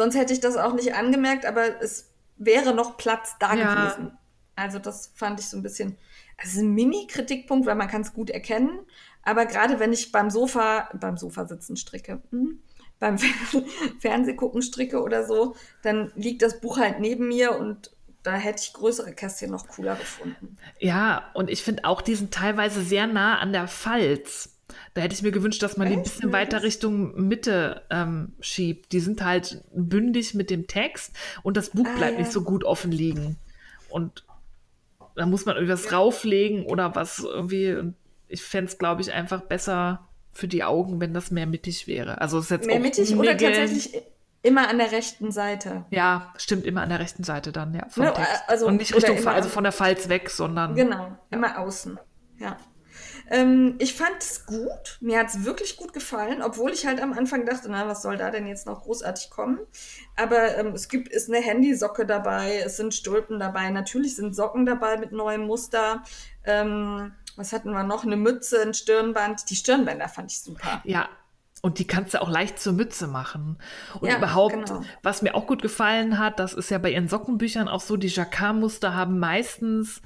Sonst 0.00 0.14
hätte 0.14 0.32
ich 0.32 0.40
das 0.40 0.56
auch 0.56 0.72
nicht 0.72 0.94
angemerkt, 0.94 1.44
aber 1.44 1.82
es 1.82 2.08
wäre 2.38 2.74
noch 2.74 2.96
Platz 2.96 3.36
da 3.38 3.54
Ja. 3.54 3.74
gewesen. 3.74 4.16
Also 4.56 4.78
das 4.78 5.12
fand 5.14 5.38
ich 5.40 5.46
so 5.46 5.58
ein 5.58 5.62
bisschen, 5.62 5.98
also 6.38 6.60
ein 6.62 6.72
Mini-Kritikpunkt, 6.72 7.66
weil 7.66 7.74
man 7.74 7.86
kann 7.86 8.00
es 8.00 8.14
gut 8.14 8.30
erkennen. 8.30 8.80
Aber 9.24 9.44
gerade 9.44 9.78
wenn 9.78 9.92
ich 9.92 10.10
beim 10.10 10.30
Sofa, 10.30 10.88
beim 10.98 11.18
Sofa 11.18 11.44
sitzen 11.44 11.76
stricke, 11.76 12.22
hm, 12.30 12.62
beim 12.98 13.18
Fernsehgucken 14.00 14.62
stricke 14.62 15.02
oder 15.02 15.26
so, 15.26 15.54
dann 15.82 16.10
liegt 16.14 16.40
das 16.40 16.62
Buch 16.62 16.78
halt 16.78 16.98
neben 16.98 17.28
mir 17.28 17.58
und 17.58 17.90
da 18.22 18.32
hätte 18.32 18.62
ich 18.62 18.72
größere 18.72 19.12
Kästchen 19.12 19.50
noch 19.50 19.68
cooler 19.68 19.96
gefunden. 19.96 20.56
Ja, 20.78 21.30
und 21.34 21.50
ich 21.50 21.62
finde 21.62 21.84
auch, 21.84 22.00
die 22.00 22.14
sind 22.14 22.32
teilweise 22.32 22.80
sehr 22.80 23.06
nah 23.06 23.38
an 23.38 23.52
der 23.52 23.68
Falz. 23.68 24.56
Da 24.94 25.00
hätte 25.02 25.14
ich 25.14 25.22
mir 25.22 25.32
gewünscht, 25.32 25.62
dass 25.62 25.76
man 25.76 25.88
die 25.88 25.94
ein 25.94 26.00
Echt? 26.00 26.10
bisschen 26.14 26.30
Ja, 26.30 26.36
weiter 26.38 26.62
Richtung 26.62 27.14
Mitte 27.28 27.82
ähm, 27.90 28.34
schiebt. 28.40 28.92
Die 28.92 29.00
sind 29.00 29.24
halt 29.24 29.62
bündig 29.74 30.34
mit 30.34 30.50
dem 30.50 30.66
Text 30.66 31.14
und 31.42 31.56
das 31.56 31.70
Buch 31.70 31.86
Ah, 31.86 31.96
bleibt 31.96 32.12
ja. 32.14 32.18
nicht 32.20 32.32
so 32.32 32.42
gut 32.42 32.64
offen 32.64 32.92
liegen. 32.92 33.36
Und 33.88 34.24
da 35.16 35.26
muss 35.26 35.44
man 35.46 35.56
irgendwie 35.56 35.72
was 35.74 35.92
rauflegen 35.92 36.64
oder 36.66 36.94
was 36.94 37.18
irgendwie. 37.20 37.74
Und 37.74 37.94
ich 38.28 38.42
fände 38.42 38.70
es, 38.70 38.78
glaube 38.78 39.02
ich, 39.02 39.12
einfach 39.12 39.40
besser 39.42 40.06
für 40.32 40.46
die 40.48 40.62
Augen, 40.62 41.00
wenn 41.00 41.12
das 41.12 41.30
mehr 41.30 41.46
mittig 41.46 41.86
wäre. 41.86 42.20
Also 42.20 42.38
ist 42.38 42.50
jetzt 42.50 42.66
Mehr 42.66 42.78
mittig 42.80 43.14
oder 43.16 43.36
tatsächlich 43.36 44.00
immer 44.42 44.68
an 44.68 44.78
der 44.78 44.92
rechten 44.92 45.32
Seite. 45.32 45.84
Ja, 45.90 46.32
stimmt 46.38 46.64
immer 46.64 46.82
an 46.82 46.88
der 46.88 47.00
rechten 47.00 47.24
Seite 47.24 47.50
dann, 47.52 47.74
ja. 47.74 47.86
Vom 47.88 48.04
Ne, 48.04 48.14
Text. 48.14 48.42
also- 48.46 48.66
und 48.66 48.76
nicht 48.76 48.94
Richtung, 48.94 49.26
also 49.26 49.48
von 49.48 49.64
der 49.64 49.72
Falz 49.72 50.08
weg, 50.08 50.30
sondern. 50.30 50.76
Genau, 50.76 51.18
immer 51.30 51.58
außen. 51.58 51.98
Ja. 52.38 52.56
Ähm, 53.30 53.76
ich 53.78 53.94
fand 53.94 54.16
es 54.20 54.44
gut. 54.44 54.98
Mir 55.00 55.20
hat 55.20 55.28
es 55.28 55.44
wirklich 55.44 55.76
gut 55.76 55.92
gefallen, 55.92 56.42
obwohl 56.42 56.72
ich 56.72 56.84
halt 56.86 57.00
am 57.00 57.12
Anfang 57.12 57.46
dachte, 57.46 57.70
na, 57.70 57.86
was 57.86 58.02
soll 58.02 58.16
da 58.16 58.30
denn 58.30 58.46
jetzt 58.46 58.66
noch 58.66 58.82
großartig 58.82 59.30
kommen? 59.30 59.60
Aber 60.16 60.56
ähm, 60.56 60.74
es 60.74 60.88
gibt, 60.88 61.08
ist 61.08 61.28
eine 61.28 61.40
Handysocke 61.40 62.04
dabei, 62.04 62.60
es 62.64 62.76
sind 62.76 62.92
Stulpen 62.92 63.38
dabei, 63.38 63.70
natürlich 63.70 64.16
sind 64.16 64.34
Socken 64.34 64.66
dabei 64.66 64.96
mit 64.96 65.12
neuem 65.12 65.42
Muster. 65.42 66.02
Ähm, 66.44 67.12
was 67.36 67.52
hatten 67.52 67.70
wir 67.70 67.84
noch? 67.84 68.04
Eine 68.04 68.16
Mütze, 68.16 68.60
ein 68.62 68.74
Stirnband. 68.74 69.48
Die 69.48 69.56
Stirnbänder 69.56 70.08
fand 70.08 70.32
ich 70.32 70.40
super. 70.40 70.82
Ja, 70.84 71.08
und 71.62 71.78
die 71.78 71.86
kannst 71.86 72.14
du 72.14 72.22
auch 72.22 72.30
leicht 72.30 72.58
zur 72.58 72.72
Mütze 72.72 73.06
machen. 73.06 73.58
Und 74.00 74.08
Ja, 74.08 74.18
überhaupt, 74.18 74.66
genau. 74.66 74.82
was 75.02 75.22
mir 75.22 75.34
auch 75.34 75.46
gut 75.46 75.62
gefallen 75.62 76.18
hat, 76.18 76.38
das 76.38 76.54
ist 76.54 76.70
ja 76.70 76.78
bei 76.78 76.90
ihren 76.90 77.08
Sockenbüchern 77.08 77.68
auch 77.68 77.80
so, 77.80 77.96
die 77.96 78.08
Jacquard-Muster 78.08 78.94
haben 78.94 79.18
meistens 79.18 80.00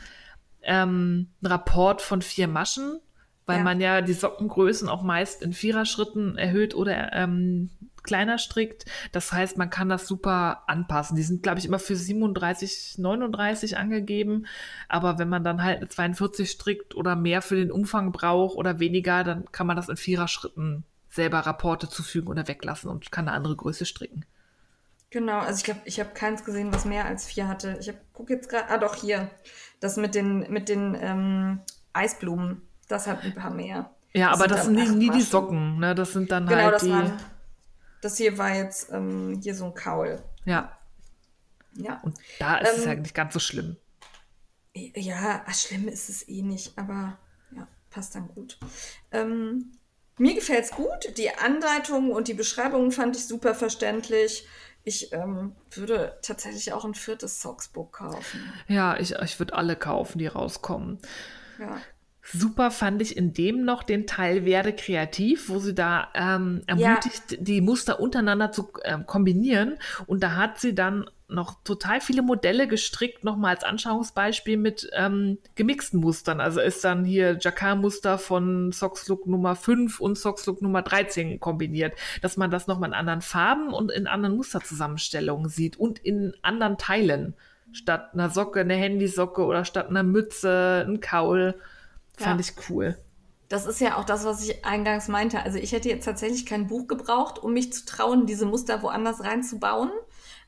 ähm, 0.63 1.29
einen 1.43 1.53
Rapport 1.53 2.03
von 2.03 2.23
vier 2.23 2.49
Maschen, 2.49 3.01
weil 3.47 3.59
Ja. 3.59 3.65
man 3.65 3.81
ja 3.81 4.01
die 4.01 4.13
Sockengrößen 4.13 4.89
auch 4.89 5.03
meist 5.03 5.43
in 5.43 5.53
Viererschritten 5.53 6.39
erhöht 6.39 6.75
oder 6.75 7.13
ähm, 7.13 7.71
kleiner 8.03 8.39
strickt. 8.39 8.85
Das 9.13 9.33
heißt, 9.33 9.57
man 9.57 9.71
kann 9.71 9.89
das 9.89 10.07
super 10.07 10.63
anpassen. 10.67 11.17
Die 11.17 11.23
sind, 11.23 11.43
glaube 11.43 11.59
ich, 11.59 11.65
immer 11.65 11.79
für 11.79 11.97
37, 11.97 12.99
39 12.99 13.79
angegeben. 13.79 14.47
Aber 14.89 15.19
wenn 15.19 15.29
man 15.29 15.43
dann 15.43 15.63
halt 15.63 15.79
eine 15.79 15.89
42 15.89 16.51
strickt 16.51 16.95
oder 16.95 17.17
mehr 17.17 17.43
für 17.43 17.57
den 17.57 17.71
Umfang 17.73 18.13
braucht 18.13 18.57
oder 18.57 18.79
weniger, 18.79 19.25
dann 19.25 19.51
kann 19.53 19.67
man 19.67 19.77
das 19.77 19.89
in 19.89 19.97
Viererschritten 19.97 20.85
selber 21.09 21.41
Rapporte 21.41 21.89
zufügen 21.89 22.29
oder 22.29 22.47
weglassen 22.49 22.91
und 22.91 23.11
kann 23.11 23.29
eine 23.29 23.37
andere 23.37 23.57
Größe 23.57 23.87
stricken. 23.87 24.27
Genau, 25.11 25.39
also 25.39 25.59
ich 25.59 25.65
glaube, 25.65 25.81
ich 25.85 26.01
habe 26.01 26.11
keins 26.13 26.45
gesehen, 26.45 26.73
was 26.73 26.85
mehr 26.85 27.05
als 27.07 27.25
vier 27.25 27.47
hatte. 27.47 27.79
Ich 27.81 27.93
gucke 28.13 28.35
jetzt 28.35 28.49
gerade, 28.49 28.69
ah 28.69 28.79
doch, 28.79 28.97
hier. 28.97 29.31
Das 29.79 29.97
mit 29.97 30.15
den, 30.17 30.51
mit 30.53 30.69
den 30.69 30.97
ähm, 31.01 31.61
Eisblumen, 31.93 32.63
das 32.89 33.07
hat 33.07 33.23
ein 33.25 33.35
paar 33.35 33.51
mehr. 33.51 33.91
Ja, 34.13 34.31
aber 34.31 34.47
das 34.47 34.65
sind 34.67 34.77
dann 34.77 34.85
nie, 34.99 35.09
acht 35.09 35.13
nie 35.15 35.19
die. 35.19 35.23
Socken, 35.23 35.79
ne? 35.79 35.95
Das 35.95 36.13
sind 36.13 36.31
dann 36.31 36.47
Genau, 36.47 36.63
halt 36.63 36.75
das 36.75 36.83
die. 36.83 36.91
waren. 36.91 37.19
Das 38.01 38.17
hier 38.17 38.37
war 38.39 38.55
jetzt 38.55 38.93
ähm, 38.93 39.41
hier 39.43 39.55
so 39.55 39.65
ein 39.67 39.75
Kaul. 39.75 40.23
Ja, 40.45 40.79
Ja. 41.73 42.01
und 42.05 42.17
da 42.39 42.59
ist 42.59 42.77
es 42.79 42.83
Ähm, 42.85 42.89
ja 42.91 42.95
nicht 42.97 43.15
ganz 43.15 43.33
so 43.33 43.41
schlimm. 43.41 43.77
Ja, 44.75 45.43
ach, 45.47 45.55
schlimm 45.55 45.89
ist 45.89 46.09
es 46.09 46.29
eh 46.29 46.43
nicht, 46.43 46.77
aber 46.79 47.17
ja, 47.55 47.67
passt 47.91 48.15
dann 48.15 48.29
gut. 48.29 48.59
Ähm, 49.13 49.73
mir 50.19 50.35
gefällt's 50.35 50.71
gut. 50.73 51.17
Die 51.17 51.31
Anleitung 51.35 52.11
und 52.13 52.29
die 52.29 52.35
Beschreibungen 52.35 52.91
fand 52.93 53.17
ich 53.17 53.27
super 53.27 53.55
verständlich. 53.55 54.47
Ich 54.83 55.13
ähm, 55.13 55.57
würde 55.71 56.19
tatsächlich 56.23 56.73
auch 56.73 56.85
ein 56.85 56.95
viertes 56.95 57.41
Socksbook 57.41 57.93
kaufen. 57.95 58.53
Ja, 58.69 58.97
ich, 58.99 59.13
ich 59.15 59.39
würde 59.39 59.55
alle 59.55 59.77
kaufen, 59.77 60.19
die 60.19 60.27
rauskommen. 60.27 60.99
Ja. 61.59 61.79
Super 62.33 62.71
fand 62.71 63.03
ich 63.03 63.17
in 63.17 63.35
dem 63.35 63.65
noch 63.65 63.83
den 63.83 64.07
Teil 64.07 64.47
Werde 64.47 64.73
kreativ, 64.73 65.51
wo 65.51 65.59
sie 65.59 65.75
da 65.75 66.09
ähm, 66.15 66.63
ermutigt, 66.67 67.37
die 67.39 67.61
Muster 67.61 68.01
untereinander 68.01 68.51
zu 68.51 68.73
ähm, 68.83 69.05
kombinieren. 69.05 69.77
Und 70.07 70.23
da 70.23 70.35
hat 70.35 70.59
sie 70.59 70.75
dann 70.75 71.05
noch 71.29 71.63
total 71.65 72.01
viele 72.01 72.23
Modelle 72.23 72.67
gestrickt, 72.67 73.25
nochmal 73.25 73.55
als 73.55 73.65
Anschauungsbeispiel 73.65 74.57
mit 74.57 74.89
ähm, 74.95 75.39
gemixten 75.55 76.01
Mustern. 76.01 76.41
Also 76.41 76.61
ist 76.61 76.83
dann 76.85 77.05
hier 77.05 77.37
Jacquard-Muster 77.39 78.19
von 78.19 78.73
Sockslook 78.73 79.27
Nummer 79.27 79.55
5 79.55 80.01
und 80.01 80.17
Sockslook 80.17 80.63
Nummer 80.63 80.81
13 80.83 81.41
kombiniert, 81.41 81.95
dass 82.23 82.37
man 82.37 82.51
das 82.51 82.67
nochmal 82.67 82.91
in 82.91 82.95
anderen 82.95 83.23
Farben 83.23 83.73
und 83.73 83.91
in 83.91 84.07
anderen 84.07 84.37
Musterzusammenstellungen 84.37 85.49
sieht 85.49 85.77
und 85.77 85.99
in 85.99 86.35
anderen 86.43 86.79
Teilen. 86.79 87.35
Statt 87.73 88.15
einer 88.15 88.31
Socke 88.31 88.61
eine 88.61 88.75
Handysocke 88.75 89.45
oder 89.45 89.65
statt 89.65 89.89
einer 89.89 90.03
Mütze 90.05 90.87
ein 90.89 91.01
Kaul. 91.01 91.55
Fand 92.17 92.41
Ja. 92.41 92.47
ich 92.47 92.69
cool. 92.71 92.99
Das 93.49 93.67
ist 93.67 93.81
ja 93.81 93.97
auch 93.99 94.05
das, 94.05 94.25
was 94.25 94.43
ich 94.49 94.65
eingangs 94.65 95.09
meinte. 95.09 95.41
Also 95.43 95.59
ich 95.59 95.73
hätte 95.73 95.89
jetzt 95.89 96.05
tatsächlich 96.05 96.47
kein 96.47 96.67
Buch 96.67 96.87
gebraucht, 96.89 97.39
um 97.39 97.53
mich 97.53 97.73
zu 97.73 97.85
trauen, 97.85 98.27
diese 98.27 98.47
Muster 98.47 98.83
woanders 98.83 99.23
reinzubauen. 99.23 99.91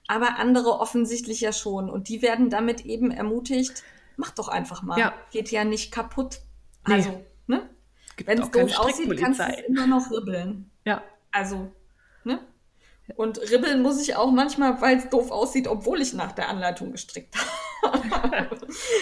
Aber 0.09 0.39
andere 0.39 0.81
offensichtlich 0.81 1.41
ja 1.41 1.53
schon. 1.53 1.91
Und 1.91 2.09
die 2.09 2.23
werden 2.23 2.49
damit 2.49 2.85
eben 2.87 3.11
ermutigt, 3.11 3.83
mach 4.17 4.31
doch 4.31 4.49
einfach 4.49 4.83
mal. 4.83 4.99
Ja. 4.99 5.15
Geht 5.31 5.51
ja 5.51 5.65
nicht 5.65 5.93
kaputt. 5.93 6.41
Nee. 6.87 6.95
Also, 6.95 7.25
ne? 7.47 7.69
Gibt 8.17 8.31
Wenn 8.31 8.41
es 8.41 8.51
doof 8.51 8.79
aussieht, 8.79 9.17
kannst 9.19 9.41
du 9.41 9.45
es 9.45 9.61
immer 9.69 9.87
noch 9.87 10.11
ribbeln. 10.11 10.71
Ja. 10.85 11.03
Also, 11.33 11.57
ne? 11.57 11.73
Und 13.15 13.39
ribbeln 13.51 13.83
muss 13.83 14.01
ich 14.01 14.17
auch 14.17 14.33
manchmal, 14.33 14.81
weil 14.81 14.99
es 14.99 15.09
doof 15.09 15.31
aussieht, 15.31 15.69
obwohl 15.69 16.01
ich 16.03 16.13
nach 16.13 16.33
der 16.33 16.49
Anleitung 16.49 16.91
gestrickt 16.91 17.37
habe. 17.83 18.59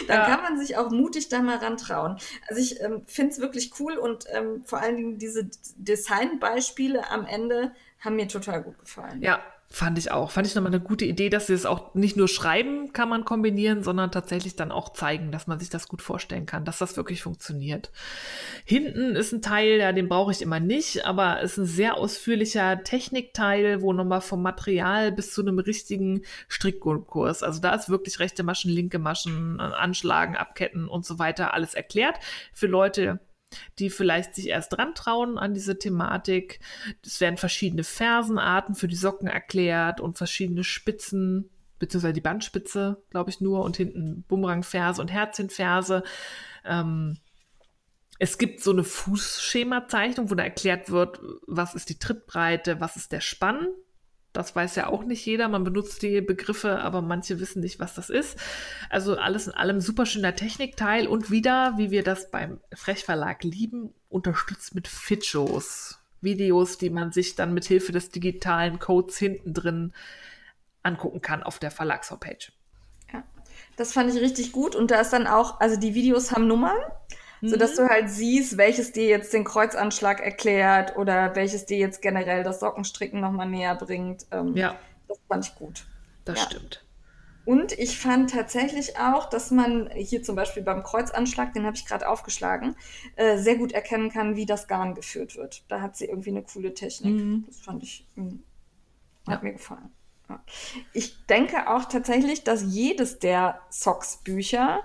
Dann 0.08 0.16
Ja. 0.18 0.26
kann 0.26 0.42
man 0.42 0.58
sich 0.58 0.76
auch 0.76 0.90
mutig 0.90 1.28
da 1.30 1.40
mal 1.40 1.56
rantrauen. 1.56 2.18
Also 2.48 2.60
ich 2.60 2.80
ähm, 2.82 3.02
finde 3.06 3.32
es 3.32 3.38
wirklich 3.40 3.72
cool 3.80 3.96
und 3.96 4.26
ähm, 4.30 4.62
vor 4.66 4.80
allen 4.80 4.96
Dingen 4.96 5.18
diese 5.18 5.48
Designbeispiele 5.76 7.10
am 7.10 7.24
Ende 7.26 7.72
haben 8.00 8.16
mir 8.16 8.28
total 8.28 8.62
gut 8.62 8.78
gefallen. 8.78 9.22
Ja, 9.22 9.40
fand 9.74 9.98
ich 9.98 10.12
auch. 10.12 10.30
Fand 10.30 10.46
ich 10.46 10.54
nochmal 10.54 10.72
eine 10.72 10.82
gute 10.82 11.04
Idee, 11.04 11.30
dass 11.30 11.48
sie 11.48 11.52
es 11.52 11.66
auch 11.66 11.94
nicht 11.94 12.16
nur 12.16 12.28
schreiben 12.28 12.92
kann 12.92 13.08
man 13.08 13.24
kombinieren, 13.24 13.82
sondern 13.82 14.12
tatsächlich 14.12 14.54
dann 14.54 14.70
auch 14.70 14.92
zeigen, 14.92 15.32
dass 15.32 15.48
man 15.48 15.58
sich 15.58 15.68
das 15.68 15.88
gut 15.88 16.00
vorstellen 16.00 16.46
kann, 16.46 16.64
dass 16.64 16.78
das 16.78 16.96
wirklich 16.96 17.22
funktioniert. 17.22 17.90
Hinten 18.64 19.16
ist 19.16 19.32
ein 19.32 19.42
Teil, 19.42 19.78
ja, 19.78 19.90
den 19.90 20.08
brauche 20.08 20.30
ich 20.30 20.42
immer 20.42 20.60
nicht, 20.60 21.04
aber 21.04 21.40
ist 21.40 21.58
ein 21.58 21.66
sehr 21.66 21.96
ausführlicher 21.96 22.84
Technikteil, 22.84 23.82
wo 23.82 23.92
nochmal 23.92 24.20
vom 24.20 24.42
Material 24.42 25.10
bis 25.10 25.34
zu 25.34 25.42
einem 25.42 25.58
richtigen 25.58 26.22
Strickgrundkurs, 26.48 27.42
also 27.42 27.60
da 27.60 27.74
ist 27.74 27.88
wirklich 27.88 28.20
rechte 28.20 28.44
Maschen, 28.44 28.70
linke 28.70 29.00
Maschen, 29.00 29.60
Anschlagen, 29.60 30.36
Abketten 30.36 30.86
und 30.86 31.04
so 31.04 31.18
weiter 31.18 31.52
alles 31.52 31.74
erklärt 31.74 32.20
für 32.52 32.68
Leute, 32.68 33.18
die 33.78 33.90
vielleicht 33.90 34.34
sich 34.34 34.48
erst 34.48 34.72
dran 34.72 34.94
trauen 34.94 35.38
an 35.38 35.54
diese 35.54 35.78
Thematik. 35.78 36.60
Es 37.04 37.20
werden 37.20 37.36
verschiedene 37.36 37.84
Fersenarten 37.84 38.74
für 38.74 38.88
die 38.88 38.96
Socken 38.96 39.28
erklärt 39.28 40.00
und 40.00 40.18
verschiedene 40.18 40.64
Spitzen, 40.64 41.50
beziehungsweise 41.78 42.14
die 42.14 42.20
Bandspitze, 42.20 43.02
glaube 43.10 43.30
ich, 43.30 43.40
nur 43.40 43.62
und 43.62 43.76
hinten 43.76 44.24
Bumerangferse 44.28 45.00
und 45.00 45.12
Herzchenferse. 45.12 46.02
Ähm, 46.64 47.18
es 48.18 48.38
gibt 48.38 48.60
so 48.62 48.70
eine 48.70 48.84
Fußschemazeichnung, 48.84 50.30
wo 50.30 50.34
da 50.34 50.44
erklärt 50.44 50.90
wird, 50.90 51.20
was 51.46 51.74
ist 51.74 51.88
die 51.88 51.98
Trittbreite, 51.98 52.80
was 52.80 52.96
ist 52.96 53.12
der 53.12 53.20
Spann. 53.20 53.68
Das 54.34 54.54
weiß 54.54 54.74
ja 54.74 54.88
auch 54.88 55.04
nicht 55.04 55.24
jeder. 55.24 55.48
Man 55.48 55.62
benutzt 55.62 56.02
die 56.02 56.20
Begriffe, 56.20 56.80
aber 56.80 57.00
manche 57.00 57.38
wissen 57.38 57.60
nicht, 57.60 57.78
was 57.78 57.94
das 57.94 58.10
ist. 58.10 58.36
Also 58.90 59.16
alles 59.16 59.46
in 59.46 59.54
allem 59.54 59.80
super 59.80 60.06
schöner 60.06 60.34
Technikteil 60.34 61.06
und 61.06 61.30
wieder, 61.30 61.74
wie 61.76 61.92
wir 61.92 62.02
das 62.02 62.32
beim 62.32 62.60
Frechverlag 62.74 63.44
lieben, 63.44 63.94
unterstützt 64.08 64.74
mit 64.74 64.88
Fitchos. 64.88 66.00
Videos, 66.20 66.78
die 66.78 66.90
man 66.90 67.12
sich 67.12 67.36
dann 67.36 67.54
mit 67.54 67.64
Hilfe 67.64 67.92
des 67.92 68.10
digitalen 68.10 68.80
Codes 68.80 69.16
hinten 69.18 69.54
drin 69.54 69.92
angucken 70.82 71.20
kann 71.20 71.44
auf 71.44 71.60
der 71.60 71.70
Verlagshomepage. 71.70 72.52
Ja. 73.12 73.22
Das 73.76 73.92
fand 73.92 74.12
ich 74.12 74.20
richtig 74.20 74.50
gut. 74.50 74.74
Und 74.74 74.90
da 74.90 75.00
ist 75.00 75.12
dann 75.12 75.28
auch, 75.28 75.60
also 75.60 75.78
die 75.78 75.94
Videos 75.94 76.32
haben 76.32 76.48
Nummern, 76.48 76.76
sodass 77.48 77.74
du 77.74 77.88
halt 77.88 78.08
siehst, 78.10 78.56
welches 78.56 78.92
dir 78.92 79.06
jetzt 79.06 79.32
den 79.32 79.44
Kreuzanschlag 79.44 80.20
erklärt 80.20 80.96
oder 80.96 81.34
welches 81.34 81.66
dir 81.66 81.78
jetzt 81.78 82.02
generell 82.02 82.42
das 82.44 82.60
Sockenstricken 82.60 83.20
nochmal 83.20 83.48
näher 83.48 83.74
bringt. 83.74 84.26
Ähm, 84.30 84.56
Ja, 84.56 84.76
Das 85.08 85.18
fand 85.28 85.44
ich 85.46 85.54
gut. 85.54 85.86
das 86.24 86.38
Ja. 86.38 86.44
stimmt. 86.46 86.84
Und 87.46 87.72
ich 87.72 87.98
fand 87.98 88.30
tatsächlich 88.30 88.98
auch, 88.98 89.28
dass 89.28 89.50
man 89.50 89.90
hier 89.94 90.22
zum 90.22 90.34
Beispiel 90.34 90.62
beim 90.62 90.82
Kreuzanschlag, 90.82 91.52
den 91.52 91.66
habe 91.66 91.76
ich 91.76 91.84
gerade 91.84 92.08
aufgeschlagen, 92.08 92.74
äh, 93.16 93.36
sehr 93.36 93.56
gut 93.56 93.72
erkennen 93.72 94.10
kann, 94.10 94.34
wie 94.34 94.46
das 94.46 94.66
Garn 94.66 94.94
geführt 94.94 95.36
wird. 95.36 95.62
Da 95.68 95.82
hat 95.82 95.94
sie 95.94 96.06
irgendwie 96.06 96.30
eine 96.30 96.42
coole 96.42 96.72
Technik. 96.72 97.16
Mhm. 97.16 97.44
Das 97.46 97.58
fand 97.60 97.82
ich, 97.82 98.06
mh, 98.14 98.36
hat 99.28 99.34
Ja. 99.34 99.42
mir 99.42 99.52
gefallen. 99.52 99.92
Ja. 100.30 100.42
Ich 100.94 101.26
denke 101.26 101.68
auch 101.68 101.84
tatsächlich, 101.84 102.44
dass 102.44 102.62
jedes 102.62 103.18
der 103.18 103.60
Socks-Bücher 103.68 104.80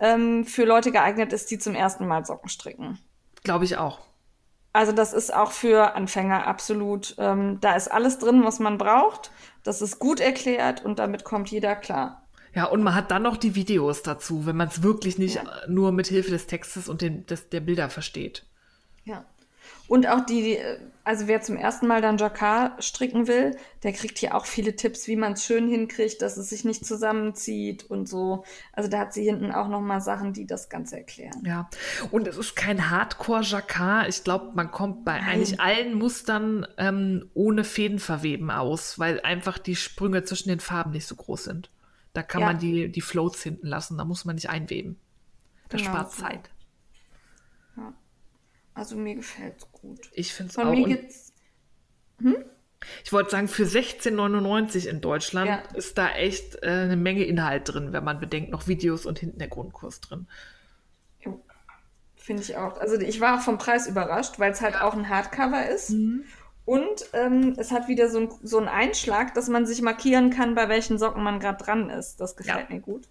ähm, 0.00 0.44
für 0.44 0.64
Leute 0.64 0.92
geeignet 0.92 1.32
ist, 1.32 1.50
die 1.50 1.58
zum 1.58 1.74
ersten 1.74 2.06
Mal 2.06 2.24
Socken 2.24 2.48
stricken. 2.48 2.98
Glaube 3.44 3.64
ich 3.64 3.76
auch. 3.76 4.00
Also 4.72 4.92
das 4.92 5.12
ist 5.12 5.34
auch 5.34 5.50
für 5.50 5.94
Anfänger 5.94 6.46
absolut, 6.46 7.14
ähm, 7.18 7.58
da 7.60 7.74
ist 7.74 7.88
alles 7.88 8.18
drin, 8.18 8.44
was 8.44 8.60
man 8.60 8.78
braucht. 8.78 9.30
Das 9.64 9.82
ist 9.82 9.98
gut 9.98 10.20
erklärt 10.20 10.84
und 10.84 10.98
damit 10.98 11.24
kommt 11.24 11.50
jeder 11.50 11.74
klar. 11.74 12.26
Ja, 12.54 12.64
und 12.66 12.82
man 12.82 12.94
hat 12.94 13.10
dann 13.10 13.22
noch 13.22 13.36
die 13.36 13.54
Videos 13.54 14.02
dazu, 14.02 14.46
wenn 14.46 14.56
man 14.56 14.68
es 14.68 14.82
wirklich 14.82 15.18
nicht 15.18 15.36
Ja. 15.36 15.44
nur 15.68 15.92
mit 15.92 16.06
Hilfe 16.06 16.30
des 16.30 16.46
Textes 16.46 16.88
und 16.88 17.02
den, 17.02 17.26
des, 17.26 17.48
der 17.48 17.60
Bilder 17.60 17.90
versteht. 17.90 18.44
Ja. 19.04 19.24
Und 19.86 20.06
auch 20.06 20.24
die, 20.26 20.56
äh, 20.56 20.78
also 21.08 21.26
wer 21.26 21.40
zum 21.40 21.56
ersten 21.56 21.86
Mal 21.86 22.02
dann 22.02 22.18
Jacquard 22.18 22.84
stricken 22.84 23.26
will, 23.28 23.56
der 23.82 23.94
kriegt 23.94 24.18
hier 24.18 24.34
auch 24.34 24.44
viele 24.44 24.76
Tipps, 24.76 25.06
wie 25.08 25.16
man 25.16 25.32
es 25.32 25.42
schön 25.42 25.66
hinkriegt, 25.66 26.20
dass 26.20 26.36
es 26.36 26.50
sich 26.50 26.66
nicht 26.66 26.84
zusammenzieht 26.84 27.84
und 27.90 28.06
so. 28.06 28.44
Also 28.74 28.90
da 28.90 28.98
hat 28.98 29.14
sie 29.14 29.24
hinten 29.24 29.50
auch 29.50 29.68
noch 29.68 29.80
mal 29.80 30.02
Sachen, 30.02 30.34
die 30.34 30.46
das 30.46 30.68
Ganze 30.68 30.98
erklären. 30.98 31.42
Ja, 31.46 31.70
und 32.10 32.28
es 32.28 32.36
ist 32.36 32.56
kein 32.56 32.90
Hardcore-Jacquard. 32.90 34.06
Ich 34.10 34.22
glaube, 34.22 34.52
man 34.54 34.70
kommt 34.70 35.06
bei 35.06 35.18
Nein. 35.18 35.28
eigentlich 35.30 35.58
allen 35.60 35.94
Mustern 35.94 36.66
ähm, 36.76 37.30
ohne 37.32 37.64
Fädenverweben 37.64 38.50
aus, 38.50 38.98
weil 38.98 39.20
einfach 39.22 39.56
die 39.56 39.76
Sprünge 39.76 40.24
zwischen 40.24 40.50
den 40.50 40.60
Farben 40.60 40.90
nicht 40.90 41.06
so 41.06 41.16
groß 41.16 41.44
sind. 41.44 41.70
Da 42.12 42.22
kann 42.22 42.42
Ja. 42.42 42.48
man 42.48 42.58
die, 42.58 42.92
die 42.92 43.00
Floats 43.00 43.42
hinten 43.42 43.66
lassen, 43.66 43.96
da 43.96 44.04
muss 44.04 44.26
man 44.26 44.34
nicht 44.34 44.50
einweben. 44.50 44.98
Das 45.70 45.80
Genau 45.80 45.90
spart. 45.92 46.12
Zeit. 46.12 46.50
Also 48.78 48.96
mir 48.96 49.16
gefällt's 49.16 49.66
gut. 49.72 50.08
Ich 50.12 50.32
finde 50.32 50.50
es 50.50 50.54
Von 50.54 50.68
auch. 50.68 50.72
mir 50.72 50.84
Und 50.84 50.88
gibt's 50.90 51.32
ich 53.04 53.12
wollte 53.12 53.30
sagen, 53.30 53.48
für 53.48 53.64
16,99 53.64 54.86
in 54.88 55.00
Deutschland 55.00 55.48
Ja. 55.50 55.58
ist 55.74 55.98
da 55.98 56.10
echt 56.10 56.62
äh, 56.62 56.68
eine 56.68 56.96
Menge 56.96 57.24
Inhalt 57.24 57.62
drin, 57.72 57.92
wenn 57.92 58.04
man 58.04 58.20
bedenkt, 58.20 58.50
noch 58.50 58.66
Videos 58.68 59.04
und 59.04 59.18
hinten 59.18 59.38
der 59.38 59.48
Grundkurs 59.48 60.00
drin. 60.00 60.26
Finde 62.16 62.42
ich 62.42 62.56
auch. 62.56 62.78
Also 62.78 62.96
ich 63.00 63.20
war 63.20 63.40
vom 63.40 63.56
Preis 63.58 63.86
überrascht, 63.86 64.38
weil 64.38 64.52
es 64.52 64.60
halt 64.60 64.80
auch 64.80 64.94
ein 64.94 65.08
Hardcover 65.08 65.66
ist. 65.68 65.90
Und 66.66 67.06
ähm, 67.14 67.54
es 67.56 67.72
hat 67.72 67.88
wieder 67.88 68.10
so, 68.10 68.20
ein, 68.20 68.28
so 68.42 68.58
einen 68.58 68.68
Einschlag, 68.68 69.32
dass 69.34 69.48
man 69.48 69.64
sich 69.66 69.80
markieren 69.80 70.28
kann, 70.30 70.54
bei 70.54 70.68
welchen 70.68 70.98
Socken 70.98 71.22
man 71.22 71.40
gerade 71.40 71.62
dran 71.64 71.88
ist. 71.88 72.20
Das 72.20 72.36
gefällt 72.36 72.68
Ja. 72.68 72.74
mir 72.74 72.80
gut. 72.82 73.08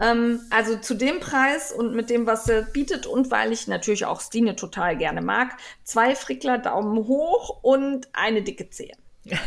Ähm, 0.00 0.40
also 0.50 0.76
zu 0.76 0.94
dem 0.94 1.20
Preis 1.20 1.72
und 1.72 1.94
mit 1.94 2.10
dem, 2.10 2.26
was 2.26 2.48
er 2.48 2.62
bietet 2.62 3.06
und 3.06 3.30
weil 3.30 3.52
ich 3.52 3.68
natürlich 3.68 4.06
auch 4.06 4.20
Stine 4.20 4.56
total 4.56 4.96
gerne 4.96 5.22
mag, 5.22 5.56
zwei 5.84 6.14
Frickler 6.14 6.58
Daumen 6.58 7.06
hoch 7.06 7.62
und 7.62 8.08
eine 8.12 8.42
dicke 8.42 8.70
Zehe. 8.70 8.96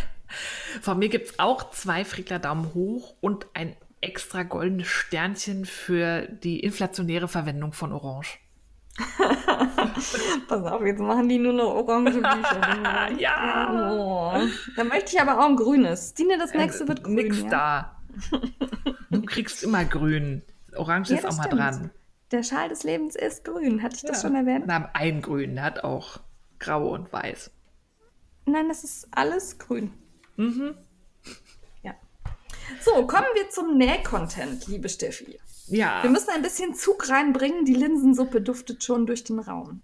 Von 0.82 1.00
mir 1.00 1.10
gibt 1.10 1.32
es 1.32 1.40
auch 1.40 1.72
zwei 1.72 2.06
Frickler 2.06 2.40
Daumen 2.40 2.74
hoch 2.74 3.16
und 3.22 3.48
ein 3.54 3.76
extra 4.02 4.44
goldenes 4.44 4.88
Sternchen 4.88 5.66
für 5.66 6.28
die 6.28 6.60
inflationäre 6.60 7.28
Verwendung 7.28 7.74
von 7.74 7.92
Orange. 7.92 8.40
Pass 10.48 10.64
auf, 10.64 10.84
jetzt 10.84 11.00
machen 11.00 11.30
die 11.30 11.38
nur 11.38 11.54
noch 11.54 11.76
orange 11.76 12.14
Bücher. 12.14 13.10
Ja. 13.18 13.92
Oh. 13.92 14.34
Dann 14.76 14.88
möchte 14.88 15.16
ich 15.16 15.22
aber 15.22 15.40
auch 15.40 15.50
ein 15.50 15.56
grünes. 15.56 16.12
Stine, 16.12 16.38
das 16.38 16.54
nächste 16.54 16.88
wird 16.88 17.04
grün. 17.04 17.18
Äh, 17.18 17.24
Nix 17.24 17.42
ja? 17.44 17.50
da. 17.50 17.97
Du 19.10 19.22
kriegst 19.24 19.64
immer 19.64 19.86
grün. 19.86 20.42
Orange 20.76 21.12
Ja, 21.12 21.18
ist 21.20 21.26
auch 21.26 21.30
das 21.30 21.38
mal 21.38 21.44
stimmt. 21.46 21.62
dran. 21.62 21.92
Der 22.32 22.44
Schal 22.44 22.70
des 22.70 22.84
Lebens 22.84 23.16
ist 23.16 23.46
grün. 23.46 23.82
Hatte 23.82 23.96
ich 23.96 24.02
das 24.04 24.22
schon 24.22 24.36
erwähnt? 24.36 24.66
Na, 24.68 24.90
ein 24.94 25.22
grün, 25.22 25.56
der 25.56 25.64
hat 25.64 25.84
auch 25.84 26.20
grau 26.60 26.90
und 26.94 27.12
weiß. 27.14 27.52
Nein, 28.46 28.68
das 28.68 28.84
ist 28.84 29.08
alles 29.12 29.58
grün. 29.60 29.94
Mhm. 30.36 30.76
Ja. 31.84 31.94
So, 32.82 33.08
kommen 33.08 33.26
wir 33.36 33.50
zum 33.50 33.78
Näh-Content, 33.78 34.68
liebe 34.68 34.90
Steffi. 34.90 35.40
Ja, 35.68 36.02
Wir 36.04 36.10
müssen 36.10 36.30
ein 36.30 36.42
bisschen 36.42 36.74
Zug 36.76 37.10
reinbringen. 37.10 37.66
Die 37.66 37.74
Linsensuppe 37.74 38.42
duftet 38.42 38.84
schon 38.84 39.06
durch 39.06 39.24
den 39.26 39.40
Raum. 39.40 39.82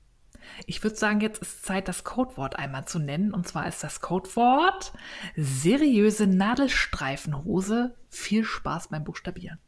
Ich 0.65 0.83
würde 0.83 0.95
sagen, 0.95 1.19
jetzt 1.21 1.41
ist 1.41 1.65
Zeit, 1.65 1.87
das 1.87 2.03
Codewort 2.03 2.57
einmal 2.57 2.85
zu 2.85 2.99
nennen. 2.99 3.33
Und 3.33 3.47
zwar 3.47 3.67
ist 3.67 3.83
das 3.83 4.01
Codewort 4.01 4.93
seriöse 5.35 6.27
Nadelstreifenhose. 6.27 7.95
Viel 8.09 8.43
Spaß 8.43 8.89
beim 8.89 9.03
Buchstabieren. 9.03 9.59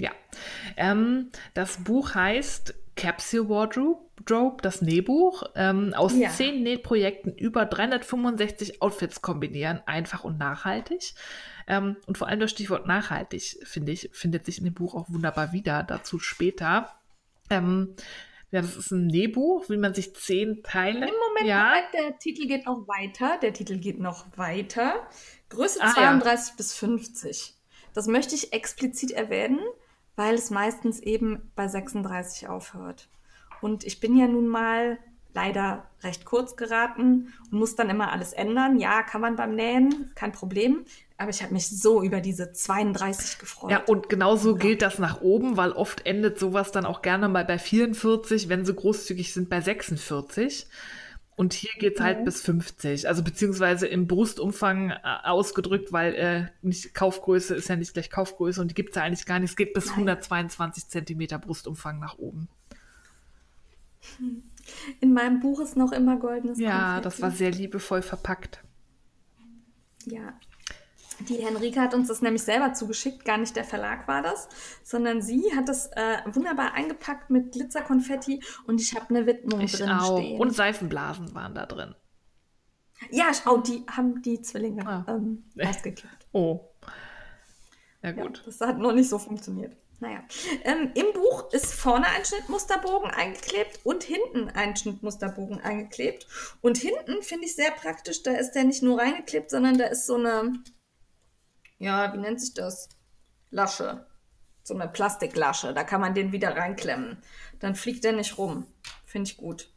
Ja, 0.00 0.10
ähm, 0.76 1.30
das 1.54 1.78
Buch 1.84 2.14
heißt 2.14 2.74
Capsule 2.96 3.48
Wardrobe, 3.48 4.62
das 4.62 4.80
Nähbuch, 4.82 5.42
ähm, 5.54 5.92
aus 5.94 6.16
Ja. 6.16 6.30
zehn 6.30 6.62
Nähprojekten 6.62 7.34
über 7.36 7.66
365 7.66 8.80
Outfits 8.82 9.20
kombinieren, 9.22 9.82
einfach 9.86 10.24
und 10.24 10.38
nachhaltig. 10.38 11.14
Ähm, 11.66 11.96
und 12.06 12.16
vor 12.16 12.28
allem 12.28 12.40
das 12.40 12.50
Stichwort 12.50 12.86
nachhaltig, 12.86 13.58
finde 13.64 13.92
ich, 13.92 14.08
findet 14.12 14.46
sich 14.46 14.58
in 14.58 14.64
dem 14.64 14.74
Buch 14.74 14.94
auch 14.94 15.10
wunderbar 15.10 15.52
wieder, 15.52 15.82
dazu 15.82 16.18
später. 16.18 16.90
Ähm, 17.50 17.94
ja, 18.50 18.60
das 18.62 18.76
ist 18.76 18.90
ein 18.92 19.06
Nähbuch, 19.08 19.68
wie 19.68 19.76
man 19.76 19.92
sich 19.94 20.14
zehn 20.14 20.62
Teile. 20.62 21.08
Im 21.08 21.14
Moment, 21.28 21.46
ja, 21.46 21.74
der 21.92 22.18
Titel 22.18 22.46
geht 22.46 22.66
noch 22.66 22.86
weiter. 22.86 23.38
Der 23.42 23.52
Titel 23.52 23.78
geht 23.78 23.98
noch 23.98 24.24
weiter. 24.36 25.06
Größe 25.48 25.80
Ah, 25.80 25.86
ja. 25.88 25.92
32 25.94 26.56
bis 26.56 26.72
50. 26.74 27.54
Das 27.92 28.06
möchte 28.06 28.34
ich 28.34 28.52
explizit 28.52 29.10
erwähnen, 29.10 29.60
weil 30.14 30.34
es 30.34 30.50
meistens 30.50 31.00
eben 31.00 31.50
bei 31.56 31.66
36 31.66 32.48
aufhört. 32.48 33.08
Und 33.60 33.84
ich 33.84 34.00
bin 34.00 34.16
ja 34.16 34.28
nun 34.28 34.46
mal 34.46 34.98
leider 35.36 35.84
recht 36.02 36.24
kurz 36.24 36.56
geraten 36.56 37.32
und 37.52 37.58
muss 37.58 37.76
dann 37.76 37.90
immer 37.90 38.10
alles 38.10 38.32
ändern. 38.32 38.80
Ja, 38.80 39.02
kann 39.02 39.20
man 39.20 39.36
beim 39.36 39.54
Nähen, 39.54 40.10
kein 40.16 40.32
Problem. 40.32 40.84
Aber 41.18 41.30
ich 41.30 41.42
habe 41.42 41.52
mich 41.52 41.68
so 41.68 42.02
über 42.02 42.20
diese 42.20 42.52
32 42.52 43.38
gefreut. 43.38 43.70
Ja, 43.70 43.82
und 43.84 44.08
genauso 44.08 44.56
gilt 44.56 44.82
das 44.82 44.98
nach 44.98 45.20
oben, 45.20 45.56
weil 45.56 45.72
oft 45.72 46.04
endet 46.04 46.38
sowas 46.38 46.72
dann 46.72 46.84
auch 46.84 47.00
gerne 47.02 47.28
mal 47.28 47.44
bei 47.44 47.58
44, 47.58 48.48
wenn 48.48 48.66
sie 48.66 48.74
großzügig 48.74 49.32
sind, 49.32 49.48
bei 49.48 49.60
46. 49.60 50.66
Und 51.36 51.52
hier 51.52 51.70
geht's 51.78 52.00
halt 52.00 52.24
bis 52.24 52.40
50, 52.40 53.08
also 53.08 53.22
beziehungsweise 53.22 53.86
im 53.86 54.06
Brustumfang 54.06 54.90
äh, 54.90 54.96
ausgedrückt, 55.24 55.92
weil 55.92 56.14
äh, 56.14 56.46
nicht 56.62 56.94
Kaufgröße 56.94 57.54
ist 57.54 57.68
ja 57.68 57.76
nicht 57.76 57.92
gleich 57.92 58.08
Kaufgröße 58.08 58.58
und 58.58 58.68
die 58.70 58.74
gibt's 58.74 58.96
ja 58.96 59.02
eigentlich 59.02 59.26
gar 59.26 59.38
nicht. 59.38 59.50
Es 59.50 59.56
geht 59.56 59.74
bis 59.74 59.90
122 59.90 60.88
Zentimeter 60.88 61.38
Brustumfang 61.38 61.98
nach 61.98 62.16
oben. 62.16 62.48
In 65.00 65.12
meinem 65.12 65.40
Buch 65.40 65.60
ist 65.60 65.76
noch 65.76 65.92
immer 65.92 66.16
goldenes 66.16 66.58
Ja, 66.58 66.94
Konfetti. 66.96 67.02
das 67.04 67.22
war 67.22 67.30
sehr 67.30 67.50
liebevoll 67.50 68.02
verpackt. 68.02 68.62
Ja. 70.06 70.34
Die 71.28 71.36
Henrike 71.36 71.80
hat 71.80 71.94
uns 71.94 72.08
das 72.08 72.20
nämlich 72.20 72.42
selber 72.42 72.74
zugeschickt, 72.74 73.24
gar 73.24 73.38
nicht 73.38 73.56
der 73.56 73.64
Verlag 73.64 74.06
war 74.06 74.20
das, 74.22 74.48
sondern 74.84 75.22
sie 75.22 75.44
hat 75.56 75.66
das 75.68 75.86
äh, 75.92 76.18
wunderbar 76.26 76.74
eingepackt 76.74 77.30
mit 77.30 77.52
Glitzerkonfetti 77.52 78.42
und 78.66 78.80
ich 78.82 78.94
habe 78.94 79.08
eine 79.08 79.26
Widmung 79.26 79.60
Ich 79.62 79.72
drin 79.72 79.88
auch. 79.88 80.18
stehen. 80.18 80.38
Und 80.38 80.50
Seifenblasen 80.54 81.34
waren 81.34 81.54
da 81.54 81.64
drin. 81.64 81.94
ja, 83.10 83.32
schau, 83.32 83.58
die 83.58 83.82
haben 83.90 84.20
die 84.20 84.42
Zwillinge 84.42 84.86
Ah. 84.86 85.06
ähm, 85.08 85.44
ausgekippt. 85.64 86.06
Oh. 86.32 86.60
Ja, 88.02 88.10
Ja, 88.10 88.22
gut. 88.22 88.42
das 88.44 88.60
hat 88.60 88.78
noch 88.78 88.92
nicht 88.92 89.08
so 89.08 89.18
funktioniert. 89.18 89.74
Naja. 89.98 90.22
Ähm, 90.64 90.90
Im 90.94 91.12
Buch 91.14 91.50
ist 91.52 91.72
vorne 91.72 92.06
ein 92.06 92.24
Schnittmusterbogen 92.24 93.10
eingeklebt 93.10 93.80
und 93.84 94.02
hinten 94.04 94.50
ein 94.50 94.76
Schnittmusterbogen 94.76 95.60
eingeklebt. 95.60 96.26
Und 96.60 96.76
hinten 96.76 97.22
finde 97.22 97.46
ich 97.46 97.56
sehr 97.56 97.70
praktisch, 97.70 98.22
da 98.22 98.32
ist 98.32 98.52
der 98.52 98.64
nicht 98.64 98.82
nur 98.82 98.98
reingeklebt, 99.00 99.50
sondern 99.50 99.78
da 99.78 99.86
ist 99.86 100.06
so 100.06 100.16
eine, 100.16 100.52
ja, 101.78 102.12
wie 102.12 102.18
nennt 102.18 102.40
sich 102.40 102.52
das? 102.54 102.90
Lasche. 103.50 104.06
So 104.62 104.74
eine 104.74 104.88
Plastiklasche. 104.88 105.72
Da 105.72 105.84
kann 105.84 106.00
man 106.00 106.14
den 106.14 106.32
wieder 106.32 106.56
reinklemmen. 106.56 107.22
Dann 107.60 107.74
fliegt 107.74 108.04
der 108.04 108.12
nicht 108.12 108.36
rum. 108.36 108.66
Finde 109.04 109.30
ich 109.30 109.36
gut. 109.36 109.70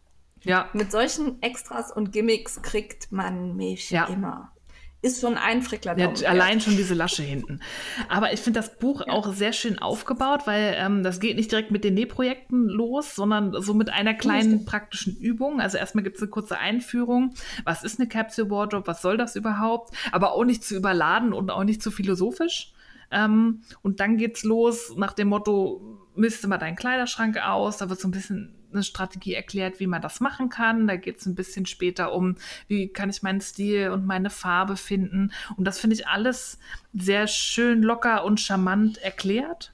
Ja, 0.44 0.70
Mit 0.74 0.92
solchen 0.92 1.42
Extras 1.42 1.92
und 1.92 2.12
Gimmicks 2.12 2.62
kriegt 2.62 3.12
man 3.12 3.56
mich 3.56 3.90
Ja. 3.92 4.06
immer. 4.08 4.54
Ist 5.02 5.22
schon 5.22 5.38
ein 5.38 5.62
Frickler 5.62 5.98
Ja, 5.98 6.12
allein 6.28 6.60
schon 6.60 6.76
diese 6.76 6.94
Lasche 6.94 7.24
hinten. 7.24 7.62
Aber 8.10 8.34
ich 8.34 8.42
finde 8.42 8.60
das 8.60 8.78
Buch 8.78 9.02
auch 9.08 9.34
sehr 9.34 9.54
schön 9.54 9.80
aufgebaut, 9.80 10.42
weil 10.46 10.76
ähm, 10.78 11.04
das 11.04 11.22
geht 11.22 11.38
nicht 11.38 11.52
direkt 11.52 11.72
mit 11.72 11.86
den 11.86 11.94
Nähprojekten 11.94 12.68
los, 12.68 13.16
sondern 13.16 13.54
so 13.62 13.74
mit 13.74 13.90
einer 13.90 14.14
kleinen 14.14 14.66
praktischen 14.66 15.16
Übung. 15.16 15.62
Also 15.62 15.78
erstmal 15.78 16.04
gibt 16.04 16.18
es 16.18 16.22
eine 16.22 16.32
kurze 16.32 16.58
Einführung. 16.58 17.34
Was 17.64 17.84
ist 17.84 18.00
eine 18.00 18.10
Capsule 18.10 18.50
Wardrobe? 18.50 18.88
Was 18.88 19.02
soll 19.02 19.16
das 19.16 19.38
überhaupt? 19.38 19.96
Aber 20.12 20.34
auch 20.34 20.44
nicht 20.44 20.66
zu 20.66 20.76
überladen 20.76 21.32
und 21.32 21.50
auch 21.50 21.64
nicht 21.64 21.82
zu 21.82 21.92
philosophisch. 21.92 22.74
Ähm, 23.12 23.62
und 23.82 24.02
dann 24.02 24.18
geht's 24.18 24.44
los 24.44 24.94
nach 24.98 25.14
dem 25.14 25.30
Motto, 25.30 25.98
misste 26.20 26.48
mal 26.48 26.58
deinen 26.58 26.76
Kleiderschrank 26.76 27.38
aus. 27.38 27.78
Da 27.78 27.90
wird 27.90 28.00
so 28.00 28.08
ein 28.08 28.12
bisschen 28.12 28.56
eine 28.72 28.84
Strategie 28.84 29.34
erklärt, 29.34 29.80
wie 29.80 29.88
man 29.88 30.02
das 30.02 30.20
machen 30.20 30.50
kann. 30.50 30.88
Da 30.88 30.96
geht's 30.96 31.26
ein 31.26 31.36
bisschen 31.36 31.66
später 31.66 32.14
um, 32.14 32.36
wie 32.68 32.90
kann 32.90 33.10
ich 33.10 33.24
meinen 33.24 33.42
Stil 33.42 33.90
und 33.90 34.06
meine 34.06 34.30
Farbe 34.30 34.78
finden. 34.78 35.32
Und 35.58 35.66
das 35.66 35.80
finde 35.80 35.96
ich 35.96 36.08
alles 36.08 36.60
sehr 36.94 37.28
schön 37.28 37.82
locker 37.82 38.24
und 38.26 38.40
charmant 38.40 38.98
erklärt, 39.00 39.74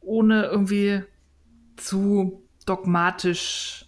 ohne 0.00 0.44
irgendwie 0.44 1.02
zu 1.76 2.42
dogmatisch 2.66 3.86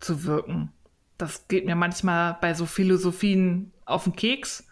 zu 0.00 0.24
wirken. 0.24 0.72
Das 1.18 1.48
geht 1.48 1.66
mir 1.66 1.76
manchmal 1.76 2.36
bei 2.40 2.54
so 2.54 2.66
Philosophien 2.66 3.72
auf 3.84 4.04
den 4.04 4.14
Keks. 4.14 4.66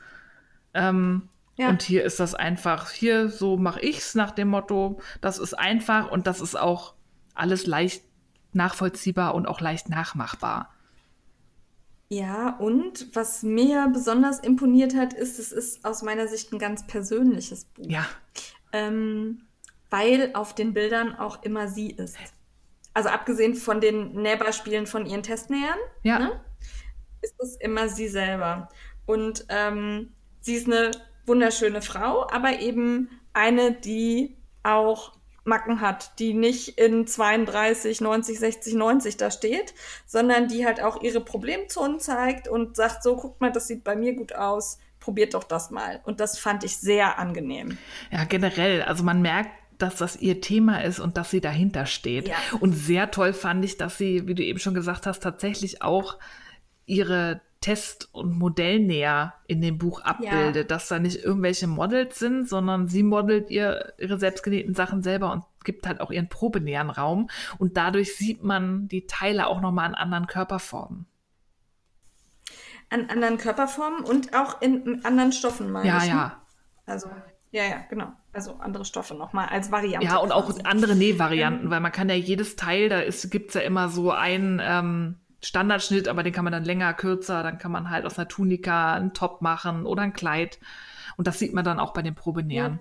Ähm, 0.74 1.28
Ja. 1.56 1.68
Und 1.68 1.82
hier 1.82 2.04
ist 2.04 2.18
das 2.20 2.34
einfach, 2.34 2.90
hier 2.90 3.28
so 3.28 3.56
mache 3.56 3.80
ich's 3.80 4.14
nach 4.14 4.32
dem 4.32 4.48
Motto, 4.48 5.00
das 5.20 5.38
ist 5.38 5.54
einfach 5.54 6.10
und 6.10 6.26
das 6.26 6.40
ist 6.40 6.56
auch 6.56 6.94
alles 7.34 7.66
leicht 7.66 8.02
nachvollziehbar 8.52 9.34
und 9.34 9.46
auch 9.46 9.60
leicht 9.60 9.88
nachmachbar. 9.88 10.70
Ja, 12.08 12.50
und 12.58 13.08
was 13.14 13.42
mir 13.42 13.88
besonders 13.92 14.38
imponiert 14.40 14.94
hat, 14.94 15.12
ist, 15.12 15.38
es 15.38 15.52
ist 15.52 15.84
aus 15.84 16.02
meiner 16.02 16.28
Sicht 16.28 16.52
ein 16.52 16.58
ganz 16.58 16.86
persönliches 16.86 17.64
Buch. 17.64 17.86
Ja, 17.88 18.06
Ähm, 18.72 19.42
weil 19.90 20.30
auf 20.34 20.54
den 20.54 20.74
Bildern 20.74 21.14
auch 21.14 21.42
immer 21.44 21.68
sie 21.68 21.90
ist. 21.90 22.16
Also 22.94 23.08
abgesehen 23.08 23.54
von 23.54 23.80
den 23.80 24.12
Nähbeispielen 24.12 24.86
von 24.86 25.06
ihren 25.06 25.22
Testnähern, 25.22 25.78
ja, 26.02 26.18
ne, 26.18 26.40
ist 27.22 27.34
es 27.40 27.56
immer 27.56 27.88
sie 27.88 28.08
selber. 28.08 28.68
Und 29.06 29.46
ähm, 29.48 30.12
sie 30.40 30.54
ist 30.54 30.66
eine 30.66 30.90
wunderschöne 31.26 31.82
Frau, 31.82 32.28
aber 32.30 32.60
eben 32.60 33.08
eine, 33.32 33.72
die 33.72 34.36
auch 34.62 35.12
Macken 35.44 35.80
hat, 35.80 36.18
die 36.18 36.32
nicht 36.32 36.78
in 36.78 37.06
32, 37.06 38.00
90, 38.00 38.38
60, 38.38 38.74
90 38.74 39.16
da 39.18 39.30
steht, 39.30 39.74
sondern 40.06 40.48
die 40.48 40.64
halt 40.64 40.82
auch 40.82 41.02
ihre 41.02 41.20
Problemzonen 41.20 42.00
zeigt 42.00 42.48
und 42.48 42.76
sagt 42.76 43.02
so, 43.02 43.16
guckt 43.16 43.40
mal, 43.40 43.52
das 43.52 43.68
sieht 43.68 43.84
bei 43.84 43.94
mir 43.94 44.14
gut 44.14 44.34
aus, 44.34 44.78
probiert 45.00 45.34
doch 45.34 45.44
das 45.44 45.70
mal. 45.70 46.00
Und 46.04 46.20
das 46.20 46.38
fand 46.38 46.64
ich 46.64 46.78
sehr 46.78 47.18
angenehm. 47.18 47.76
ja, 48.10 48.24
generell. 48.24 48.82
Also 48.82 49.04
man 49.04 49.20
merkt, 49.20 49.50
dass 49.76 49.96
das 49.96 50.16
ihr 50.16 50.40
Thema 50.40 50.82
ist 50.82 50.98
und 50.98 51.16
dass 51.16 51.30
sie 51.30 51.40
dahinter 51.40 51.84
steht. 51.84 52.28
Ja. 52.28 52.36
Und 52.60 52.72
sehr 52.72 53.10
toll 53.10 53.34
fand 53.34 53.64
ich, 53.64 53.76
dass 53.76 53.98
sie, 53.98 54.26
wie 54.26 54.34
du 54.34 54.42
eben 54.42 54.58
schon 54.58 54.72
gesagt 54.72 55.06
hast, 55.06 55.22
tatsächlich 55.22 55.82
auch 55.82 56.18
ihre 56.86 57.40
Test- 57.64 58.10
und 58.12 58.38
Modellnäher 58.38 59.32
in 59.46 59.62
dem 59.62 59.78
Buch 59.78 60.02
abbildet, 60.02 60.70
dass 60.70 60.88
da 60.88 60.98
nicht 60.98 61.24
irgendwelche 61.24 61.66
Models 61.66 62.18
sind, 62.18 62.46
sondern 62.46 62.88
sie 62.88 63.02
modelt 63.02 63.48
ihr, 63.48 63.94
ihre 63.96 64.18
selbstgenähten 64.18 64.74
Sachen 64.74 65.02
selber 65.02 65.32
und 65.32 65.44
gibt 65.64 65.86
halt 65.86 66.02
auch 66.02 66.10
ihren 66.10 66.28
probenäheren 66.28 66.90
Raum. 66.90 67.30
Und 67.56 67.78
dadurch 67.78 68.16
sieht 68.16 68.44
man 68.44 68.86
die 68.88 69.06
Teile 69.06 69.46
auch 69.46 69.62
nochmal 69.62 69.86
an 69.86 69.94
anderen 69.94 70.26
Körperformen. 70.26 71.06
An 72.90 73.08
anderen 73.08 73.38
Körperformen 73.38 74.04
und 74.04 74.34
auch 74.34 74.60
in, 74.60 75.02
anderen 75.02 75.32
Stoffen, 75.32 75.72
meine 75.72 75.88
Ja, 75.88 75.96
ich. 76.02 76.04
ne? 76.04 76.10
ja. 76.10 76.42
Also, 76.84 77.08
ja, 77.50 77.64
ja, 77.64 77.76
genau. 77.88 78.12
Also 78.34 78.56
andere 78.58 78.84
Stoffe 78.84 79.14
nochmal 79.14 79.48
als 79.48 79.72
Variante. 79.72 80.06
Ja, 80.06 80.18
und 80.18 80.32
auch 80.32 80.48
quasi. 80.48 80.60
andere 80.64 80.96
Nähvarianten, 80.96 81.70
weil 81.70 81.80
man 81.80 81.92
kann 81.92 82.10
ja 82.10 82.14
jedes 82.14 82.56
Teil, 82.56 82.90
da 82.90 83.00
gibt 83.30 83.48
es 83.48 83.54
ja 83.54 83.62
immer 83.62 83.88
so 83.88 84.10
einen 84.10 84.60
ähm, 84.62 85.16
Standardschnitt, 85.44 86.08
aber 86.08 86.22
den 86.22 86.32
kann 86.32 86.44
man 86.44 86.52
dann 86.52 86.64
länger, 86.64 86.94
kürzer, 86.94 87.42
dann 87.42 87.58
kann 87.58 87.72
man 87.72 87.90
halt 87.90 88.06
aus 88.06 88.18
einer 88.18 88.28
Tunika 88.28 88.94
einen 88.94 89.12
Top 89.14 89.42
machen 89.42 89.86
oder 89.86 90.02
ein 90.02 90.12
Kleid. 90.12 90.58
Und 91.16 91.26
das 91.26 91.38
sieht 91.38 91.52
man 91.54 91.64
dann 91.64 91.78
auch 91.80 91.92
bei 91.92 92.02
den 92.02 92.14
Probenähern. 92.14 92.80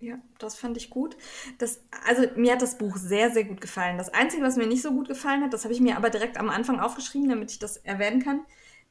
Ja, 0.00 0.16
das 0.38 0.56
fand 0.56 0.76
ich 0.76 0.90
gut. 0.90 1.16
Das, 1.58 1.80
also 2.08 2.26
mir 2.36 2.52
hat 2.54 2.62
das 2.62 2.76
Buch 2.76 2.96
sehr, 2.96 3.30
sehr 3.30 3.44
gut 3.44 3.60
gefallen. 3.60 3.98
Das 3.98 4.12
Einzige, 4.12 4.42
was 4.42 4.56
mir 4.56 4.66
nicht 4.66 4.82
so 4.82 4.90
gut 4.92 5.06
gefallen 5.06 5.42
hat, 5.44 5.52
das 5.52 5.62
habe 5.64 5.74
ich 5.74 5.80
mir 5.80 5.96
aber 5.96 6.10
direkt 6.10 6.38
am 6.38 6.50
Anfang 6.50 6.80
aufgeschrieben, 6.80 7.28
damit 7.28 7.52
ich 7.52 7.60
das 7.60 7.76
erwähnen 7.76 8.22
kann, 8.22 8.40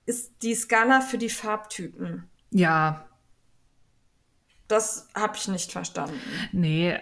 ist 0.05 0.31
die 0.41 0.55
Skala 0.55 1.01
für 1.01 1.17
die 1.17 1.29
Farbtypen. 1.29 2.29
Ja, 2.51 3.05
Das 4.67 5.09
habe 5.13 5.35
ich 5.37 5.47
nicht 5.47 5.71
verstanden. 5.71 6.49
nee, 6.53 6.97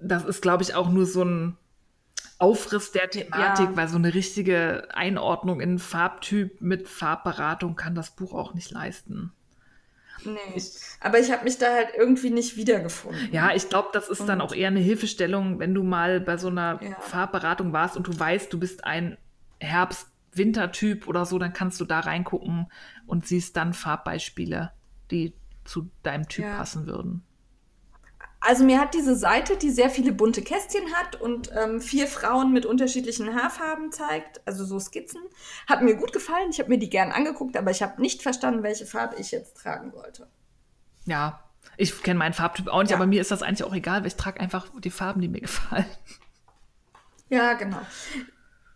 das 0.00 0.24
ist, 0.24 0.40
glaube 0.42 0.62
ich, 0.62 0.74
auch 0.74 0.88
nur 0.88 1.06
so 1.06 1.24
ein 1.24 1.56
Aufriss 2.38 2.92
der 2.92 3.10
Thematik, 3.10 3.70
Ja. 3.70 3.76
weil 3.76 3.88
so 3.88 3.96
eine 3.96 4.14
richtige 4.14 4.88
Einordnung 4.94 5.60
in 5.60 5.78
Farbtyp 5.78 6.60
mit 6.60 6.88
Farbberatung 6.88 7.74
kann 7.76 7.94
das 7.94 8.10
Buch 8.12 8.32
auch 8.32 8.54
nicht 8.54 8.70
leisten. 8.70 9.32
Nee. 10.24 10.62
Aber 11.00 11.18
ich 11.20 11.30
habe 11.30 11.44
mich 11.44 11.58
da 11.58 11.66
halt 11.72 11.90
irgendwie 11.96 12.30
nicht 12.30 12.56
wiedergefunden. 12.56 13.28
Ja, 13.32 13.54
ich 13.54 13.68
glaube, 13.68 13.88
das 13.92 14.08
ist 14.08 14.28
dann 14.28 14.40
Und- 14.40 14.48
auch 14.48 14.54
eher 14.54 14.68
eine 14.68 14.80
Hilfestellung, 14.80 15.58
wenn 15.60 15.74
du 15.74 15.82
mal 15.84 16.20
bei 16.20 16.36
so 16.36 16.48
einer 16.48 16.80
Ja. 16.82 17.00
Farbberatung 17.00 17.72
warst 17.72 17.96
und 17.96 18.06
du 18.08 18.18
weißt, 18.18 18.52
du 18.52 18.58
bist 18.58 18.84
ein 18.84 19.16
Herbst-Winter-Typ 19.60 21.06
oder 21.08 21.24
so, 21.24 21.38
dann 21.38 21.52
kannst 21.52 21.80
du 21.80 21.84
da 21.84 22.00
reingucken 22.00 22.66
und 23.06 23.26
siehst 23.26 23.56
dann 23.56 23.74
Farbbeispiele, 23.74 24.72
die 25.10 25.34
zu 25.64 25.88
deinem 26.02 26.28
Typ 26.28 26.44
Ja. 26.44 26.56
passen 26.58 26.86
würden. 26.86 27.22
Also 28.40 28.62
mir 28.64 28.80
hat 28.80 28.94
diese 28.94 29.16
Seite, 29.16 29.56
die 29.56 29.70
sehr 29.70 29.90
viele 29.90 30.12
bunte 30.12 30.42
Kästchen 30.42 30.94
hat 30.94 31.20
und 31.20 31.50
ähm, 31.56 31.80
vier 31.80 32.06
Frauen 32.06 32.52
mit 32.52 32.66
unterschiedlichen 32.66 33.34
Haarfarben 33.34 33.90
zeigt, 33.90 34.40
also 34.46 34.64
so 34.64 34.78
Skizzen, 34.78 35.20
hat 35.68 35.82
mir 35.82 35.96
gut 35.96 36.12
gefallen. 36.12 36.50
Ich 36.50 36.60
habe 36.60 36.68
mir 36.70 36.78
die 36.78 36.88
gern 36.88 37.10
angeguckt, 37.10 37.56
aber 37.56 37.72
ich 37.72 37.82
habe 37.82 38.00
nicht 38.00 38.22
verstanden, 38.22 38.62
welche 38.62 38.86
Farbe 38.86 39.16
ich 39.16 39.32
jetzt 39.32 39.56
tragen 39.56 39.90
sollte. 39.90 40.28
Ja, 41.04 41.40
ich 41.76 42.00
kenne 42.02 42.18
meinen 42.20 42.32
Farbtyp 42.32 42.68
auch 42.68 42.80
nicht, 42.80 42.90
Ja. 42.90 42.96
aber 42.96 43.06
mir 43.06 43.20
ist 43.20 43.32
das 43.32 43.42
eigentlich 43.42 43.64
auch 43.64 43.74
egal, 43.74 44.00
weil 44.02 44.06
ich 44.08 44.16
trage 44.16 44.38
einfach 44.38 44.68
die 44.78 44.90
Farben, 44.90 45.20
die 45.20 45.28
mir 45.28 45.40
gefallen. 45.40 45.86
Ja, 47.30 47.54
genau. 47.54 47.80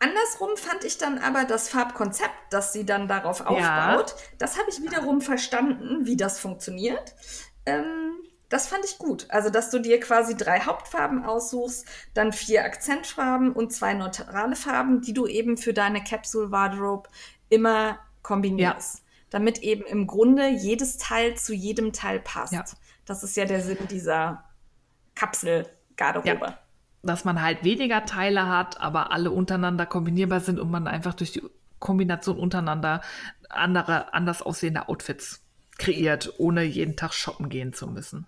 Andersrum 0.01 0.57
fand 0.57 0.83
ich 0.85 0.99
dann 0.99 1.19
aber 1.19 1.45
das 1.45 1.69
Farbkonzept, 1.69 2.35
das 2.51 2.73
sie 2.73 2.85
dann 2.85 3.07
darauf 3.07 3.39
Ja. 3.41 3.95
aufbaut, 3.95 4.17
das 4.39 4.59
habe 4.59 4.69
ich 4.71 4.83
wiederum 4.83 5.21
verstanden, 5.21 6.05
wie 6.05 6.17
das 6.17 6.41
funktioniert. 6.41 7.15
Ähm, 7.65 8.15
das 8.53 8.69
fand 8.69 8.85
ich 8.85 8.99
gut. 8.99 9.24
Also, 9.31 9.49
dass 9.49 9.70
du 9.70 9.79
dir 9.79 9.99
quasi 9.99 10.37
drei 10.37 10.61
Hauptfarben 10.61 11.24
aussuchst, 11.24 11.87
dann 12.12 12.33
vier 12.33 12.65
Akzentfarben 12.65 13.51
und 13.51 13.73
zwei 13.73 13.95
neutrale 13.95 14.57
Farben, 14.57 15.01
die 15.01 15.15
du 15.15 15.27
eben 15.27 15.57
für 15.57 15.73
deine 15.73 16.05
Capsule 16.05 16.51
Wardrobe 16.51 17.09
immer 17.49 17.99
kombinierst. 18.20 19.03
Damit 19.31 19.61
eben 19.61 19.85
im 19.87 20.07
Grunde 20.07 20.49
jedes 20.49 20.99
Teil 20.99 21.35
zu 21.35 21.55
jedem 21.55 21.95
Teil 21.95 22.20
passt. 22.20 22.53
Ja. 22.53 22.65
Das 23.07 23.23
ist 23.23 23.39
ja 23.39 23.47
der 23.47 23.62
Sinn 23.62 23.89
dieser 23.91 24.45
Kapselgarderobe. 25.15 26.47
Ja. 26.47 26.59
Dass 27.03 27.24
man 27.24 27.41
halt 27.41 27.65
weniger 27.65 28.05
Teile 28.05 28.49
hat, 28.49 28.79
aber 28.79 29.12
alle 29.12 29.31
untereinander 29.31 29.87
kombinierbar 29.87 30.41
sind 30.41 30.61
und 30.61 30.70
man 30.70 30.87
einfach 30.87 31.15
durch 31.15 31.33
die 31.33 31.43
Kombination 31.79 32.39
untereinander 32.39 33.01
andere, 33.49 34.12
anders 34.12 34.43
aussehende 34.43 34.89
Outfits 34.89 35.41
kreiert, 35.79 36.35
ohne 36.37 36.65
jeden 36.65 36.97
Tag 36.97 37.15
shoppen 37.15 37.49
gehen 37.49 37.73
zu 37.73 37.87
müssen. 37.87 38.27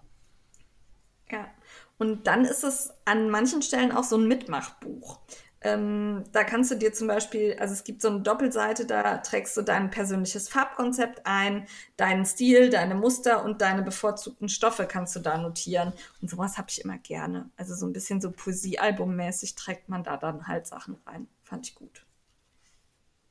Und 1.98 2.26
dann 2.26 2.44
ist 2.44 2.64
es 2.64 2.92
an 3.04 3.30
manchen 3.30 3.62
Stellen 3.62 3.92
auch 3.92 4.04
so 4.04 4.16
ein 4.16 4.26
Mitmachbuch. 4.26 5.20
Ähm, 5.64 6.24
da 6.32 6.44
kannst 6.44 6.70
du 6.70 6.74
dir 6.74 6.92
zum 6.92 7.08
Beispiel, 7.08 7.56
also 7.58 7.72
es 7.72 7.84
gibt 7.84 8.02
so 8.02 8.08
eine 8.08 8.20
Doppelseite, 8.20 8.84
da 8.84 9.16
trägst 9.18 9.56
du 9.56 9.62
dein 9.62 9.90
persönliches 9.90 10.50
Farbkonzept 10.50 11.22
ein, 11.24 11.66
deinen 11.96 12.26
Stil, 12.26 12.68
deine 12.68 12.94
Muster 12.94 13.42
und 13.42 13.62
deine 13.62 13.82
bevorzugten 13.82 14.50
Stoffe 14.50 14.86
kannst 14.86 15.16
du 15.16 15.20
da 15.20 15.38
notieren. 15.38 15.94
Und 16.20 16.28
sowas 16.28 16.58
habe 16.58 16.68
ich 16.68 16.84
immer 16.84 16.98
gerne. 16.98 17.48
Also 17.56 17.74
so 17.74 17.86
ein 17.86 17.94
bisschen 17.94 18.20
so 18.20 18.30
Poesiealbummäßig 18.30 19.54
trägt 19.54 19.88
man 19.88 20.04
da 20.04 20.18
dann 20.18 20.46
halt 20.46 20.66
Sachen 20.66 20.98
rein. 21.06 21.28
Fand 21.44 21.66
ich 21.66 21.74
gut. 21.74 22.04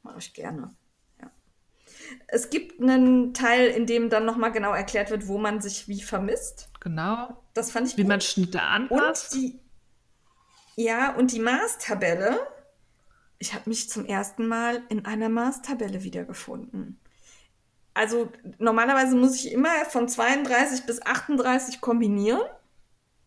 Mache 0.02 0.18
ich 0.18 0.34
gerne. 0.34 0.72
Ja. 1.22 1.30
Es 2.26 2.50
gibt 2.50 2.82
einen 2.82 3.36
Teil, 3.36 3.68
in 3.68 3.86
dem 3.86 4.10
dann 4.10 4.26
nochmal 4.26 4.52
genau 4.52 4.74
erklärt 4.74 5.12
wird, 5.12 5.28
wo 5.28 5.38
man 5.38 5.62
sich 5.62 5.88
wie 5.88 6.02
vermisst. 6.02 6.72
Genau. 6.84 7.38
Das 7.54 7.72
fand 7.72 7.88
ich 7.88 7.98
Wie 7.98 8.02
gut. 8.02 8.10
man 8.10 8.22
Schnitte 8.22 8.58
Und 8.58 8.64
anpasst. 8.92 9.34
die, 9.34 9.58
ja, 10.76 11.16
und 11.16 11.32
die 11.32 11.40
Maßtabelle. 11.40 12.38
Ich 13.40 13.54
habe 13.54 13.70
mich 13.70 13.90
zum 13.90 14.06
ersten 14.06 14.48
Mal 14.48 14.84
in 14.90 15.06
einer 15.06 15.30
Maßtabelle 15.30 16.04
wiedergefunden. 16.04 17.00
Also 17.94 18.32
normalerweise 18.58 19.16
muss 19.16 19.36
ich 19.36 19.52
immer 19.52 19.86
von 19.86 20.08
32 20.10 20.86
bis 20.86 21.02
38 21.02 21.80
kombinieren. 21.80 22.42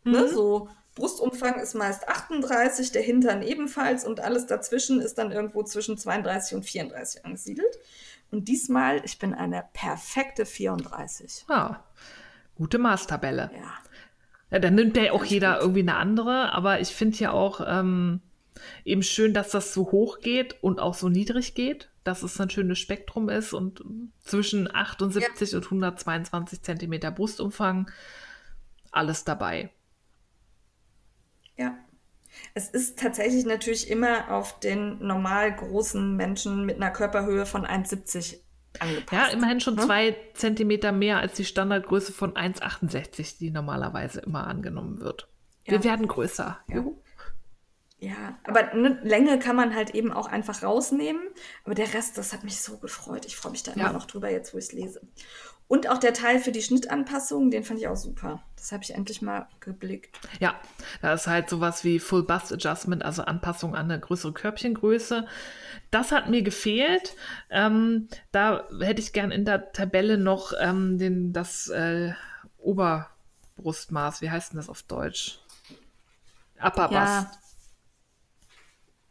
Ne? 0.04 0.28
So 0.28 0.68
Brustumfang 0.94 1.60
ist 1.60 1.74
meist 1.74 2.08
38, 2.08 2.92
der 2.92 3.02
Hintern 3.02 3.42
ebenfalls 3.42 4.04
und 4.04 4.20
alles 4.20 4.46
dazwischen 4.46 5.00
ist 5.00 5.18
dann 5.18 5.30
irgendwo 5.30 5.62
zwischen 5.62 5.96
32 5.98 6.56
und 6.56 6.64
34 6.64 7.24
angesiedelt. 7.24 7.78
Und 8.30 8.48
diesmal, 8.48 9.02
ich 9.04 9.18
bin 9.18 9.34
eine 9.34 9.64
perfekte 9.72 10.46
34. 10.46 11.44
Ja, 11.48 11.84
gute 12.56 12.78
Maßtabelle. 12.78 13.50
Ja. 13.54 13.72
Ja, 14.50 14.60
dann 14.60 14.74
nimmt 14.76 14.96
ja 14.96 15.12
auch 15.12 15.24
jeder 15.24 15.60
irgendwie 15.60 15.80
eine 15.80 15.96
andere, 15.96 16.52
aber 16.52 16.80
ich 16.80 16.88
finde 16.90 17.18
ja 17.18 17.32
auch 17.32 17.60
ähm, 17.66 18.20
eben 18.84 19.02
schön, 19.02 19.34
dass 19.34 19.50
das 19.50 19.74
so 19.74 19.90
hoch 19.90 20.20
geht 20.20 20.62
und 20.62 20.78
auch 20.78 20.94
so 20.94 21.08
niedrig 21.08 21.54
geht, 21.54 21.90
dass 22.04 22.22
es 22.22 22.40
ein 22.40 22.50
schönes 22.50 22.78
Spektrum 22.78 23.28
ist 23.28 23.52
und 23.52 23.82
zwischen 24.20 24.72
78 24.72 25.54
und 25.56 25.64
122 25.64 26.62
Zentimeter 26.62 27.10
Brustumfang 27.10 27.90
alles 28.92 29.24
dabei. 29.24 29.70
Ja. 31.56 31.76
Es 32.54 32.68
ist 32.68 32.98
tatsächlich 32.98 33.46
natürlich 33.46 33.90
immer 33.90 34.30
auf 34.30 34.60
den 34.60 35.04
normal 35.04 35.56
großen 35.56 36.14
Menschen 36.16 36.66
mit 36.66 36.76
einer 36.76 36.90
Körperhöhe 36.90 37.46
von 37.46 37.66
1,70 37.66 38.38
angepasst. 38.80 39.12
Ja, 39.12 39.36
immerhin 39.36 39.60
schon 39.60 39.74
ne? 39.76 39.82
zwei 39.82 40.16
Zentimeter 40.34 40.92
mehr 40.92 41.18
als 41.18 41.34
die 41.34 41.44
Standardgröße 41.44 42.12
von 42.12 42.34
1,68, 42.34 43.38
die 43.38 43.50
normalerweise 43.50 44.20
immer 44.20 44.46
angenommen 44.46 45.00
wird. 45.00 45.28
Wir 45.64 45.78
Ja. 45.78 45.84
werden 45.84 46.06
größer. 46.08 46.58
Ja. 46.68 46.74
Juhu. 46.76 46.96
Ja, 47.98 48.38
aber 48.44 48.72
eine 48.72 49.00
Länge 49.02 49.38
kann 49.38 49.56
man 49.56 49.74
halt 49.74 49.90
eben 49.94 50.12
auch 50.12 50.26
einfach 50.26 50.62
rausnehmen. 50.62 51.22
Aber 51.64 51.74
der 51.74 51.94
Rest, 51.94 52.18
das 52.18 52.32
hat 52.34 52.44
mich 52.44 52.60
so 52.60 52.76
gefreut. 52.76 53.24
Ich 53.24 53.36
freue 53.36 53.52
mich 53.52 53.62
da 53.62 53.72
immer 53.72 53.84
Ja. 53.84 53.92
noch 53.92 54.04
drüber, 54.06 54.30
jetzt 54.30 54.52
wo 54.52 54.58
ich 54.58 54.66
es 54.66 54.72
lese. 54.72 55.00
Und 55.68 55.88
auch 55.88 55.98
der 55.98 56.12
Teil 56.12 56.38
für 56.38 56.52
die 56.52 56.62
Schnittanpassung, 56.62 57.50
den 57.50 57.64
fand 57.64 57.80
ich 57.80 57.88
auch 57.88 57.96
super. 57.96 58.42
Das 58.54 58.70
habe 58.70 58.84
ich 58.84 58.94
endlich 58.94 59.20
mal 59.22 59.48
geblickt. 59.60 60.20
Ja, 60.38 60.54
da 61.02 61.14
ist 61.14 61.26
halt 61.26 61.48
sowas 61.48 61.82
wie 61.82 61.98
Full 61.98 62.22
Bust 62.24 62.52
Adjustment, 62.52 63.02
also 63.04 63.22
Anpassung 63.22 63.74
an 63.74 63.90
eine 63.90 63.98
größere 63.98 64.32
Körbchengröße. 64.32 65.26
Das 65.90 66.12
hat 66.12 66.28
mir 66.28 66.42
gefehlt. 66.42 67.16
Ähm, 67.50 68.08
da 68.30 68.68
hätte 68.80 69.00
ich 69.00 69.12
gern 69.12 69.32
in 69.32 69.44
der 69.44 69.72
Tabelle 69.72 70.18
noch 70.18 70.52
ähm, 70.60 70.98
den, 70.98 71.32
das 71.32 71.68
äh, 71.68 72.12
Oberbrustmaß. 72.58 74.20
Wie 74.20 74.30
heißt 74.30 74.52
denn 74.52 74.58
das 74.58 74.68
auf 74.68 74.82
Deutsch? 74.82 75.40
Upper 76.60 76.92
Ja. 76.92 77.30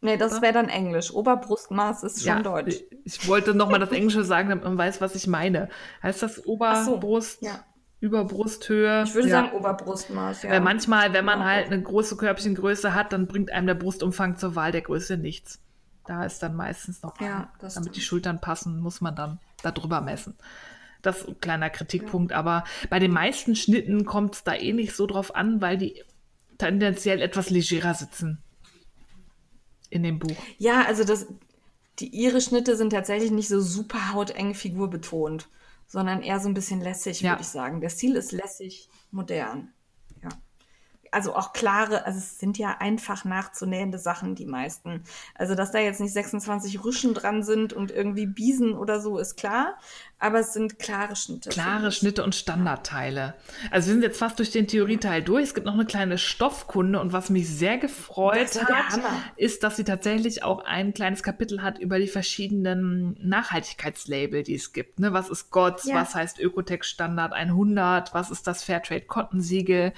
Nee, 0.00 0.16
das 0.16 0.42
wäre 0.42 0.52
dann 0.52 0.68
Englisch. 0.68 1.12
Oberbrustmaß 1.12 2.04
ist 2.04 2.24
schon 2.24 2.42
Deutsch. 2.42 2.76
Ich, 3.04 3.26
wollte 3.28 3.54
noch 3.54 3.70
mal 3.70 3.78
das 3.78 3.90
Englische 3.90 4.24
sagen, 4.24 4.50
damit 4.50 4.64
man 4.64 4.76
weiß, 4.76 5.00
was 5.00 5.14
ich 5.14 5.26
meine. 5.26 5.68
Heißt 6.02 6.22
das 6.22 6.38
Ach 6.38 6.44
so, 6.84 6.94
Oberbrust, 6.94 7.42
ja. 7.42 7.64
Überbrusthöhe? 8.00 9.04
Ich 9.04 9.14
würde 9.14 9.28
ja. 9.28 9.42
sagen 9.42 9.56
Oberbrustmaß, 9.56 10.42
ja. 10.42 10.50
Weil 10.50 10.60
manchmal, 10.60 11.12
wenn 11.12 11.24
man 11.24 11.40
Ja. 11.40 11.46
halt 11.46 11.66
eine 11.66 11.82
große 11.82 12.16
Körbchengröße 12.16 12.94
hat, 12.94 13.12
dann 13.12 13.26
bringt 13.26 13.50
einem 13.50 13.66
der 13.66 13.74
Brustumfang 13.74 14.36
zur 14.36 14.54
Wahl 14.54 14.70
der 14.70 14.82
Größe 14.82 15.16
nichts. 15.16 15.60
Da 16.06 16.24
ist 16.24 16.42
dann 16.42 16.54
meistens 16.54 17.02
noch, 17.02 17.20
Ja, 17.20 17.50
damit 17.58 17.74
die 17.74 17.80
stimmt. 17.80 17.96
Schultern 17.96 18.40
passen, 18.40 18.80
muss 18.80 19.00
man 19.00 19.16
dann 19.16 19.40
da 19.62 19.72
drüber 19.72 20.00
messen. 20.00 20.36
Das 21.02 21.18
ist 21.22 21.28
ein 21.28 21.40
kleiner 21.40 21.70
Kritikpunkt, 21.70 22.32
aber 22.32 22.64
bei 22.90 22.98
den 22.98 23.12
meisten 23.12 23.56
Schnitten 23.56 24.04
kommt 24.04 24.34
es 24.34 24.44
da 24.44 24.54
eh 24.54 24.72
nicht 24.72 24.94
so 24.94 25.06
drauf 25.06 25.34
an, 25.34 25.60
weil 25.60 25.78
die 25.78 26.02
tendenziell 26.58 27.20
etwas 27.20 27.50
legerer 27.50 27.94
sitzen 27.94 28.42
in 29.90 30.02
dem 30.02 30.18
Buch. 30.18 30.36
Ja, 30.58 30.84
also 30.84 31.04
das, 31.04 31.26
die 31.98 32.08
ihre 32.08 32.40
Schnitte 32.40 32.76
sind 32.76 32.90
tatsächlich 32.90 33.30
nicht 33.30 33.48
so 33.48 33.60
super 33.60 34.12
hauteng 34.12 34.54
figurbetont, 34.54 35.48
sondern 35.86 36.22
eher 36.22 36.40
so 36.40 36.48
ein 36.48 36.54
bisschen 36.54 36.80
lässig, 36.80 37.20
Ja. 37.20 37.32
würde 37.32 37.42
ich 37.42 37.48
sagen. 37.48 37.80
Der 37.80 37.90
Stil 37.90 38.16
ist 38.16 38.32
lässig, 38.32 38.88
modern. 39.10 39.72
Also 41.16 41.34
auch 41.34 41.54
klare, 41.54 42.04
also 42.04 42.18
es 42.18 42.38
sind 42.38 42.58
ja 42.58 42.76
einfach 42.78 43.24
nachzunähende 43.24 43.98
Sachen, 43.98 44.34
die 44.34 44.44
meisten. 44.44 45.02
Also, 45.34 45.54
dass 45.54 45.72
da 45.72 45.78
jetzt 45.78 45.98
nicht 45.98 46.12
26 46.12 46.84
Rüschen 46.84 47.14
dran 47.14 47.42
sind 47.42 47.72
und 47.72 47.90
irgendwie 47.90 48.26
Biesen 48.26 48.74
oder 48.74 49.00
so, 49.00 49.16
ist 49.16 49.38
klar. 49.38 49.78
Aber 50.18 50.40
es 50.40 50.52
sind 50.52 50.78
klare 50.78 51.16
Schnitte. 51.16 51.48
Klare. 51.48 51.90
Schnitte 51.90 52.22
und 52.22 52.34
Standardteile. 52.34 53.32
Also 53.70 53.86
wir 53.86 53.94
sind 53.94 54.02
jetzt 54.02 54.18
fast 54.18 54.38
durch 54.38 54.50
den 54.50 54.66
Theorieteil 54.66 55.22
durch. 55.22 55.44
Es 55.44 55.54
gibt 55.54 55.66
noch 55.66 55.72
eine 55.72 55.86
kleine 55.86 56.18
Stoffkunde 56.18 57.00
und 57.00 57.14
was 57.14 57.30
mich 57.30 57.48
sehr 57.48 57.78
gefreut 57.78 58.54
hat, 58.62 59.00
ist, 59.36 59.62
dass 59.62 59.76
sie 59.76 59.84
tatsächlich 59.84 60.42
auch 60.42 60.66
ein 60.66 60.92
kleines 60.92 61.22
Kapitel 61.22 61.62
hat 61.62 61.78
über 61.78 61.98
die 61.98 62.08
verschiedenen 62.08 63.16
Nachhaltigkeitslabel, 63.22 64.42
die 64.42 64.56
es 64.56 64.74
gibt. 64.74 65.00
Ne? 65.00 65.14
Was 65.14 65.30
ist 65.30 65.50
GOTS? 65.50 65.86
Ja. 65.86 65.94
Was 65.94 66.14
heißt 66.14 66.40
Ökotex 66.40 66.88
Standard 66.90 67.32
100? 67.32 68.12
Was 68.12 68.30
ist 68.30 68.46
das 68.46 68.64
Fairtrade 68.64 69.06
Cotton 69.06 69.40
Siegel? 69.40 69.94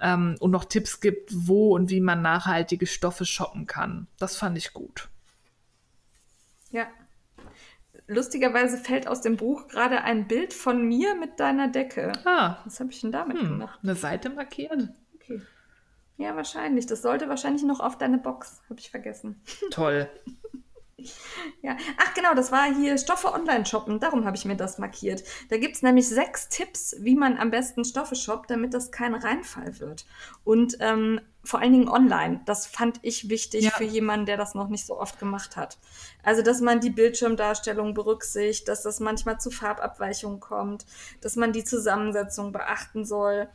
Ähm, 0.00 0.36
und 0.40 0.50
noch 0.50 0.64
Tipps 0.64 1.00
gibt, 1.00 1.30
wo 1.34 1.74
und 1.74 1.90
wie 1.90 2.00
man 2.00 2.22
nachhaltige 2.22 2.86
Stoffe 2.86 3.24
shoppen 3.24 3.66
kann. 3.66 4.06
Das 4.18 4.36
fand 4.36 4.56
ich 4.56 4.72
gut. 4.72 5.08
Ja. 6.70 6.86
Lustigerweise 8.06 8.76
fällt 8.76 9.06
aus 9.06 9.20
dem 9.20 9.36
Buch 9.36 9.68
gerade 9.68 10.02
ein 10.02 10.26
Bild 10.26 10.52
von 10.52 10.86
mir 10.86 11.14
mit 11.14 11.38
deiner 11.38 11.68
Decke. 11.68 12.12
Ah, 12.24 12.58
Was 12.64 12.80
habe 12.80 12.90
ich 12.90 13.00
denn 13.00 13.12
damit 13.12 13.38
hm, 13.38 13.48
gemacht? 13.48 13.78
eine 13.82 13.94
Seite 13.94 14.30
markiert. 14.30 14.88
Okay. 15.14 15.40
Ja, 16.16 16.34
wahrscheinlich. 16.36 16.86
Das 16.86 17.02
sollte 17.02 17.28
wahrscheinlich 17.28 17.62
noch 17.62 17.80
auf 17.80 17.98
deine 17.98 18.18
Box. 18.18 18.62
Habe 18.68 18.80
ich 18.80 18.90
vergessen. 18.90 19.42
Toll. 19.70 20.08
Ja. 21.62 21.76
Ach 21.98 22.14
genau, 22.14 22.34
das 22.34 22.52
war 22.52 22.64
hier 22.74 22.96
Stoffe 22.96 23.32
online 23.32 23.66
shoppen. 23.66 24.00
Darum 24.00 24.24
habe 24.24 24.36
ich 24.36 24.44
mir 24.46 24.56
das 24.56 24.78
markiert. 24.78 25.22
Da 25.50 25.58
gibt 25.58 25.76
es 25.76 25.82
nämlich 25.82 26.08
sechs 26.08 26.48
Tipps, 26.48 26.96
wie 27.00 27.14
man 27.14 27.36
am 27.36 27.50
besten 27.50 27.84
Stoffe 27.84 28.14
shoppt, 28.16 28.50
damit 28.50 28.72
das 28.72 28.90
kein 28.90 29.14
Reinfall 29.14 29.78
wird. 29.78 30.06
Und 30.44 30.78
ähm, 30.80 31.20
vor 31.44 31.60
allen 31.60 31.72
Dingen 31.72 31.88
online. 31.88 32.40
Das 32.46 32.66
fand 32.66 32.98
ich 33.02 33.28
wichtig 33.28 33.64
Ja. 33.64 33.70
für 33.70 33.84
jemanden, 33.84 34.26
der 34.26 34.36
das 34.38 34.54
noch 34.54 34.68
nicht 34.68 34.86
so 34.86 34.98
oft 34.98 35.18
gemacht 35.18 35.56
hat. 35.56 35.78
Also, 36.22 36.42
dass 36.42 36.60
man 36.60 36.80
die 36.80 36.90
Bildschirmdarstellung 36.90 37.92
berücksichtigt, 37.94 38.68
dass 38.68 38.82
das 38.82 39.00
manchmal 39.00 39.38
zu 39.38 39.50
Farbabweichungen 39.50 40.40
kommt, 40.40 40.86
dass 41.20 41.36
man 41.36 41.52
die 41.52 41.64
Zusammensetzung 41.64 42.52
beachten 42.52 43.04
soll. 43.04 43.48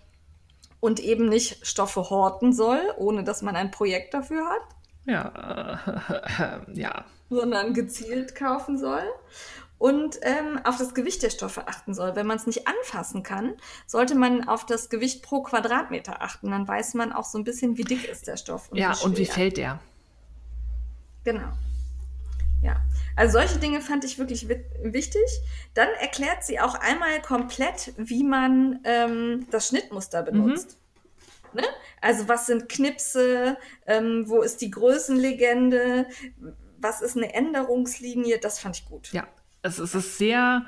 und 0.81 0.99
eben 0.99 1.27
nicht 1.30 1.65
Stoffe 1.65 2.09
horten 2.11 2.53
soll, 2.53 2.80
ohne 2.97 3.23
dass 3.23 3.41
man 3.41 3.55
ein 3.55 3.72
Projekt 3.72 4.13
dafür 4.13 4.45
hat. 4.47 4.61
Ja, 5.07 6.61
ja. 6.73 7.05
Sondern 7.35 7.73
gezielt 7.73 8.35
kaufen 8.35 8.77
soll. 8.77 9.03
Und 9.77 10.17
ähm, 10.21 10.59
auf 10.63 10.77
das 10.77 10.93
Gewicht 10.93 11.21
der 11.21 11.29
Stoffe 11.29 11.67
achten 11.67 11.93
soll. 11.93 12.15
Wenn 12.15 12.25
man 12.25 12.37
es 12.37 12.47
nicht 12.47 12.65
anfassen 12.67 13.23
kann, 13.23 13.55
sollte 13.85 14.15
man 14.15 14.47
auf 14.47 14.65
das 14.65 14.89
Gewicht 14.89 15.21
pro 15.21 15.43
Quadratmeter 15.43 16.21
achten. 16.21 16.51
Dann 16.51 16.67
weiß 16.67 16.93
man 16.93 17.11
auch 17.11 17.25
so 17.25 17.37
ein 17.37 17.43
bisschen, 17.43 17.77
wie 17.77 17.83
dick 17.83 18.07
ist 18.07 18.27
der 18.27 18.37
Stoff. 18.37 18.69
Und 18.69 18.77
ja, 18.77 18.93
wie 18.97 19.05
und 19.05 19.17
wie 19.17 19.25
fällt 19.25 19.57
der? 19.57 19.79
Genau. 21.25 21.51
Ja, 22.61 22.77
also 23.15 23.33
solche 23.33 23.59
Dinge 23.59 23.81
fand 23.81 24.03
ich 24.05 24.17
wirklich 24.17 24.47
wichtig. 24.49 25.21
Dann 25.73 25.89
erklärt 25.99 26.43
sie 26.43 26.59
auch 26.59 26.75
einmal 26.75 27.21
komplett, 27.21 27.93
wie 27.97 28.23
man 28.23 28.79
ähm, 28.85 29.45
das 29.51 29.67
Schnittmuster 29.67 30.21
mhm. 30.21 30.25
benutzt. 30.25 30.77
Mhm. 31.53 31.61
Ne? 31.61 31.67
Also 32.01 32.27
was 32.27 32.47
sind 32.47 32.69
Knipse, 32.69 33.57
ähm, 33.85 34.25
wo 34.27 34.41
ist 34.41 34.61
die 34.61 34.71
Größenlegende, 34.71 36.07
was 36.85 37.01
ist 37.01 37.17
eine 37.17 37.33
Änderungslinie, 37.33 38.39
das 38.39 38.59
fand 38.59 38.77
ich 38.77 38.85
gut. 38.85 39.11
Ja, 39.11 39.27
es 39.61 39.79
ist 39.79 40.17
sehr 40.17 40.65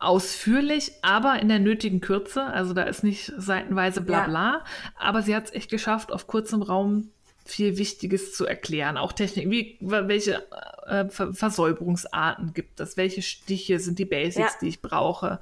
ausführlich, 0.00 0.92
aber 1.02 1.40
in 1.40 1.48
der 1.48 1.58
nötigen 1.58 2.00
Kürze. 2.00 2.44
Also 2.44 2.74
da 2.74 2.82
ist 2.82 3.02
nicht 3.02 3.32
seitenweise 3.36 4.00
bla 4.00 4.26
bla. 4.26 4.52
Ja. 4.52 4.64
Aber 4.98 5.22
sie 5.22 5.34
hat 5.34 5.46
es 5.46 5.52
echt 5.52 5.70
geschafft, 5.70 6.12
auf 6.12 6.26
kurzem 6.26 6.62
Raum 6.62 7.10
viel 7.44 7.78
Wichtiges 7.78 8.34
zu 8.34 8.46
erklären. 8.46 8.96
Auch 8.96 9.12
Technik, 9.12 9.50
wie, 9.50 9.78
welche 9.80 10.46
äh, 10.86 11.08
Versäuberungsarten 11.08 12.52
gibt 12.52 12.78
es, 12.80 12.96
welche 12.96 13.22
Stiche 13.22 13.80
sind 13.80 13.98
die 13.98 14.04
Basics, 14.04 14.52
ja. 14.52 14.58
die 14.60 14.68
ich 14.68 14.82
brauche. 14.82 15.40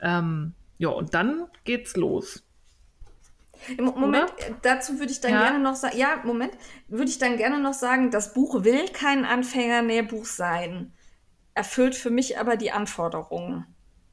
Ähm, 0.00 0.54
ja, 0.78 0.88
und 0.88 1.14
dann 1.14 1.46
geht's 1.64 1.96
los. 1.96 2.42
Im 3.76 3.86
Moment, 3.86 4.32
Oder? 4.32 4.56
dazu 4.62 4.98
würde 4.98 5.12
ich 5.12 5.20
dann 5.20 5.32
ja. 5.32 5.42
gerne 5.42 5.58
noch 5.58 5.74
sagen, 5.74 5.96
ja, 5.96 6.20
Moment, 6.24 6.52
würde 6.88 7.10
ich 7.10 7.18
dann 7.18 7.36
gerne 7.36 7.58
noch 7.58 7.74
sagen, 7.74 8.10
das 8.10 8.34
Buch 8.34 8.64
will 8.64 8.88
kein 8.88 9.24
Anfängernährbuch 9.24 10.24
sein 10.24 10.92
erfüllt 11.58 11.96
für 11.96 12.10
mich 12.10 12.38
aber 12.38 12.56
die 12.56 12.70
Anforderungen. 12.70 13.66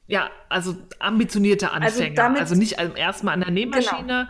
Ja, 0.07 0.29
also 0.49 0.75
ambitionierte 0.99 1.71
also 1.71 1.85
Anfänger. 1.85 2.09
Also, 2.09 2.15
damit, 2.15 2.41
also 2.41 2.55
nicht 2.55 2.77
erstmal 2.79 3.35
an 3.35 3.41
der 3.41 3.51
Nähmaschine. 3.51 4.27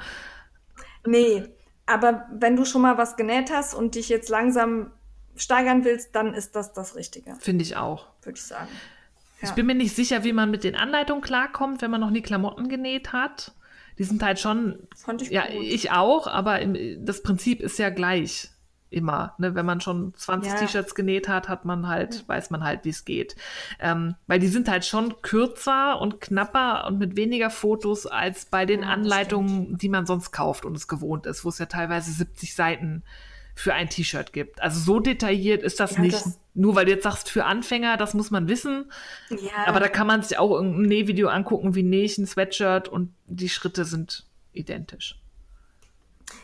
Genau. 1.04 1.18
Nee, 1.18 1.48
aber 1.86 2.28
wenn 2.32 2.56
du 2.56 2.66
schon 2.66 2.82
mal 2.82 2.98
was 2.98 3.16
genäht 3.16 3.52
hast 3.52 3.74
und 3.74 3.96
dich 3.96 4.10
jetzt 4.10 4.30
langsam 4.30 4.92
steigern 5.36 5.86
willst, 5.86 6.14
dann 6.16 6.34
ist 6.34 6.56
das 6.56 6.74
das 6.74 6.96
Richtige. 6.96 7.36
Finde 7.40 7.64
ich 7.64 7.78
auch. 7.78 8.08
Würde 8.22 8.38
ich 8.38 8.44
sagen. 8.44 8.70
Ja. 9.42 9.50
Ich 9.50 9.56
bin 9.56 9.66
mir 9.66 9.76
nicht 9.76 9.96
sicher, 9.96 10.24
wie 10.24 10.34
man 10.34 10.52
mit 10.52 10.64
den 10.64 10.76
Anleitungen 10.76 11.22
klarkommt, 11.22 11.82
wenn 11.82 11.92
man 11.92 12.02
noch 12.02 12.10
nie 12.10 12.22
Klamotten 12.22 12.68
genäht 12.68 13.14
hat. 13.14 13.54
Die 13.98 14.04
sind 14.04 14.24
halt 14.24 14.40
schon. 14.40 14.80
Fand 14.96 15.22
ich 15.22 15.30
ja, 15.30 15.46
gut. 15.48 15.64
ich 15.64 15.92
auch, 15.92 16.28
aber 16.28 16.60
das 17.00 17.24
Prinzip 17.24 17.62
ist 17.62 17.80
ja 17.80 17.90
gleich 17.90 18.50
immer. 18.90 19.36
Ne? 19.38 19.56
Wenn 19.56 19.66
man 19.66 19.82
schon 19.82 20.14
20 20.16 20.52
ja. 20.52 20.58
T-Shirts 20.60 20.96
genäht 20.96 21.28
hat, 21.28 21.50
hat 21.50 21.66
man 21.66 21.88
halt, 21.88 22.16
ja. 22.16 22.28
weiß 22.28 22.50
man 22.50 22.64
halt, 22.64 22.86
wie 22.86 22.90
es 22.90 23.06
geht. 23.06 23.36
Ähm, 23.80 24.16
weil 24.28 24.40
die 24.40 24.48
sind 24.48 24.70
halt 24.70 24.86
schon 24.86 25.22
kürzer 25.22 26.00
und 26.00 26.22
knapper 26.22 26.86
und 26.88 26.98
mit 26.98 27.16
weniger 27.16 27.50
Fotos 27.50 28.06
als 28.06 28.46
bei 28.46 28.66
den 28.66 28.82
ja, 28.82 28.88
Anleitungen, 28.88 29.78
die 29.78 29.90
man 29.90 30.06
sonst 30.06 30.32
kauft 30.32 30.66
und 30.66 30.76
es 30.76 30.88
gewohnt 30.88 31.26
ist, 31.26 31.44
wo 31.44 31.50
es 31.50 31.60
ja 31.60 31.66
teilweise 31.66 32.12
70 32.12 32.56
Seiten 32.56 33.04
für 33.56 33.74
ein 33.74 33.90
T-Shirt 33.90 34.34
gibt. 34.34 34.62
Also 34.62 34.80
so 34.80 35.00
detailliert 35.00 35.64
ist 35.64 35.80
das 35.80 35.98
nicht. 35.98 36.14
Das 36.14 36.40
Nur 36.54 36.76
weil 36.76 36.86
du 36.86 36.92
jetzt 36.92 37.04
sagst, 37.04 37.32
für 37.32 37.46
Anfänger, 37.46 37.98
das 37.98 38.14
muss 38.14 38.30
man 38.30 38.48
wissen. 38.48 38.92
Ja. 39.30 39.66
Aber 39.66 39.80
da 39.80 39.88
kann 39.88 40.06
man 40.06 40.22
sich 40.22 40.38
auch 40.38 40.60
ein 40.60 40.82
Nähvideo 40.82 41.30
angucken, 41.30 41.74
wie 41.74 41.84
nähe 41.84 42.04
ich 42.04 42.18
ein 42.18 42.28
Sweatshirt 42.28 42.90
und 42.90 43.14
die 43.26 43.50
Schritte 43.50 43.86
sind 43.86 44.26
identisch. 44.52 45.20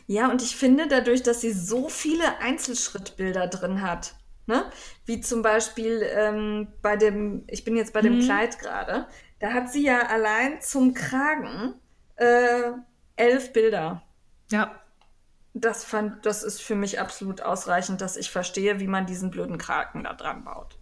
Ja, 0.07 0.29
und 0.29 0.41
ich 0.41 0.55
finde 0.55 0.87
dadurch, 0.87 1.21
dass 1.21 1.41
sie 1.41 1.51
so 1.51 1.89
viele 1.89 2.39
Einzelschrittbilder 2.39 3.47
drin 3.47 3.81
hat, 3.81 4.15
ne? 4.45 4.65
wie 5.05 5.21
zum 5.21 5.41
Beispiel 5.41 6.05
ähm, 6.15 6.67
bei 6.81 6.97
dem, 6.97 7.43
ich 7.47 7.63
bin 7.63 7.75
jetzt 7.75 7.93
bei 7.93 8.01
dem 8.01 8.17
mhm. 8.17 8.21
Kleid 8.21 8.59
gerade, 8.59 9.07
da 9.39 9.53
hat 9.53 9.71
sie 9.71 9.83
ja 9.83 10.07
allein 10.07 10.61
zum 10.61 10.93
Kragen 10.93 11.75
äh, 12.15 12.71
elf 13.15 13.53
Bilder. 13.53 14.03
Ja. 14.51 14.81
Das 15.53 15.83
fand, 15.83 16.25
das 16.25 16.43
ist 16.43 16.61
für 16.61 16.75
mich 16.75 16.99
absolut 16.99 17.41
ausreichend, 17.41 17.99
dass 17.99 18.15
ich 18.15 18.31
verstehe, 18.31 18.79
wie 18.79 18.87
man 18.87 19.05
diesen 19.05 19.31
blöden 19.31 19.57
Kragen 19.57 20.05
da 20.05 20.13
dran 20.13 20.45
baut. 20.45 20.77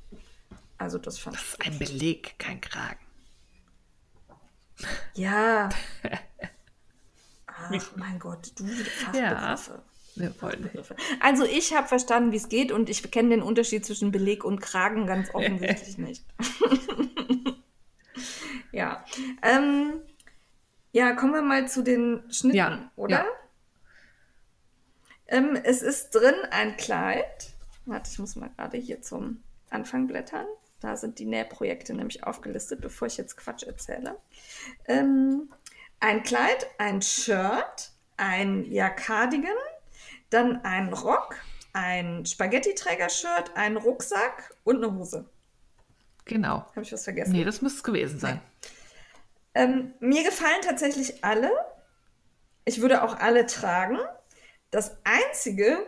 Also 0.77 0.97
das 0.97 1.17
fand 1.17 1.35
das 1.35 1.43
ist 1.43 1.65
ein 1.65 1.77
Beleg, 1.79 2.37
kein 2.37 2.61
Kragen. 2.61 2.99
Ja. 5.15 5.69
Ach, 7.47 7.71
mein 7.95 8.19
Gott, 8.19 8.51
du 8.57 8.65
Fachbegriffe. 8.65 9.81
Ja. 10.15 11.17
Also 11.19 11.45
ich 11.45 11.73
habe 11.73 11.87
verstanden, 11.87 12.31
wie 12.31 12.37
es 12.37 12.49
geht 12.49 12.71
und 12.71 12.89
ich 12.89 13.09
kenne 13.11 13.29
den 13.29 13.41
Unterschied 13.41 13.85
zwischen 13.85 14.11
Beleg 14.11 14.43
und 14.43 14.59
Kragen 14.59 15.05
ganz 15.05 15.29
offensichtlich 15.33 15.97
nicht. 15.97 16.25
ja. 18.71 19.03
Ähm, 19.41 20.01
ja, 20.91 21.13
kommen 21.13 21.33
wir 21.33 21.41
mal 21.41 21.67
zu 21.67 21.83
den 21.83 22.23
Schnitten, 22.31 22.57
ja. 22.57 22.91
oder? 22.95 23.17
Ja. 23.19 23.25
Ähm, 25.29 25.57
es 25.63 25.81
ist 25.81 26.11
drin 26.11 26.35
ein 26.51 26.75
Kleid. 26.75 27.53
Warte, 27.85 28.09
ich 28.11 28.19
muss 28.19 28.35
mal 28.35 28.49
gerade 28.57 28.77
hier 28.77 29.01
zum 29.01 29.43
Anfang 29.69 30.07
blättern. 30.07 30.45
Da 30.81 30.95
sind 30.95 31.19
die 31.19 31.25
Nähprojekte 31.25 31.93
nämlich 31.93 32.23
aufgelistet, 32.23 32.81
bevor 32.81 33.07
ich 33.07 33.17
jetzt 33.17 33.37
Quatsch 33.37 33.63
erzähle. 33.63 34.17
Ähm, 34.87 35.49
ein 35.99 36.23
Kleid, 36.23 36.67
ein 36.77 37.01
Shirt, 37.01 37.91
ein 38.17 38.65
ja, 38.71 38.89
Cardigan, 38.89 39.51
dann 40.29 40.63
ein 40.63 40.93
Rock, 40.93 41.35
ein 41.73 42.25
Spaghetti-Träger-Shirt, 42.25 43.51
ein 43.55 43.77
Rucksack 43.77 44.55
und 44.63 44.77
eine 44.77 44.95
Hose. 44.95 45.29
Genau. 46.25 46.65
Habe 46.71 46.81
ich 46.81 46.93
was 46.93 47.03
vergessen? 47.03 47.33
Nee, 47.33 47.43
das 47.43 47.61
müsste 47.61 47.77
es 47.77 47.83
gewesen 47.83 48.19
sein. 48.19 48.41
Ähm, 49.53 49.93
mir 49.99 50.23
gefallen 50.23 50.61
tatsächlich 50.61 51.23
alle. 51.23 51.51
Ich 52.65 52.81
würde 52.81 53.03
auch 53.03 53.17
alle 53.17 53.45
tragen. 53.45 53.97
Das 54.71 54.97
Einzige, 55.03 55.85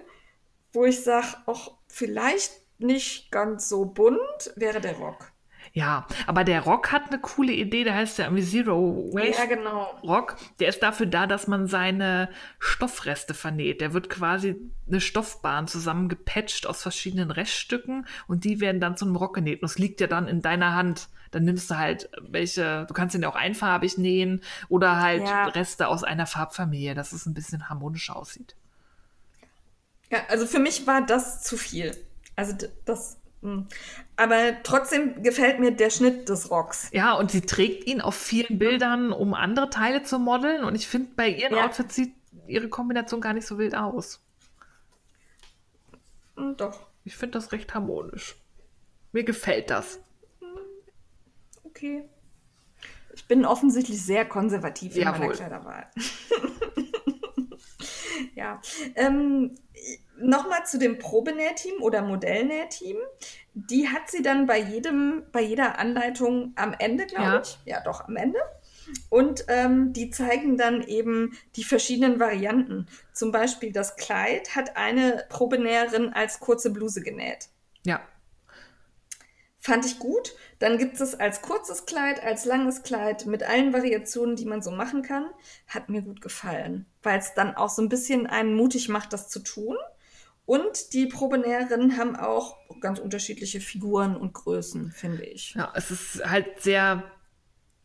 wo 0.74 0.86
ich 0.86 1.04
sage, 1.04 1.38
auch 1.46 1.78
vielleicht 1.88 2.52
nicht 2.80 3.32
ganz 3.32 3.70
so 3.70 3.86
bunt, 3.86 4.54
wäre 4.56 4.82
der 4.82 4.94
Rock. 4.98 5.32
Ja, 5.74 6.06
aber 6.28 6.44
der 6.44 6.62
Rock 6.62 6.92
hat 6.92 7.10
eine 7.10 7.22
coole 7.22 7.54
Idee, 7.54 7.86
der 7.86 7.96
heißt 7.96 8.18
ja 8.18 8.26
irgendwie 8.26 8.44
Zero 8.44 9.10
Waste 9.14 9.42
ja, 9.42 9.46
genau. 9.46 9.98
Rock. 10.04 10.36
Der 10.60 10.68
ist 10.68 10.84
dafür 10.84 11.06
da, 11.06 11.28
dass 11.28 11.48
man 11.48 11.68
seine 11.68 12.30
Stoffreste 12.60 13.34
vernäht. 13.34 13.80
Der 13.80 13.94
wird 13.94 14.10
quasi 14.10 14.60
eine 14.88 15.00
Stoffbahn 15.00 15.68
zusammengepatcht 15.68 16.68
aus 16.68 16.82
verschiedenen 16.82 17.32
Reststücken 17.32 18.06
und 18.28 18.44
die 18.44 18.60
werden 18.60 18.82
dann 18.82 18.98
zu 18.98 19.06
einem 19.06 19.16
Rock 19.16 19.36
genäht. 19.36 19.62
Und 19.62 19.70
es 19.70 19.80
liegt 19.80 20.02
ja 20.02 20.08
dann 20.08 20.28
in 20.28 20.42
deiner 20.42 20.76
Hand. 20.76 21.08
Dann 21.32 21.46
nimmst 21.46 21.72
du 21.72 21.78
halt 21.78 22.10
welche, 22.20 22.86
du 22.88 22.94
kannst 22.94 23.16
den 23.16 23.22
ja 23.22 23.30
auch 23.30 23.36
einfarbig 23.36 23.98
nähen 23.98 24.42
oder 24.68 25.00
halt 25.00 25.24
ja. 25.24 25.46
Reste 25.46 25.88
aus 25.88 26.04
einer 26.04 26.26
Farbfamilie, 26.26 26.96
dass 26.96 27.14
es 27.14 27.26
ein 27.26 27.34
bisschen 27.34 27.70
harmonischer 27.70 28.18
aussieht. 28.18 28.58
Ja, 30.12 30.20
also 30.28 30.46
für 30.46 30.60
mich 30.60 30.86
war 30.86 31.06
das 31.06 31.42
zu 31.42 31.58
viel. 31.58 31.96
Also 32.36 32.54
das 32.86 33.18
hm. 33.42 33.68
Aber 34.18 34.62
trotzdem 34.64 35.24
gefällt 35.24 35.60
mir 35.60 35.72
der 35.72 35.90
Schnitt 35.90 36.30
des 36.30 36.52
Rocks. 36.52 36.90
Ja, 36.94 37.14
und 37.14 37.32
sie 37.32 37.42
trägt 37.42 37.88
ihn 37.88 38.00
auf 38.00 38.16
vielen 38.16 38.60
Bildern, 38.60 39.12
um 39.12 39.34
andere 39.34 39.70
Teile 39.70 40.04
zu 40.04 40.20
modeln. 40.20 40.64
Und 40.64 40.76
ich 40.76 40.88
finde, 40.88 41.12
bei 41.16 41.30
ihren 41.30 41.56
ja. 41.56 41.66
Outfits 41.66 41.96
sieht 41.96 42.14
ihre 42.48 42.70
Kombination 42.70 43.20
gar 43.20 43.34
nicht 43.34 43.48
so 43.48 43.58
wild 43.58 43.76
aus. 43.76 44.22
Hm, 46.38 46.56
doch. 46.58 46.80
Ich 47.04 47.16
finde 47.16 47.40
das 47.40 47.52
recht 47.52 47.74
harmonisch. 47.74 48.36
Mir 49.12 49.24
gefällt 49.24 49.72
das. 49.72 50.00
Okay. 51.64 52.08
Ich 53.14 53.28
bin 53.28 53.46
offensichtlich 53.46 54.02
sehr 54.02 54.26
konservativ 54.26 54.96
in 54.96 55.02
Jawohl. 55.02 55.20
meiner 55.20 55.34
Kleiderwahl. 55.34 55.88
ja. 58.36 58.62
Ähm, 58.96 59.56
Nochmal 60.18 60.66
zu 60.66 60.78
dem 60.78 61.00
Probenähteam 61.00 61.82
oder 61.82 62.04
Modellnähteam. 62.04 62.98
Die 63.54 63.90
hat 63.90 64.10
sie 64.10 64.22
dann 64.22 64.46
bei 64.46 64.60
jedem, 64.60 65.24
bei 65.32 65.42
jeder 65.42 65.80
Anleitung 65.80 66.54
am 66.56 66.76
Ende, 66.78 67.08
glaube 67.08 67.24
ja. 67.24 67.42
ich. 67.42 67.58
Ja, 67.66 67.82
doch, 67.82 68.08
am 68.08 68.16
Ende. 68.16 68.40
Und 69.10 69.46
ähm, 69.48 69.94
die 69.94 70.10
zeigen 70.10 70.58
dann 70.58 70.84
eben 70.84 71.38
die 71.56 71.64
verschiedenen 71.64 72.20
Varianten. 72.20 72.88
Zum 73.14 73.32
Beispiel 73.32 73.72
das 73.72 73.96
Kleid 73.96 74.56
hat 74.56 74.78
eine 74.78 75.26
Probenäherin 75.30 76.14
als 76.14 76.40
kurze 76.40 76.72
Bluse 76.72 77.02
genäht. 77.02 77.50
Ja. 77.86 78.02
Fand 79.60 79.86
ich 79.86 80.00
gut. 80.00 80.36
Dann 80.60 80.78
gibt 80.78 81.00
es 81.00 81.20
als 81.20 81.42
kurzes 81.42 81.86
Kleid, 81.86 82.24
als 82.24 82.46
langes 82.46 82.84
Kleid 82.84 83.26
mit 83.26 83.44
allen 83.44 83.74
Variationen, 83.74 84.36
die 84.36 84.46
man 84.46 84.62
so 84.62 84.72
machen 84.72 85.04
kann. 85.04 85.30
Hat 85.68 85.90
mir 85.90 86.02
gut 86.02 86.22
gefallen, 86.22 86.88
weil 87.04 87.20
es 87.20 87.34
dann 87.34 87.56
auch 87.56 87.70
so 87.70 87.82
ein 87.82 87.90
bisschen 87.90 88.28
einen 88.28 88.56
mutig 88.56 88.90
macht, 88.90 89.14
das 89.14 89.30
zu 89.30 89.40
tun. 89.40 89.76
Und 90.46 90.94
die 90.94 91.06
Probenäherinnen 91.06 91.98
haben 91.98 92.16
auch 92.16 92.58
ganz 92.82 93.00
unterschiedliche 93.00 93.62
Figuren 93.62 94.16
und 94.18 94.34
Größen, 94.34 94.92
finde 94.92 95.24
ich. 95.24 95.54
Ja, 95.56 95.72
es 95.76 95.92
ist 95.92 96.26
halt 96.26 96.62
sehr 96.62 97.04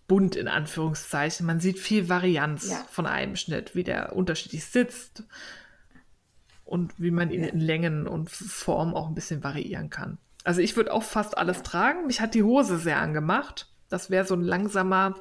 bunt 0.09 0.36
in 0.36 0.48
Anführungszeichen. 0.48 1.47
Man 1.47 1.60
sieht 1.60 1.78
viel 1.78 2.09
Varianz 2.09 2.70
Ja. 2.70 2.84
von 2.90 3.06
einem 3.06 3.36
Schnitt, 3.36 3.74
wie 3.74 3.84
der 3.84 4.14
unterschiedlich 4.16 4.64
sitzt 4.64 5.24
und 6.64 6.93
wie 6.98 7.10
man 7.10 7.30
ihn 7.30 7.43
Ja. 7.44 7.51
in 7.51 7.60
Längen 7.60 8.06
und 8.09 8.30
Form 8.30 8.94
auch 8.94 9.09
ein 9.09 9.14
bisschen 9.14 9.44
variieren 9.44 9.90
kann. 9.90 10.18
Also 10.44 10.60
ich 10.60 10.76
würde 10.76 10.93
auch 10.93 11.02
fast 11.02 11.36
alles 11.38 11.62
tragen. 11.62 12.06
Mich 12.06 12.20
hat 12.20 12.34
die 12.34 12.43
Hose 12.43 12.78
sehr 12.78 12.98
angemacht. 12.98 13.68
Das 13.88 14.10
wäre 14.10 14.24
so 14.24 14.34
ein 14.34 14.43
langsamer, 14.43 15.14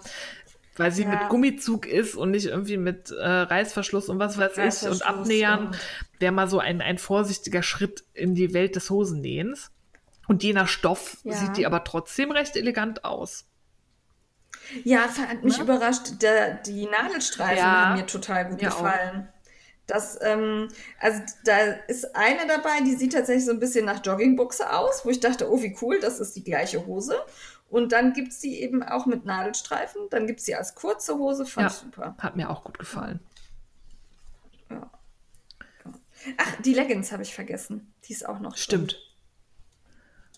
weil 0.76 0.92
sie 0.92 1.04
Ja. 1.04 1.10
mit 1.10 1.30
Gummizug 1.30 1.86
ist 1.88 2.16
und 2.16 2.32
nicht 2.32 2.46
irgendwie 2.48 2.78
mit 2.78 3.12
äh, 3.12 3.24
Reißverschluss 3.26 4.10
und 4.10 4.20
was 4.20 4.38
weiß 4.38 4.84
ich 4.84 4.90
und 4.90 5.06
abnähern, 5.06 5.68
und- 5.68 5.80
wäre 6.20 6.32
mal 6.32 6.48
so 6.50 6.60
ein, 6.60 6.82
ein 6.82 6.98
vorsichtiger 6.98 7.64
Schritt 7.64 8.04
in 8.14 8.36
die 8.36 8.54
Welt 8.54 8.76
des 8.76 8.90
Hosennähens. 8.90 9.72
Und 10.28 10.42
je 10.44 10.54
nach 10.54 10.68
Stoff 10.68 11.18
Ja. 11.24 11.34
sieht 11.34 11.58
die 11.58 11.66
aber 11.66 11.84
trotzdem 11.84 12.32
recht 12.32 12.56
elegant 12.56 13.06
aus. 13.06 13.46
Ja, 14.84 15.02
hat 15.30 15.44
mich 15.44 15.58
Ne? 15.58 15.64
überrascht. 15.64 16.22
Der, 16.22 16.56
die 16.56 16.86
Nadelstreifen 16.88 17.58
Ja. 17.58 17.86
haben 17.90 18.00
mir 18.00 18.06
total 18.08 18.50
gut 18.50 18.62
Mir 18.62 18.72
auch. 18.74 18.78
gefallen. 18.82 19.28
Das, 19.88 20.18
ähm, 20.24 20.68
also 21.00 21.22
da 21.44 21.58
ist 21.88 22.16
eine 22.16 22.48
dabei, 22.48 22.82
die 22.84 22.96
sieht 22.96 23.14
tatsächlich 23.14 23.46
so 23.46 23.52
ein 23.52 23.60
bisschen 23.60 23.86
nach 23.86 24.04
Joggingbuchse 24.04 24.74
aus, 24.74 25.06
wo 25.06 25.10
ich 25.12 25.20
dachte, 25.20 25.52
oh, 25.52 25.62
wie 25.62 25.78
cool, 25.82 26.00
das 26.00 26.20
ist 26.20 26.36
die 26.36 26.44
gleiche 26.44 26.88
Hose. 26.88 27.16
Und 27.76 27.92
dann 27.92 28.14
gibt 28.14 28.30
es 28.32 28.40
die 28.40 28.62
eben 28.62 28.84
auch 28.84 29.06
mit 29.06 29.26
Nadelstreifen. 29.26 30.04
Dann 30.10 30.28
gibt 30.28 30.40
es 30.40 30.46
sie 30.46 30.56
als 30.56 30.76
kurze 30.76 31.16
Hose, 31.18 31.46
fand 31.46 31.70
Ja. 31.70 31.76
ich 31.76 31.82
super. 31.82 32.16
Hat 32.20 32.38
mir 32.38 32.50
auch 32.50 32.64
gut 32.64 32.80
gefallen. 32.80 33.20
Ach, 36.38 36.56
die 36.62 36.74
Leggings 36.74 37.12
habe 37.12 37.24
ich 37.24 37.36
vergessen. 37.36 37.94
Die 38.06 38.14
ist 38.14 38.28
auch 38.28 38.40
noch. 38.40 38.52
drin. 38.54 38.58
Stimmt. 38.62 38.98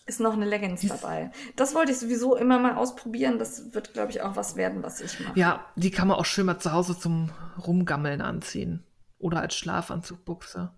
Ist 0.06 0.18
noch 0.20 0.32
eine 0.32 0.46
Leggings 0.46 0.80
Die- 0.80 0.88
dabei. 0.88 1.30
Das 1.54 1.74
wollte 1.76 1.92
ich 1.92 1.98
sowieso 1.98 2.34
immer 2.34 2.58
mal 2.58 2.74
ausprobieren. 2.74 3.38
Das 3.38 3.72
wird, 3.72 3.92
glaube 3.92 4.10
ich, 4.10 4.20
auch 4.22 4.34
was 4.36 4.56
werden, 4.56 4.82
was 4.82 5.00
ich 5.00 5.20
mache. 5.20 5.38
Ja, 5.38 5.64
die 5.76 5.90
kann 5.92 6.08
man 6.08 6.16
auch 6.16 6.24
schön 6.24 6.46
mal 6.46 6.58
zu 6.58 6.72
Hause 6.72 6.98
zum 6.98 7.30
Rumgammeln 7.64 8.20
anziehen. 8.20 8.82
Oder 9.20 9.40
als 9.42 9.54
Schlafanzugbuchse. 9.54 10.72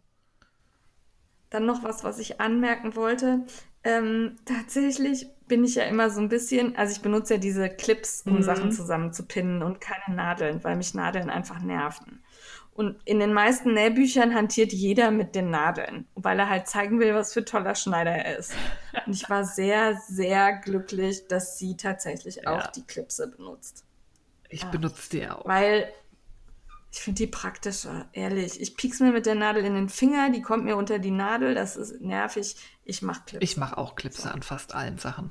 Dann 1.48 1.64
noch 1.64 1.82
was, 1.82 2.04
was 2.04 2.18
ich 2.18 2.38
anmerken 2.40 2.94
wollte. 2.96 3.46
Ähm, 3.82 4.36
tatsächlich 4.44 5.26
bin 5.50 5.64
ich 5.64 5.74
ja 5.74 5.82
immer 5.84 6.08
so 6.08 6.20
ein 6.20 6.28
bisschen, 6.30 6.76
also 6.76 6.92
ich 6.94 7.02
benutze 7.02 7.34
ja 7.34 7.40
diese 7.40 7.68
Clips, 7.68 8.22
um 8.24 8.36
Mhm. 8.36 8.42
Sachen 8.42 8.72
zusammenzupinnen 8.72 9.62
und 9.62 9.80
keine 9.82 10.16
Nadeln, 10.16 10.64
weil 10.64 10.76
mich 10.76 10.94
Nadeln 10.94 11.28
einfach 11.28 11.60
nerven. 11.60 12.22
Und 12.72 12.96
in 13.04 13.18
den 13.18 13.34
meisten 13.34 13.74
Nähbüchern 13.74 14.34
hantiert 14.34 14.72
jeder 14.72 15.10
mit 15.10 15.34
den 15.34 15.50
Nadeln, 15.50 16.06
weil 16.14 16.38
er 16.38 16.48
halt 16.48 16.66
zeigen 16.68 16.98
will, 17.00 17.14
was 17.14 17.34
für 17.34 17.44
toller 17.44 17.74
Schneider 17.74 18.12
er 18.12 18.38
ist. 18.38 18.54
Und 19.06 19.12
ich 19.12 19.28
war 19.28 19.44
sehr, 19.44 19.96
sehr 20.08 20.52
glücklich, 20.56 21.26
dass 21.28 21.58
sie 21.58 21.76
tatsächlich 21.76 22.46
auch 22.46 22.60
Ja. 22.64 22.70
die 22.74 22.86
Clipse 22.86 23.28
benutzt. 23.28 23.84
Ich 24.48 24.64
benutze 24.66 25.10
die 25.10 25.28
auch. 25.28 25.44
Weil 25.46 25.92
ich 26.92 27.00
finde 27.00 27.18
die 27.18 27.26
praktischer, 27.26 28.08
ehrlich. 28.12 28.60
Ich 28.60 28.76
piek's 28.76 28.98
mir 29.00 29.12
mit 29.12 29.26
der 29.26 29.34
Nadel 29.36 29.64
in 29.64 29.74
den 29.74 29.88
Finger, 29.88 30.30
die 30.30 30.40
kommt 30.42 30.64
mir 30.64 30.76
unter 30.76 30.98
die 30.98 31.10
Nadel, 31.12 31.54
das 31.54 31.76
ist 31.76 32.00
nervig. 32.00 32.56
Ich 32.84 33.02
mach 33.02 33.26
Clips. 33.26 33.44
Ich 33.44 33.56
mache 33.56 33.76
auch 33.78 33.94
Clipse 33.94 34.32
an 34.32 34.42
fast 34.42 34.74
allen 34.74 34.98
Sachen. 34.98 35.30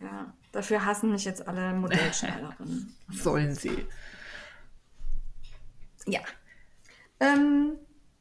Ja, 0.00 0.32
dafür 0.52 0.84
hassen 0.84 1.10
mich 1.10 1.24
jetzt 1.24 1.46
alle 1.46 1.72
Modellschneiderinnen. 1.74 2.94
Sollen 3.10 3.54
sie. 3.54 3.86
ja. 6.06 6.20
Ähm, 7.20 7.76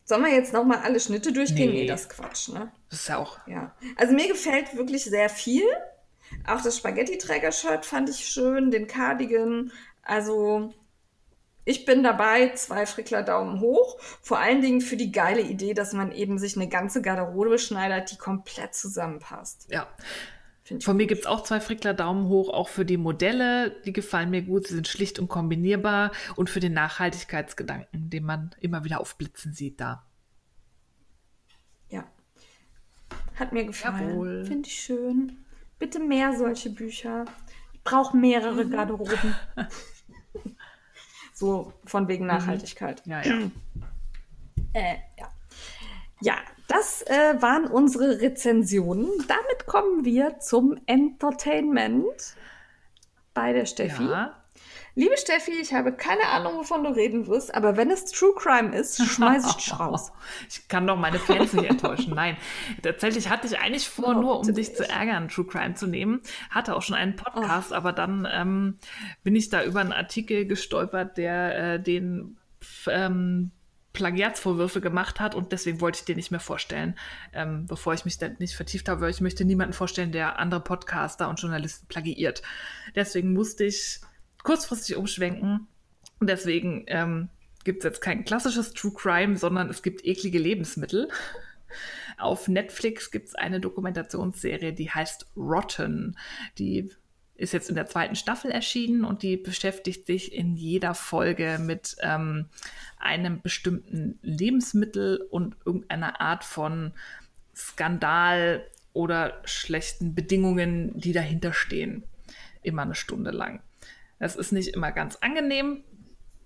sollen 0.05 0.23
wir 0.23 0.33
jetzt 0.33 0.53
nochmal 0.53 0.79
alle 0.79 0.99
Schnitte 1.01 1.33
durchgehen? 1.33 1.69
Nee. 1.69 1.81
Nee, 1.81 1.87
das 1.87 2.07
Quatsch, 2.07 2.47
ne? 2.47 2.71
Das 2.89 3.01
ist 3.01 3.09
ja 3.09 3.17
auch. 3.17 3.45
Ja. 3.45 3.75
Also 3.97 4.13
mir 4.13 4.27
gefällt 4.29 4.75
wirklich 4.77 5.03
sehr 5.03 5.29
viel. 5.29 5.65
Auch 6.47 6.61
das 6.61 6.77
Spaghetti-Träger-Shirt 6.77 7.85
fand 7.85 8.09
ich 8.09 8.25
schön, 8.25 8.71
den 8.71 8.87
Cardigan. 8.87 9.71
Also 10.03 10.73
ich 11.65 11.83
bin 11.83 12.03
dabei, 12.03 12.53
zwei 12.53 12.85
Frickler 12.85 13.23
Daumen 13.23 13.59
hoch. 13.59 13.97
Vor 14.21 14.39
allen 14.39 14.61
Dingen 14.61 14.79
für 14.79 14.95
die 14.95 15.11
geile 15.11 15.41
Idee, 15.41 15.73
dass 15.73 15.91
man 15.91 16.13
eben 16.13 16.39
sich 16.39 16.55
eine 16.55 16.69
ganze 16.69 17.01
Garderobe 17.01 17.59
schneidert, 17.59 18.09
die 18.09 18.17
komplett 18.17 18.73
zusammenpasst. 18.73 19.67
Ja. 19.69 19.87
Von 20.81 20.98
mir 20.98 21.07
gibt 21.07 21.22
es 21.22 21.27
auch 21.27 21.44
zwei 21.44 21.60
Frickler 21.60 21.94
Daumen 21.94 22.27
hoch, 22.27 22.49
auch 22.49 22.68
für 22.68 22.85
die 22.85 22.98
Modelle. 22.98 23.72
Die 23.85 23.94
gefallen 23.94 24.30
mir 24.30 24.41
gut. 24.41 24.68
Sie 24.68 24.76
sind 24.76 24.88
schlicht 24.88 25.19
und 25.19 25.27
kombinierbar. 25.27 26.11
Und 26.35 26.49
für 26.49 26.60
den 26.60 26.73
Nachhaltigkeitsgedanken, 26.73 28.10
den 28.10 28.23
man 28.26 28.52
immer 28.60 28.84
wieder 28.84 28.99
aufblitzen 28.99 29.53
sieht 29.53 29.80
da. 29.80 30.06
Ja. 31.89 32.03
Hat 33.35 33.53
mir 33.53 33.65
gefallen. 33.65 34.45
Finde 34.45 34.68
ich 34.68 34.80
schön. 34.80 35.45
Bitte 35.80 35.99
mehr 35.99 36.34
solche 36.34 36.69
Bücher. 36.69 37.26
Ich 37.73 37.84
brauche 37.84 38.18
mehrere 38.18 38.65
Mhm. 38.65 38.72
Garderoben. 38.72 39.35
so 41.34 41.73
von 41.85 42.07
wegen 42.07 42.26
Nachhaltigkeit. 42.26 43.03
Ja, 43.06 43.22
ja. 43.23 43.52
Äh, 44.73 44.98
ja. 45.18 45.31
Ja, 46.19 46.38
das 46.68 47.02
äh, 47.03 47.41
waren 47.41 47.65
unsere 47.65 48.22
Rezensionen. 48.22 49.07
Damit 49.27 49.65
kommen 49.65 50.06
wir 50.06 50.39
zum 50.39 50.77
Entertainment 50.85 52.35
bei 53.34 53.53
der 53.53 53.65
Steffi. 53.65 54.03
ja. 54.03 54.34
Liebe 54.95 55.15
Steffi, 55.15 55.52
ich 55.61 55.76
habe 55.76 55.94
keine 55.94 56.23
Ahnung, 56.30 56.56
wovon 56.57 56.84
du 56.84 56.89
reden 56.89 57.27
wirst, 57.27 57.53
aber 57.53 57.77
wenn 57.77 57.91
es 57.91 58.06
True 58.06 58.34
Crime 58.35 58.76
ist, 58.76 58.99
schmeiß 59.06 59.45
ich 59.45 59.53
dich 59.53 59.73
raus. 59.80 60.11
Ich 60.49 60.68
kann 60.69 60.88
doch 60.88 60.98
meine 60.98 61.19
Fans 61.19 61.53
nicht 61.53 61.69
enttäuschen. 61.69 62.15
Nein, 62.15 62.35
tatsächlich 62.81 63.30
hatte 63.30 63.45
ich 63.45 63.60
eigentlich 63.60 63.88
vor, 63.88 64.07
Oh, 64.07 64.14
nur 64.19 64.39
um 64.39 64.56
dich 64.56 64.76
zu 64.76 64.89
ärgern, 64.89 65.27
True 65.30 65.45
Crime 65.45 65.76
zu 65.76 65.85
nehmen. 65.85 66.22
Hatte 66.49 66.76
auch 66.76 66.81
schon 66.81 66.95
einen 66.95 67.14
Oh. 67.19 67.23
Podcast, 67.23 67.73
aber 67.73 67.94
dann 67.94 68.27
ähm, 68.31 68.80
bin 69.22 69.35
ich 69.35 69.49
da 69.52 69.64
über 69.64 69.81
einen 69.81 69.94
Artikel 69.94 70.48
gestolpert, 70.48 71.15
der 71.18 71.76
äh, 71.76 71.80
den 71.80 72.39
ähm, 72.88 73.52
Plagiatsvorwürfe 73.97 74.79
gemacht 74.79 75.19
hat 75.19 75.33
und 75.33 75.51
deswegen 75.51 75.81
wollte 75.81 75.99
ich 75.99 76.05
den 76.05 76.17
nicht 76.17 76.29
mehr 76.29 76.39
vorstellen, 76.39 76.95
ähm, 77.33 77.65
bevor 77.65 77.95
ich 77.95 78.05
mich 78.05 78.19
dann 78.19 78.35
nicht 78.37 78.55
vertieft 78.55 78.87
habe, 78.89 79.01
weil 79.01 79.09
ich 79.09 79.21
möchte 79.21 79.43
niemanden 79.43 79.73
vorstellen, 79.73 80.11
der 80.11 80.37
andere 80.37 80.59
Podcaster 80.61 81.27
und 81.27 81.41
Journalisten 81.41 81.87
plagiiert. 81.87 82.43
Deswegen 82.95 83.33
musste 83.33 83.63
ich 83.63 83.99
kurzfristig 84.43 84.97
umschwenken 84.97 85.67
und 86.19 86.29
deswegen 86.29 86.83
ähm, 86.87 87.29
gibt 87.63 87.79
es 87.79 87.85
jetzt 87.85 88.01
kein 88.01 88.23
klassisches 88.23 88.71
True 88.73 88.93
Crime, 88.95 89.35
sondern 89.35 89.67
es 89.67 89.81
gibt 89.81 90.05
eklige 90.05 90.37
Lebensmittel. 90.37 91.09
Auf 92.19 92.47
Netflix 92.47 93.09
gibt 93.09 93.29
es 93.29 93.35
eine 93.35 93.59
Dokumentationsserie, 93.59 94.73
die 94.73 94.91
heißt 94.91 95.25
Rotten. 95.35 96.17
Die 96.59 96.91
ist 97.38 97.53
jetzt 97.53 97.69
in 97.69 97.76
der 97.76 97.85
zweiten 97.85 98.15
Staffel 98.15 98.51
erschienen 98.51 99.05
und 99.05 99.22
die 99.22 99.38
beschäftigt 99.38 100.07
sich 100.07 100.34
in 100.34 100.55
jeder 100.55 100.93
Folge 100.95 101.59
mit 101.61 101.95
ähm, 102.01 102.47
einem 102.97 103.41
bestimmten 103.41 104.18
Lebensmittel 104.22 105.27
und 105.30 105.55
irgendeiner 105.65 106.19
Art 106.19 106.43
von 106.43 106.93
Skandal 107.55 108.65
oder 108.93 109.41
schlechten 109.45 110.15
Bedingungen, 110.15 110.99
die 110.99 111.14
dahinter 111.14 111.53
stehen. 111.53 112.03
Immer 112.64 112.81
eine 112.81 112.95
Stunde 112.95 113.31
lang. 113.31 113.61
Das 114.19 114.35
ist 114.35 114.51
nicht 114.51 114.69
immer 114.69 114.91
ganz 114.91 115.18
angenehm, 115.18 115.84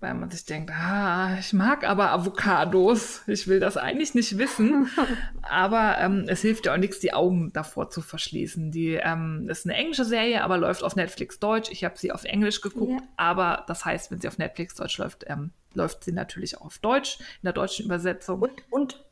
weil 0.02 0.14
man 0.14 0.30
sich 0.30 0.44
denkt, 0.44 0.70
ah, 0.72 1.36
ich 1.38 1.52
mag 1.52 1.88
aber 1.88 2.10
Avocados. 2.10 3.22
Ich 3.28 3.46
will 3.46 3.60
das 3.60 3.76
eigentlich 3.76 4.14
nicht 4.14 4.36
wissen. 4.36 4.90
aber 5.42 5.96
ähm, 5.98 6.24
es 6.26 6.42
hilft 6.42 6.66
ja 6.66 6.74
auch 6.74 6.78
nichts, 6.78 6.98
die 6.98 7.14
Augen 7.14 7.52
davor 7.52 7.88
zu 7.88 8.00
verschließen. 8.02 8.72
Die 8.72 8.94
ähm, 8.94 9.48
ist 9.48 9.64
eine 9.64 9.76
englische 9.76 10.04
Serie, 10.04 10.42
aber 10.42 10.58
läuft 10.58 10.82
auf 10.82 10.96
Netflix 10.96 11.38
Deutsch. 11.38 11.70
Ich 11.70 11.84
habe 11.84 11.96
sie 11.96 12.10
auf 12.10 12.24
Englisch 12.24 12.60
geguckt, 12.60 13.00
Ja. 13.00 13.06
aber 13.16 13.64
das 13.68 13.84
heißt, 13.84 14.10
wenn 14.10 14.20
sie 14.20 14.26
auf 14.28 14.38
Netflix 14.38 14.74
Deutsch 14.74 14.98
läuft, 14.98 15.24
ähm, 15.28 15.52
läuft 15.74 16.02
sie 16.04 16.12
natürlich 16.12 16.58
auch 16.58 16.66
auf 16.66 16.78
Deutsch, 16.80 17.18
in 17.20 17.44
der 17.44 17.52
deutschen 17.52 17.86
Übersetzung. 17.86 18.42
Und, 18.42 18.52
und, 18.70 19.04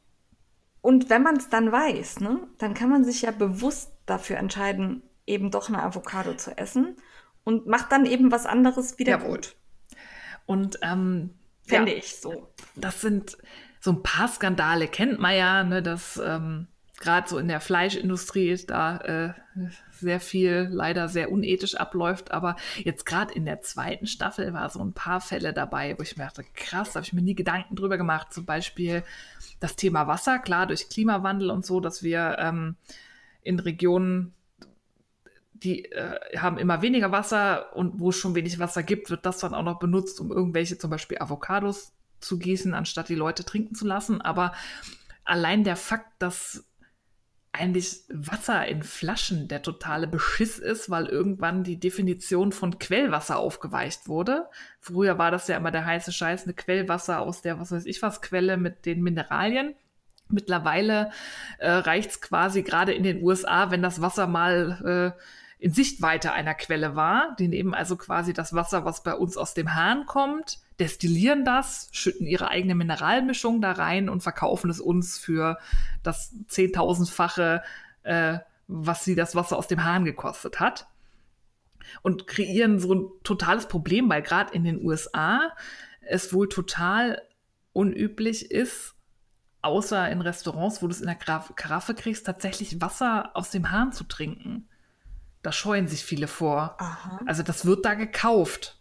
und 0.80 1.08
wenn 1.08 1.22
man 1.22 1.36
es 1.36 1.48
dann 1.48 1.70
weiß, 1.70 2.20
ne, 2.20 2.40
dann 2.58 2.74
kann 2.74 2.90
man 2.90 3.04
sich 3.04 3.22
ja 3.22 3.30
bewusst 3.30 3.92
dafür 4.06 4.38
entscheiden, 4.38 5.02
eben 5.24 5.52
doch 5.52 5.68
eine 5.68 5.82
Avocado 5.82 6.34
zu 6.34 6.58
essen 6.58 6.96
und 7.44 7.66
macht 7.68 7.92
dann 7.92 8.06
eben 8.06 8.32
was 8.32 8.44
anderes 8.44 8.98
wieder 8.98 9.12
Jawohl. 9.12 9.36
gut. 9.36 9.54
Und 10.46 10.78
ähm, 10.82 11.30
Fände 11.62 11.92
ja, 11.92 11.98
ich 11.98 12.16
so. 12.16 12.52
das 12.74 13.00
sind 13.00 13.38
so 13.80 13.92
ein 13.92 14.02
paar 14.02 14.28
Skandale, 14.28 14.88
kennt 14.88 15.20
man 15.20 15.36
ja, 15.36 15.64
ne, 15.64 15.82
dass 15.82 16.20
ähm, 16.22 16.66
gerade 17.00 17.28
so 17.28 17.38
in 17.38 17.48
der 17.48 17.60
Fleischindustrie 17.60 18.56
da 18.66 18.98
äh, 18.98 19.32
sehr 19.90 20.20
viel 20.20 20.68
leider 20.70 21.08
sehr 21.08 21.32
unethisch 21.32 21.74
abläuft. 21.74 22.30
Aber 22.30 22.56
jetzt 22.76 23.06
gerade 23.06 23.32
in 23.34 23.46
der 23.46 23.62
zweiten 23.62 24.06
Staffel 24.06 24.52
war 24.52 24.68
so 24.68 24.80
ein 24.80 24.92
paar 24.92 25.20
Fälle 25.20 25.52
dabei, 25.52 25.98
wo 25.98 26.02
ich 26.02 26.16
mir 26.16 26.24
dachte, 26.24 26.44
krass, 26.54 26.92
da 26.92 26.96
habe 26.96 27.06
ich 27.06 27.12
mir 27.12 27.22
nie 27.22 27.34
Gedanken 27.34 27.74
drüber 27.74 27.96
gemacht. 27.96 28.32
Zum 28.32 28.44
Beispiel 28.44 29.02
das 29.60 29.76
Thema 29.76 30.06
Wasser, 30.06 30.38
klar, 30.38 30.66
durch 30.66 30.88
Klimawandel 30.88 31.50
und 31.50 31.64
so, 31.64 31.80
dass 31.80 32.02
wir 32.02 32.36
ähm, 32.38 32.76
in 33.42 33.58
Regionen 33.58 34.34
die 35.62 35.86
äh, 35.92 36.38
haben 36.38 36.58
immer 36.58 36.82
weniger 36.82 37.12
Wasser 37.12 37.74
und 37.76 38.00
wo 38.00 38.10
es 38.10 38.16
schon 38.16 38.34
wenig 38.34 38.58
Wasser 38.58 38.82
gibt, 38.82 39.10
wird 39.10 39.26
das 39.26 39.38
dann 39.38 39.54
auch 39.54 39.62
noch 39.62 39.78
benutzt, 39.78 40.20
um 40.20 40.30
irgendwelche 40.30 40.78
zum 40.78 40.90
Beispiel 40.90 41.18
Avocados 41.18 41.92
zu 42.20 42.38
gießen, 42.38 42.74
anstatt 42.74 43.08
die 43.08 43.14
Leute 43.14 43.44
trinken 43.44 43.74
zu 43.74 43.86
lassen. 43.86 44.20
Aber 44.20 44.52
allein 45.24 45.64
der 45.64 45.76
Fakt, 45.76 46.10
dass 46.18 46.64
eigentlich 47.52 48.04
Wasser 48.08 48.66
in 48.66 48.82
Flaschen 48.82 49.48
der 49.48 49.62
totale 49.62 50.06
Beschiss 50.06 50.58
ist, 50.58 50.88
weil 50.88 51.06
irgendwann 51.06 51.64
die 51.64 51.80
Definition 51.80 52.52
von 52.52 52.78
Quellwasser 52.78 53.38
aufgeweicht 53.38 54.06
wurde. 54.06 54.48
Früher 54.78 55.18
war 55.18 55.30
das 55.30 55.48
ja 55.48 55.56
immer 55.56 55.72
der 55.72 55.84
heiße 55.84 56.12
Scheiß, 56.12 56.44
eine 56.44 56.54
Quellwasser 56.54 57.20
aus 57.20 57.42
der, 57.42 57.58
was 57.58 57.72
weiß 57.72 57.86
ich 57.86 58.02
was, 58.02 58.22
Quelle 58.22 58.56
mit 58.56 58.86
den 58.86 59.02
Mineralien. 59.02 59.74
Mittlerweile 60.28 61.10
äh, 61.58 61.70
reicht 61.70 62.10
es 62.10 62.20
quasi 62.20 62.62
gerade 62.62 62.92
in 62.92 63.02
den 63.02 63.22
USA, 63.22 63.72
wenn 63.72 63.82
das 63.82 64.00
Wasser 64.00 64.28
mal 64.28 65.16
äh, 65.16 65.20
in 65.60 65.72
Sichtweite 65.72 66.32
einer 66.32 66.54
Quelle 66.54 66.96
war. 66.96 67.36
Die 67.38 67.46
nehmen 67.46 67.74
also 67.74 67.96
quasi 67.96 68.32
das 68.32 68.54
Wasser, 68.54 68.86
was 68.86 69.02
bei 69.02 69.14
uns 69.14 69.36
aus 69.36 69.52
dem 69.52 69.74
Hahn 69.74 70.06
kommt, 70.06 70.58
destillieren 70.78 71.44
das, 71.44 71.90
schütten 71.92 72.26
ihre 72.26 72.48
eigene 72.48 72.74
Mineralmischung 72.74 73.60
da 73.60 73.72
rein 73.72 74.08
und 74.08 74.22
verkaufen 74.22 74.70
es 74.70 74.80
uns 74.80 75.18
für 75.18 75.58
das 76.02 76.34
zehntausendfache, 76.48 77.62
äh, 78.04 78.38
was 78.68 79.04
sie 79.04 79.14
das 79.14 79.34
Wasser 79.34 79.58
aus 79.58 79.66
dem 79.66 79.84
Hahn 79.84 80.06
gekostet 80.06 80.60
hat. 80.60 80.88
Und 82.02 82.26
kreieren 82.26 82.78
so 82.78 82.94
ein 82.94 83.08
totales 83.22 83.66
Problem, 83.66 84.08
weil 84.08 84.22
gerade 84.22 84.54
in 84.54 84.64
den 84.64 84.82
USA 84.82 85.52
es 86.00 86.32
wohl 86.32 86.48
total 86.48 87.20
unüblich 87.74 88.50
ist, 88.50 88.94
außer 89.60 90.08
in 90.08 90.22
Restaurants, 90.22 90.80
wo 90.80 90.86
du 90.86 90.92
es 90.92 91.00
in 91.00 91.06
der 91.06 91.16
Karaffe 91.16 91.94
kriegst, 91.94 92.24
tatsächlich 92.24 92.80
Wasser 92.80 93.30
aus 93.34 93.50
dem 93.50 93.70
Hahn 93.70 93.92
zu 93.92 94.04
trinken. 94.04 94.69
Da 95.42 95.52
scheuen 95.52 95.88
sich 95.88 96.04
viele 96.04 96.28
vor. 96.28 96.76
Aha. 96.78 97.20
Also 97.26 97.42
das 97.42 97.64
wird 97.64 97.84
da 97.84 97.94
gekauft. 97.94 98.78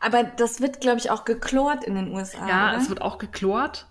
Aber 0.00 0.24
das 0.24 0.60
wird, 0.60 0.80
glaube 0.80 0.98
ich, 0.98 1.10
auch 1.10 1.24
geklort 1.24 1.84
in 1.84 1.94
den 1.94 2.08
USA. 2.08 2.46
Ja, 2.48 2.68
oder? 2.70 2.78
es 2.78 2.88
wird 2.88 3.00
auch 3.00 3.18
geklort. 3.18 3.88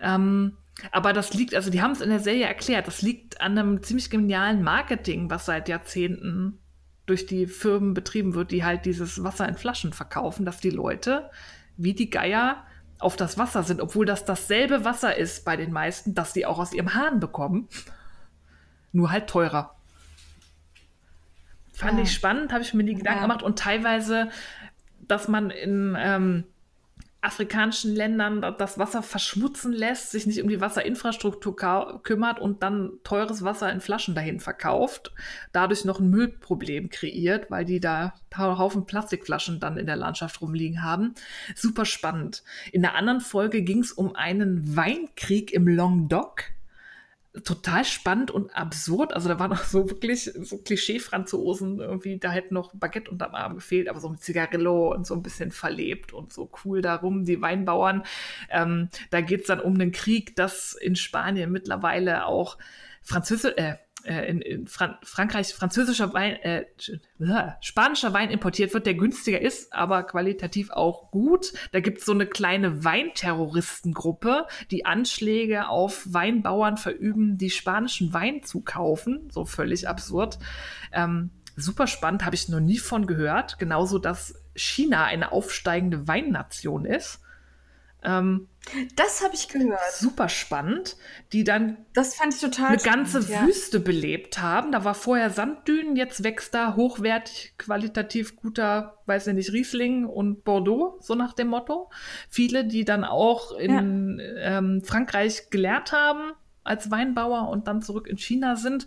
Ähm, 0.00 0.56
aber 0.90 1.12
das 1.12 1.32
liegt, 1.32 1.54
also 1.54 1.70
die 1.70 1.80
haben 1.80 1.92
es 1.92 2.00
in 2.00 2.10
der 2.10 2.20
Serie 2.20 2.46
erklärt, 2.46 2.86
das 2.88 3.02
liegt 3.02 3.40
an 3.40 3.56
einem 3.56 3.82
ziemlich 3.82 4.10
genialen 4.10 4.62
Marketing, 4.62 5.30
was 5.30 5.46
seit 5.46 5.68
Jahrzehnten 5.68 6.58
durch 7.06 7.26
die 7.26 7.46
Firmen 7.46 7.94
betrieben 7.94 8.34
wird, 8.34 8.50
die 8.50 8.64
halt 8.64 8.84
dieses 8.84 9.22
Wasser 9.22 9.48
in 9.48 9.56
Flaschen 9.56 9.92
verkaufen, 9.92 10.44
dass 10.44 10.58
die 10.58 10.70
Leute 10.70 11.30
wie 11.76 11.94
die 11.94 12.10
Geier 12.10 12.64
auf 12.98 13.16
das 13.16 13.38
Wasser 13.38 13.62
sind, 13.62 13.80
obwohl 13.80 14.06
das 14.06 14.24
dasselbe 14.24 14.84
Wasser 14.84 15.16
ist 15.16 15.44
bei 15.44 15.56
den 15.56 15.72
meisten, 15.72 16.14
das 16.14 16.32
sie 16.32 16.46
auch 16.46 16.58
aus 16.58 16.72
ihrem 16.72 16.94
Hahn 16.94 17.20
bekommen. 17.20 17.68
Nur 18.92 19.10
halt 19.10 19.28
teurer. 19.28 19.76
Fand 21.74 21.98
ja. 21.98 22.04
ich 22.04 22.12
spannend, 22.12 22.52
habe 22.52 22.62
ich 22.62 22.72
mir 22.72 22.84
die 22.84 22.94
Gedanken 22.94 23.20
ja. 23.20 23.26
gemacht 23.26 23.42
und 23.42 23.58
teilweise, 23.58 24.30
dass 25.00 25.28
man 25.28 25.50
in 25.50 25.96
ähm, 25.98 26.44
afrikanischen 27.24 27.94
Ländern 27.94 28.42
das 28.58 28.78
Wasser 28.78 29.02
verschmutzen 29.02 29.72
lässt, 29.72 30.10
sich 30.10 30.26
nicht 30.26 30.42
um 30.42 30.48
die 30.48 30.60
Wasserinfrastruktur 30.60 31.56
kümmert 32.02 32.38
und 32.38 32.62
dann 32.62 32.92
teures 33.02 33.42
Wasser 33.42 33.72
in 33.72 33.80
Flaschen 33.80 34.14
dahin 34.14 34.40
verkauft, 34.40 35.12
dadurch 35.52 35.84
noch 35.84 36.00
ein 36.00 36.10
Müllproblem 36.10 36.90
kreiert, 36.90 37.50
weil 37.50 37.64
die 37.64 37.80
da 37.80 38.14
Haufen 38.36 38.84
Plastikflaschen 38.84 39.58
dann 39.58 39.78
in 39.78 39.86
der 39.86 39.96
Landschaft 39.96 40.40
rumliegen 40.40 40.82
haben. 40.82 41.14
Super 41.54 41.86
spannend. 41.86 42.42
In 42.72 42.82
der 42.82 42.94
anderen 42.94 43.20
Folge 43.20 43.62
ging 43.62 43.80
es 43.80 43.92
um 43.92 44.14
einen 44.14 44.76
Weinkrieg 44.76 45.52
im 45.52 45.66
Languedoc 45.66 46.53
total 47.42 47.84
spannend 47.84 48.30
und 48.30 48.54
absurd. 48.56 49.12
Also 49.12 49.28
da 49.28 49.38
waren 49.40 49.52
auch 49.52 49.64
so 49.64 49.90
wirklich 49.90 50.30
so 50.42 50.58
Klischee-Franzosen 50.58 51.80
irgendwie, 51.80 52.18
da 52.18 52.30
hätte 52.30 52.54
noch 52.54 52.72
Baguette 52.74 53.10
unterm 53.10 53.34
Arm 53.34 53.56
gefehlt, 53.56 53.88
aber 53.88 53.98
so 54.00 54.08
mit 54.08 54.22
Zigarillo 54.22 54.92
und 54.94 55.06
so 55.06 55.14
ein 55.14 55.22
bisschen 55.22 55.50
verlebt 55.50 56.12
und 56.12 56.32
so 56.32 56.50
cool 56.64 56.80
darum, 56.80 57.24
die 57.24 57.40
Weinbauern. 57.40 58.04
Ähm, 58.50 58.88
da 59.10 59.20
geht's 59.20 59.48
dann 59.48 59.60
um 59.60 59.74
einen 59.74 59.90
Krieg, 59.90 60.36
dass 60.36 60.74
in 60.74 60.94
Spanien 60.94 61.50
mittlerweile 61.50 62.26
auch 62.26 62.56
Französisch, 63.02 63.54
äh, 63.56 63.74
äh, 64.04 64.28
in, 64.28 64.40
in 64.40 64.66
Fran 64.66 64.96
Frankreich 65.02 65.54
französischer 65.54 66.12
Wein, 66.12 66.36
äh, 66.36 66.64
äh, 67.18 67.52
spanischer 67.60 68.12
Wein 68.12 68.30
importiert 68.30 68.74
wird, 68.74 68.86
der 68.86 68.94
günstiger 68.94 69.40
ist, 69.40 69.72
aber 69.72 70.02
qualitativ 70.04 70.70
auch 70.70 71.10
gut. 71.10 71.52
Da 71.72 71.80
gibt 71.80 71.98
es 71.98 72.04
so 72.04 72.12
eine 72.12 72.26
kleine 72.26 72.84
Weinterroristengruppe, 72.84 74.46
die 74.70 74.86
Anschläge 74.86 75.68
auf 75.68 76.06
Weinbauern 76.06 76.76
verüben, 76.76 77.38
die 77.38 77.50
spanischen 77.50 78.12
Wein 78.12 78.42
zu 78.42 78.60
kaufen. 78.60 79.28
So 79.30 79.44
völlig 79.44 79.88
absurd. 79.88 80.38
Ähm, 80.92 81.30
super 81.56 81.86
spannend, 81.86 82.24
habe 82.24 82.34
ich 82.34 82.48
noch 82.48 82.60
nie 82.60 82.78
von 82.78 83.06
gehört. 83.06 83.58
Genauso, 83.58 83.98
dass 83.98 84.34
China 84.54 85.04
eine 85.04 85.32
aufsteigende 85.32 86.06
Weinnation 86.08 86.84
ist. 86.84 87.20
Ähm, 88.04 88.48
das 88.96 89.22
habe 89.22 89.34
ich 89.34 89.48
gehört. 89.48 89.92
Super 89.92 90.28
spannend, 90.28 90.96
die 91.32 91.44
dann 91.44 91.76
das 91.92 92.14
fand 92.14 92.34
ich 92.34 92.40
total 92.40 92.68
eine 92.68 92.78
ganze 92.78 93.20
ja. 93.30 93.46
Wüste 93.46 93.80
belebt 93.80 94.40
haben. 94.40 94.72
Da 94.72 94.84
war 94.84 94.94
vorher 94.94 95.30
Sanddünen, 95.30 95.96
jetzt 95.96 96.24
wächst 96.24 96.54
da 96.54 96.74
hochwertig, 96.74 97.54
qualitativ 97.58 98.36
guter, 98.36 98.98
weiß 99.06 99.26
ich 99.28 99.34
nicht, 99.34 99.52
Riesling 99.52 100.06
und 100.06 100.44
Bordeaux, 100.44 100.98
so 101.00 101.14
nach 101.14 101.34
dem 101.34 101.48
Motto. 101.48 101.90
Viele, 102.28 102.64
die 102.64 102.84
dann 102.84 103.04
auch 103.04 103.52
in 103.52 104.18
ja. 104.18 104.58
ähm, 104.58 104.82
Frankreich 104.82 105.50
gelehrt 105.50 105.92
haben 105.92 106.32
als 106.64 106.90
Weinbauer 106.90 107.48
und 107.50 107.68
dann 107.68 107.82
zurück 107.82 108.08
in 108.08 108.16
China 108.16 108.56
sind. 108.56 108.86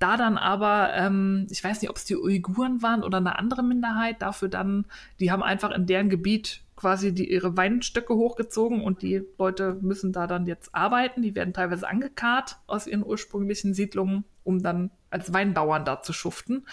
Da 0.00 0.16
dann 0.16 0.36
aber, 0.36 0.92
ähm, 0.94 1.46
ich 1.50 1.62
weiß 1.62 1.80
nicht, 1.80 1.90
ob 1.90 1.96
es 1.96 2.04
die 2.04 2.16
Uiguren 2.16 2.82
waren 2.82 3.04
oder 3.04 3.18
eine 3.18 3.38
andere 3.38 3.62
Minderheit, 3.62 4.20
dafür 4.20 4.48
dann, 4.48 4.86
die 5.20 5.30
haben 5.30 5.42
einfach 5.42 5.70
in 5.70 5.86
deren 5.86 6.10
Gebiet 6.10 6.61
quasi 6.82 7.14
die, 7.14 7.30
ihre 7.30 7.56
Weinstöcke 7.56 8.12
hochgezogen 8.16 8.82
und 8.82 9.02
die 9.02 9.22
Leute 9.38 9.78
müssen 9.82 10.12
da 10.12 10.26
dann 10.26 10.46
jetzt 10.46 10.74
arbeiten. 10.74 11.22
Die 11.22 11.36
werden 11.36 11.54
teilweise 11.54 11.88
angekarrt 11.88 12.56
aus 12.66 12.88
ihren 12.88 13.06
ursprünglichen 13.06 13.72
Siedlungen, 13.72 14.24
um 14.42 14.64
dann 14.64 14.90
als 15.08 15.32
Weinbauern 15.32 15.84
da 15.84 16.02
zu 16.02 16.12
schuften. 16.12 16.66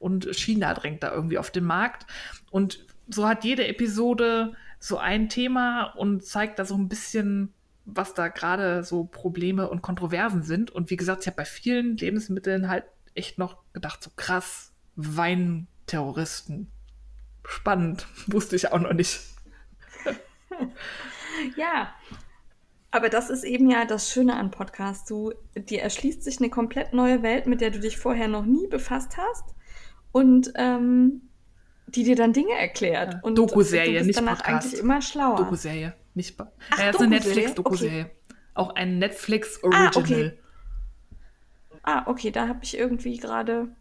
Und 0.00 0.24
China 0.34 0.74
drängt 0.74 1.04
da 1.04 1.12
irgendwie 1.12 1.38
auf 1.38 1.52
den 1.52 1.62
Markt. 1.62 2.04
Und 2.50 2.84
so 3.06 3.28
hat 3.28 3.44
jede 3.44 3.68
Episode 3.68 4.54
so 4.80 4.98
ein 4.98 5.28
Thema 5.28 5.84
und 5.84 6.24
zeigt 6.24 6.58
da 6.58 6.64
so 6.64 6.74
ein 6.74 6.88
bisschen, 6.88 7.54
was 7.84 8.12
da 8.12 8.26
gerade 8.26 8.82
so 8.82 9.04
Probleme 9.04 9.70
und 9.70 9.82
Kontroversen 9.82 10.42
sind. 10.42 10.72
Und 10.72 10.90
wie 10.90 10.96
gesagt, 10.96 11.20
ich 11.22 11.28
habe 11.28 11.36
bei 11.36 11.44
vielen 11.44 11.96
Lebensmitteln 11.96 12.68
halt 12.68 12.86
echt 13.14 13.38
noch 13.38 13.58
gedacht, 13.72 14.02
so 14.02 14.10
krass, 14.16 14.72
Weinterroristen. 14.96 16.72
Spannend, 17.46 18.08
wusste 18.26 18.56
ich 18.56 18.72
auch 18.72 18.80
noch 18.80 18.94
nicht. 18.94 19.33
Ja, 21.56 21.94
aber 22.94 23.08
das 23.08 23.28
ist 23.28 23.42
eben 23.42 23.68
ja 23.68 23.84
das 23.84 24.12
Schöne 24.12 24.36
an 24.36 24.52
Podcasts. 24.52 25.08
Du, 25.08 25.32
dir 25.56 25.82
erschließt 25.82 26.22
sich 26.22 26.38
eine 26.38 26.48
komplett 26.48 26.92
neue 26.92 27.24
Welt, 27.24 27.46
mit 27.46 27.60
der 27.60 27.70
du 27.70 27.80
dich 27.80 27.98
vorher 27.98 28.28
noch 28.28 28.44
nie 28.44 28.68
befasst 28.68 29.16
hast 29.16 29.54
und 30.12 30.52
ähm, 30.54 31.22
die 31.88 32.04
dir 32.04 32.14
dann 32.14 32.32
Dinge 32.32 32.52
erklärt. 32.52 33.22
Und 33.24 33.36
Doku-Serie, 33.36 34.04
nicht 34.04 34.16
danach 34.16 34.36
Podcast. 34.36 34.66
eigentlich 34.66 34.80
immer 34.80 35.02
schlauer. 35.02 35.36
Doku-Serie, 35.36 35.94
nicht 36.14 36.40
Ach, 36.40 36.78
ja, 36.78 36.90
ist 36.90 37.00
eine 37.00 37.08
Netflix-Doku-Serie. 37.08 38.04
Okay. 38.04 38.36
Auch 38.54 38.76
ein 38.76 38.98
Netflix-Original. 38.98 39.90
Ah, 39.92 39.98
okay. 39.98 40.38
Ah, 41.82 42.02
okay, 42.06 42.30
da 42.30 42.46
habe 42.46 42.60
ich 42.62 42.78
irgendwie 42.78 43.16
gerade 43.18 43.74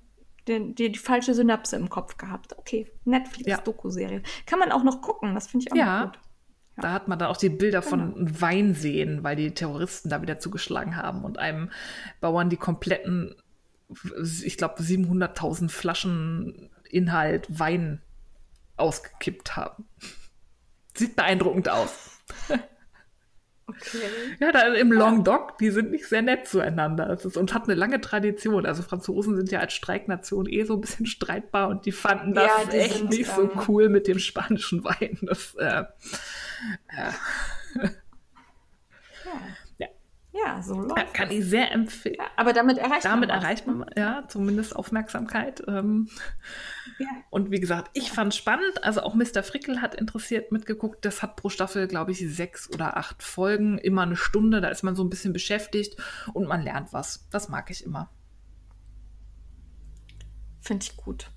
die, 0.47 0.73
die, 0.73 0.91
die, 0.91 0.99
falsche 0.99 1.35
Synapse 1.35 1.75
im 1.75 1.89
Kopf 1.89 2.17
gehabt. 2.17 2.57
Okay, 2.57 2.91
Netflix-Doku-Serie. 3.05 4.17
Ja. 4.17 4.29
Kann 4.47 4.57
man 4.57 4.71
auch 4.71 4.83
noch 4.83 5.01
gucken, 5.01 5.35
das 5.35 5.47
finde 5.47 5.67
ich 5.67 5.71
auch 5.71 5.77
ja. 5.77 6.05
gut. 6.05 6.19
Da 6.77 6.91
hat 6.91 7.07
man 7.07 7.19
dann 7.19 7.29
auch 7.29 7.37
die 7.37 7.49
Bilder 7.49 7.81
genau. 7.81 7.89
von 7.89 8.41
Wein 8.41 8.73
sehen, 8.73 9.23
weil 9.23 9.35
die 9.35 9.53
Terroristen 9.53 10.09
da 10.09 10.21
wieder 10.21 10.39
zugeschlagen 10.39 10.95
haben 10.95 11.23
und 11.23 11.37
einem 11.37 11.69
Bauern 12.19 12.49
die 12.49 12.57
kompletten, 12.57 13.35
ich 14.43 14.57
glaube, 14.57 14.81
700.000 14.81 15.69
Flaschen 15.69 16.69
Inhalt 16.89 17.47
Wein 17.59 18.01
ausgekippt 18.77 19.55
haben. 19.55 19.85
Sieht 20.95 21.15
beeindruckend 21.15 21.69
aus. 21.69 22.21
Okay. 23.65 23.99
Ja, 24.41 24.51
da 24.51 24.73
im 24.73 24.91
Languedoc, 24.91 25.57
die 25.57 25.69
sind 25.69 25.91
nicht 25.91 26.05
sehr 26.05 26.21
nett 26.21 26.47
zueinander. 26.47 27.05
Das 27.05 27.23
ist, 27.23 27.37
und 27.37 27.53
hat 27.53 27.63
eine 27.63 27.75
lange 27.75 28.01
Tradition. 28.01 28.65
Also 28.65 28.83
Franzosen 28.83 29.37
sind 29.37 29.51
ja 29.51 29.59
als 29.59 29.73
Streiknation 29.73 30.47
eh 30.47 30.65
so 30.65 30.73
ein 30.73 30.81
bisschen 30.81 31.05
streitbar 31.05 31.69
und 31.69 31.85
die 31.85 31.93
fanden 31.93 32.33
das 32.33 32.45
ja, 32.45 32.69
die 32.71 32.77
echt 32.77 32.97
sind, 32.97 33.09
nicht 33.11 33.31
so 33.31 33.49
cool 33.67 33.87
mit 33.87 34.07
dem 34.07 34.19
spanischen 34.19 34.83
Wein. 34.83 35.17
Das, 35.21 35.55
äh, 35.55 35.85
äh. 36.87 37.11
Ja. 39.79 39.87
Ja, 40.33 40.63
so 40.63 40.81
läuft 40.81 41.13
Kann 41.13 41.29
ich 41.29 41.45
sehr 41.45 41.71
empfehlen. 41.71 42.15
Ja, 42.17 42.25
aber 42.35 42.53
damit 42.53 42.79
erreicht 42.79 43.05
damit 43.05 43.29
man 43.29 43.39
erreicht 43.39 43.67
man 43.67 43.85
ja 43.95 44.23
zumindest 44.27 44.75
Aufmerksamkeit. 44.75 45.63
Ähm, 45.67 46.09
ja. 46.97 47.07
Und 47.29 47.51
wie 47.51 47.59
gesagt, 47.59 47.91
ich 47.93 48.11
fand 48.11 48.33
es 48.33 48.37
spannend. 48.37 48.83
Also 48.83 49.01
auch 49.01 49.13
Mr. 49.13 49.43
Frickel 49.43 49.79
hat 49.79 49.93
interessiert 49.93 50.51
mitgeguckt. 50.51 51.05
Das 51.05 51.21
hat 51.21 51.35
pro 51.35 51.49
Staffel, 51.49 51.87
glaube 51.87 52.11
ich, 52.11 52.19
sechs 52.35 52.67
oder 52.73 52.97
acht 52.97 53.21
Folgen, 53.21 53.77
immer 53.77 54.01
eine 54.01 54.15
Stunde. 54.15 54.59
Da 54.59 54.69
ist 54.69 54.81
man 54.81 54.95
so 54.95 55.03
ein 55.03 55.09
bisschen 55.11 55.33
beschäftigt 55.33 56.01
und 56.33 56.47
man 56.47 56.63
lernt 56.63 56.93
was. 56.93 57.29
Das 57.29 57.47
mag 57.47 57.69
ich 57.69 57.85
immer. 57.85 58.09
Finde 60.61 60.83
ich 60.83 60.97
gut. 60.97 61.29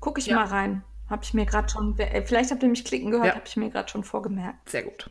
Gucke 0.00 0.20
ich 0.20 0.28
ja. 0.28 0.36
mal 0.36 0.46
rein. 0.46 0.82
Habe 1.08 1.22
ich 1.22 1.34
mir 1.34 1.44
gerade 1.44 1.68
schon, 1.68 1.98
äh, 1.98 2.24
vielleicht 2.24 2.50
habt 2.50 2.62
ihr 2.62 2.68
mich 2.68 2.84
klicken 2.84 3.10
gehört, 3.10 3.26
ja. 3.26 3.34
habe 3.34 3.46
ich 3.46 3.56
mir 3.56 3.70
gerade 3.70 3.88
schon 3.88 4.04
vorgemerkt. 4.04 4.68
Sehr 4.70 4.84
gut. 4.84 5.10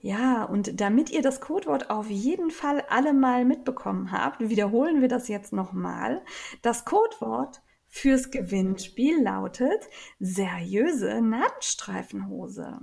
Ja, 0.00 0.44
und 0.44 0.80
damit 0.80 1.10
ihr 1.10 1.22
das 1.22 1.40
Codewort 1.40 1.90
auf 1.90 2.08
jeden 2.08 2.50
Fall 2.50 2.84
alle 2.88 3.12
mal 3.12 3.44
mitbekommen 3.44 4.12
habt, 4.12 4.40
wiederholen 4.40 5.00
wir 5.00 5.08
das 5.08 5.26
jetzt 5.26 5.52
nochmal. 5.52 6.22
Das 6.62 6.84
Codewort 6.84 7.62
fürs 7.88 8.30
Gewinnspiel 8.30 9.20
lautet 9.20 9.88
seriöse 10.20 11.20
Nadelstreifenhose. 11.20 12.78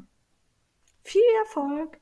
Viel 1.03 1.21
Erfolg! 1.45 1.99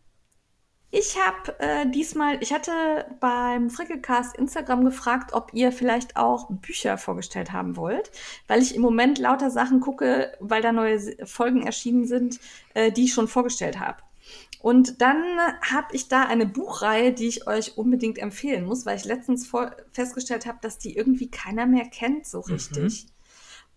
Ich 0.95 1.17
habe 1.19 1.57
äh, 1.57 1.89
diesmal, 1.89 2.37
ich 2.43 2.53
hatte 2.53 2.71
beim 3.19 3.71
Frickelcast 3.71 4.37
Instagram 4.37 4.85
gefragt, 4.85 5.33
ob 5.33 5.51
ihr 5.51 5.71
vielleicht 5.71 6.17
auch 6.17 6.51
Bücher 6.51 6.99
vorgestellt 6.99 7.51
haben 7.51 7.75
wollt, 7.77 8.11
weil 8.47 8.61
ich 8.61 8.75
im 8.75 8.83
Moment 8.83 9.17
lauter 9.17 9.49
Sachen 9.49 9.79
gucke, 9.79 10.37
weil 10.39 10.61
da 10.61 10.71
neue 10.71 10.99
Folgen 11.25 11.65
erschienen 11.65 12.05
sind, 12.05 12.39
äh, 12.75 12.91
die 12.91 13.05
ich 13.05 13.13
schon 13.15 13.27
vorgestellt 13.27 13.79
habe. 13.79 14.03
Und 14.61 15.01
dann 15.01 15.23
habe 15.63 15.95
ich 15.95 16.09
da 16.09 16.25
eine 16.25 16.45
Buchreihe, 16.45 17.11
die 17.11 17.27
ich 17.27 17.47
euch 17.47 17.75
unbedingt 17.75 18.19
empfehlen 18.19 18.63
muss, 18.63 18.85
weil 18.85 18.97
ich 18.97 19.05
letztens 19.05 19.51
festgestellt 19.93 20.45
habe, 20.45 20.59
dass 20.61 20.77
die 20.77 20.95
irgendwie 20.95 21.31
keiner 21.31 21.65
mehr 21.65 21.85
kennt 21.85 22.27
so 22.27 22.43
mhm. 22.45 22.53
richtig. 22.53 23.05
Mhm. 23.05 23.09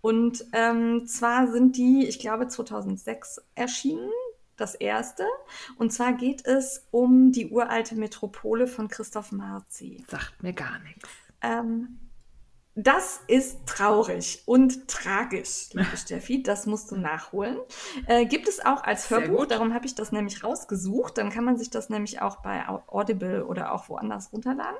Und 0.02 0.44
ähm, 0.52 1.06
zwar 1.06 1.50
sind 1.50 1.78
die, 1.78 2.06
ich 2.06 2.18
glaube, 2.18 2.46
2006 2.46 3.40
erschienen, 3.54 4.10
das 4.56 4.74
erste. 4.74 5.24
Und 5.78 5.92
zwar 5.92 6.12
geht 6.12 6.46
es 6.46 6.86
um 6.90 7.32
die 7.32 7.50
uralte 7.50 7.96
Metropole 7.96 8.66
von 8.66 8.88
Christoph 8.88 9.32
Marzi. 9.32 10.04
Sagt 10.08 10.42
mir 10.42 10.52
gar 10.52 10.78
nichts. 10.80 11.08
Ähm, 11.42 11.98
das 12.78 13.22
ist 13.26 13.64
traurig 13.64 14.42
und 14.44 14.86
tragisch, 14.86 15.70
liebe 15.72 15.86
Steffi. 15.96 16.42
Das 16.42 16.66
musst 16.66 16.90
du 16.90 16.96
nachholen. 16.96 17.56
Äh, 18.06 18.26
gibt 18.26 18.48
es 18.48 18.62
auch 18.62 18.84
als 18.84 19.08
Hörbuch, 19.08 19.46
darum 19.46 19.72
habe 19.72 19.86
ich 19.86 19.94
das 19.94 20.12
nämlich 20.12 20.44
rausgesucht. 20.44 21.16
Dann 21.16 21.30
kann 21.30 21.44
man 21.44 21.56
sich 21.56 21.70
das 21.70 21.88
nämlich 21.88 22.20
auch 22.20 22.42
bei 22.42 22.68
Audible 22.68 23.46
oder 23.46 23.72
auch 23.72 23.88
woanders 23.88 24.30
runterladen. 24.30 24.76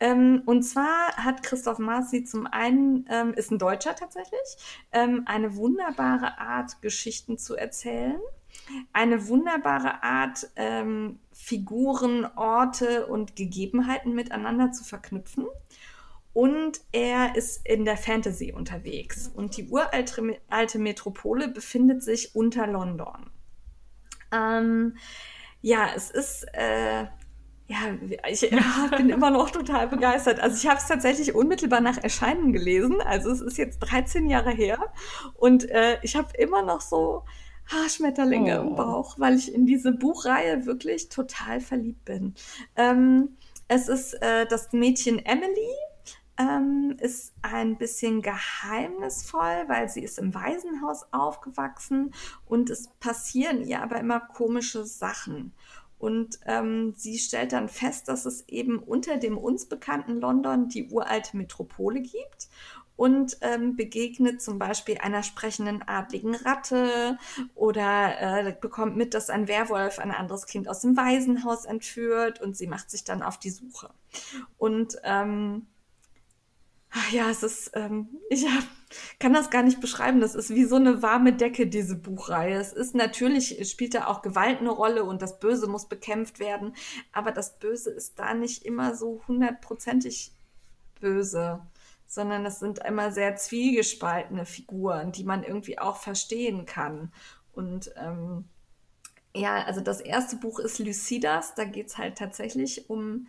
Ähm, 0.00 0.42
und 0.44 0.64
zwar 0.64 1.16
hat 1.16 1.42
Christoph 1.42 1.78
Marzi 1.78 2.24
zum 2.24 2.46
einen, 2.46 3.06
ähm, 3.08 3.32
ist 3.32 3.50
ein 3.50 3.58
Deutscher 3.58 3.96
tatsächlich, 3.96 4.58
ähm, 4.92 5.22
eine 5.24 5.56
wunderbare 5.56 6.38
Art, 6.38 6.82
Geschichten 6.82 7.38
zu 7.38 7.56
erzählen. 7.56 8.20
Eine 8.92 9.28
wunderbare 9.28 10.02
Art, 10.02 10.50
ähm, 10.56 11.18
Figuren, 11.32 12.26
Orte 12.36 13.06
und 13.06 13.36
Gegebenheiten 13.36 14.14
miteinander 14.14 14.72
zu 14.72 14.84
verknüpfen 14.84 15.46
und 16.34 16.80
er 16.90 17.36
ist 17.36 17.64
in 17.64 17.84
der 17.84 17.96
Fantasy 17.96 18.52
unterwegs. 18.52 19.30
Und 19.32 19.56
die 19.56 19.68
uralte 19.68 20.36
alte 20.50 20.78
Metropole 20.80 21.48
befindet 21.48 22.02
sich 22.02 22.34
unter 22.34 22.66
London. 22.66 23.30
Ähm, 24.32 24.96
ja, 25.62 25.88
es 25.94 26.10
ist, 26.10 26.44
äh, 26.52 27.04
ja, 27.68 27.78
ich 28.28 28.50
bin 28.96 29.10
immer 29.10 29.30
noch 29.30 29.50
total 29.50 29.86
begeistert. 29.86 30.40
Also 30.40 30.56
ich 30.56 30.66
habe 30.68 30.78
es 30.78 30.88
tatsächlich 30.88 31.36
unmittelbar 31.36 31.80
nach 31.80 31.98
Erscheinen 31.98 32.52
gelesen. 32.52 33.00
Also 33.00 33.30
es 33.30 33.40
ist 33.40 33.56
jetzt 33.56 33.78
13 33.78 34.28
Jahre 34.28 34.50
her 34.50 34.78
und 35.34 35.70
äh, 35.70 35.98
ich 36.02 36.16
habe 36.16 36.36
immer 36.36 36.62
noch 36.62 36.80
so 36.80 37.22
Haarschmetterlinge 37.66 38.60
oh. 38.60 38.68
im 38.68 38.76
Bauch, 38.76 39.18
weil 39.18 39.34
ich 39.34 39.52
in 39.52 39.66
diese 39.66 39.92
Buchreihe 39.92 40.66
wirklich 40.66 41.08
total 41.08 41.60
verliebt 41.60 42.04
bin. 42.04 42.34
Ähm, 42.76 43.36
es 43.68 43.88
ist 43.88 44.14
äh, 44.14 44.46
das 44.46 44.72
Mädchen 44.72 45.18
Emily, 45.24 45.72
ähm, 46.36 46.96
ist 47.00 47.32
ein 47.42 47.78
bisschen 47.78 48.20
geheimnisvoll, 48.22 49.64
weil 49.68 49.88
sie 49.88 50.02
ist 50.02 50.18
im 50.18 50.34
Waisenhaus 50.34 51.06
aufgewachsen 51.12 52.12
und 52.46 52.70
es 52.70 52.88
passieren 53.00 53.64
ihr 53.64 53.82
aber 53.82 54.00
immer 54.00 54.20
komische 54.20 54.84
Sachen. 54.84 55.52
Und 55.96 56.38
ähm, 56.44 56.92
sie 56.96 57.18
stellt 57.18 57.52
dann 57.52 57.68
fest, 57.68 58.08
dass 58.08 58.26
es 58.26 58.46
eben 58.48 58.78
unter 58.78 59.16
dem 59.16 59.38
uns 59.38 59.66
bekannten 59.66 60.20
London 60.20 60.68
die 60.68 60.88
uralte 60.90 61.36
Metropole 61.36 62.02
gibt 62.02 62.48
und 62.96 63.38
ähm, 63.40 63.76
begegnet 63.76 64.40
zum 64.40 64.58
Beispiel 64.58 64.98
einer 64.98 65.22
sprechenden 65.22 65.82
adligen 65.82 66.34
Ratte 66.34 67.18
oder 67.54 68.46
äh, 68.46 68.56
bekommt 68.60 68.96
mit, 68.96 69.14
dass 69.14 69.30
ein 69.30 69.48
Werwolf 69.48 69.98
ein 69.98 70.10
anderes 70.10 70.46
Kind 70.46 70.68
aus 70.68 70.80
dem 70.80 70.96
Waisenhaus 70.96 71.64
entführt 71.64 72.40
und 72.40 72.56
sie 72.56 72.66
macht 72.66 72.90
sich 72.90 73.04
dann 73.04 73.22
auf 73.22 73.38
die 73.38 73.50
Suche. 73.50 73.90
Und 74.58 74.96
ähm, 75.02 75.66
Ach 76.96 77.10
ja, 77.10 77.28
es 77.28 77.42
ist, 77.42 77.72
ähm, 77.74 78.08
ich 78.30 78.46
hab, 78.46 78.62
kann 79.18 79.32
das 79.32 79.50
gar 79.50 79.64
nicht 79.64 79.80
beschreiben. 79.80 80.20
Das 80.20 80.36
ist 80.36 80.50
wie 80.50 80.64
so 80.64 80.76
eine 80.76 81.02
warme 81.02 81.32
Decke, 81.32 81.66
diese 81.66 81.96
Buchreihe. 81.96 82.54
Es 82.54 82.72
ist 82.72 82.94
natürlich, 82.94 83.68
spielt 83.68 83.94
da 83.94 84.06
auch 84.06 84.22
Gewalt 84.22 84.60
eine 84.60 84.70
Rolle 84.70 85.02
und 85.02 85.20
das 85.20 85.40
Böse 85.40 85.66
muss 85.66 85.88
bekämpft 85.88 86.38
werden. 86.38 86.76
Aber 87.10 87.32
das 87.32 87.58
Böse 87.58 87.90
ist 87.90 88.20
da 88.20 88.32
nicht 88.32 88.64
immer 88.64 88.94
so 88.94 89.22
hundertprozentig 89.26 90.30
böse, 91.00 91.66
sondern 92.06 92.44
es 92.46 92.60
sind 92.60 92.78
immer 92.80 93.12
sehr 93.12 93.36
zwiegespaltene 93.36 94.46
Figuren, 94.46 95.12
die 95.12 95.24
man 95.24 95.42
irgendwie 95.42 95.78
auch 95.78 95.96
verstehen 95.96 96.66
kann. 96.66 97.12
Und 97.52 97.92
ähm, 97.96 98.44
ja, 99.34 99.64
also 99.64 99.80
das 99.80 100.00
erste 100.00 100.36
Buch 100.36 100.58
ist 100.58 100.78
Lucidas. 100.78 101.54
Da 101.54 101.64
geht 101.64 101.88
es 101.88 101.98
halt 101.98 102.16
tatsächlich 102.18 102.88
um, 102.88 103.26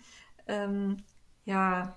ähm, 0.47 1.03
ja, 1.45 1.95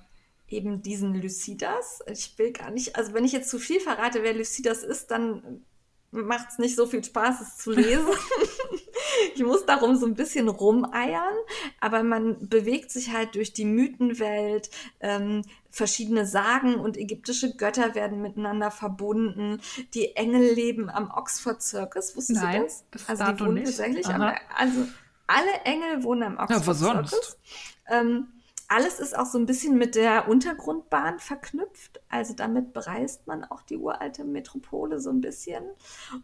eben 0.48 0.82
diesen 0.82 1.14
Lucidas. 1.14 2.00
Ich 2.10 2.38
will 2.38 2.52
gar 2.52 2.70
nicht, 2.70 2.96
also 2.96 3.12
wenn 3.12 3.24
ich 3.24 3.32
jetzt 3.32 3.50
zu 3.50 3.58
viel 3.58 3.80
verrate, 3.80 4.22
wer 4.22 4.34
Lucidas 4.34 4.82
ist, 4.82 5.10
dann 5.10 5.64
macht 6.10 6.48
es 6.50 6.58
nicht 6.58 6.76
so 6.76 6.86
viel 6.86 7.04
Spaß, 7.04 7.40
es 7.40 7.56
zu 7.58 7.72
lesen. 7.72 8.08
ich 9.34 9.42
muss 9.42 9.66
darum 9.66 9.96
so 9.96 10.06
ein 10.06 10.14
bisschen 10.14 10.48
rumeiern, 10.48 11.34
aber 11.80 12.02
man 12.02 12.48
bewegt 12.48 12.90
sich 12.90 13.12
halt 13.12 13.34
durch 13.34 13.52
die 13.52 13.64
Mythenwelt. 13.64 14.70
Ähm, 15.00 15.42
verschiedene 15.70 16.26
Sagen 16.26 16.76
und 16.76 16.96
ägyptische 16.96 17.54
Götter 17.56 17.94
werden 17.94 18.22
miteinander 18.22 18.70
verbunden. 18.70 19.60
Die 19.94 20.16
Engel 20.16 20.54
leben 20.54 20.88
am 20.90 21.10
Oxford 21.10 21.62
Circus. 21.62 22.16
Wusstest 22.16 22.42
Nein, 22.42 22.62
du 22.62 22.68
das? 22.90 23.08
also 23.08 23.32
die 23.32 23.40
wohnen 23.40 23.64
tatsächlich 23.64 24.06
am, 24.08 24.22
also 24.56 24.86
alle 25.26 25.52
Engel 25.64 26.02
wohnen 26.02 26.22
am 26.22 26.38
Oxford 26.38 26.60
ja, 26.60 26.66
was 26.66 26.78
Circus. 26.78 27.10
Sonst? 27.10 27.38
Ähm, 27.90 28.28
alles 28.68 29.00
ist 29.00 29.16
auch 29.16 29.24
so 29.24 29.38
ein 29.38 29.46
bisschen 29.46 29.78
mit 29.78 29.94
der 29.94 30.28
Untergrundbahn 30.28 31.18
verknüpft. 31.18 32.00
Also 32.10 32.34
damit 32.34 32.74
bereist 32.74 33.26
man 33.26 33.44
auch 33.44 33.62
die 33.62 33.78
uralte 33.78 34.24
Metropole 34.24 35.00
so 35.00 35.10
ein 35.10 35.22
bisschen. 35.22 35.64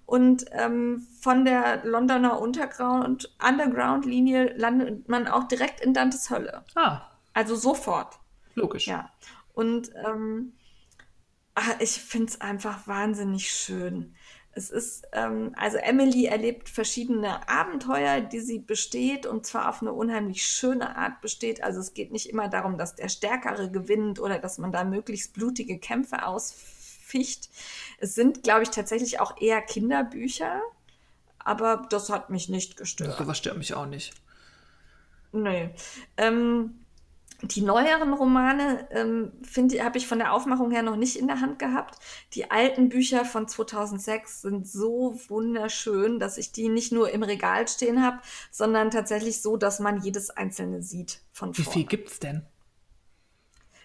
Und 0.05 0.45
ähm, 0.53 1.07
von 1.21 1.47
der 1.47 1.85
Londoner 1.87 2.39
Unterground, 2.39 3.35
Underground-Linie 3.43 4.57
landet 4.59 5.09
man 5.09 5.27
auch 5.27 5.45
direkt 5.45 5.81
in 5.81 5.95
Dantes 5.95 6.29
Hölle. 6.29 6.65
Ah. 6.75 7.01
Also 7.33 7.57
sofort. 7.57 8.21
Logisch. 8.55 8.87
Ja. 8.87 9.11
Und 9.55 9.91
ähm, 10.07 10.53
ach, 11.55 11.77
ich 11.81 11.93
finde 11.93 12.27
es 12.27 12.41
einfach 12.43 12.87
wahnsinnig 12.87 13.51
schön. 13.51 14.15
Es 14.57 14.71
ist, 14.71 15.07
ähm, 15.13 15.53
also 15.57 15.79
Emily 15.79 16.27
erlebt 16.27 16.69
verschiedene 16.69 17.49
Abenteuer, 17.49 18.21
die 18.21 18.41
sie 18.41 18.59
besteht 18.59 19.27
und 19.27 19.45
zwar 19.47 19.69
auf 19.69 19.83
eine 19.83 19.93
unheimlich 19.93 20.47
schöne 20.47 20.97
Art 20.97 21.21
besteht. 21.21 21.63
Also 21.63 21.81
es 21.81 21.95
geht 21.95 22.13
nicht 22.13 22.29
immer 22.29 22.49
darum, 22.49 22.79
dass 22.79 22.95
der 22.95 23.09
Stärkere 23.09 23.71
gewinnt 23.71 24.21
oder 24.21 24.39
dass 24.39 24.59
man 24.59 24.71
da 24.71 24.85
möglichst 24.85 25.35
blutige 25.35 25.79
Kämpfe 25.79 26.25
ausficht. 26.27 27.51
Es 27.99 28.15
sind, 28.15 28.43
glaube 28.43 28.63
ich, 28.63 28.71
tatsächlich 28.71 29.21
auch 29.21 29.41
eher 29.41 29.61
Kinderbücher, 29.61 30.61
aber 31.39 31.87
das 31.91 32.11
hat 32.11 32.31
mich 32.31 32.49
nicht 32.49 32.77
gestört. 32.77 33.19
Das 33.19 33.39
stört 33.39 33.59
mich 33.59 33.75
auch 33.75 33.87
nicht. 33.87 34.15
Nee. 35.33 35.71
Ähm, 36.17 36.84
die 37.49 37.63
neueren 37.63 38.13
Romane 38.13 38.89
ähm, 38.91 39.33
habe 39.83 39.99
ich 39.99 40.07
von 40.07 40.19
der 40.19 40.33
Aufmachung 40.33 40.71
her 40.71 40.83
noch 40.83 40.97
nicht 40.97 41.17
in 41.17 41.27
der 41.27 41.41
Hand 41.41 41.59
gehabt. 41.59 41.99
Die 42.33 42.51
alten 42.51 42.89
Bücher 42.89 43.25
von 43.25 43.49
2006 43.49 44.43
sind 44.43 44.67
so 44.67 45.19
wunderschön, 45.29 46.19
dass 46.19 46.39
ich 46.39 46.53
die 46.53 46.69
nicht 46.69 46.93
nur 46.93 47.11
im 47.11 47.23
Regal 47.23 47.69
stehen 47.69 48.03
habe, 48.03 48.21
sondern 48.51 48.91
tatsächlich 48.91 49.43
so, 49.43 49.57
dass 49.57 49.81
man 49.81 50.03
jedes 50.03 50.31
einzelne 50.31 50.83
sieht 50.83 51.21
von 51.33 51.57
Wie 51.57 51.63
vorne. 51.63 51.75
viel 51.75 51.87
gibt's 51.87 52.21
denn? 52.21 52.47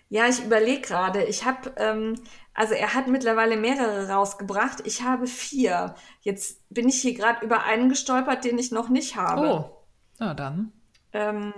Ja, 0.10 0.28
ich 0.28 0.44
überlege 0.44 0.82
gerade. 0.82 1.24
Ich 1.24 1.46
habe, 1.46 1.72
ähm, 1.78 2.16
also 2.56 2.74
er 2.74 2.96
hat 2.96 3.08
mittlerweile 3.08 3.58
mehrere 3.58 4.10
rausgebracht. 4.10 4.82
Ich 4.86 5.04
habe 5.04 5.28
vier. 5.28 5.94
Jetzt 6.22 6.64
bin 6.70 6.90
ich 6.90 7.00
hier 7.02 7.14
gerade 7.14 7.46
über 7.46 7.64
einen 7.64 7.90
gestolpert, 7.90 8.44
den 8.44 8.58
ich 8.58 8.72
noch 8.72 8.90
nicht 8.90 9.16
habe. 9.16 9.48
Oh, 9.48 9.86
na 10.18 10.34
dann. 10.34 10.74
Ähm, 11.14 11.54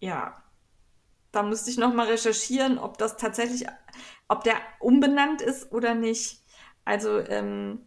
ja. 0.00 0.43
Da 1.34 1.42
müsste 1.42 1.68
ich 1.68 1.78
noch 1.78 1.92
mal 1.92 2.06
recherchieren, 2.06 2.78
ob 2.78 2.96
das 2.96 3.16
tatsächlich, 3.16 3.66
ob 4.28 4.44
der 4.44 4.54
umbenannt 4.78 5.42
ist 5.42 5.72
oder 5.72 5.94
nicht. 5.94 6.40
Also 6.84 7.18
ähm, 7.18 7.80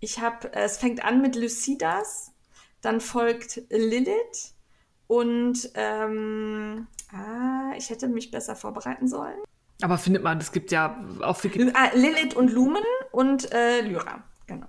ich 0.00 0.20
habe, 0.20 0.52
es 0.52 0.76
fängt 0.76 1.02
an 1.02 1.22
mit 1.22 1.34
Lucidas, 1.34 2.32
dann 2.82 3.00
folgt 3.00 3.62
Lilith 3.70 4.54
und 5.06 5.70
ähm, 5.74 6.88
ah, 7.10 7.72
ich 7.74 7.88
hätte 7.88 8.06
mich 8.06 8.30
besser 8.30 8.54
vorbereiten 8.54 9.08
sollen. 9.08 9.38
Aber 9.80 9.96
findet 9.96 10.22
man, 10.22 10.36
es 10.36 10.52
gibt 10.52 10.70
ja 10.70 11.02
auch 11.22 11.42
ah, 11.72 11.90
Lilith 11.94 12.34
und 12.34 12.52
Lumen 12.52 12.84
und 13.12 13.50
äh, 13.54 13.80
Lyra, 13.80 14.24
genau. 14.46 14.66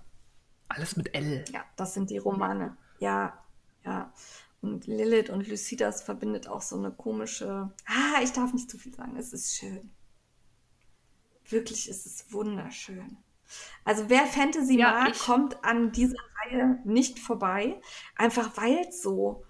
Alles 0.70 0.96
mit 0.96 1.14
L. 1.14 1.44
Ja, 1.52 1.66
das 1.76 1.94
sind 1.94 2.10
die 2.10 2.18
Romane. 2.18 2.78
Ja, 3.00 3.38
ja. 3.84 4.14
Und 4.62 4.86
Lilith 4.86 5.30
und 5.32 5.48
Lucidas 5.48 6.04
verbindet 6.04 6.48
auch 6.48 6.62
so 6.62 6.78
eine 6.78 6.92
komische. 6.92 7.72
Ah, 7.86 8.22
ich 8.22 8.32
darf 8.32 8.54
nicht 8.54 8.70
zu 8.70 8.78
viel 8.78 8.94
sagen. 8.94 9.16
Es 9.18 9.34
ist 9.34 9.56
schön. 9.56 9.92
Wirklich 11.50 11.90
ist 11.90 12.06
es 12.06 12.32
wunderschön. 12.32 13.18
Also 13.84 14.06
wer 14.08 14.26
Fantasy 14.28 14.78
Ja, 14.80 14.92
mag, 14.92 15.12
ich- 15.16 15.20
kommt 15.20 15.64
an 15.66 15.92
dieser 15.92 16.16
Reihe 16.46 16.80
nicht 16.86 17.20
vorbei. 17.20 17.82
Einfach 18.16 18.56
weil 18.56 18.86
es 18.88 19.02
so, 19.02 19.44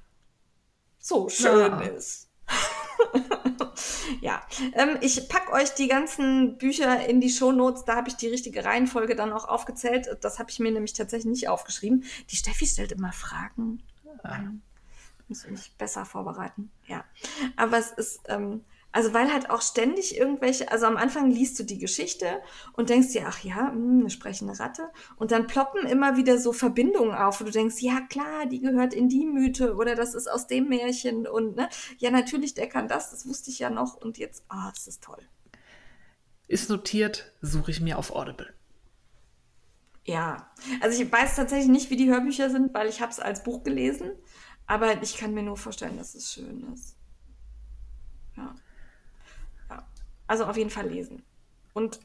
so 0.97 1.27
schön 1.29 1.71
Ja. 1.71 1.79
ist. 1.81 2.29
ja, 4.21 4.41
ähm, 4.73 4.97
ich 5.01 5.27
pack 5.29 5.51
euch 5.53 5.71
die 5.75 5.87
ganzen 5.87 6.57
Bücher 6.57 7.05
in 7.07 7.21
die 7.21 7.29
Shownotes. 7.29 7.85
Da 7.85 7.95
habe 7.97 8.09
ich 8.09 8.15
die 8.15 8.27
richtige 8.27 8.63
Reihenfolge 8.65 9.15
dann 9.15 9.31
auch 9.33 9.45
aufgezählt. 9.47 10.07
Das 10.21 10.39
habe 10.39 10.49
ich 10.49 10.59
mir 10.59 10.71
nämlich 10.71 10.93
tatsächlich 10.93 11.29
nicht 11.31 11.49
aufgeschrieben. 11.49 12.03
Die 12.29 12.35
Steffi 12.37 12.65
stellt 12.65 12.91
immer 12.93 13.11
Fragen. 13.11 13.83
an. 14.23 14.61
Muss 15.31 15.45
ich 15.45 15.51
mich 15.51 15.77
besser 15.77 16.03
vorbereiten. 16.03 16.69
Ja, 16.87 17.05
aber 17.55 17.77
es 17.77 17.91
ist, 17.91 18.19
ähm, 18.27 18.65
also 18.91 19.13
weil 19.13 19.31
halt 19.31 19.49
auch 19.49 19.61
ständig 19.61 20.17
irgendwelche, 20.17 20.69
also 20.69 20.87
am 20.87 20.97
Anfang 20.97 21.31
liest 21.31 21.57
du 21.57 21.63
die 21.63 21.77
Geschichte 21.77 22.41
und 22.73 22.89
denkst 22.89 23.13
dir, 23.13 23.23
ach 23.25 23.39
ja, 23.45 23.71
hm, 23.71 24.01
eine 24.01 24.09
sprechende 24.09 24.59
Ratte. 24.59 24.89
Und 25.15 25.31
dann 25.31 25.47
ploppen 25.47 25.85
immer 25.85 26.17
wieder 26.17 26.37
so 26.37 26.51
Verbindungen 26.51 27.15
auf, 27.15 27.39
wo 27.39 27.45
du 27.45 27.51
denkst, 27.51 27.77
ja 27.79 28.01
klar, 28.09 28.45
die 28.45 28.59
gehört 28.59 28.93
in 28.93 29.07
die 29.07 29.25
Mythe 29.25 29.75
oder 29.75 29.95
das 29.95 30.15
ist 30.15 30.29
aus 30.29 30.47
dem 30.47 30.67
Märchen 30.67 31.25
und 31.27 31.55
ne, 31.55 31.69
ja 31.97 32.11
natürlich, 32.11 32.53
der 32.53 32.67
kann 32.67 32.89
das, 32.89 33.11
das 33.11 33.25
wusste 33.25 33.51
ich 33.51 33.59
ja 33.59 33.69
noch 33.69 33.95
und 33.95 34.17
jetzt, 34.17 34.43
ah, 34.49 34.69
das 34.75 34.85
ist 34.85 35.01
toll. 35.01 35.21
Ist 36.49 36.69
notiert, 36.69 37.31
suche 37.39 37.71
ich 37.71 37.79
mir 37.79 37.97
auf 37.97 38.13
Audible. 38.13 38.53
Ja, 40.03 40.51
also 40.81 41.01
ich 41.01 41.09
weiß 41.09 41.35
tatsächlich 41.35 41.69
nicht, 41.69 41.89
wie 41.89 41.95
die 41.95 42.09
Hörbücher 42.09 42.49
sind, 42.49 42.73
weil 42.73 42.89
ich 42.89 43.01
habe 43.01 43.11
es 43.11 43.19
als 43.19 43.43
Buch 43.43 43.63
gelesen, 43.63 44.11
aber 44.71 45.03
ich 45.03 45.17
kann 45.17 45.33
mir 45.33 45.43
nur 45.43 45.57
vorstellen, 45.57 45.97
dass 45.97 46.15
es 46.15 46.31
schön 46.31 46.71
ist. 46.73 46.95
Ja. 48.37 48.55
ja. 49.69 49.85
Also 50.27 50.45
auf 50.45 50.55
jeden 50.55 50.69
Fall 50.69 50.87
lesen 50.87 51.23
und 51.73 51.99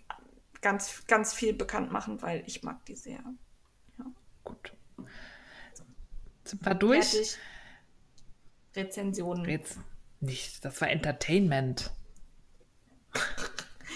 ganz, 0.63 1.07
ganz 1.07 1.33
viel 1.33 1.53
bekannt 1.53 1.93
machen, 1.93 2.21
weil 2.23 2.43
ich 2.45 2.65
mag 2.65 2.85
die 2.87 2.97
sehr. 2.97 3.21
Gut. 4.43 4.73
Sind 6.43 6.67
wir 6.67 6.75
durch? 6.75 7.11
Fertig. 7.11 7.39
Rezensionen. 8.75 9.45
Jetzt 9.45 9.79
nicht. 10.19 10.65
Das 10.65 10.81
war 10.81 10.91
Entertainment. 10.91 11.93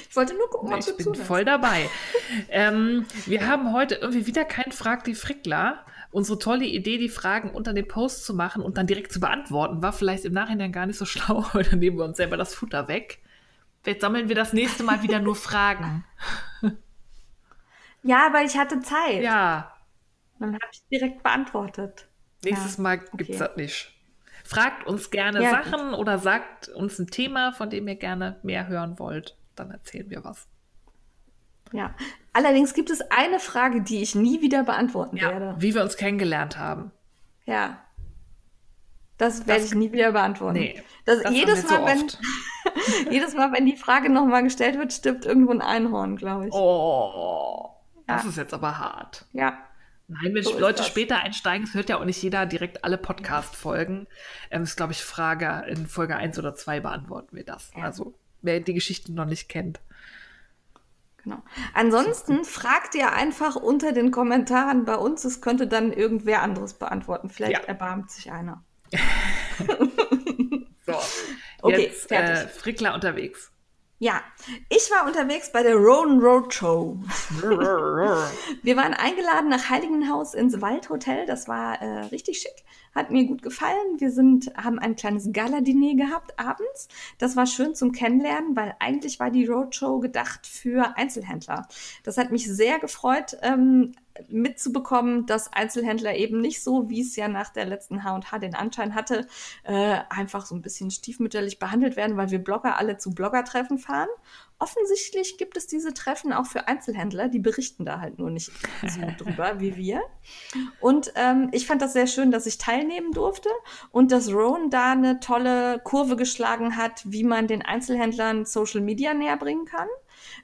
Ich 0.09 0.17
wollte 0.17 0.35
nur 0.35 0.51
gucken, 0.51 0.73
ob 0.73 0.81
Ich 0.81 0.87
du 0.87 0.97
bin 0.97 1.05
zuhörst. 1.05 1.23
voll 1.23 1.45
dabei. 1.45 1.89
ähm, 2.49 3.07
wir 3.27 3.47
haben 3.47 3.73
heute 3.73 3.95
irgendwie 3.95 4.27
wieder 4.27 4.45
kein 4.45 4.73
Frag 4.73 5.05
die 5.05 5.15
Frickler. 5.15 5.87
Unsere 6.13 6.39
tolle 6.39 6.65
Idee, 6.67 6.99
die 6.99 7.09
Fragen 7.09 7.51
unter 7.51 7.73
dem 7.73 7.87
Post 7.89 8.25
zu 8.25 8.35
machen 8.35 8.63
und 8.63 8.77
dann 8.79 8.87
direkt 8.87 9.13
zu 9.13 9.21
beantworten, 9.21 9.83
war 9.83 9.93
vielleicht 9.93 10.25
im 10.25 10.33
Nachhinein 10.33 10.73
gar 10.73 10.87
nicht 10.87 10.99
so 10.99 11.05
schlau, 11.07 11.47
weil 11.53 11.65
dann 11.65 11.79
nehmen 11.79 11.99
wir 11.99 12.05
uns 12.05 12.17
selber 12.17 12.37
das 12.37 12.55
Futter 12.55 12.89
weg. 12.89 13.21
Jetzt 13.87 14.03
sammeln 14.03 14.29
wir 14.29 14.37
das 14.37 14.53
nächste 14.53 14.83
Mal 14.85 15.03
wieder 15.03 15.21
nur 15.21 15.37
Fragen. 15.37 16.05
Ja, 18.03 18.33
weil 18.33 18.47
ich 18.47 18.57
hatte 18.57 18.81
Zeit. 18.81 19.23
Ja, 19.23 19.73
Dann 20.41 20.55
habe 20.55 20.67
ich 20.73 20.83
direkt 20.91 21.23
beantwortet. 21.23 22.09
nächstes 22.43 22.77
Ja, 22.77 22.83
Mal 22.83 22.99
gibt's 23.17 23.39
okay. 23.39 23.39
das 23.39 23.57
nicht. 23.57 23.97
Fragt 24.45 24.87
uns 24.87 25.11
gerne 25.11 25.43
Ja, 25.43 25.51
Sachen 25.51 25.95
oder 25.95 26.19
sagt 26.19 26.69
uns 26.69 26.99
ein 26.99 27.09
Thema, 27.09 27.53
von 27.53 27.71
dem 27.71 27.89
ihr 27.89 27.97
gerne 27.97 28.41
mehr 28.43 28.67
hören 28.69 28.99
wollt. 28.99 29.39
Dann 29.57 29.71
erzählen 29.71 30.11
wir 30.11 30.25
was. 30.25 30.49
Ja. 31.73 31.95
Allerdings 32.33 32.75
gibt 32.75 32.91
es 32.91 33.01
eine 33.11 33.41
Frage, 33.41 33.83
die 33.83 34.03
ich 34.03 34.15
nie 34.15 34.41
wieder 34.41 34.65
beantworten 34.65 35.21
werde. 35.21 35.55
Wie 35.59 35.75
wir 35.75 35.83
uns 35.83 35.97
kennengelernt 35.97 36.59
haben. 36.59 36.91
Ja. 37.45 37.79
Das 39.19 39.47
werde 39.47 39.65
ich 39.65 39.75
nie 39.75 39.93
wieder 39.93 40.13
beantworten. 40.13 40.59
Nee, 40.59 40.83
das, 41.05 41.23
das 41.23 41.33
jedes, 41.33 41.63
wir 41.65 41.69
so 41.69 41.75
Mal, 41.83 41.87
wenn, 41.99 43.13
jedes 43.13 43.35
Mal, 43.35 43.53
wenn 43.53 43.67
die 43.67 43.77
Frage 43.77 44.11
nochmal 44.11 44.43
gestellt 44.43 44.79
wird, 44.79 44.93
stirbt 44.93 45.27
irgendwo 45.27 45.53
ein 45.53 45.61
Einhorn, 45.61 46.17
glaube 46.17 46.47
ich. 46.49 46.53
Oh, 46.55 47.71
das 48.07 48.23
Ja. 48.23 48.29
ist 48.31 48.37
jetzt 48.37 48.55
aber 48.55 48.79
hart. 48.79 49.27
Ja. 49.33 49.59
Nein, 50.09 50.35
wenn 50.35 50.43
So 50.43 50.59
Leute 50.59 50.79
das. 50.79 50.87
später 50.87 51.19
einsteigen, 51.19 51.65
es 51.67 51.75
hört 51.75 51.89
ja 51.91 51.99
auch 51.99 52.05
nicht 52.05 52.21
jeder 52.23 52.47
direkt 52.47 52.83
alle 52.83 52.97
Podcast-Folgen. 52.97 54.07
Ähm, 54.51 54.63
ist, 54.63 54.77
glaube 54.77 54.93
ich, 54.93 55.05
Frage 55.05 55.65
in 55.69 55.87
Folge 55.87 56.17
1 56.17 56.39
oder 56.39 56.55
2 56.55 56.81
beantworten 56.81 57.37
wir 57.37 57.45
das. 57.45 57.71
Ja. 57.77 57.85
Also, 57.85 58.15
wer 58.43 58.59
die 58.61 58.75
Geschichten 58.75 59.15
noch 59.15 59.27
nicht 59.27 59.49
kennt. 59.49 59.81
Genau. 61.23 61.43
Ansonsten 61.75 62.45
fragt 62.45 62.95
ihr 62.95 63.13
einfach 63.13 63.55
unter 63.57 63.93
den 63.93 64.11
Kommentaren 64.11 64.85
bei 64.85 64.95
uns. 64.97 65.25
Es 65.25 65.41
könnte 65.43 65.67
dann 65.67 65.93
irgendwer 65.93 66.43
anderes 66.43 66.75
beantworten. 66.75 67.29
Vielleicht 67.29 67.63
Ja. 67.63 67.69
erbarmt 67.69 68.11
sich 68.11 68.33
einer. 68.33 68.65
So, 70.87 70.95
Okay, 71.63 71.83
jetzt 71.83 72.09
fertig. 72.09 72.45
äh, 72.45 72.49
Frickler 72.49 72.95
unterwegs. 72.95 73.53
Ja, 74.03 74.23
ich 74.71 74.91
war 74.91 75.07
unterwegs 75.07 75.53
bei 75.53 75.63
der 75.63 75.77
Roan 75.77 76.21
Road 76.21 76.55
Show. 76.55 76.97
Wir 77.43 78.77
waren 78.79 78.95
eingeladen 78.95 79.51
nach 79.51 79.69
Heiligenhaus 79.69 80.33
ins 80.33 80.59
Waldhotel. 80.63 81.27
Das 81.27 81.49
war 81.49 81.83
äh, 81.83 82.05
richtig 82.07 82.39
schick. 82.39 82.65
Hat 82.95 83.11
mir 83.11 83.27
gut 83.27 83.43
gefallen. 83.43 83.99
Wir 83.99 84.11
sind, 84.11 84.53
haben 84.57 84.79
ein 84.79 84.97
kleines 84.97 85.35
Gala-Diner 85.35 85.97
gehabt 86.03 86.41
abends. 86.41 86.89
Das 87.19 87.37
war 87.37 87.45
schön 87.45 87.75
zum 87.75 87.93
Kennenlernen, 87.93 88.57
weil 88.57 88.75
eigentlich 88.79 89.21
war 89.21 89.31
die 89.31 89.45
Roadshow 89.45 90.01
gedacht 90.01 90.47
für 90.47 90.97
Einzelhändler. 90.97 91.69
Das 92.03 92.17
hat 92.17 92.33
mich 92.33 92.47
sehr 92.47 92.79
gefreut, 92.79 93.37
ähm, 93.43 93.93
mitzubekommen, 94.29 95.27
dass 95.27 95.53
Einzelhändler 95.53 96.15
eben 96.15 96.41
nicht 96.41 96.63
so, 96.63 96.89
wie 96.89 97.01
es 97.01 97.17
ja 97.17 97.29
nach 97.29 97.51
der 97.51 97.65
letzten 97.65 98.05
H&H 98.05 98.39
den 98.39 98.55
Anschein 98.55 98.95
hatte, 98.95 99.27
äh, 99.65 99.99
einfach 100.09 100.47
so 100.47 100.55
ein 100.55 100.63
bisschen 100.63 100.91
stiefmütterlich 100.91 101.59
behandelt 101.59 101.97
werden, 101.97 102.17
weil 102.17 102.31
wir 102.31 102.39
Blogger 102.39 102.77
alle 102.77 102.99
zu 102.99 103.13
Bloggertreffen 103.13 103.79
fahren. 103.79 104.09
Offensichtlich 104.59 105.39
gibt 105.39 105.57
es 105.57 105.67
diese 105.67 105.95
Treffen 105.95 106.35
auch 106.35 106.45
für 106.45 106.69
Einzelhändler, 106.69 107.29
die 107.29 107.39
berichten 107.39 107.87
da 107.87 108.01
halt 108.01 108.19
nur 108.19 108.31
nicht 108.31 108.53
so 108.87 109.01
drüber 109.25 109.59
wie 109.59 109.77
wir. 109.77 110.03
Und 110.81 111.13
ähm, 111.15 111.49
ich 111.53 111.67
fand 111.67 111.81
das 111.81 111.95
sehr 111.95 112.07
schön, 112.07 112.31
dass 112.31 112.45
ich 112.45 112.59
teilnehmen 112.59 113.13
durfte 113.13 113.49
und 113.91 114.13
dass 114.13 114.31
Rowan 114.31 114.69
da 114.69 114.93
eine 114.93 115.21
tolle 115.21 115.81
Kurve 115.83 116.17
geschlagen 116.17 116.77
hat, 116.77 117.03
wie 117.07 117.25
man 117.25 117.47
den 117.47 117.63
Einzelhändlern 117.63 118.45
Social 118.45 118.83
Media 118.83 119.15
näher 119.15 119.39
bringen 119.39 119.65
kann, 119.65 119.89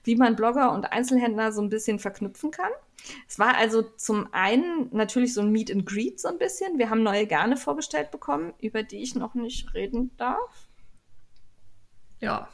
wie 0.03 0.17
man 0.17 0.35
Blogger 0.35 0.73
und 0.73 0.91
Einzelhändler 0.93 1.53
so 1.53 1.61
ein 1.61 1.69
bisschen 1.69 1.99
verknüpfen 1.99 2.51
kann. 2.51 2.71
Es 3.29 3.39
war 3.39 3.57
also 3.57 3.83
zum 3.83 4.33
einen 4.33 4.89
natürlich 4.93 5.35
so 5.35 5.41
ein 5.41 5.51
Meet 5.51 5.71
and 5.73 5.87
Greet 5.87 6.21
so 6.21 6.29
ein 6.29 6.39
bisschen. 6.39 6.79
Wir 6.79 6.91
haben 6.91 7.03
neue 7.03 7.27
Garne 7.27 7.57
vorgestellt 7.57 8.11
bekommen, 8.11 8.53
über 8.61 8.83
die 8.83 9.03
ich 9.03 9.15
noch 9.15 9.35
nicht 9.35 9.73
reden 9.75 10.11
darf. 10.17 10.69
Ja. 12.21 12.49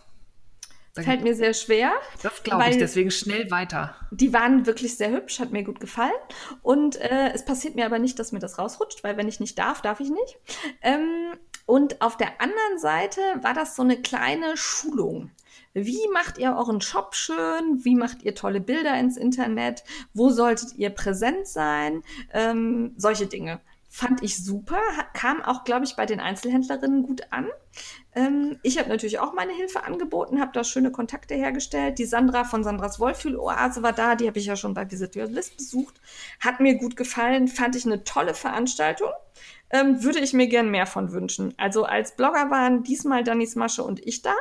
Dann- 0.94 1.04
Fällt 1.04 1.22
mir 1.22 1.34
sehr 1.34 1.54
schwer. 1.54 1.92
das 2.22 2.42
glaube 2.42 2.68
ich, 2.68 2.76
deswegen 2.76 3.10
schnell 3.10 3.50
weiter. 3.50 3.96
Die 4.10 4.34
waren 4.34 4.66
wirklich 4.66 4.94
sehr 4.98 5.10
hübsch, 5.10 5.40
hat 5.40 5.50
mir 5.50 5.64
gut 5.64 5.80
gefallen. 5.80 6.12
Und 6.60 6.96
äh, 6.96 7.30
es 7.32 7.46
passiert 7.46 7.76
mir 7.76 7.86
aber 7.86 7.98
nicht, 7.98 8.18
dass 8.18 8.32
mir 8.32 8.40
das 8.40 8.58
rausrutscht, 8.58 9.02
weil 9.02 9.16
wenn 9.16 9.26
ich 9.26 9.40
nicht 9.40 9.58
darf, 9.58 9.80
darf 9.80 10.00
ich 10.00 10.10
nicht. 10.10 10.38
Ähm, 10.82 11.32
und 11.64 12.02
auf 12.02 12.18
der 12.18 12.42
anderen 12.42 12.78
Seite 12.78 13.20
war 13.40 13.54
das 13.54 13.74
so 13.74 13.82
eine 13.82 14.02
kleine 14.02 14.56
Schulung. 14.58 15.30
Wie 15.74 16.06
macht 16.12 16.38
ihr 16.38 16.54
euren 16.54 16.80
Shop 16.80 17.14
schön? 17.14 17.80
Wie 17.82 17.94
macht 17.94 18.22
ihr 18.22 18.34
tolle 18.34 18.60
Bilder 18.60 18.98
ins 18.98 19.16
Internet? 19.16 19.84
Wo 20.12 20.30
solltet 20.30 20.76
ihr 20.76 20.90
präsent 20.90 21.46
sein? 21.46 22.02
Ähm, 22.32 22.92
solche 22.96 23.26
Dinge. 23.26 23.60
Fand 23.94 24.22
ich 24.22 24.42
super, 24.42 24.80
kam 25.12 25.42
auch, 25.42 25.64
glaube 25.64 25.84
ich, 25.84 25.96
bei 25.96 26.06
den 26.06 26.18
Einzelhändlerinnen 26.18 27.02
gut 27.02 27.24
an. 27.28 27.48
Ähm, 28.14 28.58
ich 28.62 28.78
habe 28.78 28.88
natürlich 28.88 29.18
auch 29.18 29.34
meine 29.34 29.52
Hilfe 29.52 29.84
angeboten, 29.84 30.40
habe 30.40 30.52
da 30.54 30.64
schöne 30.64 30.90
Kontakte 30.90 31.34
hergestellt. 31.34 31.98
Die 31.98 32.06
Sandra 32.06 32.44
von 32.44 32.64
Sandras 32.64 32.98
Wohlfühl-Oase 33.00 33.82
war 33.82 33.92
da, 33.92 34.14
die 34.14 34.26
habe 34.26 34.38
ich 34.38 34.46
ja 34.46 34.56
schon 34.56 34.72
bei 34.72 34.90
Visit 34.90 35.14
Your 35.14 35.26
List 35.26 35.58
besucht. 35.58 36.00
Hat 36.40 36.58
mir 36.58 36.76
gut 36.76 36.96
gefallen, 36.96 37.48
fand 37.48 37.76
ich 37.76 37.84
eine 37.84 38.02
tolle 38.02 38.32
Veranstaltung. 38.32 39.10
Ähm, 39.68 40.02
würde 40.02 40.20
ich 40.20 40.32
mir 40.32 40.46
gern 40.46 40.70
mehr 40.70 40.86
von 40.86 41.12
wünschen. 41.12 41.52
Also 41.58 41.84
als 41.84 42.16
Blogger 42.16 42.50
waren 42.50 42.84
diesmal 42.84 43.24
Danis 43.24 43.56
Masche 43.56 43.84
und 43.84 44.00
ich 44.06 44.22
da. 44.22 44.34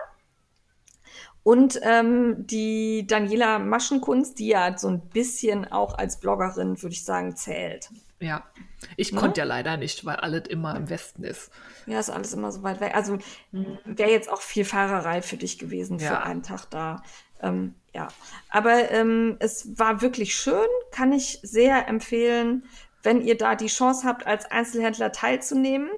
Und 1.44 1.80
ähm, 1.84 2.46
die 2.46 3.08
Daniela 3.08 3.58
Maschenkunst, 3.60 4.38
die 4.38 4.48
ja 4.50 4.78
so 4.78 4.88
ein 4.90 5.02
bisschen 5.10 5.72
auch 5.72 5.98
als 5.98 6.20
Bloggerin, 6.20 6.82
würde 6.82 6.94
ich 6.94 7.04
sagen, 7.04 7.36
zählt. 7.36 7.90
Ja. 8.20 8.44
Ich 8.98 9.12
Ne? 9.12 9.20
konnte 9.20 9.40
ja 9.42 9.46
leider 9.46 9.78
nicht, 9.78 10.06
weil 10.06 10.18
alles 10.18 10.48
immer 10.50 10.76
im 10.76 10.90
Westen 10.90 11.24
ist. 11.24 11.50
Ja, 11.88 12.00
ist 12.00 12.12
alles 12.12 12.34
immer 12.34 12.52
so 12.52 12.62
weit 12.62 12.80
weg. 12.80 12.94
Also 12.96 13.18
wäre 13.52 14.12
jetzt 14.12 14.30
auch 14.32 14.42
viel 14.42 14.66
Fahrerei 14.66 15.22
für 15.24 15.38
dich 15.38 15.58
gewesen 15.58 16.00
für 16.00 16.06
Ja. 16.06 16.24
einen 16.24 16.44
Tag 16.44 16.66
da. 16.70 17.02
Ähm, 17.42 17.74
ja, 17.94 18.08
aber 18.50 18.92
ähm, 18.92 19.38
es 19.40 19.78
war 19.80 20.02
wirklich 20.04 20.36
schön, 20.36 20.68
kann 20.92 21.12
ich 21.12 21.40
sehr 21.42 21.88
empfehlen, 21.88 22.66
wenn 23.02 23.20
ihr 23.22 23.36
da 23.36 23.56
die 23.56 23.66
Chance 23.68 24.08
habt, 24.08 24.28
als 24.28 24.46
Einzelhändler 24.52 25.12
teilzunehmen, 25.12 25.90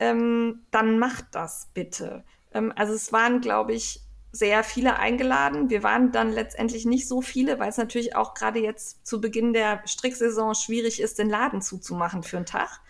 ähm, 0.00 0.62
dann 0.72 0.98
macht 0.98 1.26
das 1.32 1.68
bitte. 1.72 2.24
Ähm, 2.52 2.72
also 2.74 2.94
es 2.94 3.12
waren, 3.12 3.40
glaube 3.40 3.74
ich, 3.74 4.00
sehr 4.38 4.62
viele 4.64 4.98
eingeladen. 4.98 5.70
Wir 5.70 5.82
waren 5.82 6.12
dann 6.12 6.32
letztendlich 6.32 6.84
nicht 6.86 7.08
so 7.08 7.20
viele, 7.22 7.58
weil 7.58 7.68
es 7.70 7.76
natürlich 7.76 8.16
auch 8.16 8.34
gerade 8.34 8.60
jetzt 8.60 9.06
zu 9.06 9.20
Beginn 9.20 9.52
der 9.52 9.82
Stricksaison 9.86 10.54
schwierig 10.54 11.00
ist, 11.00 11.18
den 11.18 11.28
Laden 11.30 11.60
zuzumachen 11.62 12.22
für 12.22 12.36
einen 12.38 12.46
Tag. 12.46 12.80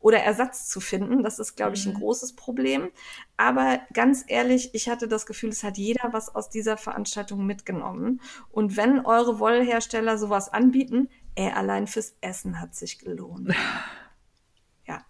oder 0.00 0.18
Ersatz 0.18 0.68
zu 0.68 0.80
finden. 0.80 1.22
Das 1.22 1.38
ist, 1.38 1.56
glaube 1.56 1.76
ich, 1.76 1.86
ein 1.86 1.94
Mhm. 1.94 1.98
großes 2.00 2.36
Problem. 2.36 2.90
Aber 3.38 3.80
ganz 3.94 4.22
ehrlich, 4.26 4.74
ich 4.74 4.90
hatte 4.90 5.08
das 5.08 5.24
Gefühl, 5.24 5.48
es 5.48 5.64
hat 5.64 5.78
jeder 5.78 6.12
was 6.12 6.34
aus 6.34 6.50
dieser 6.50 6.76
Veranstaltung 6.76 7.46
mitgenommen. 7.46 8.20
Und 8.50 8.76
wenn 8.76 9.00
eure 9.06 9.38
Wollhersteller 9.38 10.18
sowas 10.18 10.50
anbieten, 10.52 11.08
ey, 11.36 11.50
allein 11.52 11.86
fürs 11.86 12.16
Essen 12.20 12.60
hat 12.60 12.74
sich 12.74 12.98
gelohnt. 12.98 13.48
ja, 14.86 15.02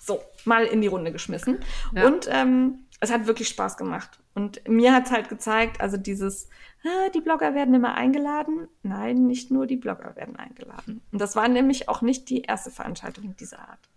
so, 0.00 0.20
mal 0.44 0.64
in 0.64 0.80
die 0.80 0.88
Runde 0.88 1.12
geschmissen. 1.12 1.60
Ja. 1.94 2.08
Und 2.08 2.26
ähm, 2.28 2.86
es 2.98 3.12
hat 3.12 3.28
wirklich 3.28 3.46
Spaß 3.48 3.76
gemacht. 3.76 4.18
Und 4.34 4.66
mir 4.68 4.94
hat 4.94 5.06
es 5.06 5.10
halt 5.12 5.28
gezeigt, 5.28 5.80
also 5.80 5.96
dieses, 5.96 6.48
ah, 6.84 7.08
die 7.14 7.20
Blogger 7.20 7.54
werden 7.54 7.74
immer 7.74 7.94
eingeladen. 7.94 8.68
Nein, 8.82 9.26
nicht 9.26 9.50
nur 9.50 9.66
die 9.66 9.76
Blogger 9.76 10.14
werden 10.16 10.36
eingeladen. 10.36 11.02
Und 11.10 11.20
das 11.20 11.36
war 11.36 11.48
nämlich 11.48 11.88
auch 11.88 12.02
nicht 12.02 12.30
die 12.30 12.42
erste 12.42 12.70
Veranstaltung 12.70 13.36
dieser 13.36 13.58
Art. 13.60 13.90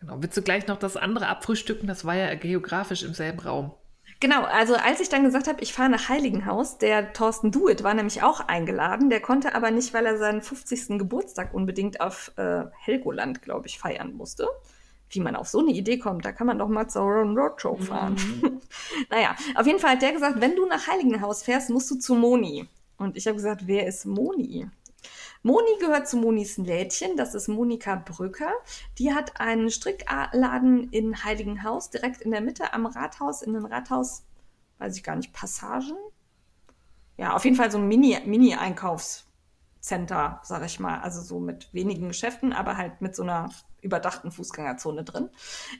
Genau. 0.00 0.22
Willst 0.22 0.36
du 0.36 0.42
gleich 0.42 0.66
noch 0.66 0.78
das 0.78 0.96
andere 0.96 1.26
abfrühstücken? 1.26 1.88
Das 1.88 2.04
war 2.04 2.14
ja 2.14 2.34
geografisch 2.34 3.02
im 3.02 3.14
selben 3.14 3.40
Raum. 3.40 3.72
Genau, 4.20 4.44
also 4.44 4.76
als 4.76 5.00
ich 5.00 5.08
dann 5.08 5.24
gesagt 5.24 5.46
habe, 5.46 5.60
ich 5.60 5.74
fahre 5.74 5.90
nach 5.90 6.08
Heiligenhaus, 6.08 6.78
der 6.78 7.12
Thorsten 7.12 7.50
Duet 7.50 7.82
war 7.82 7.92
nämlich 7.92 8.22
auch 8.22 8.40
eingeladen, 8.40 9.10
der 9.10 9.20
konnte 9.20 9.54
aber 9.54 9.70
nicht, 9.70 9.92
weil 9.92 10.06
er 10.06 10.16
seinen 10.16 10.40
50. 10.40 10.98
Geburtstag 10.98 11.52
unbedingt 11.52 12.00
auf 12.00 12.32
äh, 12.36 12.64
Helgoland, 12.78 13.42
glaube 13.42 13.66
ich, 13.66 13.78
feiern 13.78 14.14
musste. 14.14 14.46
Wie 15.10 15.20
man 15.20 15.36
auf 15.36 15.48
so 15.48 15.60
eine 15.60 15.70
Idee 15.70 15.98
kommt, 15.98 16.24
da 16.24 16.32
kann 16.32 16.46
man 16.46 16.58
doch 16.58 16.68
mal 16.68 16.88
zur 16.88 17.02
Road 17.02 17.36
Roadshow 17.36 17.76
fahren. 17.76 18.16
naja, 19.10 19.36
auf 19.54 19.66
jeden 19.66 19.78
Fall 19.78 19.92
hat 19.92 20.02
der 20.02 20.12
gesagt, 20.12 20.40
wenn 20.40 20.56
du 20.56 20.66
nach 20.66 20.86
Heiligenhaus 20.88 21.42
fährst, 21.42 21.70
musst 21.70 21.90
du 21.90 21.94
zu 21.96 22.14
Moni. 22.14 22.68
Und 22.98 23.16
ich 23.16 23.26
habe 23.26 23.36
gesagt, 23.36 23.66
wer 23.66 23.86
ist 23.86 24.04
Moni? 24.06 24.68
Moni 25.42 25.78
gehört 25.78 26.08
zu 26.08 26.16
Monis 26.16 26.56
Lädchen, 26.56 27.16
das 27.16 27.34
ist 27.34 27.46
Monika 27.46 27.94
Brücker. 27.94 28.50
Die 28.98 29.14
hat 29.14 29.40
einen 29.40 29.70
Strickladen 29.70 30.90
in 30.90 31.22
Heiligenhaus, 31.22 31.90
direkt 31.90 32.20
in 32.22 32.32
der 32.32 32.40
Mitte 32.40 32.72
am 32.72 32.86
Rathaus, 32.86 33.42
in 33.42 33.52
den 33.52 33.64
Rathaus, 33.64 34.24
weiß 34.78 34.96
ich 34.96 35.04
gar 35.04 35.14
nicht, 35.14 35.32
Passagen? 35.32 35.96
Ja, 37.16 37.34
auf 37.34 37.44
jeden 37.44 37.56
Fall 37.56 37.70
so 37.70 37.78
ein 37.78 37.86
Mini- 37.86 38.18
Mini-Einkaufscenter, 39.86 40.40
sag 40.42 40.64
ich 40.64 40.80
mal. 40.80 41.00
Also 41.00 41.22
so 41.22 41.40
mit 41.40 41.72
wenigen 41.72 42.08
Geschäften, 42.08 42.52
aber 42.52 42.76
halt 42.76 43.00
mit 43.00 43.14
so 43.14 43.22
einer 43.22 43.50
überdachten 43.82 44.32
Fußgängerzone 44.32 45.04
drin. 45.04 45.30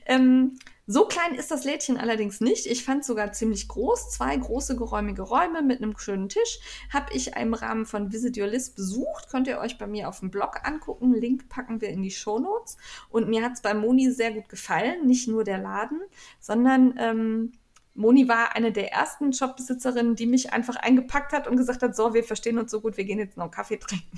Ähm, 0.05 0.57
so 0.85 1.05
klein 1.05 1.35
ist 1.35 1.51
das 1.51 1.65
Lädchen 1.65 1.97
allerdings 1.97 2.39
nicht. 2.39 2.65
Ich 2.65 2.85
fand 2.85 3.01
es 3.01 3.07
sogar 3.07 3.33
ziemlich 3.33 3.67
groß. 3.67 4.11
Zwei 4.11 4.37
große 4.37 4.77
geräumige 4.77 5.23
Räume 5.23 5.61
mit 5.61 5.81
einem 5.81 5.97
schönen 5.97 6.29
Tisch. 6.29 6.59
Habe 6.93 7.13
ich 7.13 7.35
im 7.35 7.53
Rahmen 7.53 7.85
von 7.85 8.13
Visit 8.13 8.37
Your 8.37 8.47
List 8.47 8.77
besucht. 8.77 9.29
Könnt 9.29 9.47
ihr 9.47 9.59
euch 9.59 9.77
bei 9.77 9.87
mir 9.87 10.07
auf 10.07 10.21
dem 10.21 10.31
Blog 10.31 10.61
angucken. 10.63 11.13
Link 11.13 11.49
packen 11.49 11.81
wir 11.81 11.89
in 11.89 12.01
die 12.01 12.11
Show 12.11 12.39
Notes. 12.39 12.77
Und 13.09 13.27
mir 13.27 13.43
hat 13.43 13.53
es 13.53 13.61
bei 13.61 13.73
Moni 13.73 14.11
sehr 14.11 14.31
gut 14.31 14.47
gefallen. 14.47 15.05
Nicht 15.05 15.27
nur 15.27 15.43
der 15.43 15.57
Laden, 15.57 16.01
sondern 16.39 16.95
ähm, 16.97 17.51
Moni 17.97 18.27
war 18.29 18.55
eine 18.55 18.71
der 18.71 18.93
ersten 18.93 19.33
Shopbesitzerinnen, 19.33 20.15
die 20.15 20.27
mich 20.27 20.53
einfach 20.53 20.75
eingepackt 20.75 21.33
hat 21.33 21.47
und 21.47 21.57
gesagt 21.57 21.81
hat, 21.81 21.95
so, 21.95 22.13
wir 22.13 22.23
verstehen 22.23 22.59
uns 22.59 22.69
so 22.71 22.79
gut, 22.79 22.95
wir 22.95 23.05
gehen 23.05 23.17
jetzt 23.17 23.37
noch 23.37 23.45
einen 23.45 23.51
Kaffee 23.51 23.77
trinken. 23.77 24.17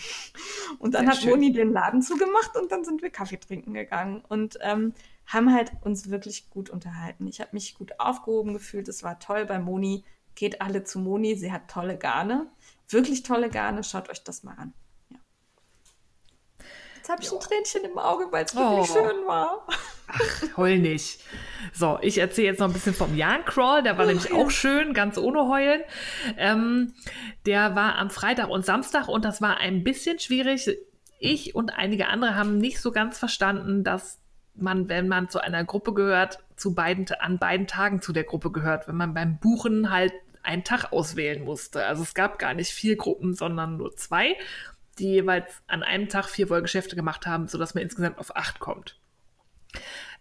Und 0.80 0.93
dann 0.93 1.06
Sehr 1.06 1.11
hat 1.15 1.22
schön. 1.22 1.30
Moni 1.31 1.51
den 1.53 1.72
Laden 1.72 2.01
zugemacht 2.01 2.56
und 2.57 2.72
dann 2.72 2.84
sind 2.84 3.01
wir 3.01 3.10
Kaffee 3.10 3.38
trinken 3.39 3.73
gegangen 3.73 4.22
und 4.27 4.57
ähm, 4.61 4.93
haben 5.26 5.53
halt 5.53 5.72
uns 5.81 6.10
wirklich 6.10 6.49
gut 6.49 6.69
unterhalten. 6.69 7.26
Ich 7.27 7.39
habe 7.39 7.51
mich 7.53 7.76
gut 7.76 7.99
aufgehoben 7.99 8.53
gefühlt, 8.53 8.88
es 8.89 9.01
war 9.01 9.19
toll 9.19 9.45
bei 9.45 9.60
Moni. 9.60 10.03
Geht 10.35 10.61
alle 10.61 10.84
zu 10.84 10.99
Moni, 10.99 11.35
sie 11.35 11.51
hat 11.51 11.69
tolle 11.69 11.97
Garne, 11.97 12.47
wirklich 12.89 13.23
tolle 13.23 13.49
Garne, 13.49 13.84
schaut 13.84 14.10
euch 14.10 14.23
das 14.23 14.43
mal 14.43 14.56
an. 14.57 14.73
Ja. 15.10 15.18
Jetzt 16.97 17.10
habe 17.10 17.22
ich 17.23 17.31
ein 17.31 17.39
Tränchen 17.39 17.84
im 17.85 17.97
Auge, 17.97 18.27
weil 18.31 18.45
es 18.45 18.56
wirklich 18.56 18.89
Oh. 18.91 18.93
schön 18.93 19.26
war. 19.27 19.65
Heul 20.57 20.80
nicht. 20.80 21.19
So, 21.73 21.99
ich 22.02 22.18
erzähle 22.18 22.48
jetzt 22.48 22.60
noch 22.60 22.68
ein 22.68 22.73
bisschen 22.73 22.94
vom 22.94 23.15
Jahncrawl. 23.15 23.84
Der 23.84 23.98
war 23.98 24.06
nämlich 24.06 24.31
auch 24.34 24.49
schön, 24.49 24.94
ganz 24.94 25.18
ohne 25.18 25.48
Heulen. 25.48 25.81
Ähm, 26.38 26.94
der 27.45 27.76
war 27.76 27.95
am 27.98 28.10
Freitag 28.10 28.49
und 28.49 28.65
Samstag 28.65 29.07
und 29.07 29.26
das 29.26 29.41
war 29.41 29.57
ein 29.57 29.84
bisschen 29.84 30.19
schwierig. 30.19 30.69
Ich 31.19 31.56
und 31.56 31.77
einige 31.77 32.07
andere 32.07 32.36
haben 32.36 32.57
nicht 32.57 32.80
so 32.80 32.91
ganz 32.91 33.18
verstanden, 33.18 33.84
dass 33.84 34.19
man, 34.56 34.90
wenn 34.90 35.07
man 35.07 35.30
zu 35.30 35.40
einer 35.40 35.64
Gruppe 35.64 35.94
gehört, 35.94 36.40
zu 36.56 36.73
beiden, 36.73 37.06
an 37.19 37.38
beiden 37.38 37.68
Tagen 37.68 38.02
zu 38.02 38.14
der 38.14 38.23
Gruppe 38.23 38.52
gehört, 38.52 38.88
wenn 38.88 38.95
man 38.95 39.14
beim 39.14 39.38
Buchen 39.40 39.90
halt 39.90 40.14
einen 40.44 40.64
Tag 40.64 40.91
auswählen 40.91 41.44
musste. 41.44 41.86
Also 41.86 42.03
es 42.03 42.14
gab 42.14 42.40
gar 42.40 42.53
nicht 42.53 42.72
vier 42.72 42.95
Gruppen, 42.95 43.34
sondern 43.34 43.77
nur 43.77 43.95
zwei, 43.95 44.36
die 44.98 45.10
jeweils 45.10 45.61
an 45.68 45.84
einem 45.84 46.10
Tag 46.10 46.26
vier 46.26 46.49
Wollgeschäfte 46.49 46.95
gemacht 46.95 47.27
haben, 47.27 47.48
sodass 47.48 47.76
man 47.76 47.84
insgesamt 47.84 48.18
auf 48.18 48.36
acht 48.36 48.60
kommt. 48.60 48.99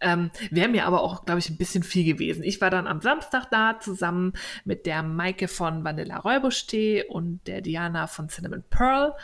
Ähm, 0.00 0.30
Wäre 0.50 0.68
mir 0.68 0.86
aber 0.86 1.02
auch, 1.02 1.24
glaube 1.24 1.40
ich, 1.40 1.50
ein 1.50 1.56
bisschen 1.56 1.82
viel 1.82 2.04
gewesen. 2.04 2.42
Ich 2.44 2.60
war 2.60 2.70
dann 2.70 2.86
am 2.86 3.00
Samstag 3.00 3.46
da 3.50 3.80
zusammen 3.80 4.32
mit 4.64 4.86
der 4.86 5.02
Maike 5.02 5.48
von 5.48 5.84
Vanilla 5.84 6.18
Räubusch-Tee 6.18 7.04
und 7.04 7.40
der 7.46 7.60
Diana 7.60 8.06
von 8.06 8.28
Cinnamon 8.28 8.62
Pearl. 8.70 9.14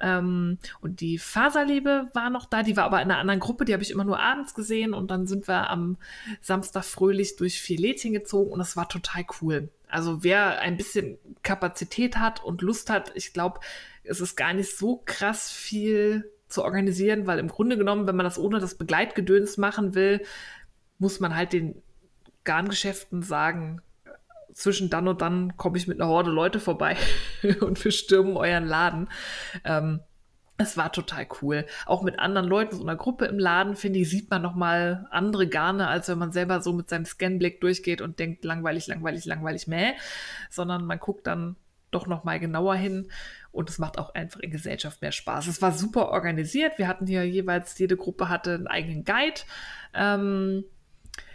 Ähm, 0.00 0.58
und 0.80 1.00
die 1.00 1.18
Faserliebe 1.18 2.08
war 2.12 2.30
noch 2.30 2.44
da, 2.44 2.62
die 2.62 2.76
war 2.76 2.84
aber 2.84 3.02
in 3.02 3.10
einer 3.10 3.20
anderen 3.20 3.40
Gruppe, 3.40 3.64
die 3.64 3.72
habe 3.72 3.82
ich 3.82 3.90
immer 3.90 4.04
nur 4.04 4.20
abends 4.20 4.54
gesehen 4.54 4.94
und 4.94 5.10
dann 5.10 5.26
sind 5.26 5.48
wir 5.48 5.70
am 5.70 5.96
Samstag 6.40 6.84
fröhlich 6.84 7.36
durch 7.36 7.60
vier 7.60 7.78
gezogen 8.12 8.52
und 8.52 8.58
das 8.60 8.76
war 8.76 8.88
total 8.88 9.24
cool. 9.40 9.70
Also 9.88 10.22
wer 10.22 10.60
ein 10.60 10.76
bisschen 10.76 11.18
Kapazität 11.42 12.18
hat 12.18 12.44
und 12.44 12.62
Lust 12.62 12.90
hat, 12.90 13.10
ich 13.16 13.32
glaube, 13.32 13.60
es 14.04 14.20
ist 14.20 14.36
gar 14.36 14.52
nicht 14.52 14.76
so 14.76 15.02
krass 15.04 15.50
viel 15.50 16.30
zu 16.48 16.64
organisieren, 16.64 17.26
weil 17.26 17.38
im 17.38 17.48
Grunde 17.48 17.76
genommen, 17.76 18.06
wenn 18.06 18.16
man 18.16 18.24
das 18.24 18.38
ohne 18.38 18.58
das 18.60 18.74
Begleitgedöns 18.74 19.56
machen 19.56 19.94
will, 19.94 20.22
muss 20.98 21.20
man 21.20 21.36
halt 21.36 21.52
den 21.52 21.82
Garngeschäften 22.44 23.22
sagen, 23.22 23.82
zwischen 24.54 24.90
dann 24.90 25.06
und 25.06 25.20
dann 25.20 25.56
komme 25.56 25.78
ich 25.78 25.86
mit 25.86 26.00
einer 26.00 26.10
Horde 26.10 26.30
Leute 26.30 26.58
vorbei 26.58 26.96
und 27.60 27.82
wir 27.84 27.92
stürmen 27.92 28.36
euren 28.36 28.66
Laden. 28.66 29.08
Ähm, 29.64 30.00
es 30.56 30.76
war 30.76 30.90
total 30.90 31.28
cool. 31.40 31.66
Auch 31.86 32.02
mit 32.02 32.18
anderen 32.18 32.48
Leuten, 32.48 32.74
so 32.74 32.82
einer 32.82 32.96
Gruppe 32.96 33.26
im 33.26 33.38
Laden, 33.38 33.76
finde 33.76 34.00
ich, 34.00 34.10
sieht 34.10 34.28
man 34.28 34.42
noch 34.42 34.56
mal 34.56 35.06
andere 35.10 35.46
Garne, 35.46 35.86
als 35.86 36.08
wenn 36.08 36.18
man 36.18 36.32
selber 36.32 36.60
so 36.60 36.72
mit 36.72 36.88
seinem 36.88 37.04
Scanblick 37.04 37.60
durchgeht 37.60 38.00
und 38.00 38.18
denkt, 38.18 38.44
langweilig, 38.44 38.88
langweilig, 38.88 39.24
langweilig, 39.24 39.68
mäh. 39.68 39.92
Sondern 40.50 40.84
man 40.84 40.98
guckt 40.98 41.28
dann 41.28 41.54
doch 41.92 42.08
noch 42.08 42.24
mal 42.24 42.40
genauer 42.40 42.74
hin 42.74 43.08
und 43.52 43.70
es 43.70 43.78
macht 43.78 43.98
auch 43.98 44.14
einfach 44.14 44.40
in 44.40 44.50
Gesellschaft 44.50 45.02
mehr 45.02 45.12
Spaß. 45.12 45.46
Es 45.46 45.62
war 45.62 45.72
super 45.72 46.10
organisiert. 46.10 46.78
Wir 46.78 46.88
hatten 46.88 47.06
hier 47.06 47.24
jeweils, 47.24 47.78
jede 47.78 47.96
Gruppe 47.96 48.28
hatte 48.28 48.54
einen 48.54 48.66
eigenen 48.66 49.04
Guide. 49.04 49.40
Ähm, 49.94 50.64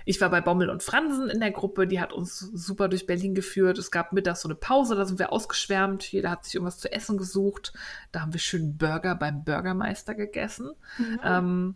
ich 0.05 0.19
war 0.19 0.29
bei 0.29 0.41
Bommel 0.41 0.69
und 0.69 0.83
Fransen 0.83 1.29
in 1.29 1.39
der 1.39 1.51
Gruppe, 1.51 1.87
die 1.87 1.99
hat 1.99 2.11
uns 2.11 2.39
super 2.39 2.89
durch 2.89 3.07
Berlin 3.07 3.35
geführt. 3.35 3.77
Es 3.77 3.89
gab 3.89 4.11
mittags 4.11 4.41
so 4.41 4.49
eine 4.49 4.55
Pause, 4.55 4.95
da 4.95 5.05
sind 5.05 5.17
wir 5.19 5.31
ausgeschwärmt. 5.31 6.11
Jeder 6.11 6.29
hat 6.29 6.45
sich 6.45 6.55
irgendwas 6.55 6.79
zu 6.79 6.91
essen 6.91 7.17
gesucht. 7.17 7.73
Da 8.11 8.21
haben 8.21 8.33
wir 8.33 8.39
schön 8.39 8.77
Burger 8.77 9.15
beim 9.15 9.43
Bürgermeister 9.43 10.13
gegessen. 10.13 10.71
Ähm, 11.23 11.75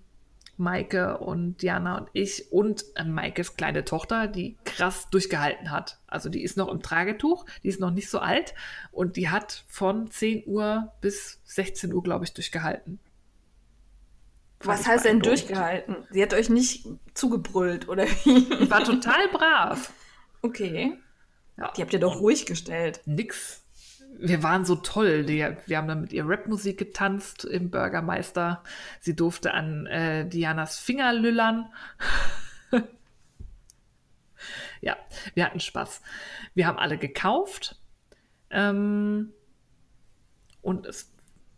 Maike 0.58 1.20
und 1.20 1.62
Diana 1.62 1.98
und 1.98 2.10
ich 2.14 2.52
und 2.52 2.86
äh, 2.96 3.04
Maikes 3.04 3.56
kleine 3.56 3.86
Tochter, 3.86 4.28
die 4.28 4.58
krass 4.66 5.10
durchgehalten 5.10 5.72
hat. 5.72 6.00
Also 6.08 6.30
die 6.30 6.44
ist 6.44 6.58
noch 6.58 6.70
im 6.70 6.82
Tragetuch, 6.82 7.46
die 7.64 7.70
ist 7.70 7.80
noch 7.80 7.92
nicht 7.92 8.10
so 8.10 8.20
alt 8.20 8.54
und 8.92 9.16
die 9.16 9.30
hat 9.30 9.66
von 9.68 10.10
10 10.10 10.44
Uhr 10.48 10.92
bis 11.02 11.40
16 11.46 11.94
Uhr, 11.94 12.04
glaube 12.04 12.26
ich, 12.26 12.34
durchgehalten. 12.34 13.00
Was 14.62 14.88
heißt 14.88 15.06
denn 15.06 15.20
durchgehalten? 15.20 15.96
Sie 16.10 16.22
hat 16.22 16.34
euch 16.34 16.50
nicht 16.50 16.88
zugebrüllt, 17.14 17.88
oder 17.88 18.06
wie? 18.06 18.46
Die 18.60 18.72
war 18.72 18.84
total 18.84 19.28
brav. 19.30 19.92
Okay. 20.42 20.98
Ja. 21.58 21.72
Die 21.76 21.82
habt 21.82 21.94
ihr 21.94 22.00
doch 22.00 22.20
ruhig 22.20 22.46
gestellt. 22.46 23.02
Nix. 23.06 23.64
Wir 24.20 24.44
waren 24.44 24.66
so 24.66 24.76
toll. 24.76 25.24
Die, 25.26 25.48
wir 25.66 25.78
haben 25.78 25.88
dann 25.88 26.02
mit 26.02 26.14
ihr 26.14 26.28
Rapmusik 26.28 26.78
getanzt 26.78 27.46
im 27.46 27.70
Bürgermeister. 27.70 28.64
Sie 29.00 29.16
durfte 29.16 29.54
an 29.54 29.86
äh, 29.86 30.28
Dianas 30.28 30.80
Finger 30.80 31.14
lüllern. 31.14 31.72
ja, 34.82 34.96
wir 35.34 35.46
hatten 35.46 35.60
Spaß. 35.60 36.02
Wir 36.56 36.68
haben 36.68 36.80
alle 36.80 36.98
gekauft. 36.98 37.80
Ähm, 38.50 39.34
und 40.62 40.86
es 40.86 41.14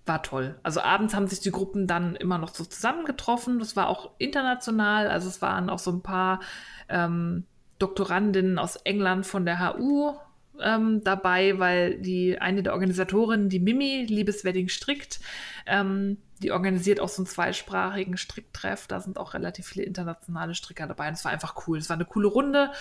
war 0.05 0.21
toll. 0.23 0.59
Also 0.63 0.81
abends 0.81 1.13
haben 1.13 1.27
sich 1.27 1.39
die 1.39 1.51
Gruppen 1.51 1.87
dann 1.87 2.15
immer 2.15 2.37
noch 2.37 2.53
so 2.53 2.65
zusammengetroffen. 2.65 3.59
Das 3.59 3.75
war 3.75 3.87
auch 3.87 4.11
international. 4.17 5.07
Also 5.07 5.29
es 5.29 5.41
waren 5.41 5.69
auch 5.69 5.79
so 5.79 5.91
ein 5.91 6.01
paar 6.01 6.41
ähm, 6.89 7.45
Doktorandinnen 7.77 8.59
aus 8.59 8.75
England 8.75 9.25
von 9.25 9.45
der 9.45 9.73
HU 9.73 10.15
ähm, 10.61 11.01
dabei, 11.03 11.59
weil 11.59 11.97
die 11.99 12.39
eine 12.39 12.63
der 12.63 12.73
Organisatorinnen, 12.73 13.49
die 13.49 13.59
Mimi, 13.59 14.05
Liebes 14.07 14.43
Wedding 14.43 14.69
strickt, 14.69 15.19
ähm, 15.65 16.17
die 16.41 16.51
organisiert 16.51 16.99
auch 16.99 17.09
so 17.09 17.21
einen 17.21 17.27
zweisprachigen 17.27 18.17
Stricktreff. 18.17 18.87
Da 18.87 18.99
sind 18.99 19.17
auch 19.17 19.33
relativ 19.33 19.67
viele 19.67 19.83
internationale 19.85 20.55
Stricker 20.55 20.87
dabei. 20.87 21.07
Und 21.07 21.13
es 21.15 21.25
war 21.25 21.31
einfach 21.31 21.67
cool. 21.67 21.77
Es 21.77 21.89
war 21.89 21.95
eine 21.95 22.05
coole 22.05 22.27
Runde 22.27 22.71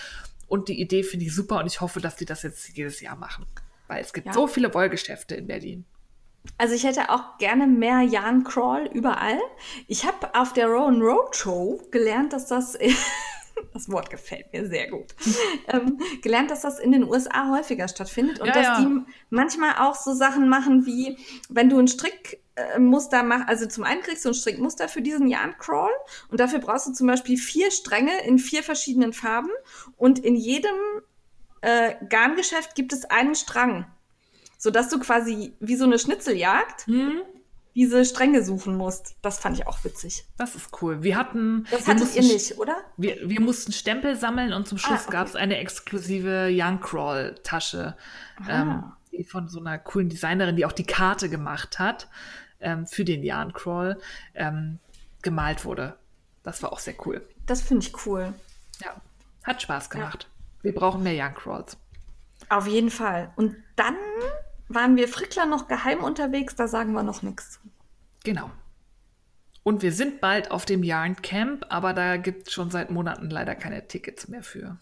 und 0.47 0.67
die 0.69 0.79
Idee 0.79 1.03
finde 1.03 1.25
ich 1.25 1.35
super 1.35 1.59
und 1.59 1.67
ich 1.67 1.81
hoffe, 1.81 1.99
dass 1.99 2.15
die 2.15 2.25
das 2.25 2.43
jetzt 2.43 2.75
jedes 2.77 3.01
Jahr 3.01 3.15
machen. 3.15 3.45
Weil 3.87 4.01
es 4.01 4.13
gibt 4.13 4.27
Ja. 4.27 4.33
so 4.33 4.47
viele 4.47 4.73
Wollgeschäfte 4.73 5.35
in 5.35 5.47
Berlin. 5.47 5.85
Also 6.57 6.73
ich 6.73 6.85
hätte 6.85 7.09
auch 7.09 7.37
gerne 7.37 7.67
mehr 7.67 8.01
Yarn 8.01 8.43
Crawl 8.45 8.89
überall. 8.93 9.37
Ich 9.87 10.05
habe 10.05 10.33
auf 10.35 10.53
der 10.53 10.67
Rowan 10.67 11.01
Road 11.01 11.35
Show 11.35 11.81
gelernt, 11.91 12.31
dass 12.33 12.47
das 12.47 12.77
das 13.73 13.89
Wort 13.91 14.09
gefällt 14.09 14.51
mir 14.53 14.67
sehr 14.67 14.89
gut, 14.89 15.15
ähm, 15.67 15.99
gelernt, 16.21 16.51
dass 16.51 16.61
das 16.61 16.79
in 16.79 16.91
den 16.91 17.03
USA 17.03 17.49
häufiger 17.49 17.87
stattfindet 17.87 18.39
und 18.39 18.47
Ja, 18.47 18.53
dass 18.53 18.65
ja. 18.65 18.81
die 18.81 19.01
manchmal 19.29 19.75
auch 19.79 19.95
so 19.95 20.13
Sachen 20.13 20.49
machen 20.49 20.85
wie, 20.85 21.17
wenn 21.49 21.69
du 21.69 21.77
ein 21.79 21.87
Strickmuster 21.87 23.23
machst, 23.23 23.49
also 23.49 23.65
zum 23.67 23.83
einen 23.83 24.01
kriegst 24.01 24.25
du 24.25 24.29
ein 24.29 24.35
Strickmuster 24.35 24.87
für 24.87 25.01
diesen 25.01 25.27
Yarn 25.27 25.55
Crawl 25.57 25.91
und 26.29 26.39
dafür 26.39 26.59
brauchst 26.59 26.87
du 26.87 26.93
zum 26.93 27.07
Beispiel 27.07 27.37
vier 27.37 27.71
Stränge 27.71 28.11
in 28.25 28.39
vier 28.39 28.63
verschiedenen 28.63 29.13
Farben 29.13 29.51
und 29.97 30.19
in 30.19 30.35
jedem 30.35 30.75
äh, 31.61 31.95
Garngeschäft 32.07 32.75
gibt 32.75 32.93
es 32.93 33.05
einen 33.05 33.35
Strang, 33.35 33.85
sodass 34.57 34.89
du 34.89 34.99
quasi 34.99 35.53
wie 35.59 35.75
so 35.75 35.85
eine 35.85 35.99
Schnitzeljagd 35.99 36.87
Hm, 36.87 37.21
diese 37.75 38.03
Stränge 38.05 38.43
suchen 38.43 38.75
musst. 38.75 39.15
Das 39.21 39.39
fand 39.39 39.57
ich 39.57 39.67
auch 39.67 39.83
witzig. 39.83 40.25
das 40.37 40.55
ist 40.55 40.81
cool. 40.81 41.03
Wir 41.03 41.15
hatten. 41.17 41.65
Das 41.71 41.87
hattet 41.87 41.99
mussten 42.01 42.23
ihr 42.23 42.33
nicht, 42.33 42.57
oder? 42.57 42.75
Wir, 42.97 43.17
wir 43.29 43.39
mussten 43.41 43.71
Stempel 43.71 44.15
sammeln 44.15 44.53
und 44.53 44.67
zum 44.67 44.77
Schluss 44.77 44.99
Ah, 45.01 45.03
okay. 45.03 45.11
gab 45.11 45.27
es 45.27 45.35
eine 45.35 45.57
exklusive 45.57 46.49
Young 46.51 46.79
Crawl 46.81 47.35
Tasche, 47.43 47.95
ähm, 48.49 48.69
Ah. 48.69 48.97
die 49.11 49.23
von 49.23 49.47
so 49.47 49.59
einer 49.59 49.77
coolen 49.77 50.09
Designerin, 50.09 50.55
die 50.55 50.65
auch 50.65 50.71
die 50.71 50.85
Karte 50.85 51.29
gemacht 51.29 51.79
hat, 51.79 52.07
ähm, 52.59 52.85
für 52.87 53.05
den 53.05 53.23
Yarn 53.23 53.53
Crawl, 53.53 53.99
ähm, 54.35 54.79
gemalt 55.21 55.63
wurde. 55.65 55.95
Das 56.43 56.61
war 56.63 56.71
auch 56.73 56.79
sehr 56.79 56.95
cool. 57.05 57.25
Das 57.45 57.61
finde 57.61 57.85
ich 57.85 58.05
cool. 58.05 58.33
Ja, 58.83 58.95
hat 59.43 59.61
Spaß 59.61 59.89
gemacht. 59.89 60.27
Wir 60.61 60.73
brauchen 60.73 61.03
mehr 61.03 61.13
Young 61.25 61.33
Crawls. 61.35 61.77
Auf 62.49 62.67
jeden 62.67 62.89
Fall. 62.89 63.31
Und 63.35 63.55
dann 63.75 63.95
waren 64.69 64.95
wir 64.95 65.07
Frickler 65.07 65.45
noch 65.45 65.67
geheim 65.67 66.03
unterwegs, 66.03 66.55
da 66.55 66.67
sagen 66.67 66.93
wir 66.93 67.03
noch 67.03 67.21
nichts 67.21 67.51
zu. 67.53 67.59
Genau. 68.23 68.49
Und 69.63 69.81
wir 69.81 69.91
sind 69.91 70.21
bald 70.21 70.51
auf 70.51 70.65
dem 70.65 70.83
Yarn 70.83 71.21
Camp, 71.21 71.65
aber 71.69 71.93
da 71.93 72.17
gibt 72.17 72.47
es 72.47 72.53
schon 72.53 72.71
seit 72.71 72.91
Monaten 72.91 73.29
leider 73.29 73.55
keine 73.55 73.87
Tickets 73.87 74.27
mehr 74.27 74.43
für. 74.43 74.77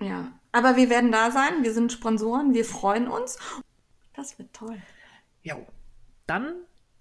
Ja. 0.00 0.32
Aber 0.52 0.76
wir 0.76 0.90
werden 0.90 1.12
da 1.12 1.30
sein, 1.30 1.62
wir 1.62 1.72
sind 1.72 1.92
Sponsoren, 1.92 2.54
wir 2.54 2.64
freuen 2.64 3.08
uns. 3.08 3.38
Das 4.14 4.38
wird 4.38 4.52
toll. 4.52 4.80
Jo, 5.42 5.66
dann 6.26 6.54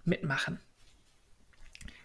mitmachen. 0.03 0.59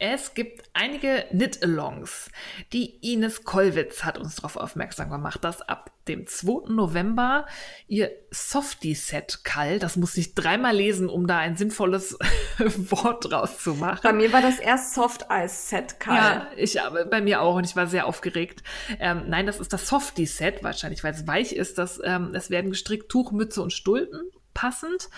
Es 0.03 0.33
gibt 0.33 0.63
einige 0.73 1.27
Knit-Alongs. 1.29 2.31
Die 2.73 3.13
Ines 3.13 3.45
Kollwitz 3.45 4.03
hat 4.03 4.17
uns 4.17 4.37
darauf 4.37 4.57
aufmerksam 4.57 5.11
gemacht, 5.11 5.45
dass 5.45 5.61
ab 5.61 5.91
dem 6.09 6.27
2. 6.27 6.73
November 6.73 7.45
ihr 7.87 8.11
Softie-Set 8.31 9.45
Kall, 9.45 9.79
das 9.79 9.97
muss 9.97 10.17
ich 10.17 10.35
dreimal 10.35 10.75
lesen, 10.75 11.11
um 11.11 11.27
da 11.27 11.37
ein 11.37 11.55
sinnvolles 11.55 12.19
Wort 12.59 13.31
draus 13.31 13.59
zu 13.59 13.75
machen. 13.75 14.01
Bei 14.03 14.15
mir 14.15 14.33
war 14.33 14.41
das 14.41 14.59
erst 14.59 14.95
Soft 14.95 15.27
Ice 15.31 15.69
Set, 15.69 16.01
Karl. 16.01 16.17
Ja, 16.17 16.47
ich 16.57 16.79
bei 17.11 17.21
mir 17.21 17.43
auch 17.43 17.57
und 17.57 17.67
ich 17.67 17.77
war 17.77 17.87
sehr 17.87 18.07
aufgeregt. 18.07 18.63
Ähm, 19.01 19.25
nein, 19.29 19.45
das 19.45 19.61
ist 19.61 19.75
das 19.75 19.87
Softie-Set, 19.87 20.65
wahrscheinlich, 20.65 21.05
weil 21.05 21.13
es 21.13 21.27
weich 21.27 21.53
ist. 21.53 21.77
Das, 21.77 22.01
ähm, 22.03 22.35
es 22.35 22.49
werden 22.49 22.71
gestrickt 22.71 23.11
Tuch, 23.11 23.33
Mütze 23.33 23.61
und 23.61 23.75
Stulpen, 23.75 24.23
passend. 24.55 25.11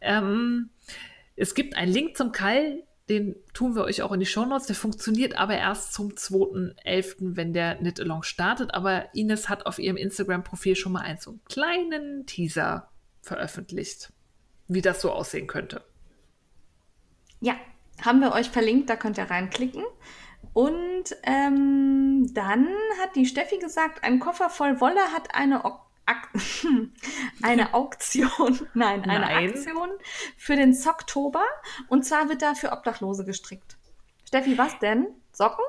Ähm, 0.00 0.70
es 1.36 1.54
gibt 1.54 1.76
einen 1.76 1.92
Link 1.92 2.16
zum 2.16 2.32
Kall, 2.32 2.82
den 3.12 3.36
tun 3.54 3.74
wir 3.74 3.84
euch 3.84 4.02
auch 4.02 4.12
in 4.12 4.20
die 4.20 4.26
Shownotes. 4.26 4.66
Der 4.66 4.76
funktioniert 4.76 5.36
aber 5.38 5.56
erst 5.56 5.92
zum 5.92 6.10
2.11., 6.12 7.36
wenn 7.36 7.52
der 7.52 7.76
Knit-Along 7.76 8.22
startet. 8.22 8.74
Aber 8.74 9.14
Ines 9.14 9.48
hat 9.48 9.66
auf 9.66 9.78
ihrem 9.78 9.96
Instagram-Profil 9.96 10.76
schon 10.76 10.92
mal 10.92 11.02
einen 11.02 11.18
so 11.18 11.30
einen 11.30 11.44
kleinen 11.44 12.26
Teaser 12.26 12.88
veröffentlicht, 13.20 14.12
wie 14.68 14.82
das 14.82 15.00
so 15.00 15.10
aussehen 15.12 15.46
könnte. 15.46 15.84
Ja, 17.40 17.54
haben 18.04 18.20
wir 18.20 18.32
euch 18.32 18.50
verlinkt, 18.50 18.88
da 18.90 18.96
könnt 18.96 19.18
ihr 19.18 19.30
reinklicken. 19.30 19.84
Und 20.54 21.04
ähm, 21.22 22.28
dann 22.34 22.66
hat 23.00 23.14
die 23.16 23.26
Steffi 23.26 23.58
gesagt, 23.58 24.04
ein 24.04 24.18
Koffer 24.20 24.50
voll 24.50 24.80
Wolle 24.80 25.00
hat 25.14 25.34
eine, 25.34 25.64
Au- 25.64 25.80
Ak 26.06 26.28
eine 27.42 27.74
Auktion, 27.74 28.60
nein, 28.74 29.02
eine 29.02 29.20
Nein. 29.20 29.50
Aktion 29.50 29.90
für 30.36 30.56
den 30.56 30.74
Socktober. 30.74 31.44
Und 31.88 32.04
zwar 32.04 32.28
wird 32.28 32.42
da 32.42 32.54
für 32.54 32.72
Obdachlose 32.72 33.24
gestrickt. 33.24 33.76
Steffi, 34.24 34.58
was 34.58 34.78
denn? 34.78 35.08
Socken? 35.32 35.64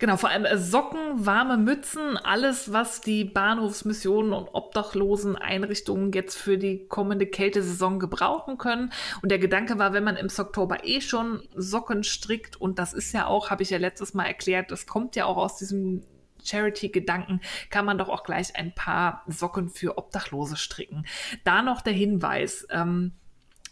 Genau, 0.00 0.16
vor 0.16 0.30
allem 0.30 0.46
äh, 0.46 0.56
Socken, 0.56 1.26
warme 1.26 1.58
Mützen, 1.58 2.16
alles, 2.16 2.72
was 2.72 3.02
die 3.02 3.26
Bahnhofsmissionen 3.26 4.32
und 4.32 4.48
Obdachloseneinrichtungen 4.54 6.10
jetzt 6.12 6.36
für 6.36 6.56
die 6.56 6.86
kommende 6.88 7.26
Kältesaison 7.26 7.98
gebrauchen 7.98 8.56
können. 8.56 8.92
Und 9.20 9.30
der 9.30 9.38
Gedanke 9.38 9.78
war, 9.78 9.92
wenn 9.92 10.02
man 10.02 10.16
im 10.16 10.28
Oktober 10.34 10.86
eh 10.86 11.02
schon 11.02 11.42
Socken 11.54 12.02
strickt, 12.02 12.58
und 12.58 12.78
das 12.78 12.94
ist 12.94 13.12
ja 13.12 13.26
auch, 13.26 13.50
habe 13.50 13.62
ich 13.62 13.68
ja 13.68 13.76
letztes 13.76 14.14
Mal 14.14 14.24
erklärt, 14.24 14.70
das 14.70 14.86
kommt 14.86 15.16
ja 15.16 15.26
auch 15.26 15.36
aus 15.36 15.58
diesem 15.58 16.02
Charity-Gedanken, 16.44 17.40
kann 17.70 17.84
man 17.84 17.98
doch 17.98 18.08
auch 18.08 18.24
gleich 18.24 18.56
ein 18.56 18.74
paar 18.74 19.24
Socken 19.26 19.68
für 19.68 19.98
Obdachlose 19.98 20.56
stricken. 20.56 21.06
Da 21.44 21.62
noch 21.62 21.80
der 21.80 21.92
Hinweis, 21.92 22.66
ähm, 22.70 23.12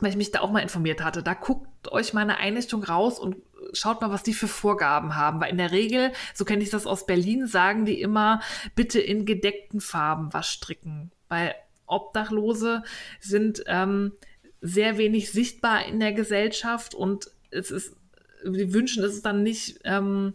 weil 0.00 0.10
ich 0.10 0.16
mich 0.16 0.30
da 0.30 0.40
auch 0.40 0.50
mal 0.50 0.60
informiert 0.60 1.02
hatte, 1.02 1.22
da 1.22 1.34
guckt 1.34 1.90
euch 1.90 2.12
mal 2.12 2.20
eine 2.20 2.38
Einrichtung 2.38 2.84
raus 2.84 3.18
und 3.18 3.36
schaut 3.72 4.00
mal, 4.00 4.10
was 4.10 4.22
die 4.22 4.34
für 4.34 4.48
Vorgaben 4.48 5.16
haben. 5.16 5.40
Weil 5.40 5.50
in 5.50 5.58
der 5.58 5.72
Regel, 5.72 6.12
so 6.34 6.44
kenne 6.44 6.62
ich 6.62 6.70
das 6.70 6.86
aus 6.86 7.06
Berlin, 7.06 7.46
sagen 7.46 7.84
die 7.84 8.00
immer, 8.00 8.40
bitte 8.74 9.00
in 9.00 9.26
gedeckten 9.26 9.80
Farben 9.80 10.32
was 10.32 10.48
stricken. 10.48 11.10
Weil 11.28 11.54
Obdachlose 11.86 12.82
sind 13.20 13.64
ähm, 13.66 14.12
sehr 14.60 14.98
wenig 14.98 15.32
sichtbar 15.32 15.86
in 15.86 16.00
der 16.00 16.12
Gesellschaft 16.12 16.94
und 16.94 17.30
es 17.50 17.70
ist, 17.70 17.96
die 18.44 18.72
wünschen 18.72 19.02
es 19.02 19.22
dann 19.22 19.42
nicht, 19.42 19.80
ähm, 19.84 20.34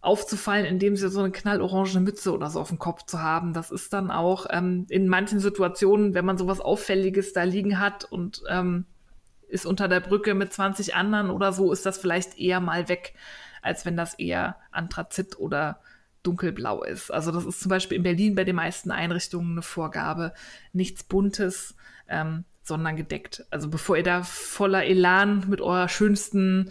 aufzufallen, 0.00 0.64
indem 0.64 0.96
sie 0.96 1.08
so 1.08 1.20
eine 1.20 1.32
knallorange 1.32 2.00
Mütze 2.00 2.32
oder 2.32 2.50
so 2.50 2.60
auf 2.60 2.68
dem 2.68 2.78
Kopf 2.78 3.04
zu 3.04 3.20
haben. 3.20 3.52
Das 3.52 3.70
ist 3.70 3.92
dann 3.92 4.10
auch 4.10 4.46
ähm, 4.50 4.86
in 4.88 5.08
manchen 5.08 5.40
Situationen, 5.40 6.14
wenn 6.14 6.24
man 6.24 6.38
sowas 6.38 6.60
Auffälliges 6.60 7.32
da 7.32 7.42
liegen 7.42 7.80
hat 7.80 8.04
und 8.04 8.42
ähm, 8.48 8.86
ist 9.48 9.66
unter 9.66 9.88
der 9.88 10.00
Brücke 10.00 10.34
mit 10.34 10.52
20 10.52 10.94
anderen 10.94 11.30
oder 11.30 11.52
so, 11.52 11.72
ist 11.72 11.84
das 11.84 11.98
vielleicht 11.98 12.38
eher 12.38 12.60
mal 12.60 12.88
weg, 12.88 13.14
als 13.62 13.86
wenn 13.86 13.96
das 13.96 14.14
eher 14.14 14.56
Anthrazit 14.70 15.38
oder 15.38 15.80
dunkelblau 16.22 16.84
ist. 16.84 17.10
Also 17.10 17.32
das 17.32 17.44
ist 17.44 17.60
zum 17.60 17.70
Beispiel 17.70 17.96
in 17.96 18.02
Berlin 18.02 18.34
bei 18.34 18.44
den 18.44 18.56
meisten 18.56 18.90
Einrichtungen 18.90 19.52
eine 19.52 19.62
Vorgabe. 19.62 20.32
Nichts 20.72 21.02
Buntes, 21.02 21.74
ähm, 22.08 22.44
sondern 22.62 22.96
gedeckt. 22.96 23.46
Also 23.50 23.68
bevor 23.68 23.96
ihr 23.96 24.02
da 24.02 24.22
voller 24.22 24.84
Elan 24.84 25.44
mit 25.48 25.60
eurer 25.60 25.88
schönsten 25.88 26.70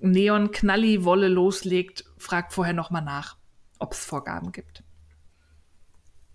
Neon-Knalli-Wolle 0.00 1.28
loslegt, 1.28 2.04
fragt 2.18 2.52
vorher 2.52 2.74
nochmal 2.74 3.02
nach, 3.02 3.36
ob 3.78 3.92
es 3.92 4.04
Vorgaben 4.04 4.52
gibt. 4.52 4.82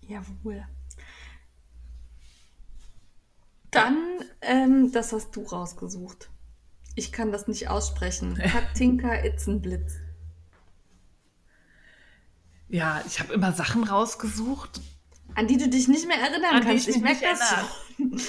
Jawohl. 0.00 0.66
Dann, 3.70 3.96
ähm, 4.42 4.92
das 4.92 5.12
hast 5.12 5.34
du 5.34 5.42
rausgesucht. 5.42 6.30
Ich 6.94 7.12
kann 7.12 7.32
das 7.32 7.48
nicht 7.48 7.68
aussprechen. 7.68 8.34
Katinka 8.52 9.14
Itzenblitz. 9.24 9.94
Ja, 12.68 13.02
ich 13.06 13.20
habe 13.20 13.32
immer 13.32 13.52
Sachen 13.52 13.84
rausgesucht. 13.84 14.80
An 15.34 15.46
die 15.46 15.56
du 15.56 15.68
dich 15.68 15.88
nicht 15.88 16.06
mehr 16.06 16.18
erinnern 16.18 16.56
An 16.56 16.64
kannst. 16.64 16.88
ich 16.88 16.96
Ich, 16.96 17.02
merke 17.02 17.24
das 17.24 17.48
schon. 17.48 18.20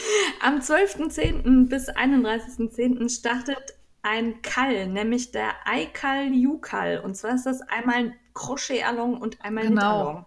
Am 0.41 0.59
12.10. 0.59 1.67
bis 1.67 1.89
31.10. 1.89 3.09
startet 3.09 3.75
ein 4.03 4.41
Kall, 4.41 4.87
nämlich 4.87 5.31
der 5.31 5.53
Eikal 5.65 6.33
Jukal. 6.33 6.99
Und 6.99 7.15
zwar 7.15 7.35
ist 7.35 7.45
das 7.45 7.61
einmal 7.61 8.13
Crochet-Along 8.33 9.17
und 9.17 9.41
einmal 9.41 9.63
Genau. 9.63 9.81
Knit-Along. 9.81 10.25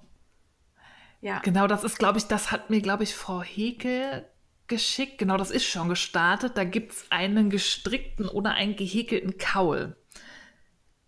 Ja. 1.20 1.38
Genau, 1.40 1.66
das 1.66 1.84
ist, 1.84 1.98
glaube 1.98 2.18
ich, 2.18 2.24
das 2.26 2.52
hat 2.52 2.70
mir, 2.70 2.80
glaube 2.80 3.02
ich, 3.04 3.14
Frau 3.14 3.42
Hekel 3.42 4.28
geschickt. 4.66 5.18
Genau, 5.18 5.36
das 5.36 5.50
ist 5.50 5.64
schon 5.64 5.88
gestartet. 5.88 6.56
Da 6.56 6.64
gibt 6.64 6.92
es 6.92 7.10
einen 7.10 7.50
gestrickten 7.50 8.28
oder 8.28 8.52
einen 8.52 8.76
gehäkelten 8.76 9.38
Kaul. 9.38 9.96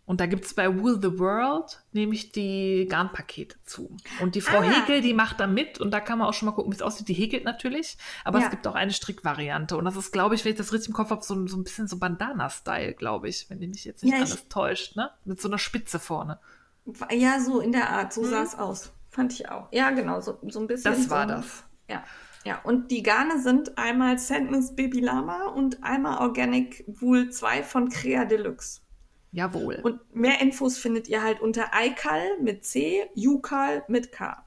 Und 0.08 0.20
da 0.20 0.26
gibt 0.26 0.46
es 0.46 0.54
bei 0.54 0.80
Wool 0.80 0.98
the 1.02 1.18
World 1.18 1.82
nämlich 1.92 2.32
die 2.32 2.86
Garnpakete 2.88 3.56
zu. 3.64 3.94
Und 4.20 4.34
die 4.34 4.40
Frau 4.40 4.58
Ah. 4.60 4.62
Hekel, 4.62 5.02
die 5.02 5.12
macht 5.12 5.38
da 5.38 5.46
mit 5.46 5.78
und 5.80 5.90
da 5.90 6.00
kann 6.00 6.18
man 6.18 6.26
auch 6.28 6.32
schon 6.32 6.46
mal 6.46 6.52
gucken, 6.52 6.72
wie 6.72 6.76
es 6.76 6.82
aussieht. 6.82 7.08
Die 7.08 7.12
häkelt 7.12 7.44
natürlich, 7.44 7.98
aber 8.24 8.38
Ja. 8.38 8.46
es 8.46 8.50
gibt 8.50 8.66
auch 8.66 8.74
eine 8.74 8.90
Strickvariante. 8.92 9.76
Und 9.76 9.84
das 9.84 9.96
ist, 9.96 10.10
glaube 10.10 10.34
ich, 10.34 10.44
wenn 10.46 10.52
ich 10.52 10.58
das 10.58 10.72
richtig 10.72 10.88
im 10.88 10.94
Kopf 10.94 11.10
habe, 11.10 11.22
so, 11.22 11.46
so 11.46 11.56
ein 11.58 11.62
bisschen 11.62 11.88
so 11.88 11.98
Bandana-Style, 11.98 12.94
glaube 12.94 13.28
ich, 13.28 13.50
wenn 13.50 13.58
mich 13.58 13.84
jetzt 13.84 14.02
nicht 14.02 14.12
Ja, 14.14 14.18
alles 14.20 14.48
täuscht, 14.48 14.96
ne? 14.96 15.10
Mit 15.26 15.40
so 15.42 15.48
einer 15.48 15.58
Spitze 15.58 15.98
vorne. 15.98 16.38
Ja, 17.10 17.38
so 17.38 17.60
in 17.60 17.72
der 17.72 17.90
Art. 17.90 18.14
So 18.14 18.22
Mhm. 18.22 18.30
sah 18.30 18.42
es 18.42 18.54
aus. 18.58 18.92
Fand 19.10 19.34
ich 19.34 19.48
auch. 19.50 19.68
Ja, 19.72 19.90
genau. 19.90 20.20
So, 20.22 20.38
so 20.48 20.58
ein 20.60 20.66
bisschen. 20.66 20.90
Das 20.90 21.10
war 21.10 21.28
so, 21.28 21.34
das. 21.34 21.64
Ja. 21.90 22.02
Ja, 22.44 22.60
und 22.62 22.90
die 22.90 23.02
Garne 23.02 23.42
sind 23.42 23.76
einmal 23.76 24.18
Sandnes 24.18 24.74
Baby 24.74 25.00
Lama 25.00 25.48
und 25.48 25.82
einmal 25.84 26.18
Organic 26.26 26.82
Wool 26.86 27.28
2 27.30 27.62
von 27.62 27.90
Crea 27.90 28.24
Deluxe. 28.24 28.80
Jawohl. 29.32 29.76
Und 29.82 30.00
mehr 30.14 30.40
Infos 30.40 30.78
findet 30.78 31.08
ihr 31.08 31.22
halt 31.22 31.40
unter 31.40 31.70
iCal 31.78 32.38
mit 32.40 32.64
C, 32.64 33.08
Jukal 33.14 33.84
mit 33.88 34.10
K. 34.12 34.42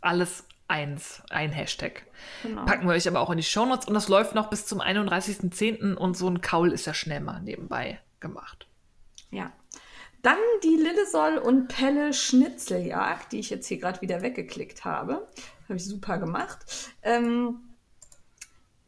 alles 0.00 0.44
eins, 0.68 1.22
ein 1.30 1.50
Hashtag. 1.52 2.04
Genau. 2.42 2.64
Packen 2.64 2.86
wir 2.88 2.94
euch 2.94 3.06
aber 3.08 3.20
auch 3.20 3.30
in 3.30 3.36
die 3.36 3.42
Shownotes 3.44 3.86
und 3.86 3.94
das 3.94 4.08
läuft 4.08 4.34
noch 4.34 4.50
bis 4.50 4.66
zum 4.66 4.80
31.10. 4.80 5.94
und 5.94 6.16
so 6.16 6.28
ein 6.28 6.40
Kaul 6.40 6.72
ist 6.72 6.86
ja 6.86 6.94
schnell 6.94 7.20
mal 7.20 7.40
nebenbei 7.40 8.00
gemacht. 8.20 8.66
Ja. 9.30 9.52
Dann 10.22 10.38
die 10.64 10.76
Lillesoll 10.76 11.38
und 11.38 11.68
Pelle 11.68 12.12
Schnitzeljagd, 12.12 13.30
die 13.32 13.38
ich 13.38 13.50
jetzt 13.50 13.66
hier 13.68 13.78
gerade 13.78 14.00
wieder 14.00 14.22
weggeklickt 14.22 14.84
habe. 14.84 15.28
Habe 15.68 15.76
ich 15.76 15.84
super 15.84 16.18
gemacht. 16.18 16.58
Ähm, 17.02 17.60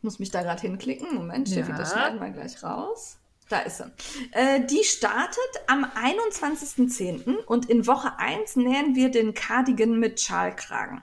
muss 0.02 0.18
mich 0.18 0.30
da 0.30 0.42
gerade 0.42 0.60
hinklicken. 0.62 1.14
Moment, 1.14 1.48
Steffi, 1.48 1.70
Ja. 1.70 1.76
das 1.76 1.92
schneiden 1.92 2.20
wir 2.20 2.30
gleich 2.30 2.60
raus. 2.64 3.18
Da 3.48 3.60
ist 3.60 3.78
sie. 3.78 3.90
Äh, 4.32 4.66
die 4.66 4.84
startet 4.84 5.38
am 5.68 5.84
21.10. 5.84 7.44
und 7.44 7.70
in 7.70 7.86
Woche 7.86 8.18
1 8.18 8.56
nähen 8.56 8.94
wir 8.94 9.10
den 9.10 9.32
Cardigan 9.32 9.98
mit 9.98 10.20
Schalkragen. 10.20 11.02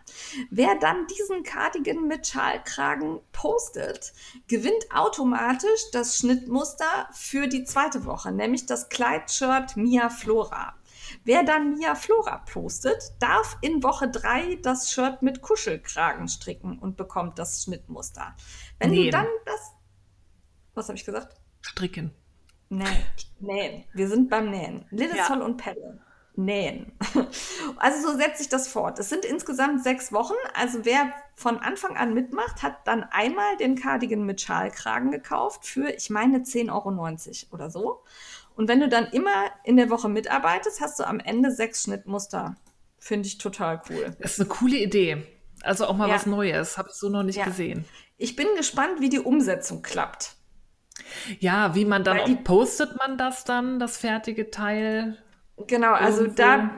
Wer 0.52 0.76
dann 0.76 1.08
diesen 1.08 1.42
Cardigan 1.42 2.08
mit 2.08 2.28
Schalkragen 2.28 3.20
postet, 3.32 4.14
gewinnt 4.48 4.92
automatisch 4.94 5.90
das 5.92 6.18
Schnittmuster 6.18 7.10
für 7.14 7.48
die 7.48 7.64
zweite 7.64 8.06
Woche, 8.06 8.32
nämlich 8.32 8.68
das 8.68 8.90
Kleid-Shirt 8.90 9.76
Mia 9.76 10.10
Flora. 10.10 10.76
Wer 11.24 11.44
dann 11.44 11.74
Mia 11.74 11.96
Flora 11.96 12.40
postet, 12.40 13.14
darf 13.20 13.58
in 13.62 13.82
Woche 13.82 14.10
3 14.10 14.60
das 14.62 14.92
Shirt 14.92 15.24
mit 15.24 15.42
Kuschelkragen 15.42 16.28
stricken 16.28 16.78
und 16.78 16.96
bekommt 16.96 17.40
das 17.40 17.64
Schnittmuster. 17.64 18.36
Wenn 18.78 18.92
Nähen. 18.92 19.06
du 19.06 19.12
dann 19.12 19.28
das. 19.46 19.72
Was 20.76 20.90
habe 20.90 20.98
ich 20.98 21.06
gesagt? 21.06 21.36
Stricken. 21.62 22.12
Nähen. 22.70 23.06
Nähen. 23.40 23.84
Wir 23.94 24.08
sind 24.08 24.30
beim 24.30 24.50
Nähen. 24.50 24.86
Lillesol 24.92 25.42
und 25.42 25.58
Pelle. 25.58 26.00
Nähen. 26.36 26.92
Also 27.78 28.10
so 28.12 28.18
setzt 28.18 28.38
sich 28.40 28.50
das 28.50 28.68
fort. 28.68 29.00
Es 29.00 29.10
sind 29.10 29.26
insgesamt 29.26 29.84
sechs 29.84 30.12
Wochen. 30.14 30.34
Also 30.54 30.86
wer 30.86 31.12
von 31.36 31.58
Anfang 31.58 31.98
an 31.98 32.14
mitmacht, 32.14 32.64
hat 32.64 32.88
dann 32.88 33.04
einmal 33.04 33.58
den 33.58 33.76
Cardigan 33.76 34.26
mit 34.26 34.40
Schalkragen 34.42 35.12
gekauft 35.12 35.66
für, 35.66 35.90
ich 35.90 36.10
meine, 36.10 36.40
10,90 36.40 36.72
Euro 36.72 37.54
oder 37.54 37.70
so. 37.70 38.04
Und 38.56 38.68
wenn 38.70 38.80
du 38.80 38.88
dann 38.88 39.08
immer 39.08 39.34
in 39.64 39.76
der 39.78 39.90
Woche 39.90 40.08
mitarbeitest, 40.10 40.80
hast 40.82 41.00
du 41.00 41.04
am 41.06 41.20
Ende 41.20 41.52
sechs 41.52 41.84
Schnittmuster. 41.84 42.56
Finde 42.98 43.28
ich 43.28 43.38
total 43.38 43.82
cool. 43.90 44.16
Das 44.22 44.34
ist 44.34 44.40
eine 44.40 44.50
coole 44.50 44.78
Idee. 44.78 45.24
Also 45.62 45.86
auch 45.86 45.96
mal 45.98 46.08
Ja. 46.10 46.16
was 46.16 46.26
Neues. 46.26 46.78
Habe 46.78 46.90
ich 46.90 46.96
so 46.96 47.10
noch 47.10 47.24
nicht 47.24 47.38
Ja. 47.38 47.46
gesehen. 47.46 47.86
Ich 48.18 48.36
bin 48.36 48.48
gespannt, 48.56 49.02
wie 49.02 49.10
die 49.10 49.20
Umsetzung 49.20 49.82
klappt. 49.82 50.35
Ja, 51.40 51.76
wie 51.76 51.86
man 51.86 52.04
dann 52.04 52.20
die- 52.26 52.36
postet 52.36 52.98
man 52.98 53.18
das 53.18 53.44
dann, 53.44 53.80
das 53.80 53.98
fertige 53.98 54.50
Teil. 54.52 55.18
Genau, 55.68 55.94
also 55.94 56.22
Irgendwo. 56.24 56.36
da, 56.42 56.70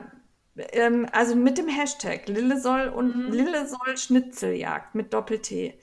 ähm, 0.72 1.06
also 1.12 1.34
mit 1.36 1.58
dem 1.58 1.68
Hashtag 1.68 2.28
Lillesoll 2.28 2.88
und 2.88 3.16
Mhm. 3.16 3.32
Lillesoll 3.32 3.96
Schnitzeljagd 3.96 4.94
mit 4.94 5.12
Doppel-T. 5.12 5.78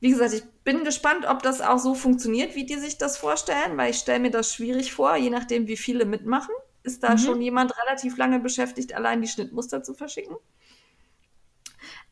Wie 0.00 0.10
gesagt, 0.10 0.32
ich 0.32 0.44
bin 0.64 0.84
gespannt, 0.84 1.26
ob 1.28 1.42
das 1.42 1.60
auch 1.60 1.78
so 1.78 1.94
funktioniert, 1.94 2.54
wie 2.54 2.64
die 2.64 2.76
sich 2.76 2.98
das 2.98 3.18
vorstellen, 3.18 3.76
weil 3.76 3.90
ich 3.90 3.98
stelle 3.98 4.20
mir 4.20 4.30
das 4.30 4.54
schwierig 4.54 4.92
vor, 4.92 5.16
je 5.16 5.30
nachdem, 5.30 5.66
wie 5.66 5.76
viele 5.76 6.04
mitmachen. 6.04 6.54
Ist 6.84 7.02
da 7.02 7.14
Mhm. 7.14 7.18
schon 7.18 7.42
jemand 7.42 7.72
relativ 7.84 8.16
lange 8.16 8.38
beschäftigt, 8.38 8.94
allein 8.94 9.20
die 9.20 9.28
Schnittmuster 9.28 9.82
zu 9.82 9.94
verschicken? 9.94 10.36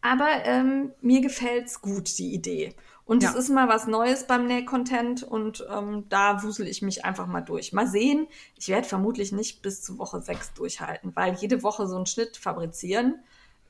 Aber 0.01 0.28
ähm, 0.44 0.93
mir 1.01 1.20
gefällt's 1.20 1.81
gut, 1.81 2.18
die 2.18 2.35
Idee. 2.35 2.74
Und 3.07 3.23
Ja. 3.23 3.31
es 3.31 3.37
ist 3.37 3.49
mal 3.51 3.69
was 3.69 3.87
Neues 3.87 4.27
beim 4.27 4.47
Näh-Content 4.47 5.23
und 5.23 5.65
ähm, 5.70 6.07
da 6.09 6.43
wusel 6.43 6.66
ich 6.66 6.83
mich 6.83 7.05
einfach 7.05 7.27
mal 7.28 7.41
durch. 7.41 7.73
Mal 7.73 7.87
sehen, 7.87 8.27
ich 8.57 8.69
werde 8.69 8.87
vermutlich 8.87 9.31
nicht 9.33 9.62
bis 9.62 9.81
zu 9.83 9.97
Woche 9.99 10.20
6 10.20 10.55
durchhalten, 10.55 11.15
weil 11.15 11.35
jede 11.35 11.62
Woche 11.62 11.87
so 11.87 11.97
einen 11.97 12.07
Schnitt 12.07 12.37
fabrizieren, 12.37 13.20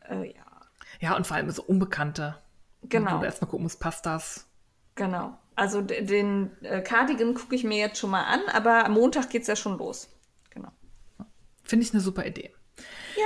äh, 0.08 0.32
ja, 0.34 0.44
Ja, 1.00 1.16
und 1.16 1.26
vor 1.26 1.36
allem 1.36 1.50
so 1.50 1.62
Unbekannte. 1.62 2.38
genau, 2.82 3.16
Wo 3.16 3.18
du 3.20 3.24
erstmal 3.26 3.50
gucken 3.50 3.64
musst, 3.64 3.78
passt 3.78 4.06
das? 4.06 4.46
genau. 4.94 5.36
Also 5.58 5.80
den 5.80 6.50
äh, 6.62 6.82
Cardigan 6.82 7.32
gucke 7.34 7.54
ich 7.54 7.64
mir 7.64 7.78
jetzt 7.78 7.98
schon 7.98 8.10
mal 8.10 8.24
an, 8.24 8.40
aber 8.52 8.84
am 8.84 8.92
Montag 8.92 9.30
geht's 9.30 9.46
ja 9.48 9.56
schon 9.56 9.78
los. 9.78 10.08
Genau. 10.50 10.68
Finde 11.62 11.84
ich 11.86 11.92
eine 11.94 12.02
super 12.02 12.26
Idee. 12.26 12.52
Ja. 13.16 13.24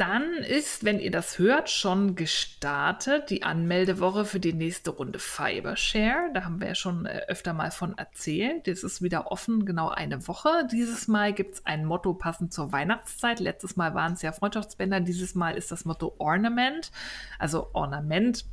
Dann 0.00 0.32
ist, 0.38 0.82
wenn 0.82 0.98
ihr 0.98 1.10
das 1.10 1.38
hört, 1.38 1.68
schon 1.68 2.14
gestartet 2.14 3.28
die 3.28 3.42
Anmeldewoche 3.42 4.24
für 4.24 4.40
die 4.40 4.54
nächste 4.54 4.92
Runde 4.92 5.18
Fibershare. 5.18 6.30
Da 6.32 6.44
haben 6.44 6.58
wir 6.58 6.68
ja 6.68 6.74
schon 6.74 7.04
äh, 7.04 7.24
öfter 7.28 7.52
mal 7.52 7.70
von 7.70 7.98
erzählt. 7.98 8.66
Das 8.66 8.82
ist 8.82 9.02
wieder 9.02 9.30
offen, 9.30 9.66
genau 9.66 9.90
eine 9.90 10.26
Woche. 10.26 10.66
Dieses 10.72 11.06
Mal 11.06 11.34
gibt 11.34 11.56
es 11.56 11.66
ein 11.66 11.84
Motto 11.84 12.14
passend 12.14 12.50
zur 12.50 12.72
Weihnachtszeit. 12.72 13.40
Letztes 13.40 13.76
Mal 13.76 13.94
waren 13.94 14.14
es 14.14 14.22
ja 14.22 14.32
Freundschaftsbänder. 14.32 15.00
Dieses 15.00 15.34
Mal 15.34 15.54
ist 15.54 15.70
das 15.70 15.84
Motto 15.84 16.14
Ornament, 16.16 16.92
also 17.38 17.68
Ornament, 17.74 18.46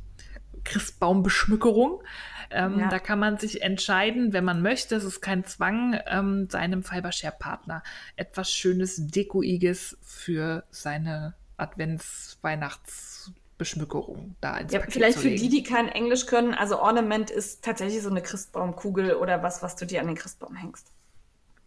Christbaumbeschmückerung. 0.64 2.02
Ähm, 2.50 2.78
Ja. 2.78 2.88
Da 2.88 2.98
kann 2.98 3.20
man 3.20 3.38
sich 3.38 3.62
entscheiden, 3.62 4.34
wenn 4.34 4.44
man 4.44 4.60
möchte, 4.60 4.96
es 4.96 5.04
ist 5.04 5.22
kein 5.22 5.46
Zwang, 5.46 5.98
ähm, 6.08 6.50
seinem 6.50 6.82
Fibershare-Partner 6.82 7.82
etwas 8.16 8.52
Schönes, 8.52 9.06
Dekoiges 9.06 9.96
für 10.02 10.64
seine 10.70 11.37
Advents-Weihnachtsbeschmückerung 11.58 14.36
da 14.40 14.56
ins 14.58 14.72
Ja, 14.72 14.80
Paket 14.80 14.94
vielleicht 14.94 15.18
für 15.18 15.30
die, 15.30 15.48
die 15.48 15.62
kein 15.62 15.88
Englisch 15.88 16.26
können, 16.26 16.54
also 16.54 16.80
Ornament 16.80 17.30
ist 17.30 17.64
tatsächlich 17.64 18.02
so 18.02 18.10
eine 18.10 18.22
Christbaumkugel 18.22 19.14
oder 19.16 19.42
was, 19.42 19.62
was 19.62 19.76
du 19.76 19.86
dir 19.86 20.00
an 20.00 20.06
den 20.06 20.16
Christbaum 20.16 20.54
hängst. 20.54 20.92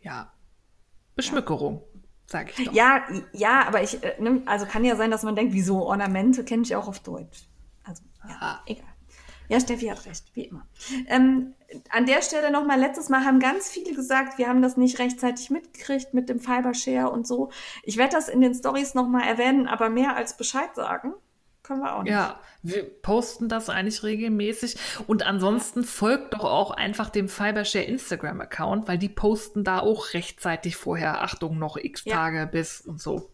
Ja. 0.01 0.31
Beschmückerung, 1.15 1.83
sage 2.25 2.51
ich 2.55 2.63
doch. 2.63 2.73
Ja, 2.73 3.03
ja, 3.33 3.67
aber 3.67 3.83
ich, 3.83 4.03
äh, 4.03 4.15
also 4.45 4.65
kann 4.65 4.85
ja 4.85 4.95
sein, 4.95 5.11
dass 5.11 5.23
man 5.23 5.35
denkt, 5.35 5.53
wieso 5.53 5.85
Ornamente 5.85 6.43
kenne 6.43 6.63
ich 6.63 6.75
auch 6.75 6.87
auf 6.87 6.99
Deutsch. 6.99 7.47
Also, 7.83 8.03
ja, 8.27 8.35
Aha. 8.35 8.63
egal. 8.65 8.85
Ja, 9.51 9.59
Steffi 9.59 9.87
hat 9.87 10.05
recht, 10.05 10.23
wie 10.33 10.45
immer. 10.45 10.65
Ähm, 11.07 11.53
an 11.89 12.05
der 12.05 12.21
Stelle 12.21 12.51
nochmal, 12.51 12.79
letztes 12.79 13.09
Mal 13.09 13.25
haben 13.25 13.39
ganz 13.39 13.69
viele 13.69 13.93
gesagt, 13.93 14.37
wir 14.37 14.47
haben 14.47 14.61
das 14.61 14.77
nicht 14.77 14.97
rechtzeitig 14.97 15.49
mitgekriegt 15.49 16.13
mit 16.13 16.29
dem 16.29 16.39
Fibershare 16.39 17.09
und 17.11 17.27
so. 17.27 17.51
Ich 17.83 17.97
werde 17.97 18.13
das 18.15 18.29
in 18.29 18.39
den 18.39 18.53
Stories 18.55 18.93
nochmal 18.93 19.27
erwähnen, 19.27 19.67
aber 19.67 19.89
mehr 19.89 20.15
als 20.15 20.37
Bescheid 20.37 20.73
sagen, 20.73 21.13
können 21.63 21.81
wir 21.81 21.95
auch 21.95 22.03
nicht. 22.03 22.13
Ja, 22.13 22.39
wir 22.63 22.83
posten 22.83 23.49
das 23.49 23.69
eigentlich 23.69 24.03
regelmäßig. 24.03 24.77
Und 25.07 25.23
ansonsten 25.23 25.83
folgt 25.83 26.33
doch 26.33 26.45
auch 26.45 26.71
einfach 26.71 27.09
dem 27.09 27.27
Fibershare 27.27 27.83
Instagram-Account, 27.83 28.87
weil 28.87 28.97
die 28.97 29.09
posten 29.09 29.65
da 29.65 29.79
auch 29.79 30.13
rechtzeitig 30.13 30.77
vorher, 30.77 31.23
Achtung, 31.23 31.59
noch 31.59 31.75
x 31.75 32.05
Ja. 32.05 32.15
Tage 32.15 32.47
bis 32.49 32.79
und 32.79 33.01
so. 33.01 33.29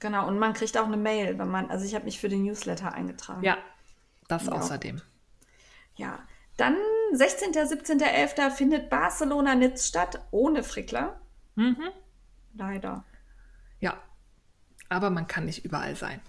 Genau, 0.00 0.26
und 0.26 0.38
man 0.38 0.52
kriegt 0.52 0.76
auch 0.76 0.86
eine 0.86 0.96
Mail, 0.96 1.38
wenn 1.38 1.48
man, 1.48 1.70
also 1.70 1.86
ich 1.86 1.94
habe 1.94 2.06
mich 2.06 2.18
für 2.18 2.28
den 2.28 2.42
Newsletter 2.42 2.92
eingetragen. 2.92 3.44
Ja, 3.44 3.56
das 4.26 4.46
Ja. 4.46 4.52
außerdem. 4.52 5.00
Ja, 5.96 6.18
dann 6.56 6.76
16., 7.12 7.52
17., 7.52 8.00
findet 8.56 8.90
Barcelona-Nitz 8.90 9.88
statt, 9.88 10.20
ohne 10.30 10.62
Frickler. 10.62 11.20
Mhm. 11.54 11.88
Leider. 12.54 13.04
Ja, 13.80 14.00
aber 14.88 15.10
man 15.10 15.26
kann 15.26 15.46
nicht 15.46 15.64
überall 15.64 15.96
sein. 15.96 16.20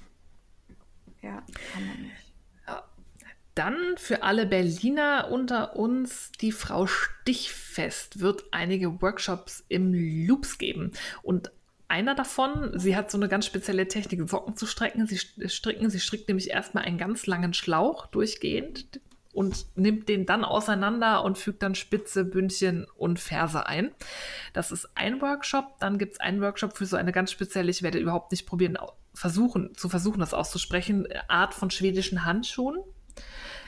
Ja, 1.22 1.44
kann 1.74 1.88
man 1.88 2.02
nicht. 2.02 2.26
Dann 3.56 3.96
für 3.96 4.22
alle 4.24 4.46
Berliner 4.46 5.30
unter 5.32 5.78
uns, 5.78 6.34
die 6.42 6.52
Frau 6.52 6.88
Stichfest 6.88 8.20
wird 8.20 8.44
einige 8.52 9.02
Workshops 9.02 9.64
im 9.70 9.94
Loops 10.28 10.58
geben. 10.58 10.92
Und 11.24 11.52
einer 11.88 12.16
davon, 12.16 12.78
sie 12.78 12.98
hat 12.98 13.10
so 13.10 13.18
eine 13.18 13.30
ganz 13.30 13.46
spezielle 13.46 13.88
Technik, 13.88 14.28
Socken 14.28 14.58
zu 14.58 14.66
strecken. 14.66 15.08
Sie 15.08 15.16
st- 15.16 15.48
stricken, 15.48 15.90
sie 15.90 16.02
strickt 16.02 16.28
nämlich 16.28 16.50
erstmal 16.50 16.84
einen 16.84 16.98
ganz 16.98 17.28
langen 17.28 17.54
Schlauch 17.54 18.08
durchgehend 18.08 19.00
und 19.36 19.66
nimmt 19.76 20.10
den 20.10 20.26
dann 20.26 20.44
auseinander 20.44 21.24
und 21.24 21.38
fügt 21.38 21.62
dann 21.62 21.76
Spitze, 21.76 22.24
Bündchen 22.26 22.88
und 22.98 23.20
Ferse 23.20 23.68
ein. 23.68 23.92
Das 24.54 24.72
ist 24.72 24.90
ein 24.96 25.22
Workshop. 25.22 25.80
Dann 25.80 25.98
gibt 25.98 26.14
es 26.14 26.20
einen 26.20 26.42
Workshop 26.42 26.78
für 26.78 26.86
so 26.86 26.96
eine 26.96 27.12
ganz 27.12 27.32
spezielle, 27.32 27.70
ich 27.70 27.84
werde 27.84 28.00
überhaupt 28.00 28.32
nicht 28.32 28.46
probieren, 28.48 28.78
versuchen, 29.14 29.76
zu 29.76 29.90
versuchen, 29.90 30.20
das 30.20 30.34
auszusprechen, 30.34 31.08
Art 31.28 31.54
von 31.54 31.70
schwedischen 31.70 32.26
Handschuhen 32.26 32.78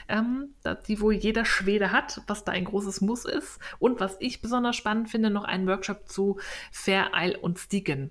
ähm, 0.08 0.54
die 0.86 1.00
wohl 1.00 1.12
jeder 1.12 1.44
Schwede 1.44 1.92
hat, 1.92 2.22
was 2.26 2.44
da 2.44 2.52
ein 2.52 2.64
großes 2.64 3.02
Muss 3.02 3.24
ist. 3.24 3.58
Und 3.78 4.00
was 4.00 4.16
ich 4.20 4.40
besonders 4.40 4.74
spannend 4.74 5.10
finde, 5.10 5.30
noch 5.30 5.44
einen 5.44 5.66
Workshop 5.68 6.08
zu 6.08 6.38
Fair 6.72 7.10
Isle 7.14 7.38
und 7.38 7.58
Stiegen 7.58 8.10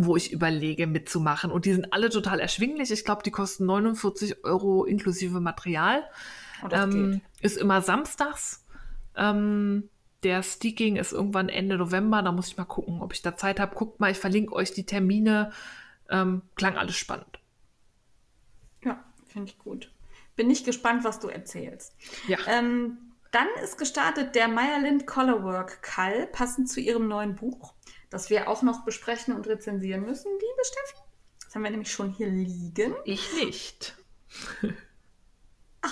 wo 0.00 0.16
ich 0.16 0.32
überlege 0.32 0.86
mitzumachen. 0.86 1.50
Und 1.50 1.64
die 1.64 1.72
sind 1.72 1.92
alle 1.92 2.08
total 2.08 2.38
erschwinglich. 2.38 2.92
Ich 2.92 3.04
glaube, 3.04 3.24
die 3.24 3.32
kosten 3.32 3.66
49 3.66 4.44
Euro 4.44 4.84
inklusive 4.84 5.40
Material. 5.40 6.04
Das 6.68 6.84
Ähm, 6.84 7.20
ist 7.40 7.56
immer 7.56 7.82
samstags. 7.82 8.66
Ähm, 9.16 9.88
der 10.22 10.42
Steaking 10.42 10.96
ist 10.96 11.12
irgendwann 11.12 11.48
Ende 11.48 11.76
November. 11.76 12.22
Da 12.22 12.32
muss 12.32 12.48
ich 12.48 12.56
mal 12.56 12.64
gucken, 12.64 13.00
ob 13.00 13.12
ich 13.12 13.22
da 13.22 13.36
Zeit 13.36 13.60
habe. 13.60 13.74
Guckt 13.74 14.00
mal, 14.00 14.10
ich 14.10 14.18
verlinke 14.18 14.54
euch 14.54 14.72
die 14.72 14.86
Termine. 14.86 15.52
Ähm, 16.10 16.42
klang 16.54 16.76
alles 16.76 16.96
spannend. 16.96 17.38
Ja, 18.82 19.04
finde 19.26 19.50
ich 19.50 19.58
gut. 19.58 19.92
Bin 20.36 20.50
ich 20.50 20.64
gespannt, 20.64 21.04
was 21.04 21.20
du 21.20 21.28
erzählst. 21.28 21.94
Ja. 22.26 22.38
Ähm, 22.46 22.98
dann 23.30 23.48
ist 23.62 23.76
gestartet 23.76 24.34
der 24.34 24.48
Meyerlind 24.48 25.06
Colorwork 25.06 25.82
Call, 25.82 26.26
passend 26.28 26.70
zu 26.70 26.80
ihrem 26.80 27.08
neuen 27.08 27.34
Buch, 27.34 27.74
das 28.08 28.30
wir 28.30 28.48
auch 28.48 28.62
noch 28.62 28.84
besprechen 28.84 29.34
und 29.34 29.46
rezensieren 29.46 30.02
müssen, 30.02 30.30
liebe 30.32 30.64
Steffi. 30.64 31.02
Das 31.44 31.54
haben 31.54 31.62
wir 31.62 31.70
nämlich 31.70 31.92
schon 31.92 32.10
hier 32.10 32.28
liegen. 32.28 32.94
Ich 33.04 33.34
nicht. 33.34 33.96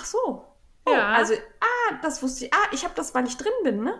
so. 0.03 0.46
Oh, 0.87 0.93
Ja. 0.93 1.09
Also, 1.13 1.33
ah, 1.59 1.95
das 2.01 2.21
wusste 2.23 2.45
ich. 2.45 2.53
Ah, 2.53 2.67
ich 2.71 2.83
habe 2.83 2.93
das, 2.95 3.13
weil 3.13 3.25
ich 3.27 3.37
drin 3.37 3.51
bin, 3.63 3.83
ne? 3.83 3.99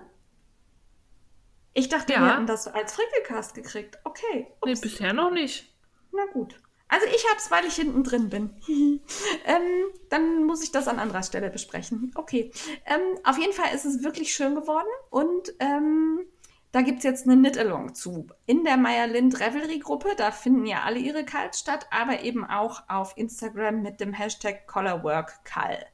Ich 1.74 1.90
dachte, 1.90 2.14
Ja. 2.14 2.22
wir 2.22 2.34
hätten 2.34 2.48
das 2.48 2.68
als 2.68 2.94
Frickelcast 2.94 3.54
gekriegt. 3.54 4.00
Okay. 4.04 4.48
Nee, 4.66 4.72
Ups. 4.72 4.82
bisher 4.82 5.14
noch 5.14 5.30
nicht. 5.32 5.72
Na 6.12 6.26
gut. 6.34 6.60
Also 6.90 7.06
ich 7.08 7.24
hab's, 7.32 7.52
weil 7.52 7.66
ich 7.66 7.76
hinten 7.76 8.04
drin 8.04 8.30
bin. 8.30 8.56
ähm, 9.46 9.62
dann 10.10 10.46
muss 10.46 10.64
ich 10.64 10.72
das 10.72 10.88
an 10.88 11.00
anderer 11.00 11.22
Stelle 11.22 11.50
besprechen. 11.50 12.12
Okay. 12.16 12.52
Ähm, 12.86 13.02
auf 13.26 13.38
jeden 13.38 13.54
Fall 13.54 13.76
ist 13.76 13.86
es 13.86 14.04
wirklich 14.04 14.34
schön 14.34 14.56
geworden 14.56 14.88
und 15.10 15.54
ähm, 15.60 16.26
da 16.72 16.82
gibt's 16.82 17.04
jetzt 17.04 17.28
eine 17.28 17.36
Knit-Along 17.38 17.94
zu. 17.94 18.28
In 18.46 18.64
der 18.64 18.78
Meier-Lind 18.78 19.40
Revelry-Gruppe, 19.40 20.16
da 20.18 20.32
finden 20.32 20.66
ja 20.66 20.84
alle 20.84 21.00
ihre 21.00 21.26
Calls 21.26 21.60
statt, 21.60 21.88
aber 21.92 22.22
eben 22.22 22.46
auch 22.46 22.84
auf 22.88 23.14
Instagram 23.18 23.82
mit 23.82 24.00
dem 24.00 24.14
Hashtag 24.14 24.66
ColorworkCal. 24.68 25.86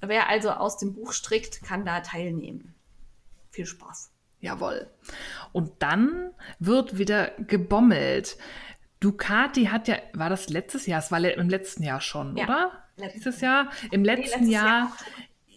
Wer 0.00 0.28
also 0.28 0.50
aus 0.50 0.78
dem 0.78 0.94
Buch 0.94 1.12
strickt, 1.12 1.62
kann 1.62 1.84
da 1.84 2.00
teilnehmen. 2.00 2.74
Viel 3.50 3.66
Spaß. 3.66 4.12
Jawohl. 4.40 4.88
Und 5.52 5.72
dann 5.80 6.30
wird 6.58 6.96
wieder 6.98 7.32
gebommelt. 7.38 8.38
Ducati 9.00 9.66
hat 9.66 9.88
ja, 9.88 9.96
war 10.14 10.30
das 10.30 10.48
letztes 10.48 10.86
Jahr? 10.86 11.00
Es 11.00 11.10
war 11.10 11.20
le 11.20 11.32
im 11.32 11.48
letzten 11.48 11.82
Jahr 11.82 12.00
schon, 12.00 12.36
Ja, 12.36 12.44
oder? 12.44 12.72
letztes 12.96 13.22
Dieses 13.24 13.40
Jahr? 13.40 13.70
Im 13.90 14.04
letzten 14.04 14.40
letztes 14.44 14.48
Jahr, 14.50 14.66
Jahr 14.66 14.92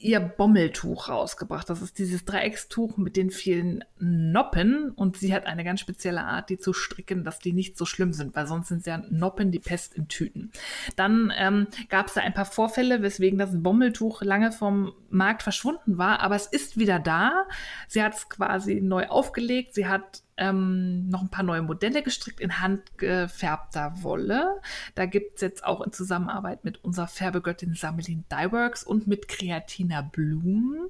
ihr 0.04 0.20
Bommeltuch 0.20 1.10
rausgebracht. 1.10 1.70
Das 1.70 1.82
ist 1.82 1.98
dieses 1.98 2.26
Dreieckstuch 2.26 2.98
mit 2.98 3.16
den 3.16 3.32
vielen 3.32 3.84
Noppen. 4.00 4.92
Und 4.92 5.18
sie 5.18 5.34
hat 5.34 5.46
eine 5.46 5.64
ganz 5.64 5.80
spezielle 5.80 6.24
Art, 6.24 6.50
die 6.50 6.58
zu 6.58 6.74
stricken, 6.74 7.24
dass 7.24 7.40
die 7.40 7.54
nicht 7.54 7.78
so 7.78 7.86
schlimm 7.86 8.14
sind, 8.14 8.36
weil 8.36 8.46
sonst 8.46 8.68
sind 8.68 8.86
ja 8.86 9.02
Noppen 9.10 9.52
die 9.52 9.60
Pest 9.60 9.96
in 9.96 10.08
Tüten. 10.08 10.52
Dann 10.96 11.32
ähm, 11.38 11.68
gab 11.90 12.08
es 12.08 12.14
da 12.14 12.22
ein 12.22 12.34
paar 12.34 12.46
Vorfälle, 12.46 13.02
weswegen 13.02 13.40
das 13.40 13.52
Bommeltuch 13.54 14.22
lange 14.22 14.52
vom 14.52 14.94
Markt 15.10 15.44
verschwunden 15.44 15.98
war, 15.98 16.20
aber 16.20 16.36
es 16.36 16.48
ist 16.48 16.78
wieder 16.78 17.00
da. 17.00 17.46
Sie 17.88 18.04
hat 18.04 18.16
es 18.16 18.30
quasi 18.30 18.82
neu 18.82 19.08
aufgelegt. 19.08 19.74
Sie 19.74 19.88
hat 19.88 20.24
ähm, 20.38 21.08
noch 21.10 21.22
ein 21.22 21.30
paar 21.30 21.44
neue 21.44 21.62
Modelle 21.62 22.04
gestrickt 22.04 22.40
in 22.40 22.60
handgefärbter 22.60 24.02
Wolle. 24.02 24.62
Da 24.96 25.06
gibt 25.06 25.36
es 25.36 25.42
jetzt 25.42 25.64
auch 25.64 25.82
in 25.82 25.92
Zusammenarbeit 25.92 26.64
mit 26.64 26.84
unserer 26.84 27.08
Färbegöttin 27.08 27.76
Samelin 27.76 28.26
Dyeworks 28.32 28.84
und 28.84 29.08
mit 29.08 29.28
Creatina 29.28 30.02
Bloom 30.02 30.90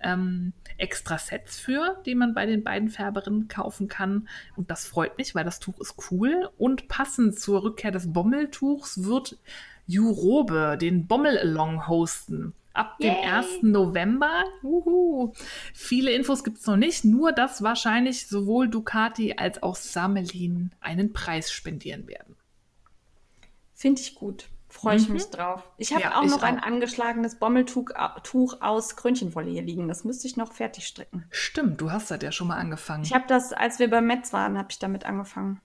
ähm, 0.00 0.52
extra 0.76 1.18
Sets 1.18 1.58
für, 1.58 2.00
die 2.04 2.14
man 2.14 2.34
bei 2.34 2.46
den 2.46 2.62
beiden 2.62 2.90
Färberinnen 2.90 3.48
kaufen 3.48 3.88
kann. 3.88 4.28
Und 4.56 4.70
das 4.70 4.86
freut 4.86 5.18
mich, 5.18 5.34
weil 5.34 5.44
das 5.44 5.60
Tuch 5.60 5.80
ist 5.80 5.96
cool. 6.10 6.50
Und 6.58 6.88
passend 6.88 7.38
zur 7.38 7.62
Rückkehr 7.62 7.90
des 7.90 8.12
Bommeltuchs 8.12 9.04
wird 9.04 9.38
Jurobe 9.86 10.78
den 10.80 11.06
Bommel-Along 11.06 11.88
hosten. 11.88 12.54
Ab 12.74 12.98
dem 12.98 13.14
Yay. 13.14 13.24
1. 13.24 13.62
November. 13.62 14.44
Juhu. 14.62 15.32
Viele 15.72 16.10
Infos 16.10 16.42
gibt 16.44 16.58
es 16.58 16.66
noch 16.66 16.76
nicht, 16.76 17.04
nur 17.04 17.32
dass 17.32 17.62
wahrscheinlich 17.62 18.26
sowohl 18.26 18.68
Ducati 18.68 19.34
als 19.36 19.62
auch 19.62 19.76
Samelin 19.76 20.72
einen 20.80 21.12
Preis 21.12 21.52
spendieren 21.52 22.06
werden. 22.08 22.36
Finde 23.74 24.00
ich 24.00 24.14
gut. 24.16 24.48
Freue 24.68 24.96
ich 24.96 25.06
Mhm. 25.06 25.14
mich 25.14 25.30
drauf. 25.30 25.62
Ich 25.78 25.92
habe 25.92 26.02
Ja, 26.02 26.18
auch 26.18 26.24
ich 26.24 26.30
noch 26.32 26.42
ein 26.42 26.58
auch. 26.58 26.64
angeschlagenes 26.66 27.36
Bommeltuch 27.36 27.90
Tuch 28.24 28.60
aus 28.60 28.96
Krönchenwolle 28.96 29.50
hier 29.50 29.62
liegen. 29.62 29.86
Das 29.86 30.02
müsste 30.02 30.26
ich 30.26 30.36
noch 30.36 30.52
fertig 30.52 30.88
stricken. 30.88 31.24
Stimmt, 31.30 31.80
du 31.80 31.92
hast 31.92 32.10
das 32.10 32.20
ja 32.22 32.32
schon 32.32 32.48
mal 32.48 32.56
angefangen. 32.58 33.04
Ich 33.04 33.14
habe 33.14 33.24
das, 33.28 33.52
als 33.52 33.78
wir 33.78 33.88
bei 33.88 34.00
Metz 34.00 34.32
waren, 34.32 34.58
habe 34.58 34.68
ich 34.72 34.80
damit 34.80 35.06
angefangen. 35.06 35.60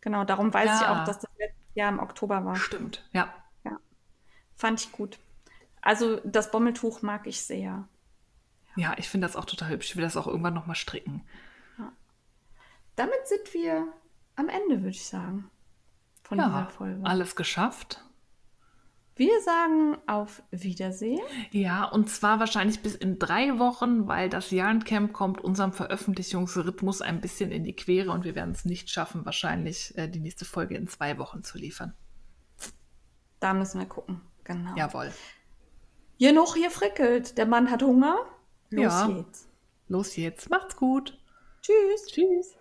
Genau, 0.00 0.24
darum 0.24 0.52
weiß 0.54 0.76
ich 0.76 0.80
Ja. 0.80 1.02
auch, 1.02 1.04
dass 1.04 1.18
das 1.18 1.30
letztes 1.38 1.74
Jahr 1.74 1.90
im 1.92 1.98
Oktober 2.00 2.42
war. 2.44 2.56
Stimmt, 2.56 3.04
ja. 3.12 3.28
Fand 4.54 4.80
ich 4.80 4.92
gut. 4.92 5.18
Also 5.82 6.20
das 6.24 6.50
Bommeltuch 6.50 7.02
mag 7.02 7.26
ich 7.26 7.42
sehr. 7.42 7.86
Ja, 8.76 8.94
ich 8.96 9.08
finde 9.08 9.26
das 9.26 9.36
auch 9.36 9.44
total 9.44 9.68
hübsch. 9.70 9.90
Ich 9.90 9.96
will 9.96 10.02
das 10.04 10.16
auch 10.16 10.26
irgendwann 10.26 10.54
noch 10.54 10.66
mal 10.66 10.74
stricken. 10.74 11.22
Damit 12.96 13.26
sind 13.26 13.52
wir 13.54 13.88
am 14.36 14.48
Ende, 14.48 14.78
würde 14.78 14.90
ich 14.90 15.06
sagen, 15.06 15.50
von 16.22 16.38
Ja, 16.38 16.46
dieser 16.48 16.70
Folge. 16.70 17.00
alles 17.04 17.36
geschafft. 17.36 18.04
Wir 19.14 19.40
sagen 19.42 19.98
auf 20.06 20.42
Wiedersehen. 20.50 21.20
Ja, 21.50 21.84
und 21.84 22.08
zwar 22.08 22.40
wahrscheinlich 22.40 22.80
bis 22.80 22.94
in 22.94 23.18
drei 23.18 23.58
Wochen, 23.58 24.08
weil 24.08 24.30
das 24.30 24.50
Yarncamp 24.50 25.12
kommt 25.12 25.40
unserem 25.42 25.72
Veröffentlichungsrhythmus 25.74 27.02
ein 27.02 27.20
bisschen 27.20 27.52
in 27.52 27.62
die 27.64 27.76
Quere 27.76 28.10
und 28.10 28.24
wir 28.24 28.34
werden 28.34 28.52
es 28.52 28.64
nicht 28.64 28.88
schaffen, 28.88 29.26
wahrscheinlich 29.26 29.96
äh, 29.98 30.08
die 30.08 30.20
nächste 30.20 30.46
Folge 30.46 30.76
in 30.76 30.88
zwei 30.88 31.18
Wochen 31.18 31.42
zu 31.44 31.58
liefern. 31.58 31.92
Da 33.40 33.52
müssen 33.52 33.80
wir 33.80 33.86
gucken. 33.86 34.22
Genau. 34.44 34.74
Jawohl. 34.76 35.12
Hier 36.16 36.32
noch, 36.32 36.54
hier 36.54 36.70
frickelt. 36.70 37.36
Der 37.38 37.46
Mann 37.46 37.70
hat 37.70 37.82
Hunger. 37.82 38.16
Los 38.70 38.84
Ja. 38.84 39.06
geht's. 39.08 39.48
Los 39.88 40.16
jetzt. 40.16 40.50
Macht's 40.50 40.76
gut. 40.76 41.18
Tschüss. 41.60 42.06
Tschüss. 42.06 42.54